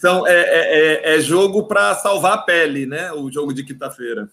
São, 0.02 0.26
é, 0.26 0.32
é, 0.32 1.12
é, 1.12 1.14
é 1.14 1.20
jogo 1.20 1.68
para 1.68 1.94
salvar 1.94 2.32
a 2.32 2.38
pele, 2.38 2.86
né? 2.86 3.12
O 3.12 3.30
jogo 3.30 3.54
de 3.54 3.62
quinta-feira. 3.62 4.28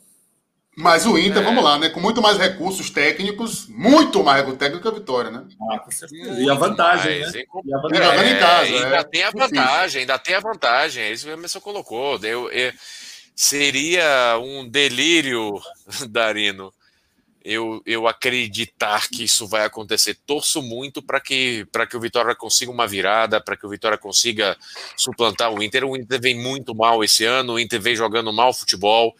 Mas 0.75 1.05
o 1.05 1.15
Inter, 1.15 1.43
é. 1.43 1.45
vamos 1.45 1.63
lá, 1.63 1.77
né? 1.77 1.89
Com 1.89 1.99
muito 1.99 2.23
mais 2.23 2.39
recursos 2.39 2.89
técnicos, 2.89 3.67
muito 3.67 4.23
mais 4.23 4.39
recurso 4.39 4.57
técnico 4.57 4.81
que 4.81 4.87
a 4.87 4.99
vitória, 4.99 5.29
né? 5.29 5.45
Ah, 5.69 5.77
com 5.77 5.91
certeza. 5.91 6.41
E 6.41 6.49
a 6.49 6.55
vantagem, 6.55 7.19
mais, 7.19 7.33
né? 7.33 7.43
E 7.63 7.71
a 7.71 7.77
vantagem. 7.77 8.25
É, 8.25 8.35
em 8.35 8.39
casa. 8.39 8.85
Ainda 8.85 8.95
é. 8.95 9.03
tem 9.03 9.23
a 9.23 9.29
vantagem, 9.29 10.01
ainda 10.01 10.17
tem 10.17 10.35
a 10.35 10.39
vantagem. 10.39 11.03
É 11.03 11.11
isso 11.11 11.25
que 11.25 11.31
o 11.31 11.33
Emerson 11.33 11.59
colocou. 11.59 12.17
Eu, 12.23 12.49
eu, 12.49 12.73
seria 13.35 14.39
um 14.41 14.67
delírio, 14.67 15.53
Darino, 16.09 16.73
eu, 17.43 17.81
eu 17.85 18.07
acreditar 18.07 19.07
que 19.09 19.23
isso 19.23 19.47
vai 19.47 19.63
acontecer. 19.63 20.17
Torço 20.25 20.61
muito 20.61 21.01
para 21.01 21.19
que, 21.19 21.65
que 21.89 21.97
o 21.97 21.99
Vitória 21.99 22.35
consiga 22.35 22.71
uma 22.71 22.87
virada, 22.87 23.39
para 23.39 23.55
que 23.55 23.65
o 23.65 23.69
Vitória 23.69 23.97
consiga 23.97 24.57
suplantar 24.97 25.53
o 25.53 25.63
Inter. 25.63 25.85
O 25.85 25.95
Inter 25.95 26.19
vem 26.19 26.35
muito 26.35 26.75
mal 26.75 27.03
esse 27.03 27.23
ano, 27.23 27.53
o 27.53 27.59
Inter 27.59 27.79
vem 27.79 27.95
jogando 27.95 28.33
mal 28.33 28.53
futebol. 28.53 29.15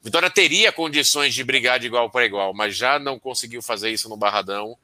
O 0.00 0.04
Vitória 0.04 0.28
teria 0.28 0.70
condições 0.70 1.34
de 1.34 1.42
brigar 1.42 1.78
de 1.78 1.86
igual 1.86 2.10
para 2.10 2.26
igual, 2.26 2.52
mas 2.52 2.76
já 2.76 2.98
não 2.98 3.18
conseguiu 3.18 3.62
fazer 3.62 3.90
isso 3.90 4.08
no 4.08 4.16
Barradão. 4.16 4.76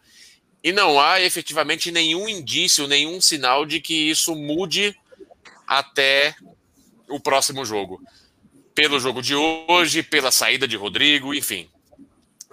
E 0.63 0.73
não 0.73 0.99
há 1.01 1.21
efetivamente 1.21 1.93
nenhum 1.93 2.29
indício, 2.29 2.89
nenhum 2.89 3.21
sinal 3.21 3.65
de 3.67 3.81
que 3.81 4.11
isso 4.11 4.35
mude 4.35 4.97
até 5.67 6.35
o 7.09 7.21
próximo 7.21 7.65
jogo. 7.65 8.01
Pelo 8.75 8.99
jogo 8.99 9.21
de 9.21 9.35
hoje, 9.35 10.03
pela 10.03 10.31
saída 10.31 10.67
de 10.67 10.77
Rodrigo, 10.77 11.35
enfim 11.35 11.69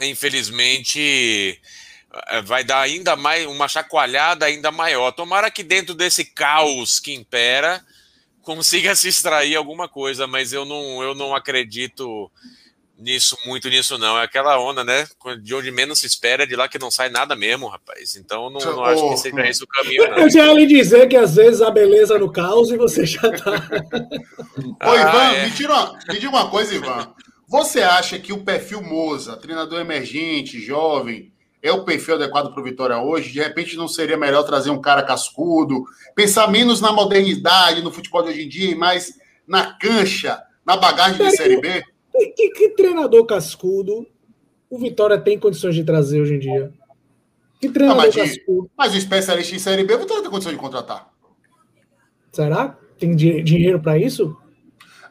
infelizmente 0.01 1.59
eh, 2.27 2.41
vai 2.41 2.63
dar 2.63 2.81
ainda 2.81 3.15
mais 3.15 3.45
uma 3.45 3.67
chacoalhada 3.67 4.45
ainda 4.45 4.71
maior. 4.71 5.11
Tomara 5.11 5.51
que 5.51 5.63
dentro 5.63 5.93
desse 5.93 6.25
caos 6.25 6.99
que 6.99 7.13
impera 7.13 7.83
consiga 8.41 8.93
se 8.95 9.07
extrair 9.07 9.55
alguma 9.55 9.89
coisa, 9.89 10.27
mas 10.27 10.53
eu 10.53 10.65
não, 10.65 11.03
eu 11.03 11.13
não 11.13 11.35
acredito 11.35 12.31
nisso 12.97 13.37
muito 13.45 13.67
nisso 13.69 13.97
não. 13.97 14.17
É 14.17 14.23
aquela 14.23 14.59
onda, 14.59 14.83
né? 14.83 15.07
De 15.41 15.53
onde 15.53 15.71
menos 15.71 15.99
se 15.99 16.07
espera, 16.07 16.43
é 16.43 16.45
de 16.45 16.55
lá 16.55 16.67
que 16.67 16.79
não 16.79 16.89
sai 16.89 17.09
nada 17.09 17.35
mesmo, 17.35 17.67
rapaz. 17.67 18.15
Então 18.15 18.49
não, 18.49 18.59
não 18.59 18.83
acho 18.85 19.09
que 19.09 19.17
seja 19.17 19.47
esse 19.47 19.63
o 19.63 19.67
caminho. 19.67 20.09
Não. 20.09 20.17
Eu 20.19 20.29
já 20.29 20.53
lhe 20.53 20.65
dizer 20.65 21.07
que 21.07 21.17
às 21.17 21.35
vezes 21.35 21.61
a 21.61 21.69
beleza 21.69 22.17
no 22.17 22.31
caos 22.31 22.71
e 22.71 22.77
você 22.77 23.05
já 23.05 23.29
tá. 23.31 23.51
Ô, 24.83 24.93
Ivan, 24.93 25.19
ah, 25.19 25.35
é. 25.35 25.45
me, 25.45 25.51
tira 25.51 25.73
uma, 25.73 25.99
me 26.07 26.19
diga 26.19 26.29
uma 26.29 26.49
coisa, 26.49 26.73
Ivan. 26.73 27.13
Você 27.47 27.81
acha 27.81 28.17
que 28.17 28.33
o 28.33 28.43
perfil 28.43 28.81
Moza, 28.81 29.37
treinador 29.37 29.79
emergente, 29.79 30.59
jovem, 30.59 31.31
é 31.61 31.71
o 31.71 31.83
perfil 31.83 32.15
adequado 32.15 32.51
para 32.51 32.61
o 32.61 32.63
Vitória 32.63 32.97
hoje? 32.97 33.31
De 33.31 33.39
repente 33.39 33.75
não 33.75 33.87
seria 33.87 34.17
melhor 34.17 34.43
trazer 34.43 34.69
um 34.69 34.81
cara 34.81 35.03
cascudo, 35.03 35.83
pensar 36.15 36.49
menos 36.49 36.81
na 36.81 36.91
modernidade, 36.91 37.81
no 37.81 37.91
futebol 37.91 38.23
de 38.23 38.29
hoje 38.29 38.45
em 38.45 38.49
dia 38.49 38.71
e 38.71 38.75
mais 38.75 39.13
na 39.47 39.73
cancha, 39.73 40.41
na 40.65 40.75
bagagem 40.77 41.17
de 41.17 41.35
Série 41.35 41.59
B? 41.59 41.83
Que, 42.11 42.27
que, 42.27 42.49
que, 42.49 42.69
treinador 42.69 43.25
cascudo 43.25 44.07
o 44.69 44.77
Vitória 44.77 45.17
tem 45.17 45.39
condições 45.39 45.75
de 45.75 45.83
trazer 45.83 46.21
hoje 46.21 46.35
em 46.35 46.39
dia? 46.39 46.73
Que 47.59 47.69
treinador 47.69 48.03
ah, 48.03 48.05
mas, 48.05 48.15
cascudo? 48.15 48.71
Mas 48.75 48.93
o 48.93 48.97
especialista 48.97 49.55
em 49.55 49.59
Série 49.59 49.83
B, 49.83 49.93
o 49.93 49.99
Vitória 49.99 50.23
tem 50.23 50.31
condições 50.31 50.53
de 50.53 50.61
contratar. 50.61 51.11
Será? 52.31 52.77
Tem 52.97 53.15
dinheiro 53.15 53.79
para 53.79 53.97
isso? 53.97 54.35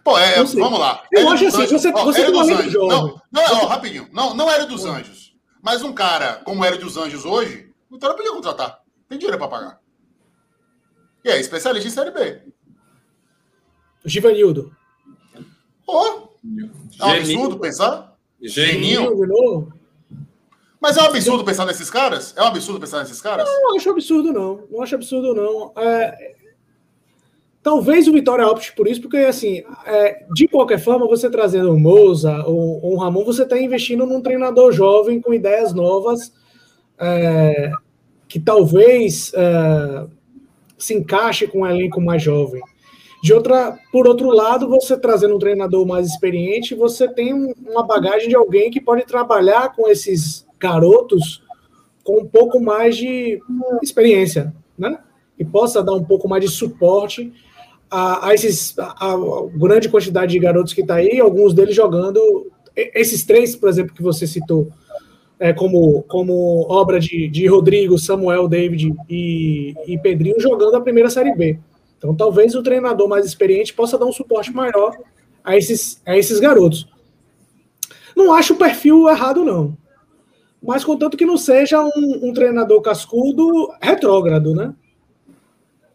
Pô, 0.05 0.19
é, 0.19 0.45
vamos 0.45 0.79
lá. 0.79 1.03
Eu 1.11 1.31
acho 1.31 1.47
assim, 1.47 1.67
você, 1.67 1.91
ó, 1.91 2.05
você 2.05 2.27
tem 2.27 2.35
um 2.35 2.71
jovem. 2.71 2.89
Não, 2.89 3.21
não, 3.33 3.63
ó, 3.63 3.67
rapidinho. 3.67 4.07
Não, 4.13 4.35
não 4.35 4.51
era 4.51 4.67
dos 4.67 4.85
Anjos. 4.85 5.35
Mas 5.63 5.83
um 5.83 5.95
cara 5.95 6.43
como 6.45 6.63
era 6.63 6.77
dos 6.77 6.99
Anjos 6.99 7.25
hoje, 7.25 7.73
o 7.91 7.95
Vitória 7.95 8.15
podia 8.15 8.33
contratar. 8.33 8.81
Tem 9.09 9.17
dinheiro 9.17 9.39
para 9.39 9.49
pagar. 9.49 9.81
E 11.25 11.31
é 11.31 11.41
especialista 11.41 11.89
em 11.89 11.91
Série 11.91 12.11
B. 12.11 12.43
Givanildo. 14.05 14.77
Ó. 15.87 16.29
é 17.01 17.05
um 17.07 17.11
absurdo 17.11 17.59
pensar? 17.59 18.15
Geninho. 18.43 19.73
Mas 20.79 20.99
é 20.99 21.03
um 21.03 21.07
absurdo 21.07 21.45
pensar 21.45 21.65
nesses 21.65 21.89
caras? 21.89 22.35
É 22.37 22.43
um 22.43 22.49
absurdo 22.49 22.79
pensar 22.79 22.99
nesses 22.99 23.23
caras? 23.23 23.49
Não, 23.49 23.71
não 23.71 23.77
acho 23.77 23.89
absurdo, 23.89 24.33
não. 24.35 24.69
Não 24.71 24.83
acho 24.83 24.95
absurdo, 24.97 25.35
não. 25.35 25.73
É, 25.83 26.37
Talvez 27.65 28.07
o 28.07 28.13
Vitória 28.13 28.47
opte 28.47 28.75
por 28.75 28.87
isso, 28.87 29.01
porque 29.01 29.17
assim, 29.17 29.63
é, 29.87 30.27
de 30.35 30.47
qualquer 30.47 30.79
forma, 30.79 31.09
você 31.09 31.31
trazendo 31.31 31.73
um 31.73 31.79
Moza 31.79 32.45
ou, 32.45 32.93
um 32.93 32.99
Ramon, 32.99 33.25
você 33.25 33.43
está 33.43 33.59
investindo 33.59 34.05
num 34.05 34.21
treinador 34.21 34.71
jovem 34.71 35.19
com 35.19 35.33
ideias 35.33 35.73
novas, 35.73 36.31
é, 36.99 37.73
que 38.29 38.39
talvez 38.39 39.33
é, 39.35 40.07
se 40.77 40.93
encaixe 40.93 41.47
com 41.47 41.61
um 41.61 41.67
elenco 41.67 42.03
mais 42.03 42.23
jovem. 42.23 42.61
De 43.23 43.33
outra, 43.33 43.79
por 43.91 44.07
outro 44.07 44.29
lado, 44.29 44.69
você 44.69 44.99
trazendo 44.99 45.35
um 45.35 45.39
treinador 45.39 45.87
mais 45.87 46.07
experiente, 46.07 46.75
você 46.75 47.09
tem 47.09 47.33
uma 47.67 47.83
bagagem 47.83 48.29
de 48.29 48.37
alguém 48.37 48.71
que 48.71 48.79
pode 48.79 49.07
trabalhar 49.07 49.75
com 49.75 49.89
esses 49.89 50.47
garotos 50.61 51.43
com 52.03 52.21
um 52.21 52.27
pouco 52.27 52.61
mais 52.61 52.95
de 52.95 53.41
experiência, 53.83 54.55
né? 54.77 54.99
E 55.39 55.47
possa 55.47 55.83
dar 55.83 55.95
um 55.95 56.05
pouco 56.05 56.29
mais 56.29 56.45
de 56.45 56.51
suporte 56.51 57.33
a, 57.91 58.29
a, 58.29 58.35
esses, 58.35 58.79
a, 58.79 59.13
a, 59.13 59.17
grande 59.55 59.89
quantidade 59.89 60.33
de 60.33 60.39
garotos 60.39 60.73
que 60.73 60.81
está 60.81 60.97
aí, 60.97 61.21
alguns 61.21 61.55
deles 61.55 61.75
jogando, 61.75 62.51
esses 62.77 63.25
três, 63.25 63.55
por 63.55 63.69
exemplo, 63.69 63.95
que 63.95 64.03
você 64.03 64.27
citou, 64.27 64.69
é, 65.39 65.53
como, 65.53 66.03
como 66.05 66.67
obra 66.69 66.99
de, 66.99 67.29
de 67.29 67.47
Rodrigo, 67.47 67.99
Samuel, 67.99 68.49
David 68.49 68.95
e, 69.09 69.75
e 69.87 69.99
Pedrinho, 69.99 70.41
jogando 70.41 70.77
a 70.77 70.81
primeira 70.81 71.11
Série 71.11 71.35
B. 71.35 71.59
Então, 71.99 72.15
talvez 72.15 72.55
o 72.55 72.63
treinador 72.63 73.09
mais 73.09 73.25
experiente 73.25 73.73
possa 73.73 73.99
dar 73.99 74.07
um 74.07 74.13
suporte 74.13 74.53
maior 74.53 74.97
a 75.43 75.57
esses, 75.57 76.01
a 76.07 76.17
esses 76.17 76.39
garotos. 76.39 76.89
Não 78.17 78.33
acho 78.33 78.55
o 78.55 78.59
perfil 78.59 79.09
errado, 79.09 79.45
não. 79.45 79.77
Mas 80.63 80.85
contanto 80.85 81.17
que 81.17 81.27
não 81.27 81.37
seja 81.37 81.83
um, 81.83 82.29
um 82.29 82.33
treinador 82.33 82.81
cascudo 82.81 83.71
retrógrado, 83.81 84.55
né? 84.55 84.75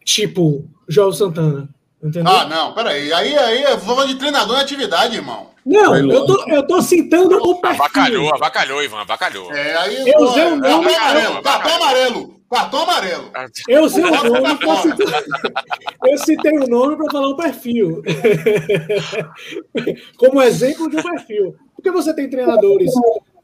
Tipo 0.03 0.65
João 0.87 1.11
Santana. 1.11 1.69
Entendeu? 2.01 2.31
Ah, 2.31 2.45
não, 2.45 2.73
peraí. 2.73 3.11
Aí, 3.11 3.37
aí 3.37 3.63
eu 3.63 3.77
vou 3.77 4.07
de 4.07 4.15
treinador 4.15 4.57
em 4.57 4.61
atividade, 4.61 5.15
irmão. 5.15 5.49
Não, 5.65 5.95
eu 5.95 6.25
tô, 6.25 6.49
eu 6.49 6.65
tô 6.65 6.81
citando 6.81 7.35
o 7.35 7.59
perfil. 7.59 7.83
Avacalhou, 7.83 8.33
avacalhou, 8.33 8.83
Ivan, 8.83 9.01
avacalhou. 9.01 9.53
É, 9.53 9.75
aí, 9.77 10.09
eu 10.09 10.19
usei 10.21 10.45
o 10.45 10.55
nome. 10.55 10.93
Cartão 10.93 11.15
amarelo, 11.15 11.41
cartão 11.43 11.75
amarelo. 11.75 12.39
Cartão 12.49 12.81
amarelo. 12.81 13.31
Eu 13.67 13.83
usei 13.83 14.03
o 14.03 14.09
nome 14.09 14.57
pra 14.57 14.75
citar. 14.77 15.23
Eu 16.03 16.17
citei 16.17 16.57
o 16.57 16.67
nome 16.67 16.97
para 16.97 17.11
falar 17.11 17.27
o 17.27 17.37
perfil. 17.37 18.01
Como 20.17 20.41
exemplo 20.41 20.89
de 20.89 20.97
um 20.97 21.03
perfil. 21.03 21.55
Porque 21.75 21.91
você 21.91 22.13
tem 22.13 22.29
treinadores 22.29 22.91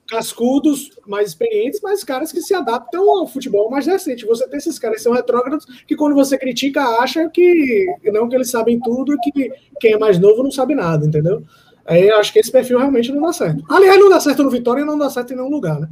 cascudos, 0.08 0.92
mais 1.08 1.30
experientes, 1.30 1.80
mas 1.82 2.04
caras 2.04 2.32
que 2.32 2.42
se 2.42 2.54
adaptam 2.54 3.10
ao 3.10 3.28
futebol 3.28 3.70
mais 3.70 3.88
recente. 3.88 4.26
Você 4.26 4.48
tem 4.48 4.58
esses 4.58 4.78
caras 4.78 4.98
que 4.98 5.04
são 5.04 5.14
retrógrados 5.14 5.66
que 5.88 5.96
quando 5.96 6.14
você 6.14 6.38
critica, 6.38 6.82
acha 7.00 7.28
que 7.30 7.88
não 8.04 8.30
que 8.30 8.36
eles 8.36 8.52
sabem 8.52 8.80
tudo 8.80 9.18
que 9.22 9.52
quem 9.80 9.94
é 9.94 9.98
mais 9.98 10.20
novo 10.20 10.44
não 10.44 10.52
sabe 10.52 10.76
nada, 10.76 11.06
entendeu? 11.06 11.44
Aí 11.86 12.10
acho 12.12 12.32
que 12.34 12.40
esse 12.40 12.52
perfil 12.52 12.80
realmente 12.80 13.12
não 13.12 13.22
dá 13.22 13.34
certo. 13.34 13.64
Aliás, 13.70 14.00
não 14.00 14.10
dá 14.10 14.20
certo 14.20 14.44
no 14.44 14.50
Vitória 14.50 14.82
e 14.82 14.86
não 14.86 14.98
dá 14.98 15.10
certo 15.10 15.34
em 15.34 15.36
nenhum 15.36 15.50
lugar, 15.50 15.80
né? 15.80 15.90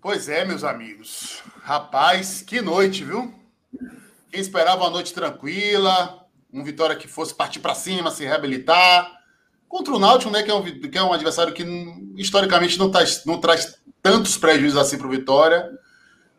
Pois 0.00 0.28
é, 0.28 0.44
meus 0.44 0.64
amigos. 0.64 1.42
Rapaz, 1.62 2.42
que 2.42 2.60
noite, 2.60 3.04
viu? 3.04 3.32
Quem 4.30 4.40
esperava 4.40 4.82
uma 4.82 4.90
noite 4.90 5.14
tranquila, 5.14 6.26
um 6.52 6.62
Vitória 6.62 6.96
que 6.96 7.08
fosse 7.08 7.34
partir 7.34 7.60
para 7.60 7.74
cima, 7.74 8.10
se 8.10 8.24
reabilitar 8.24 9.23
Contra 9.74 9.92
o 9.92 9.98
Náutico, 9.98 10.30
né, 10.30 10.44
que 10.44 10.52
é 10.52 10.54
um, 10.54 10.62
que 10.62 10.96
é 10.96 11.02
um 11.02 11.12
adversário 11.12 11.52
que 11.52 11.64
historicamente 12.16 12.78
não, 12.78 12.92
tá, 12.92 13.00
não 13.26 13.40
traz 13.40 13.76
tantos 14.00 14.36
prejuízos 14.36 14.78
assim 14.78 14.96
para 14.96 15.08
o 15.08 15.10
Vitória. 15.10 15.68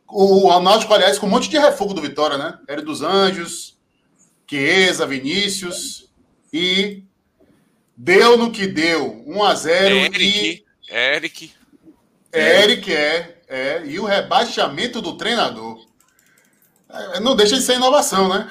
O, 0.08 0.48
o 0.48 0.60
Náutico, 0.62 0.94
aliás, 0.94 1.20
com 1.20 1.28
um 1.28 1.30
monte 1.30 1.50
de 1.50 1.58
refugo 1.58 1.94
do 1.94 2.02
Vitória, 2.02 2.38
né? 2.38 2.58
Era 2.66 2.82
dos 2.82 3.02
Anjos, 3.02 3.78
Chiesa, 4.50 5.06
Vinícius 5.06 6.10
e 6.54 7.04
deu 7.98 8.38
no 8.38 8.52
que 8.54 8.68
deu. 8.68 9.22
1 9.28 9.44
a 9.44 9.54
0 9.54 9.96
Eric, 9.96 10.24
e... 10.24 10.66
Eric. 10.90 11.54
Eric 12.32 12.94
é, 12.94 13.42
é. 13.50 13.86
E 13.86 14.00
o 14.00 14.06
rebaixamento 14.06 15.02
do 15.02 15.18
treinador. 15.18 15.86
É, 16.90 17.20
não 17.20 17.36
deixa 17.36 17.58
de 17.58 17.64
ser 17.64 17.76
inovação, 17.76 18.30
né? 18.30 18.50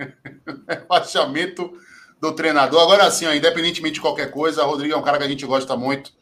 rebaixamento 0.66 1.78
do 2.20 2.32
treinador. 2.32 2.82
Agora 2.82 3.10
sim, 3.10 3.26
independentemente 3.34 3.94
de 3.94 4.00
qualquer 4.00 4.30
coisa, 4.30 4.64
Rodrigo 4.64 4.94
é 4.94 4.96
um 4.96 5.02
cara 5.02 5.18
que 5.18 5.24
a 5.24 5.28
gente 5.28 5.46
gosta 5.46 5.76
muito. 5.76 6.12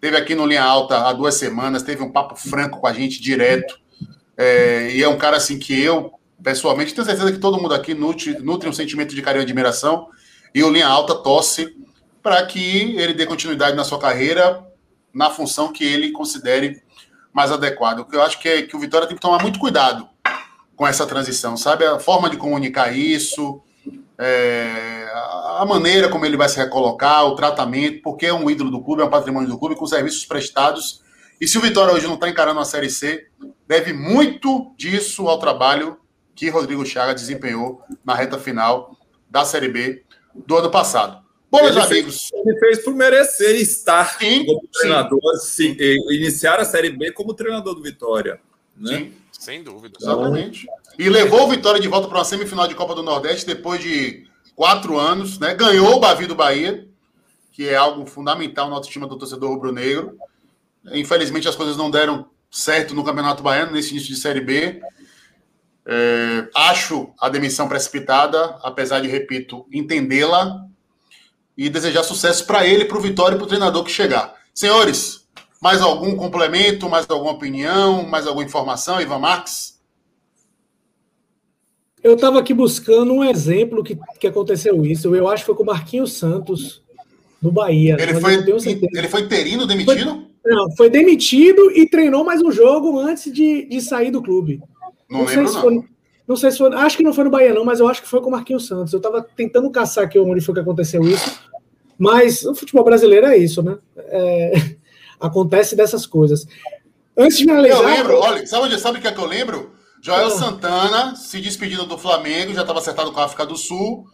Teve 0.00 0.16
aqui 0.16 0.34
no 0.34 0.46
Linha 0.46 0.62
Alta 0.62 1.08
há 1.08 1.12
duas 1.12 1.34
semanas, 1.34 1.82
teve 1.82 2.02
um 2.02 2.12
papo 2.12 2.36
franco 2.36 2.80
com 2.80 2.86
a 2.86 2.92
gente 2.92 3.20
direto. 3.20 3.78
É, 4.36 4.90
e 4.92 5.02
é 5.02 5.08
um 5.08 5.18
cara 5.18 5.36
assim 5.36 5.58
que 5.58 5.78
eu, 5.80 6.12
pessoalmente, 6.42 6.94
tenho 6.94 7.04
certeza 7.04 7.32
que 7.32 7.38
todo 7.38 7.60
mundo 7.60 7.74
aqui 7.74 7.94
nutre, 7.94 8.38
nutre 8.38 8.68
um 8.68 8.72
sentimento 8.72 9.14
de 9.14 9.22
carinho 9.22 9.42
e 9.42 9.44
admiração. 9.44 10.08
E 10.54 10.62
o 10.62 10.70
Linha 10.70 10.86
Alta 10.86 11.16
torce 11.16 11.76
para 12.22 12.44
que 12.46 12.96
ele 12.96 13.12
dê 13.14 13.26
continuidade 13.26 13.76
na 13.76 13.84
sua 13.84 13.98
carreira 13.98 14.64
na 15.12 15.30
função 15.30 15.72
que 15.72 15.84
ele 15.84 16.12
considere 16.12 16.80
mais 17.32 17.50
adequada. 17.50 18.02
O 18.02 18.04
que 18.04 18.14
eu 18.14 18.22
acho 18.22 18.38
que 18.40 18.48
é 18.48 18.62
que 18.62 18.76
o 18.76 18.78
Vitória 18.78 19.06
tem 19.06 19.16
que 19.16 19.22
tomar 19.22 19.42
muito 19.42 19.58
cuidado 19.58 20.08
com 20.76 20.86
essa 20.86 21.06
transição, 21.06 21.56
sabe? 21.56 21.84
A 21.84 21.98
forma 21.98 22.30
de 22.30 22.36
comunicar 22.36 22.96
isso, 22.96 23.60
é, 24.18 25.08
a 25.58 25.64
maneira 25.66 26.08
como 26.08 26.26
ele 26.26 26.36
vai 26.36 26.48
se 26.48 26.56
recolocar, 26.56 27.24
o 27.26 27.36
tratamento, 27.36 28.02
porque 28.02 28.26
é 28.26 28.34
um 28.34 28.50
ídolo 28.50 28.70
do 28.70 28.82
clube, 28.82 29.02
é 29.02 29.04
um 29.04 29.10
patrimônio 29.10 29.48
do 29.48 29.58
clube, 29.58 29.76
com 29.76 29.86
serviços 29.86 30.24
prestados. 30.24 31.02
E 31.40 31.46
se 31.46 31.56
o 31.56 31.60
Vitória 31.60 31.94
hoje 31.94 32.06
não 32.06 32.14
está 32.14 32.28
encarando 32.28 32.58
a 32.58 32.64
Série 32.64 32.90
C, 32.90 33.28
deve 33.66 33.92
muito 33.92 34.72
disso 34.76 35.28
ao 35.28 35.38
trabalho 35.38 35.98
que 36.34 36.48
Rodrigo 36.48 36.84
Chaga 36.84 37.14
desempenhou 37.14 37.82
na 38.04 38.14
reta 38.14 38.38
final 38.38 38.96
da 39.30 39.44
Série 39.44 39.68
B 39.68 40.04
do 40.34 40.56
ano 40.56 40.70
passado. 40.70 41.22
Bom, 41.50 41.62
meus 41.62 41.76
amigos. 41.76 42.28
Fez, 42.28 42.46
ele 42.46 42.58
fez 42.58 42.84
por 42.84 42.94
merecer 42.94 43.56
estar 43.56 44.18
sim, 44.18 44.44
como 44.44 44.68
treinador, 44.68 45.36
sim. 45.38 45.74
Sim, 45.74 46.14
iniciar 46.14 46.60
a 46.60 46.64
Série 46.64 46.90
B 46.90 47.12
como 47.12 47.34
treinador 47.34 47.74
do 47.74 47.82
Vitória. 47.82 48.40
Né? 48.76 48.98
Sim, 48.98 49.12
sem 49.32 49.62
dúvida. 49.62 49.96
Exatamente. 50.00 50.66
E 50.98 51.08
levou 51.08 51.44
o 51.44 51.48
Vitória 51.48 51.80
de 51.80 51.86
volta 51.86 52.08
para 52.08 52.18
uma 52.18 52.24
semifinal 52.24 52.66
de 52.66 52.74
Copa 52.74 52.92
do 52.92 53.04
Nordeste 53.04 53.46
depois 53.46 53.80
de 53.80 54.26
quatro 54.56 54.98
anos, 54.98 55.38
né? 55.38 55.54
Ganhou 55.54 55.94
o 55.94 56.00
Bavi 56.00 56.26
do 56.26 56.34
Bahia, 56.34 56.88
que 57.52 57.68
é 57.68 57.76
algo 57.76 58.04
fundamental 58.04 58.68
na 58.68 58.74
autoestima 58.74 59.06
do 59.06 59.16
torcedor 59.16 59.50
rubro-negro. 59.50 60.18
Infelizmente 60.92 61.48
as 61.48 61.54
coisas 61.54 61.76
não 61.76 61.88
deram 61.88 62.28
certo 62.50 62.94
no 62.94 63.04
Campeonato 63.04 63.44
Baiano, 63.44 63.72
nesse 63.72 63.90
início 63.90 64.08
de 64.08 64.20
Série 64.20 64.40
B. 64.40 64.82
É, 65.86 66.48
acho 66.54 67.14
a 67.20 67.28
demissão 67.28 67.68
precipitada, 67.68 68.58
apesar 68.62 69.00
de, 69.00 69.06
repito, 69.06 69.66
entendê-la 69.72 70.66
e 71.56 71.70
desejar 71.70 72.02
sucesso 72.02 72.44
para 72.44 72.66
ele, 72.66 72.84
para 72.84 72.98
o 72.98 73.00
Vitória 73.00 73.36
e 73.36 73.38
para 73.38 73.44
o 73.44 73.48
treinador 73.48 73.84
que 73.84 73.90
chegar. 73.92 74.34
Senhores, 74.52 75.28
mais 75.62 75.80
algum 75.80 76.16
complemento, 76.16 76.88
mais 76.88 77.06
alguma 77.08 77.32
opinião, 77.32 78.02
mais 78.04 78.26
alguma 78.26 78.44
informação, 78.44 79.00
Ivan 79.00 79.20
Marques? 79.20 79.77
Eu 82.02 82.14
estava 82.14 82.38
aqui 82.38 82.54
buscando 82.54 83.12
um 83.12 83.24
exemplo 83.24 83.82
que, 83.82 83.98
que 84.20 84.26
aconteceu 84.26 84.84
isso. 84.84 85.14
Eu 85.14 85.28
acho 85.28 85.42
que 85.42 85.46
foi 85.46 85.54
com 85.54 85.62
o 85.64 85.66
Marquinhos 85.66 86.12
Santos, 86.12 86.82
do 87.40 87.50
Bahia. 87.50 87.96
Ele, 87.98 88.20
foi, 88.20 88.34
ele 88.34 89.08
foi 89.08 89.20
interino, 89.20 89.66
demitido? 89.66 90.28
Foi, 90.42 90.52
não, 90.52 90.70
foi 90.76 90.90
demitido 90.90 91.70
e 91.72 91.88
treinou 91.88 92.24
mais 92.24 92.42
um 92.42 92.50
jogo 92.50 92.98
antes 92.98 93.32
de, 93.32 93.64
de 93.64 93.80
sair 93.80 94.10
do 94.10 94.22
clube. 94.22 94.60
Não, 95.08 95.20
não 95.20 95.26
lembro, 95.26 95.34
sei 95.34 95.46
se 95.46 95.54
não. 95.54 95.62
Foi, 95.62 95.84
não 96.26 96.36
sei 96.36 96.50
se 96.50 96.58
foi. 96.58 96.74
Acho 96.74 96.96
que 96.96 97.02
não 97.02 97.12
foi 97.12 97.24
no 97.24 97.30
Bahia, 97.30 97.54
não, 97.54 97.64
mas 97.64 97.80
eu 97.80 97.88
acho 97.88 98.02
que 98.02 98.08
foi 98.08 98.20
com 98.20 98.28
o 98.28 98.32
Marquinhos 98.32 98.66
Santos. 98.66 98.92
Eu 98.92 98.98
estava 98.98 99.22
tentando 99.22 99.70
caçar 99.70 100.04
aqui 100.04 100.18
onde 100.18 100.40
foi 100.40 100.54
que 100.54 100.60
aconteceu 100.60 101.02
isso. 101.02 101.40
Mas 101.98 102.44
o 102.44 102.54
futebol 102.54 102.84
brasileiro 102.84 103.26
é 103.26 103.36
isso, 103.36 103.62
né? 103.62 103.78
É, 103.96 104.52
acontece 105.18 105.74
dessas 105.74 106.06
coisas. 106.06 106.46
Antes 107.16 107.38
de 107.38 107.44
finalizar. 107.44 107.80
Eu 107.80 107.86
lembro, 107.86 108.18
olha, 108.20 108.46
sabe, 108.46 108.78
sabe 108.78 108.98
o 108.98 109.00
que 109.00 109.08
é 109.08 109.12
que 109.12 109.20
eu 109.20 109.26
lembro? 109.26 109.72
Joel. 110.00 110.30
Santana 110.30 111.16
se 111.16 111.40
despedindo 111.40 111.86
do 111.86 111.98
Flamengo, 111.98 112.54
já 112.54 112.62
estava 112.62 112.78
acertado 112.78 113.12
com 113.12 113.20
a 113.20 113.24
África 113.24 113.44
do 113.44 113.56
Sul, 113.56 114.06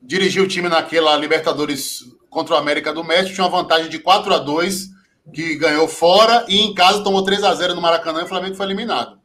dirigiu 0.00 0.44
o 0.44 0.48
time 0.48 0.68
naquela 0.68 1.16
Libertadores 1.16 2.04
contra 2.30 2.54
o 2.54 2.58
América 2.58 2.92
do 2.92 3.04
México, 3.04 3.34
tinha 3.34 3.46
uma 3.46 3.62
vantagem 3.62 3.90
de 3.90 3.98
4 3.98 4.32
a 4.32 4.38
2 4.38 4.88
que 5.32 5.54
ganhou 5.56 5.86
fora 5.86 6.44
e 6.48 6.60
em 6.60 6.74
casa 6.74 7.04
tomou 7.04 7.22
3 7.22 7.44
a 7.44 7.54
0 7.54 7.74
no 7.74 7.80
Maracanã 7.80 8.20
e 8.20 8.24
o 8.24 8.28
Flamengo 8.28 8.56
foi 8.56 8.66
eliminado. 8.66 9.18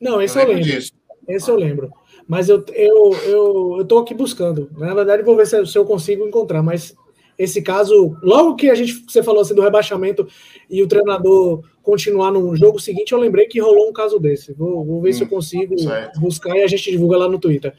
Não, 0.00 0.20
esse 0.20 0.38
eu, 0.38 0.42
eu 0.42 0.48
lembro. 0.48 0.64
Disso. 0.64 0.92
Esse 1.28 1.50
eu 1.50 1.56
lembro. 1.56 1.92
Mas 2.26 2.48
eu, 2.48 2.64
eu, 2.74 3.14
eu, 3.24 3.76
eu 3.78 3.84
tô 3.84 3.98
aqui 3.98 4.14
buscando. 4.14 4.70
Na 4.76 4.94
verdade, 4.94 5.22
vou 5.22 5.36
ver 5.36 5.46
se, 5.46 5.66
se 5.66 5.78
eu 5.78 5.84
consigo 5.84 6.26
encontrar. 6.26 6.62
Mas 6.62 6.94
esse 7.38 7.62
caso, 7.62 8.16
logo 8.20 8.56
que 8.56 8.68
a 8.68 8.74
gente 8.74 9.04
você 9.06 9.22
falou 9.22 9.40
assim 9.40 9.54
do 9.54 9.62
rebaixamento 9.62 10.26
e 10.68 10.82
o 10.82 10.88
treinador 10.88 11.62
continuar 11.82 12.32
no 12.32 12.56
jogo 12.56 12.80
seguinte, 12.80 13.12
eu 13.12 13.18
lembrei 13.18 13.46
que 13.46 13.60
rolou 13.60 13.88
um 13.88 13.92
caso 13.92 14.18
desse. 14.18 14.52
Vou, 14.52 14.84
vou 14.84 15.00
ver 15.00 15.10
hum, 15.10 15.12
se 15.12 15.22
eu 15.22 15.26
hum, 15.26 15.30
consigo 15.30 15.78
certo. 15.78 16.20
buscar 16.20 16.56
e 16.56 16.62
a 16.62 16.66
gente 16.66 16.90
divulga 16.90 17.16
lá 17.16 17.28
no 17.28 17.38
Twitter. 17.38 17.72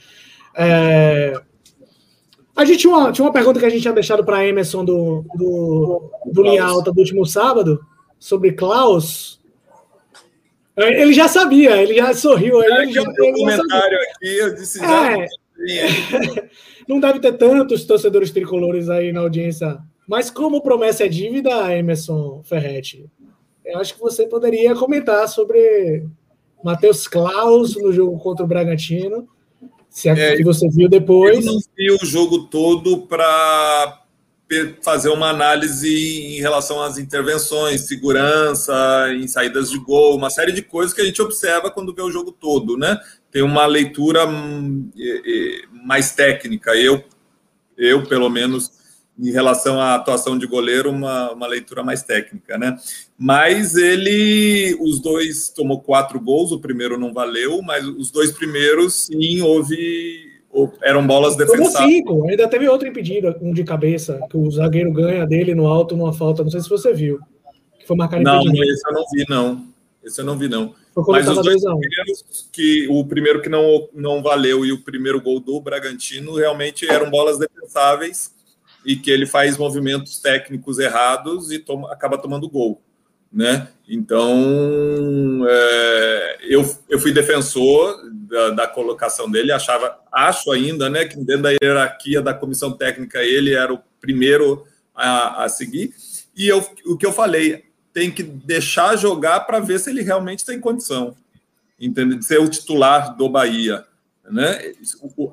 É... 0.55 1.33
A 2.55 2.65
gente 2.65 2.79
tinha 2.79 2.95
uma, 2.95 3.11
tinha 3.11 3.25
uma 3.25 3.33
pergunta 3.33 3.59
que 3.59 3.65
a 3.65 3.69
gente 3.69 3.81
tinha 3.81 3.93
deixado 3.93 4.23
para 4.23 4.45
Emerson 4.45 4.83
do, 4.83 5.25
do, 5.35 6.11
do 6.25 6.43
Linha 6.43 6.63
Alta 6.63 6.91
do 6.91 6.99
último 6.99 7.25
sábado 7.25 7.79
sobre 8.17 8.53
Klaus. 8.53 9.39
Ele 10.75 11.13
já 11.13 11.27
sabia, 11.27 11.81
ele 11.81 11.95
já 11.95 12.13
sorriu. 12.13 12.61
Ele, 12.63 12.91
já, 12.91 13.01
um 13.01 13.33
comentário 13.33 13.97
aqui, 13.97 14.37
eu 14.37 14.55
disse 14.55 14.79
já. 14.79 15.17
É. 15.19 15.27
Não 16.89 16.99
deve 16.99 17.19
ter 17.19 17.33
tantos 17.33 17.85
torcedores 17.85 18.31
tricolores 18.31 18.89
aí 18.89 19.13
na 19.13 19.19
audiência. 19.19 19.77
Mas 20.07 20.31
como 20.31 20.59
promessa 20.59 21.05
é 21.05 21.07
dívida, 21.07 21.71
Emerson 21.77 22.41
Ferretti, 22.43 23.05
eu 23.63 23.77
acho 23.77 23.93
que 23.93 23.99
você 23.99 24.25
poderia 24.25 24.73
comentar 24.73 25.29
sobre 25.29 26.07
Matheus 26.63 27.07
Klaus 27.07 27.75
no 27.75 27.93
jogo 27.93 28.17
contra 28.17 28.43
o 28.43 28.47
Bragantino. 28.47 29.29
Se 29.87 30.09
é, 30.09 30.33
é 30.33 30.35
que 30.35 30.43
você 30.43 30.67
viu 30.67 30.89
depois. 30.89 31.45
Eu 31.45 31.53
não 31.53 31.59
vi 31.77 31.91
o 31.91 32.03
jogo 32.03 32.47
todo 32.47 33.05
para 33.05 34.01
fazer 34.81 35.09
uma 35.09 35.29
análise 35.29 35.87
em 35.87 36.39
relação 36.39 36.81
às 36.81 36.97
intervenções, 36.97 37.81
segurança, 37.81 38.73
em 39.13 39.27
saídas 39.27 39.69
de 39.69 39.77
gol, 39.77 40.15
uma 40.15 40.31
série 40.31 40.51
de 40.51 40.63
coisas 40.63 40.91
que 40.91 41.01
a 41.01 41.05
gente 41.05 41.21
observa 41.21 41.69
quando 41.69 41.93
vê 41.93 42.01
o 42.01 42.09
jogo 42.09 42.31
todo, 42.31 42.75
né? 42.75 42.99
Tem 43.31 43.43
uma 43.43 43.67
leitura 43.67 44.27
hum, 44.27 44.89
mais 45.83 46.11
técnica. 46.11 46.75
Eu, 46.75 47.03
eu 47.77 48.03
pelo 48.05 48.29
menos, 48.29 48.71
em 49.17 49.31
relação 49.31 49.79
à 49.79 49.95
atuação 49.95 50.37
de 50.37 50.47
goleiro, 50.47 50.89
uma, 50.89 51.31
uma 51.31 51.47
leitura 51.47 51.83
mais 51.83 52.03
técnica, 52.03 52.57
né? 52.57 52.77
Mas 53.17 53.75
ele, 53.75 54.77
os 54.79 54.99
dois 55.01 55.49
tomou 55.49 55.81
quatro 55.81 56.19
gols, 56.19 56.51
o 56.51 56.59
primeiro 56.59 56.97
não 56.97 57.13
valeu, 57.13 57.61
mas 57.61 57.85
os 57.85 58.11
dois 58.11 58.31
primeiros, 58.31 59.05
sim, 59.05 59.41
houve 59.41 60.29
eram 60.81 61.05
bolas 61.05 61.35
defensáveis. 61.35 61.97
cinco, 61.97 62.27
ainda 62.27 62.47
teve 62.47 62.67
outro 62.67 62.87
impedido, 62.87 63.35
um 63.41 63.53
de 63.53 63.63
cabeça, 63.63 64.19
que 64.29 64.37
o 64.37 64.49
zagueiro 64.49 64.91
ganha 64.91 65.25
dele 65.25 65.53
no 65.53 65.67
alto 65.67 65.95
numa 65.95 66.11
falta, 66.13 66.43
não 66.43 66.49
sei 66.49 66.61
se 66.61 66.69
você 66.69 66.93
viu. 66.93 67.19
Que 67.79 67.85
foi 67.85 67.95
marcado 67.95 68.23
Não, 68.23 68.41
esse 68.41 68.87
eu 68.87 68.93
não 68.93 69.05
vi, 69.11 69.25
não. 69.29 69.67
Esse 70.03 70.21
eu 70.21 70.25
não 70.25 70.37
vi, 70.37 70.49
não. 70.49 70.73
Mas 70.95 71.27
os 71.27 71.41
dois 71.41 71.61
primeiros, 71.61 72.49
que 72.51 72.87
o 72.89 73.05
primeiro 73.05 73.41
que 73.41 73.49
não, 73.49 73.87
não 73.93 74.21
valeu 74.21 74.65
e 74.65 74.71
o 74.71 74.81
primeiro 74.81 75.21
gol 75.21 75.39
do 75.39 75.59
Bragantino 75.61 76.35
realmente 76.35 76.89
eram 76.89 77.09
bolas 77.09 77.37
defensáveis 77.37 78.33
e 78.85 78.95
que 78.95 79.11
ele 79.11 79.25
faz 79.25 79.57
movimentos 79.57 80.19
técnicos 80.19 80.79
errados 80.79 81.51
e 81.51 81.59
toma, 81.59 81.91
acaba 81.91 82.17
tomando 82.17 82.49
gol 82.49 82.81
né? 83.31 83.67
Então, 83.87 85.45
é, 85.47 86.37
eu, 86.41 86.77
eu 86.89 86.99
fui 86.99 87.11
defensor 87.11 87.95
da, 88.11 88.49
da, 88.51 88.67
colocação 88.67 89.29
dele, 89.29 89.51
achava, 89.51 89.99
acho 90.11 90.51
ainda, 90.51 90.89
né, 90.89 91.05
que 91.05 91.15
dentro 91.17 91.43
da 91.43 91.51
hierarquia 91.51 92.21
da 92.21 92.33
comissão 92.33 92.71
técnica 92.71 93.23
ele 93.23 93.53
era 93.53 93.73
o 93.73 93.79
primeiro 94.01 94.65
a, 94.93 95.43
a 95.43 95.49
seguir. 95.49 95.93
E 96.35 96.47
eu, 96.47 96.65
o 96.85 96.97
que 96.97 97.05
eu 97.05 97.13
falei, 97.13 97.65
tem 97.99 98.09
que 98.09 98.23
deixar 98.23 98.95
jogar 98.95 99.41
para 99.41 99.59
ver 99.59 99.77
se 99.77 99.89
ele 99.89 100.01
realmente 100.01 100.45
tem 100.45 100.57
condição, 100.57 101.13
entende? 101.77 102.15
De 102.15 102.23
ser 102.23 102.39
o 102.39 102.47
titular 102.47 103.13
do 103.17 103.27
Bahia, 103.27 103.85
né? 104.23 104.73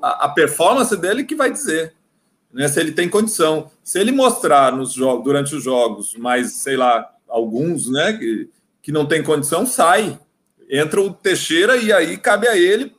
A, 0.01 0.27
performance 0.27 0.95
dele 0.97 1.23
que 1.23 1.33
vai 1.33 1.49
dizer. 1.49 1.93
Né, 2.51 2.67
se 2.67 2.77
ele 2.77 2.91
tem 2.91 3.07
condição. 3.07 3.71
Se 3.81 3.99
ele 3.99 4.11
mostrar 4.11 4.75
nos 4.75 4.91
jogos, 4.91 5.23
durante 5.23 5.55
os 5.55 5.63
jogos, 5.63 6.13
mais, 6.15 6.55
sei 6.55 6.75
lá, 6.75 7.09
alguns, 7.25 7.89
né, 7.89 8.13
que, 8.13 8.49
que 8.81 8.91
não 8.91 9.05
tem 9.05 9.23
condição, 9.23 9.65
sai. 9.65 10.19
Entra 10.69 11.01
o 11.01 11.13
Teixeira 11.13 11.77
e 11.77 11.93
aí 11.93 12.17
cabe 12.17 12.49
a 12.49 12.57
ele 12.57 12.93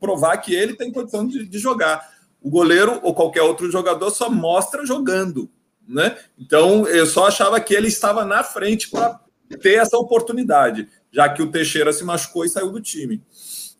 provar 0.00 0.38
que 0.38 0.54
ele 0.54 0.74
tem 0.74 0.90
condição 0.90 1.26
de, 1.26 1.44
de 1.46 1.58
jogar. 1.58 2.08
O 2.40 2.48
goleiro 2.48 3.00
ou 3.02 3.14
qualquer 3.14 3.42
outro 3.42 3.70
jogador 3.70 4.10
só 4.10 4.30
mostra 4.30 4.86
jogando, 4.86 5.50
né? 5.86 6.16
Então 6.38 6.86
eu 6.86 7.06
só 7.06 7.26
achava 7.26 7.60
que 7.60 7.74
ele 7.74 7.88
estava 7.88 8.24
na 8.24 8.42
frente 8.42 8.88
para 8.88 9.20
ter 9.60 9.74
essa 9.74 9.96
oportunidade, 9.96 10.88
já 11.12 11.28
que 11.28 11.42
o 11.42 11.50
Teixeira 11.50 11.92
se 11.92 12.04
machucou 12.04 12.44
e 12.44 12.48
saiu 12.48 12.70
do 12.70 12.80
time. 12.80 13.22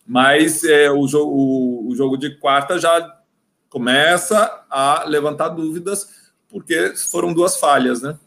Mas 0.07 0.65
é, 0.65 0.91
o, 0.91 1.07
jogo, 1.07 1.33
o, 1.33 1.89
o 1.91 1.95
jogo 1.95 2.17
de 2.17 2.37
quarta 2.39 2.79
já 2.79 3.21
começa 3.69 4.65
a 4.69 5.05
levantar 5.07 5.51
dúvidas, 5.51 6.09
porque 6.49 6.95
foram 6.97 7.33
duas 7.33 7.57
falhas, 7.57 8.03
né? 8.03 8.19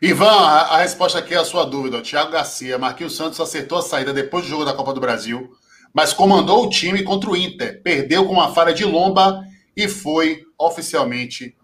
Ivan, 0.00 0.30
a, 0.30 0.76
a, 0.76 0.78
resposta 0.78 1.18
aqui 1.18 1.34
é 1.34 1.38
a 1.38 1.44
sua 1.44 1.64
dúvida. 1.64 2.00
Thiago 2.00 2.30
Garcia, 2.30 2.78
Marquinhos 2.78 3.16
Santos 3.16 3.40
acertou 3.40 3.78
a 3.78 3.82
saída 3.82 4.12
depois 4.12 4.44
do 4.44 4.50
jogo 4.50 4.64
da 4.64 4.72
Copa 4.72 4.94
do 4.94 5.00
Brasil, 5.00 5.52
mas 5.92 6.12
comandou 6.12 6.64
o 6.64 6.70
time 6.70 7.02
contra 7.02 7.28
o 7.28 7.36
Inter. 7.36 7.82
Perdeu 7.82 8.24
com 8.24 8.32
uma 8.32 8.54
falha 8.54 8.72
de 8.72 8.84
lomba 8.84 9.44
e 9.76 9.88
foi 9.88 10.44
oficialmente 10.56 11.56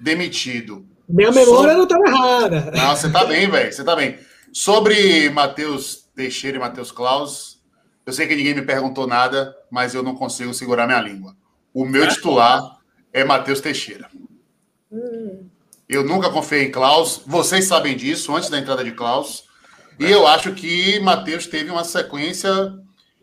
demitido. 0.00 0.86
Minha 1.08 1.30
memória 1.30 1.74
não 1.74 1.84
estava 1.84 2.06
errada. 2.06 2.70
Não, 2.74 2.96
você 2.96 3.06
está 3.08 3.24
bem, 3.24 3.48
velho. 3.50 3.72
Você 3.72 3.82
está 3.82 3.96
bem. 3.96 4.18
Sobre 4.52 5.28
Matheus 5.30 6.08
Teixeira 6.14 6.56
e 6.56 6.60
Matheus 6.60 6.90
Klaus, 6.90 7.60
eu 8.06 8.12
sei 8.12 8.26
que 8.26 8.34
ninguém 8.34 8.54
me 8.54 8.62
perguntou 8.62 9.06
nada, 9.06 9.54
mas 9.70 9.94
eu 9.94 10.02
não 10.02 10.14
consigo 10.14 10.54
segurar 10.54 10.86
minha 10.86 11.00
língua. 11.00 11.36
O 11.72 11.84
meu 11.84 12.08
titular 12.08 12.78
é 13.12 13.24
Matheus 13.24 13.60
Teixeira. 13.60 14.08
Hum. 14.90 15.46
Eu 15.88 16.04
nunca 16.04 16.30
confiei 16.30 16.64
em 16.64 16.70
Klaus. 16.70 17.22
Vocês 17.26 17.64
sabem 17.66 17.96
disso 17.96 18.34
antes 18.34 18.48
da 18.48 18.58
entrada 18.58 18.84
de 18.84 18.92
Klaus. 18.92 19.44
E 19.98 20.10
eu 20.10 20.26
acho 20.26 20.54
que 20.54 20.98
Matheus 21.00 21.46
teve 21.46 21.70
uma 21.70 21.84
sequência 21.84 22.72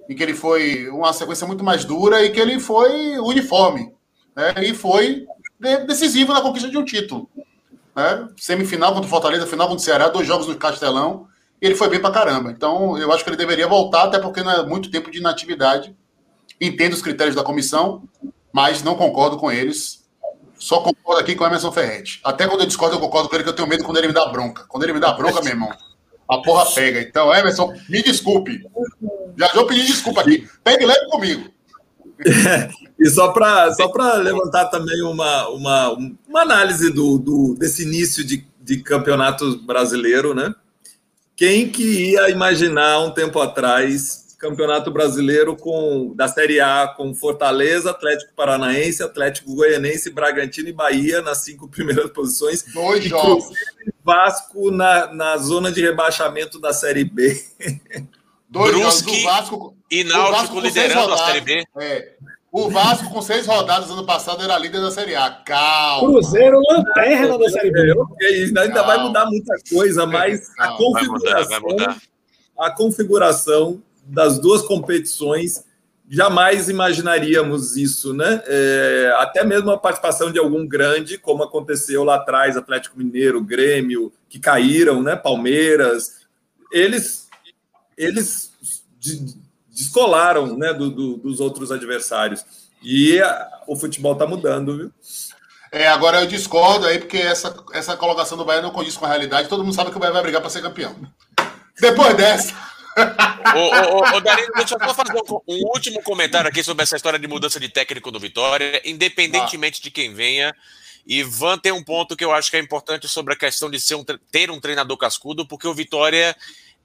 em 0.10 0.16
que 0.16 0.24
ele 0.24 0.34
foi 0.34 0.90
uma 0.90 1.12
sequência 1.12 1.48
muito 1.48 1.64
mais 1.64 1.84
dura 1.84 2.24
e 2.24 2.32
que 2.32 2.40
ele 2.40 2.60
foi 2.60 3.18
uniforme. 3.20 3.91
né, 4.36 4.54
e 4.64 4.74
foi 4.74 5.26
decisivo 5.59 6.34
na 6.34 6.41
conquista 6.41 6.69
de 6.69 6.77
um 6.77 6.85
título. 6.85 7.29
Né? 7.95 8.27
Semifinal 8.38 8.93
contra 8.93 9.07
o 9.07 9.09
Fortaleza, 9.09 9.47
final 9.47 9.67
contra 9.67 9.81
o 9.81 9.85
Ceará, 9.85 10.07
dois 10.07 10.27
jogos 10.27 10.47
no 10.47 10.55
Castelão, 10.55 11.27
ele 11.59 11.75
foi 11.75 11.89
bem 11.89 11.99
pra 11.99 12.11
caramba. 12.11 12.51
Então, 12.51 12.97
eu 12.97 13.11
acho 13.11 13.23
que 13.23 13.29
ele 13.29 13.38
deveria 13.38 13.67
voltar, 13.67 14.03
até 14.03 14.19
porque 14.19 14.43
não 14.43 14.51
é 14.51 14.65
muito 14.65 14.91
tempo 14.91 15.09
de 15.09 15.17
inatividade. 15.17 15.95
Entendo 16.61 16.93
os 16.93 17.01
critérios 17.01 17.35
da 17.35 17.43
comissão, 17.43 18.03
mas 18.51 18.84
não 18.84 18.95
concordo 18.95 19.38
com 19.38 19.51
eles. 19.51 20.07
Só 20.57 20.79
concordo 20.79 21.21
aqui 21.21 21.35
com 21.35 21.43
o 21.43 21.47
Emerson 21.47 21.71
Ferretti. 21.71 22.19
Até 22.23 22.47
quando 22.47 22.61
eu 22.61 22.67
discordo, 22.67 22.95
eu 22.95 22.99
concordo 22.99 23.29
com 23.29 23.35
ele, 23.35 23.43
que 23.43 23.49
eu 23.49 23.55
tenho 23.55 23.67
medo 23.67 23.84
quando 23.84 23.97
ele 23.97 24.07
me 24.07 24.13
dá 24.13 24.25
bronca. 24.27 24.65
Quando 24.67 24.84
ele 24.84 24.93
me 24.93 24.99
dá 24.99 25.13
bronca, 25.13 25.41
meu 25.41 25.51
irmão, 25.53 25.69
a 26.27 26.38
porra 26.41 26.65
pega. 26.73 27.01
Então, 27.01 27.34
Emerson, 27.34 27.73
me 27.89 28.01
desculpe. 28.03 28.63
Já 29.38 29.47
vou 29.53 29.65
pedir 29.65 29.85
desculpa 29.85 30.21
aqui. 30.21 30.47
Pegue 30.63 30.85
leve 30.85 31.07
comigo. 31.09 31.49
e 32.99 33.10
só 33.10 33.30
para 33.30 33.73
só 33.73 33.91
levantar 34.18 34.65
também 34.65 35.02
uma, 35.03 35.48
uma, 35.49 35.89
uma 36.27 36.41
análise 36.41 36.91
do, 36.91 37.18
do, 37.18 37.56
desse 37.57 37.84
início 37.84 38.23
de, 38.23 38.45
de 38.61 38.77
campeonato 38.77 39.57
brasileiro, 39.60 40.34
né? 40.34 40.53
Quem 41.35 41.69
que 41.69 42.11
ia 42.11 42.30
imaginar 42.30 42.99
um 42.99 43.11
tempo 43.11 43.39
atrás 43.39 44.27
Campeonato 44.38 44.91
Brasileiro 44.91 45.56
com 45.56 46.14
da 46.15 46.27
Série 46.27 46.60
A 46.60 46.88
com 46.88 47.14
Fortaleza, 47.14 47.89
Atlético 47.89 48.34
Paranaense, 48.35 49.02
Atlético 49.02 49.56
Goianense, 49.56 50.11
Bragantino 50.11 50.69
e 50.69 50.73
Bahia 50.73 51.22
nas 51.22 51.39
cinco 51.39 51.68
primeiras 51.69 52.11
posições. 52.11 52.64
Dois 52.73 53.03
jogos. 53.03 53.45
Vasco 54.03 54.72
na, 54.72 55.11
na 55.14 55.38
zona 55.38 55.72
de 55.72 55.81
rebaixamento 55.81 56.60
da 56.60 56.72
Série 56.72 57.03
B. 57.03 57.44
Dois 58.48 58.72
Brusque 58.72 59.10
jogos. 59.10 59.22
O 59.22 59.26
Vasco, 59.26 59.77
e 59.89 60.03
Náutico 60.03 60.59
liderando 60.59 61.14
a 61.14 61.18
Série 61.18 61.41
B. 61.41 61.64
É. 61.80 62.14
O 62.51 62.69
Vasco, 62.69 63.09
com 63.11 63.22
seis 63.22 63.45
rodadas 63.45 63.91
ano 63.91 64.05
passado, 64.05 64.41
era 64.41 64.57
líder 64.57 64.81
da 64.81 64.89
Série 64.89 65.15
A. 65.15 65.30
Calma. 65.30 66.09
Cruzeiro, 66.09 66.59
lanterna 66.69 67.38
da 67.38 67.49
Série 67.49 67.72
B. 67.72 67.93
É, 68.22 68.43
ainda 68.43 68.68
Calma. 68.68 68.84
vai 68.84 69.03
mudar 69.03 69.26
muita 69.26 69.53
coisa, 69.69 70.05
mas 70.05 70.49
Calma. 70.49 70.73
a 70.73 70.77
configuração, 70.77 71.49
vai 71.49 71.59
mudar, 71.59 71.85
vai 71.85 71.88
mudar. 71.88 72.01
a 72.57 72.72
configuração 72.72 73.84
das 74.03 74.39
duas 74.39 74.61
competições, 74.61 75.65
jamais 76.09 76.69
imaginaríamos 76.69 77.76
isso, 77.76 78.14
né? 78.14 78.41
É, 78.47 79.14
até 79.18 79.43
mesmo 79.43 79.69
a 79.69 79.77
participação 79.77 80.31
de 80.31 80.39
algum 80.39 80.65
grande, 80.65 81.18
como 81.18 81.43
aconteceu 81.43 82.03
lá 82.03 82.15
atrás, 82.15 82.55
Atlético 82.55 82.97
Mineiro, 82.97 83.43
Grêmio, 83.43 84.11
que 84.30 84.39
caíram, 84.39 85.03
né? 85.03 85.15
Palmeiras, 85.15 86.26
eles, 86.72 87.27
eles 87.97 88.53
descolaram, 89.78 90.58
né? 90.58 90.74
Do, 90.74 90.90
do, 90.90 91.18
dos 91.18 91.40
outros 91.40 91.72
adversários. 91.72 92.44
E 92.82 93.20
a, 93.22 93.62
o 93.68 93.76
futebol 93.76 94.14
está 94.14 94.26
mudando, 94.26 94.78
viu? 94.78 94.91
É, 95.72 95.88
agora 95.88 96.22
eu 96.22 96.28
discordo 96.28 96.86
aí, 96.86 96.99
porque 96.99 97.18
essa, 97.18 97.56
essa 97.74 97.95
colocação 97.98 98.38
do 98.38 98.45
Bahia 98.45 98.62
não 98.62 98.72
condiz 98.72 98.98
com 98.98 99.06
a 99.06 99.10
realidade. 99.10 99.49
Todo 99.49 99.64
mundo 99.64 99.76
sabe 99.76 99.91
que 99.91 99.98
o 99.98 99.99
Bahia 99.99 100.14
vai 100.14 100.24
brigar 100.24 100.41
para 100.41 100.49
ser 100.49 100.62
campeão. 100.62 100.95
Depois 101.80 102.16
dessa 102.16 102.56
ô, 103.56 103.98
ô, 103.98 104.18
ô, 104.18 104.22
Darino, 104.22 104.52
deixa 104.56 104.76
eu 104.76 104.80
só 104.80 104.94
fazer 104.94 105.14
um, 105.14 105.41
um, 105.48 105.66
último 105.68 106.02
comentário 106.02 106.49
aqui 106.49 106.64
sobre 106.64 106.84
essa 106.84 106.95
história 106.95 107.20
de 107.20 107.28
mudança 107.28 107.60
de 107.60 107.70
técnico 107.70 108.12
do 108.12 108.20
Vitória, 108.20 108.82
independentemente 108.84 109.80
ah. 109.80 109.84
de 109.84 109.91
quem 109.91 110.14
venha. 110.14 110.56
Ivan 111.06 111.58
tem 111.58 111.72
um 111.72 111.84
ponto 111.84 112.18
que 112.18 112.26
eu 112.26 112.34
acho 112.34 112.52
que 112.52 112.58
é 112.58 112.60
importante 112.60 113.08
sobre 113.08 113.34
a 113.34 113.38
questão 113.38 113.70
de 113.70 113.80
ser 113.80 113.95
um, 113.95 114.04
ter 114.04 114.52
um 114.52 114.60
treinador 114.60 114.98
cascudo, 114.98 115.48
porque 115.48 115.68
o 115.68 115.74
Vitória 115.74 116.36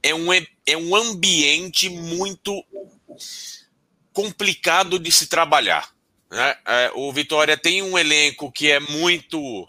é 0.03 0.15
um, 0.15 0.33
é 0.33 0.77
um 0.77 0.97
ambiente 0.97 1.89
muito 1.89 2.65
complicado 4.13 4.99
de 4.99 5.11
se 5.11 5.27
trabalhar. 5.27 5.91
Né? 6.31 6.57
É, 6.67 6.93
o 6.95 7.13
Vitória 7.13 7.57
tem 7.57 7.83
um 7.83 7.99
elenco 7.99 8.51
que 8.51 8.71
é 8.71 8.81
muito 8.81 9.69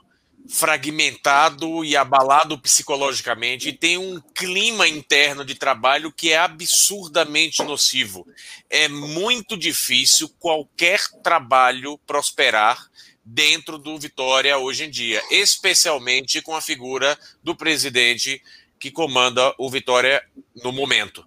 fragmentado 0.50 1.86
e 1.86 1.96
abalado 1.96 2.60
psicologicamente 2.60 3.70
e 3.70 3.74
tem 3.74 3.98
um 3.98 4.20
clima 4.36 4.88
interno 4.88 5.46
de 5.46 5.56
trabalho 5.56 6.12
que 6.12 6.32
é 6.32 6.38
absurdamente 6.38 7.64
nocivo. 7.64 8.28
É 8.70 8.88
muito 8.88 9.56
difícil 9.56 10.30
qualquer 10.40 11.00
trabalho 11.24 11.98
prosperar 12.06 12.90
dentro 13.24 13.78
do 13.78 13.98
Vitória 13.98 14.58
hoje 14.58 14.84
em 14.84 14.90
dia, 14.90 15.22
especialmente 15.32 16.42
com 16.42 16.56
a 16.56 16.62
figura 16.62 17.18
do 17.42 17.56
presidente 17.56 18.42
que 18.84 18.92
comanda 18.92 19.56
o 19.58 19.70
Vitória 19.70 20.22
no 20.62 20.74
momento. 20.74 21.26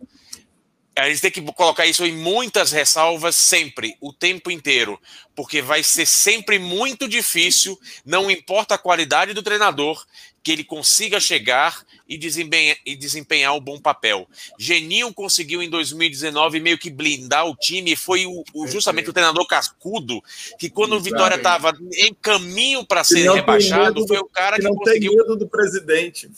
A 0.95 1.09
gente 1.09 1.23
tem 1.23 1.31
que 1.31 1.41
colocar 1.53 1.87
isso 1.87 2.05
em 2.05 2.13
muitas 2.13 2.71
ressalvas 2.71 3.35
sempre, 3.35 3.97
o 3.99 4.13
tempo 4.13 4.51
inteiro, 4.51 5.01
porque 5.35 5.63
vai 5.63 5.83
ser 5.83 6.05
sempre 6.05 6.59
muito 6.59 7.09
difícil, 7.09 7.81
não 8.05 8.31
importa 8.31 8.75
a 8.75 8.79
qualidade 8.79 9.33
do 9.33 9.43
treinador, 9.43 10.05
que 10.47 10.53
ele 10.53 10.63
consiga 10.63 11.19
chegar 11.19 11.85
e 12.09 12.17
desempenhar, 12.17 12.77
e 12.87 12.95
desempenhar 12.95 13.53
um 13.53 13.61
bom 13.61 13.81
papel. 13.81 14.29
Geninho 14.57 15.13
conseguiu 15.13 15.61
em 15.61 15.69
2019 15.69 16.61
meio 16.61 16.79
que 16.79 16.89
blindar 16.89 17.49
o 17.49 17.57
time, 17.57 17.95
e 17.95 17.97
foi 17.97 18.27
o, 18.27 18.45
o 18.55 18.69
justamente 18.69 19.11
o 19.11 19.13
treinador 19.13 19.45
cascudo, 19.49 20.23
que 20.57 20.71
quando 20.71 20.93
o 20.93 21.01
Vitória 21.01 21.35
estava 21.35 21.77
em 21.95 22.15
caminho 22.15 22.87
para 22.87 23.03
ser 23.03 23.29
rebaixado, 23.33 24.07
foi 24.07 24.19
o 24.19 24.25
cara 24.27 24.55
que, 24.55 24.63
que 24.63 24.69
não 24.69 24.77
conseguiu. 24.77 25.11
tem 25.11 25.19
medo 25.19 25.37
do 25.37 25.49
presidente. 25.49 26.31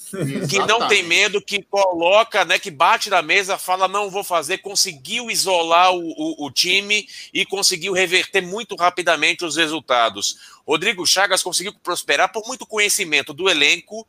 Que 0.48 0.58
não 0.60 0.88
tem 0.88 1.02
medo, 1.02 1.42
que 1.42 1.62
coloca, 1.62 2.46
né, 2.46 2.58
que 2.58 2.70
bate 2.70 3.10
na 3.10 3.20
mesa, 3.20 3.58
fala, 3.58 3.86
não 3.86 4.08
vou 4.08 4.24
fazer, 4.24 4.56
conseguiu 4.58 5.30
isolar 5.30 5.92
o, 5.92 6.00
o, 6.00 6.46
o 6.46 6.50
time 6.50 7.06
e 7.34 7.44
conseguiu 7.44 7.92
reverter 7.92 8.40
muito 8.40 8.74
rapidamente 8.74 9.44
os 9.44 9.56
resultados. 9.56 10.57
Rodrigo 10.68 11.06
Chagas 11.06 11.42
conseguiu 11.42 11.72
prosperar 11.82 12.30
por 12.30 12.46
muito 12.46 12.66
conhecimento 12.66 13.32
do 13.32 13.48
elenco 13.48 14.06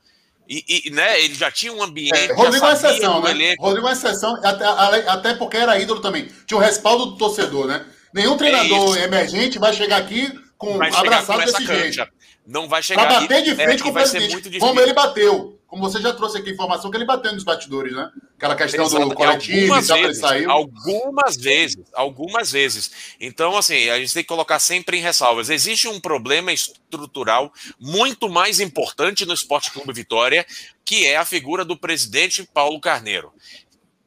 e, 0.48 0.84
e 0.88 0.90
né, 0.90 1.24
ele 1.24 1.34
já 1.34 1.50
tinha 1.50 1.72
um 1.72 1.82
ambiente. 1.82 2.18
É, 2.18 2.34
Rodrigo 2.34 2.66
é 2.66 2.74
exceção, 2.74 3.22
né? 3.22 3.32
Elenco. 3.32 3.64
Rodrigo 3.64 3.88
é 3.88 3.94
exceção, 3.94 4.36
até, 4.44 4.66
até 5.08 5.34
porque 5.36 5.56
era 5.56 5.80
ídolo 5.80 6.02
também. 6.02 6.28
Tinha 6.46 6.58
o 6.58 6.62
respaldo 6.62 7.06
do 7.06 7.18
torcedor, 7.18 7.66
né? 7.66 7.86
Nenhum 8.14 8.36
treinador 8.36 8.98
é 8.98 9.04
emergente 9.04 9.58
vai 9.58 9.72
chegar 9.74 9.98
aqui 9.98 10.34
com 10.58 10.78
vai 10.78 10.92
abraçado 10.94 11.46
desse 11.46 11.66
jeito. 11.66 12.06
Não 12.46 12.68
vai 12.68 12.84
chegar 12.84 13.08
Pra 13.08 13.22
bater 13.22 13.44
de 13.44 13.56
frente 13.56 13.80
é, 13.80 13.84
com 13.84 13.90
o 13.90 13.94
presidente, 13.94 14.60
como 14.60 14.82
ele 14.82 14.92
bateu. 14.92 15.59
Como 15.70 15.88
você 15.88 16.02
já 16.02 16.12
trouxe 16.14 16.40
aqui 16.40 16.50
a 16.50 16.54
informação 16.54 16.90
que 16.90 16.98
ele 16.98 17.06
bateu 17.06 17.32
nos 17.32 17.44
batidores, 17.44 17.94
né? 17.94 18.10
Aquela 18.36 18.56
questão 18.56 18.86
Exato. 18.86 19.08
do 19.08 19.14
coletivo 19.14 19.78
e 19.78 19.86
tal, 19.86 19.98
ele 20.00 20.16
saiu. 20.16 20.50
Algumas 20.50 21.38
vezes, 21.38 21.86
algumas 21.94 22.52
vezes. 22.52 22.92
Então, 23.20 23.56
assim, 23.56 23.88
a 23.88 24.00
gente 24.00 24.12
tem 24.12 24.24
que 24.24 24.30
colocar 24.30 24.58
sempre 24.58 24.98
em 24.98 25.02
ressalvas. 25.02 25.48
Existe 25.48 25.88
um 25.88 26.00
problema 26.00 26.52
estrutural 26.52 27.54
muito 27.80 28.28
mais 28.28 28.60
importante 28.60 29.28
no 29.28 29.34
Esporte 29.34 29.70
Clube 29.70 29.94
Vitória, 29.94 30.44
que 30.84 31.06
é 31.06 31.18
a 31.18 31.26
figura 31.26 31.64
do 31.64 31.78
presidente 31.78 32.44
Paulo 32.52 32.80
Carneiro. 32.80 33.32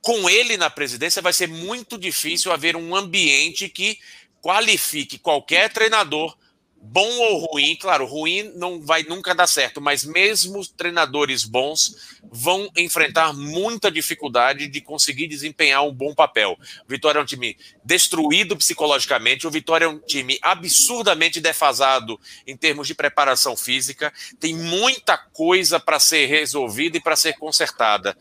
Com 0.00 0.28
ele 0.28 0.56
na 0.56 0.68
presidência, 0.68 1.22
vai 1.22 1.32
ser 1.32 1.46
muito 1.46 1.96
difícil 1.96 2.50
haver 2.50 2.74
um 2.74 2.96
ambiente 2.96 3.68
que 3.68 4.00
qualifique 4.40 5.16
qualquer 5.16 5.72
treinador 5.72 6.36
bom 6.84 7.08
ou 7.08 7.46
ruim, 7.46 7.76
claro, 7.76 8.04
ruim 8.04 8.52
não 8.56 8.82
vai 8.82 9.04
nunca 9.04 9.32
dar 9.32 9.46
certo, 9.46 9.80
mas 9.80 10.04
mesmo 10.04 10.66
treinadores 10.66 11.44
bons 11.44 12.18
vão 12.24 12.68
enfrentar 12.76 13.32
muita 13.32 13.90
dificuldade 13.90 14.66
de 14.66 14.80
conseguir 14.80 15.28
desempenhar 15.28 15.84
um 15.84 15.94
bom 15.94 16.12
papel. 16.12 16.58
O 16.84 16.88
Vitória 16.88 17.20
é 17.20 17.22
um 17.22 17.26
time 17.26 17.56
destruído 17.84 18.56
psicologicamente, 18.56 19.46
o 19.46 19.50
Vitória 19.50 19.84
é 19.84 19.88
um 19.88 20.00
time 20.00 20.38
absurdamente 20.42 21.40
defasado 21.40 22.18
em 22.46 22.56
termos 22.56 22.88
de 22.88 22.94
preparação 22.94 23.56
física, 23.56 24.12
tem 24.40 24.52
muita 24.54 25.16
coisa 25.16 25.78
para 25.78 26.00
ser 26.00 26.26
resolvida 26.26 26.96
e 26.96 27.02
para 27.02 27.14
ser 27.14 27.34
consertada. 27.34 28.18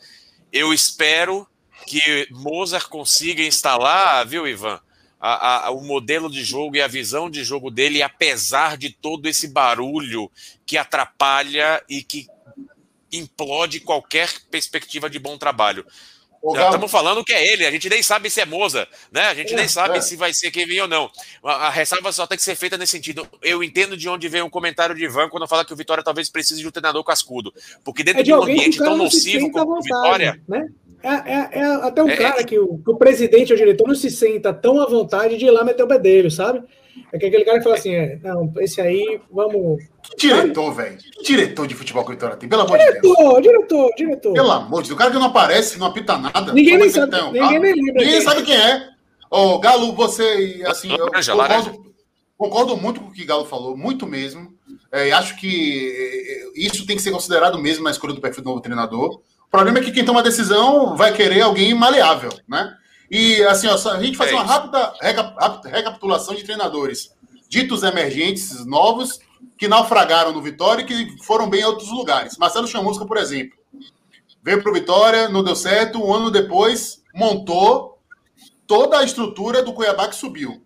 Eu 0.53 0.71
espero 0.71 1.47
que 1.87 2.27
Mozart 2.29 2.87
consiga 2.87 3.41
instalar, 3.41 4.25
viu, 4.27 4.47
Ivan? 4.47 4.79
A, 5.21 5.67
a, 5.67 5.71
o 5.71 5.81
modelo 5.81 6.29
de 6.29 6.43
jogo 6.43 6.75
e 6.75 6.81
a 6.81 6.87
visão 6.87 7.29
de 7.29 7.43
jogo 7.43 7.69
dele, 7.69 8.01
apesar 8.01 8.75
de 8.75 8.89
todo 8.89 9.27
esse 9.29 9.47
barulho 9.47 10.31
que 10.65 10.77
atrapalha 10.77 11.81
e 11.87 12.01
que 12.01 12.27
implode 13.11 13.81
qualquer 13.81 14.29
perspectiva 14.49 15.07
de 15.07 15.19
bom 15.19 15.37
trabalho. 15.37 15.85
Já 16.55 16.65
estamos 16.65 16.89
falando 16.89 17.23
que 17.23 17.33
é 17.33 17.53
ele, 17.53 17.67
a 17.67 17.71
gente 17.71 17.87
nem 17.87 18.01
sabe 18.01 18.27
se 18.27 18.41
é 18.41 18.45
Moza, 18.45 18.87
né? 19.11 19.27
A 19.27 19.35
gente 19.35 19.53
é, 19.53 19.57
nem 19.57 19.67
sabe 19.67 19.99
é. 19.99 20.01
se 20.01 20.15
vai 20.15 20.33
ser 20.33 20.49
Kevin 20.49 20.79
ou 20.79 20.87
não. 20.87 21.11
A, 21.43 21.67
a, 21.67 21.69
ressalva 21.69 22.11
só 22.11 22.25
tem 22.25 22.35
que 22.35 22.43
ser 22.43 22.55
feita 22.55 22.79
nesse 22.79 22.93
sentido. 22.93 23.27
Eu 23.43 23.63
entendo 23.63 23.95
de 23.95 24.09
onde 24.09 24.27
vem 24.27 24.41
um 24.41 24.49
comentário 24.49 24.95
de 24.95 25.03
Ivan 25.03 25.29
quando 25.29 25.47
fala 25.47 25.63
que 25.63 25.71
o 25.71 25.75
Vitória 25.75 26.03
talvez 26.03 26.31
precise 26.31 26.59
de 26.59 26.67
um 26.67 26.71
treinador 26.71 27.03
cascudo. 27.03 27.53
Porque 27.83 28.03
dentro 28.03 28.21
é 28.21 28.23
de, 28.23 28.31
de 28.31 28.33
um 28.33 28.41
ambiente 28.41 28.79
tão 28.79 28.97
nocivo 28.97 29.51
como 29.51 29.77
o 29.77 29.83
Vitória. 29.83 30.41
Né? 30.47 30.67
É, 31.03 31.09
é, 31.09 31.49
é, 31.59 31.65
até 31.85 32.03
um 32.03 32.09
é, 32.09 32.15
cara 32.15 32.43
que 32.43 32.59
o, 32.59 32.77
que 32.77 32.91
o 32.91 32.95
presidente 32.95 33.51
ou 33.51 33.55
o 33.55 33.59
diretor 33.59 33.87
não 33.87 33.95
se 33.95 34.09
senta 34.09 34.53
tão 34.53 34.81
à 34.81 34.85
vontade 34.85 35.37
de 35.37 35.45
ir 35.45 35.51
lá 35.51 35.63
meter 35.63 35.83
o 35.83 35.87
bedelho, 35.87 36.29
sabe? 36.29 36.63
É 37.11 37.17
que 37.17 37.25
aquele 37.25 37.45
cara 37.45 37.57
que 37.57 37.63
fala 37.63 37.75
assim, 37.75 37.93
é, 37.93 38.19
não, 38.23 38.53
esse 38.59 38.79
aí, 38.79 39.19
vamos. 39.31 39.81
Que 40.03 40.27
diretor, 40.27 40.73
velho? 40.73 40.97
Que 40.97 41.23
diretor 41.23 41.67
de 41.67 41.75
futebol 41.75 42.03
que 42.03 42.11
o 42.11 42.13
Vitória 42.13 42.35
tem? 42.35 42.47
Pelo 42.47 42.63
amor 42.63 42.77
diretor, 42.77 43.01
de 43.01 43.01
Deus. 43.01 43.41
Diretor, 43.41 43.89
diretor, 43.95 44.33
Pelo 44.33 44.51
amor 44.51 44.81
de 44.81 44.89
Deus. 44.89 44.95
O 44.95 44.99
cara 44.99 45.11
que 45.11 45.17
não 45.17 45.27
aparece, 45.27 45.79
não 45.79 45.87
apita 45.87 46.17
nada. 46.17 46.53
Ninguém 46.53 46.77
nem 46.77 46.89
sabe. 46.89 47.15
Um 47.15 47.31
ninguém 47.31 47.59
nem 47.59 47.73
lembra. 47.73 48.03
Ninguém 48.03 48.21
sabe 48.21 48.43
quem 48.43 48.55
é. 48.55 48.89
Ô, 49.29 49.59
Galo, 49.59 49.93
você, 49.93 50.61
assim, 50.65 50.91
eu, 50.91 51.05
o, 51.05 51.11
Voz, 51.11 51.71
concordo 52.37 52.75
muito 52.75 52.99
com 52.99 53.07
o 53.07 53.11
que 53.11 53.23
o 53.23 53.27
Galo 53.27 53.45
falou, 53.45 53.77
muito 53.77 54.05
mesmo. 54.05 54.53
É, 54.91 55.11
acho 55.13 55.37
que 55.37 55.89
é, 55.89 56.61
isso 56.61 56.85
tem 56.85 56.97
que 56.97 57.01
ser 57.01 57.11
considerado 57.11 57.57
mesmo 57.57 57.83
na 57.83 57.91
escolha 57.91 58.13
do 58.13 58.19
perfil 58.19 58.43
do 58.43 58.49
novo 58.49 58.61
treinador. 58.61 59.21
O 59.51 59.57
problema 59.57 59.79
é 59.79 59.81
que 59.81 59.91
quem 59.91 60.05
toma 60.05 60.21
a 60.21 60.23
decisão 60.23 60.95
vai 60.95 61.11
querer 61.11 61.41
alguém 61.41 61.73
maleável, 61.73 62.31
né? 62.47 62.73
E 63.09 63.43
assim, 63.43 63.67
ó, 63.67 63.73
a 63.73 64.01
gente 64.01 64.15
fazer 64.15 64.31
é 64.31 64.35
uma 64.35 64.45
rápida 64.45 64.93
recapitulação 65.65 66.33
de 66.33 66.45
treinadores 66.45 67.13
ditos 67.49 67.83
emergentes, 67.83 68.65
novos, 68.65 69.19
que 69.57 69.67
naufragaram 69.67 70.31
no 70.31 70.41
Vitória 70.41 70.83
e 70.83 70.85
que 70.85 71.21
foram 71.21 71.49
bem 71.49 71.59
em 71.59 71.65
outros 71.65 71.89
lugares. 71.89 72.37
Marcelo 72.37 72.65
Chamusca, 72.65 73.05
por 73.05 73.17
exemplo, 73.17 73.59
veio 74.41 74.63
para 74.63 74.71
o 74.71 74.73
Vitória, 74.73 75.27
não 75.27 75.43
deu 75.43 75.53
certo, 75.57 76.01
um 76.01 76.13
ano 76.13 76.31
depois 76.31 77.03
montou 77.13 77.99
toda 78.65 78.99
a 78.99 79.03
estrutura 79.03 79.61
do 79.61 79.73
Cuiabá 79.73 80.07
que 80.07 80.15
subiu. 80.15 80.63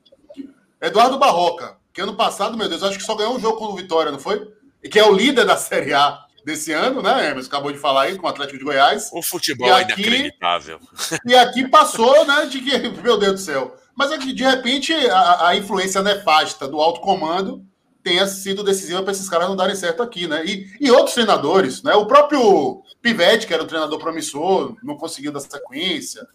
Eduardo 0.80 1.18
Barroca, 1.18 1.78
que 1.92 2.02
ano 2.02 2.16
passado, 2.16 2.56
meu 2.56 2.70
Deus, 2.70 2.84
acho 2.84 3.00
que 3.00 3.04
só 3.04 3.16
ganhou 3.16 3.36
um 3.36 3.40
jogo 3.40 3.58
com 3.58 3.66
o 3.66 3.76
Vitória, 3.76 4.12
não 4.12 4.20
foi? 4.20 4.48
E 4.84 4.88
que 4.88 5.00
é 5.00 5.04
o 5.04 5.12
líder 5.12 5.44
da 5.44 5.58
Série 5.58 5.92
A 5.92 6.25
desse 6.46 6.72
ano, 6.72 7.02
né, 7.02 7.32
Emerson? 7.32 7.48
Acabou 7.48 7.72
de 7.72 7.80
falar 7.80 8.04
aí 8.04 8.18
com 8.18 8.28
o 8.28 8.30
Atlético 8.30 8.60
de 8.60 8.64
Goiás. 8.64 9.10
O 9.12 9.22
futebol 9.22 9.68
é 9.68 9.82
inacreditável. 9.82 10.80
E 11.26 11.36
aqui 11.36 11.68
passou, 11.68 12.26
né, 12.26 12.46
de 12.46 12.62
que, 12.62 12.78
meu 13.02 13.18
Deus 13.18 13.34
do 13.34 13.40
céu. 13.40 13.76
Mas 13.96 14.12
aqui, 14.12 14.32
de 14.32 14.44
repente, 14.44 14.94
a, 14.94 15.48
a 15.48 15.56
influência 15.56 16.04
nefasta 16.04 16.68
do 16.68 16.80
alto 16.80 17.02
comando 17.02 17.66
tenha 18.04 18.28
sido 18.28 18.64
decisiva 18.64 19.02
para 19.02 19.14
esses 19.14 19.28
caras 19.28 19.50
não 19.50 19.56
darem 19.56 19.76
certo 19.76 20.04
aqui, 20.04 20.28
né? 20.28 20.46
E, 20.46 20.70
e 20.80 20.92
outros 20.92 21.16
treinadores, 21.16 21.82
né? 21.82 21.96
O 21.96 22.06
próprio 22.06 22.84
Pivete, 23.02 23.48
que 23.48 23.54
era 23.54 23.64
um 23.64 23.68
treinador 23.68 23.98
promissor, 23.98 24.76
não 24.84 24.96
conseguiu 24.96 25.32
dar 25.32 25.40
sequência. 25.40 26.28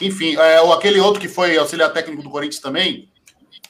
Enfim, 0.00 0.36
é, 0.36 0.62
ou 0.62 0.72
aquele 0.72 0.98
outro 0.98 1.20
que 1.20 1.28
foi 1.28 1.58
auxiliar 1.58 1.92
técnico 1.92 2.22
do 2.22 2.30
Corinthians 2.30 2.62
também, 2.62 3.09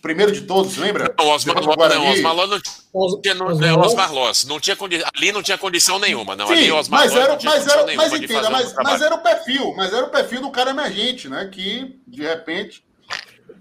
primeiro 0.00 0.32
de 0.32 0.42
todos, 0.42 0.76
lembra? 0.76 1.14
Não, 1.18 1.28
Osmar, 1.28 1.62
não, 1.62 2.10
Osmar 2.10 2.34
Loss 2.34 2.50
não 2.92 3.20
tinha, 3.20 3.34
não, 3.34 3.50
é, 3.50 3.72
Osmar 3.72 4.12
Loss, 4.12 4.44
não 4.46 4.60
tinha 4.60 4.76
condi... 4.76 5.02
ali 5.14 5.32
não 5.32 5.42
tinha 5.42 5.58
condição 5.58 5.98
nenhuma, 5.98 6.34
não. 6.34 6.46
Sim, 6.46 6.52
ali 6.54 6.72
Osmar 6.72 7.00
mas 7.00 7.14
era, 7.14 7.38
mas 7.42 7.66
era, 7.66 7.96
mas 7.96 8.12
entenda, 8.12 8.50
mas, 8.50 8.74
mas 8.74 9.02
era 9.02 9.14
o 9.14 9.22
perfil, 9.22 9.74
mas 9.76 9.92
era 9.92 10.06
o 10.06 10.10
perfil 10.10 10.40
do 10.42 10.50
cara 10.50 10.70
emergente, 10.70 11.28
né? 11.28 11.48
Que 11.52 12.00
de 12.06 12.22
repente 12.22 12.82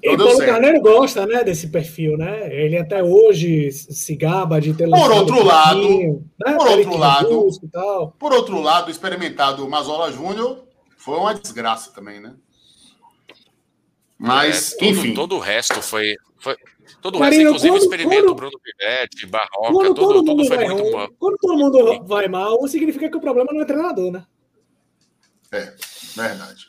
e 0.01 0.15
Paulo 0.15 0.37
certo. 0.37 0.49
Carneiro 0.49 0.81
gosta, 0.81 1.25
né, 1.25 1.43
desse 1.43 1.67
perfil, 1.67 2.17
né? 2.17 2.47
Ele 2.53 2.77
até 2.77 3.03
hoje 3.03 3.69
se 3.71 4.15
gaba 4.15 4.61
de 4.61 4.73
ter 4.73 4.89
Por 4.89 5.11
outro 5.11 5.43
lado, 5.43 6.23
né? 6.39 6.53
por 6.53 6.67
outro 6.67 6.97
lado, 6.97 8.13
por 8.17 8.33
outro 8.33 8.61
lado, 8.61 8.89
experimentado 8.89 9.67
Mazola 9.67 10.11
Júnior 10.11 10.63
foi 10.97 11.17
uma 11.17 11.33
desgraça 11.33 11.91
também, 11.91 12.19
né? 12.19 12.33
Mas, 14.19 14.75
é, 14.79 14.85
enfim. 14.85 15.13
Todo 15.13 15.37
o 15.37 15.39
resto 15.39 15.81
foi, 15.81 16.15
foi 16.39 16.57
todo 17.01 17.17
o 17.17 17.21
resto, 17.21 17.41
inclusive 17.41 17.71
quando, 17.71 17.81
experimento 17.81 18.25
quando, 18.25 18.35
Bruno 18.35 18.59
Pivete, 18.59 19.25
Barroca, 19.25 19.71
quando 19.71 19.93
todo, 19.93 20.25
todo 20.25 20.45
foi 20.45 20.57
muito 20.57 20.83
ruim, 20.83 20.91
mal. 20.91 21.09
Quando 21.17 21.37
todo 21.37 21.57
mundo 21.57 22.03
vai 22.05 22.27
mal, 22.27 22.67
significa 22.67 23.09
que 23.09 23.15
o 23.15 23.21
problema 23.21 23.49
não 23.53 23.61
é 23.61 23.65
treinador, 23.65 24.11
né? 24.11 24.25
É, 25.53 25.73
verdade. 26.15 26.67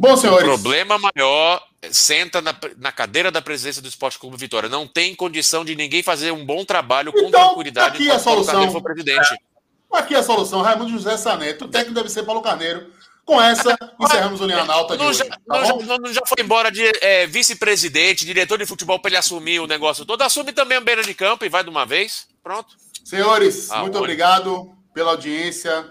Bom, 0.00 0.16
senhores. 0.16 0.44
O 0.44 0.50
problema 0.50 0.98
maior 0.98 1.62
senta 1.90 2.42
na, 2.42 2.54
na, 2.78 2.90
cadeira 2.90 3.30
da 3.30 3.40
presidência 3.40 3.80
do 3.80 3.88
Esporte 3.88 4.18
Clube 4.18 4.36
Vitória. 4.36 4.68
Não 4.68 4.86
tem 4.86 5.14
condição 5.14 5.64
de 5.64 5.74
ninguém 5.76 6.02
fazer 6.02 6.32
um 6.32 6.44
bom 6.44 6.64
trabalho 6.64 7.12
com 7.12 7.20
então, 7.20 7.46
tranquilidade 7.46 7.96
aqui 7.96 8.10
a 8.10 8.18
solução. 8.18 8.70
for 8.72 8.82
presidente. 8.82 9.32
É. 9.32 9.98
Aqui 9.98 10.14
a 10.14 10.22
solução, 10.22 10.62
Raimundo 10.62 10.90
José 10.90 11.16
Saneto. 11.16 11.64
O 11.64 11.68
técnico 11.68 11.94
deve 11.94 12.08
ser 12.08 12.24
Paulo 12.24 12.42
Carneiro. 12.42 12.90
Com 13.26 13.42
essa, 13.42 13.76
encerramos 14.00 14.40
o 14.40 14.46
Linha 14.46 14.62
Alta 14.62 14.96
de 14.96 15.02
não 15.02 15.10
hoje. 15.10 15.18
Já, 15.18 15.24
tá 15.24 15.40
não, 15.84 15.98
não, 15.98 16.12
já 16.12 16.22
foi 16.24 16.44
embora 16.44 16.70
de 16.70 16.84
é, 17.00 17.26
vice-presidente, 17.26 18.24
diretor 18.24 18.56
de 18.56 18.64
futebol 18.64 19.00
para 19.00 19.08
ele 19.08 19.16
assumir 19.16 19.58
o 19.58 19.66
negócio 19.66 20.06
todo. 20.06 20.22
Assume 20.22 20.52
também 20.52 20.78
a 20.78 20.80
beira 20.80 21.02
de 21.02 21.12
campo 21.12 21.44
e 21.44 21.48
vai 21.48 21.64
de 21.64 21.68
uma 21.68 21.84
vez. 21.84 22.28
Pronto. 22.40 22.76
Senhores, 23.04 23.68
ah, 23.72 23.80
muito 23.80 23.98
obrigado 23.98 24.70
pela 24.94 25.10
audiência, 25.10 25.90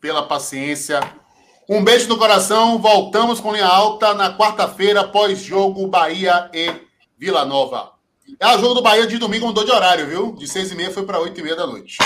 pela 0.00 0.22
paciência. 0.22 1.00
Um 1.68 1.84
beijo 1.84 2.08
no 2.08 2.16
coração. 2.16 2.78
Voltamos 2.78 3.40
com 3.40 3.52
linha 3.52 3.66
alta 3.66 4.14
na 4.14 4.34
quarta-feira, 4.34 5.04
pós-jogo 5.04 5.86
Bahia 5.86 6.50
e 6.54 6.72
Vila 7.18 7.44
Nova. 7.44 7.92
É 8.38 8.56
o 8.56 8.58
jogo 8.58 8.72
do 8.72 8.82
Bahia 8.82 9.06
de 9.06 9.18
domingo, 9.18 9.46
mudou 9.46 9.66
de 9.66 9.70
horário, 9.70 10.06
viu? 10.06 10.32
De 10.34 10.48
seis 10.48 10.72
e 10.72 10.74
meia 10.74 10.90
foi 10.90 11.04
para 11.04 11.20
oito 11.20 11.38
e 11.38 11.42
meia 11.42 11.56
da 11.56 11.66
noite. 11.66 11.98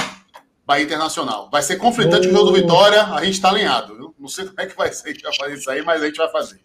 Bahia 0.66 0.84
Internacional. 0.84 1.48
Vai 1.48 1.62
ser 1.62 1.76
conflitante 1.76 2.26
oh. 2.26 2.30
o 2.30 2.32
jogo 2.32 2.50
do 2.50 2.52
Vitória. 2.54 3.04
A 3.04 3.24
gente 3.24 3.34
está 3.34 3.50
alinhado, 3.50 3.94
viu? 3.94 4.03
Não 4.24 4.28
sei 4.30 4.46
como 4.46 4.58
é 4.58 4.64
que 4.64 4.74
vai 4.74 4.90
ser 4.90 5.12
que 5.12 5.22
vai 5.22 5.36
fazer 5.36 5.54
isso 5.54 5.70
aí, 5.70 5.82
mas 5.82 6.02
a 6.02 6.06
gente 6.06 6.16
vai 6.16 6.30
fazer. 6.30 6.58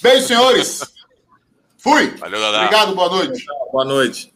Beijo, 0.00 0.28
senhores. 0.28 0.80
Fui. 1.78 2.16
Valeu, 2.18 2.40
Dadá. 2.40 2.58
Obrigado, 2.58 2.94
boa 2.94 3.08
noite. 3.08 3.44
Boa 3.72 3.84
noite. 3.84 4.32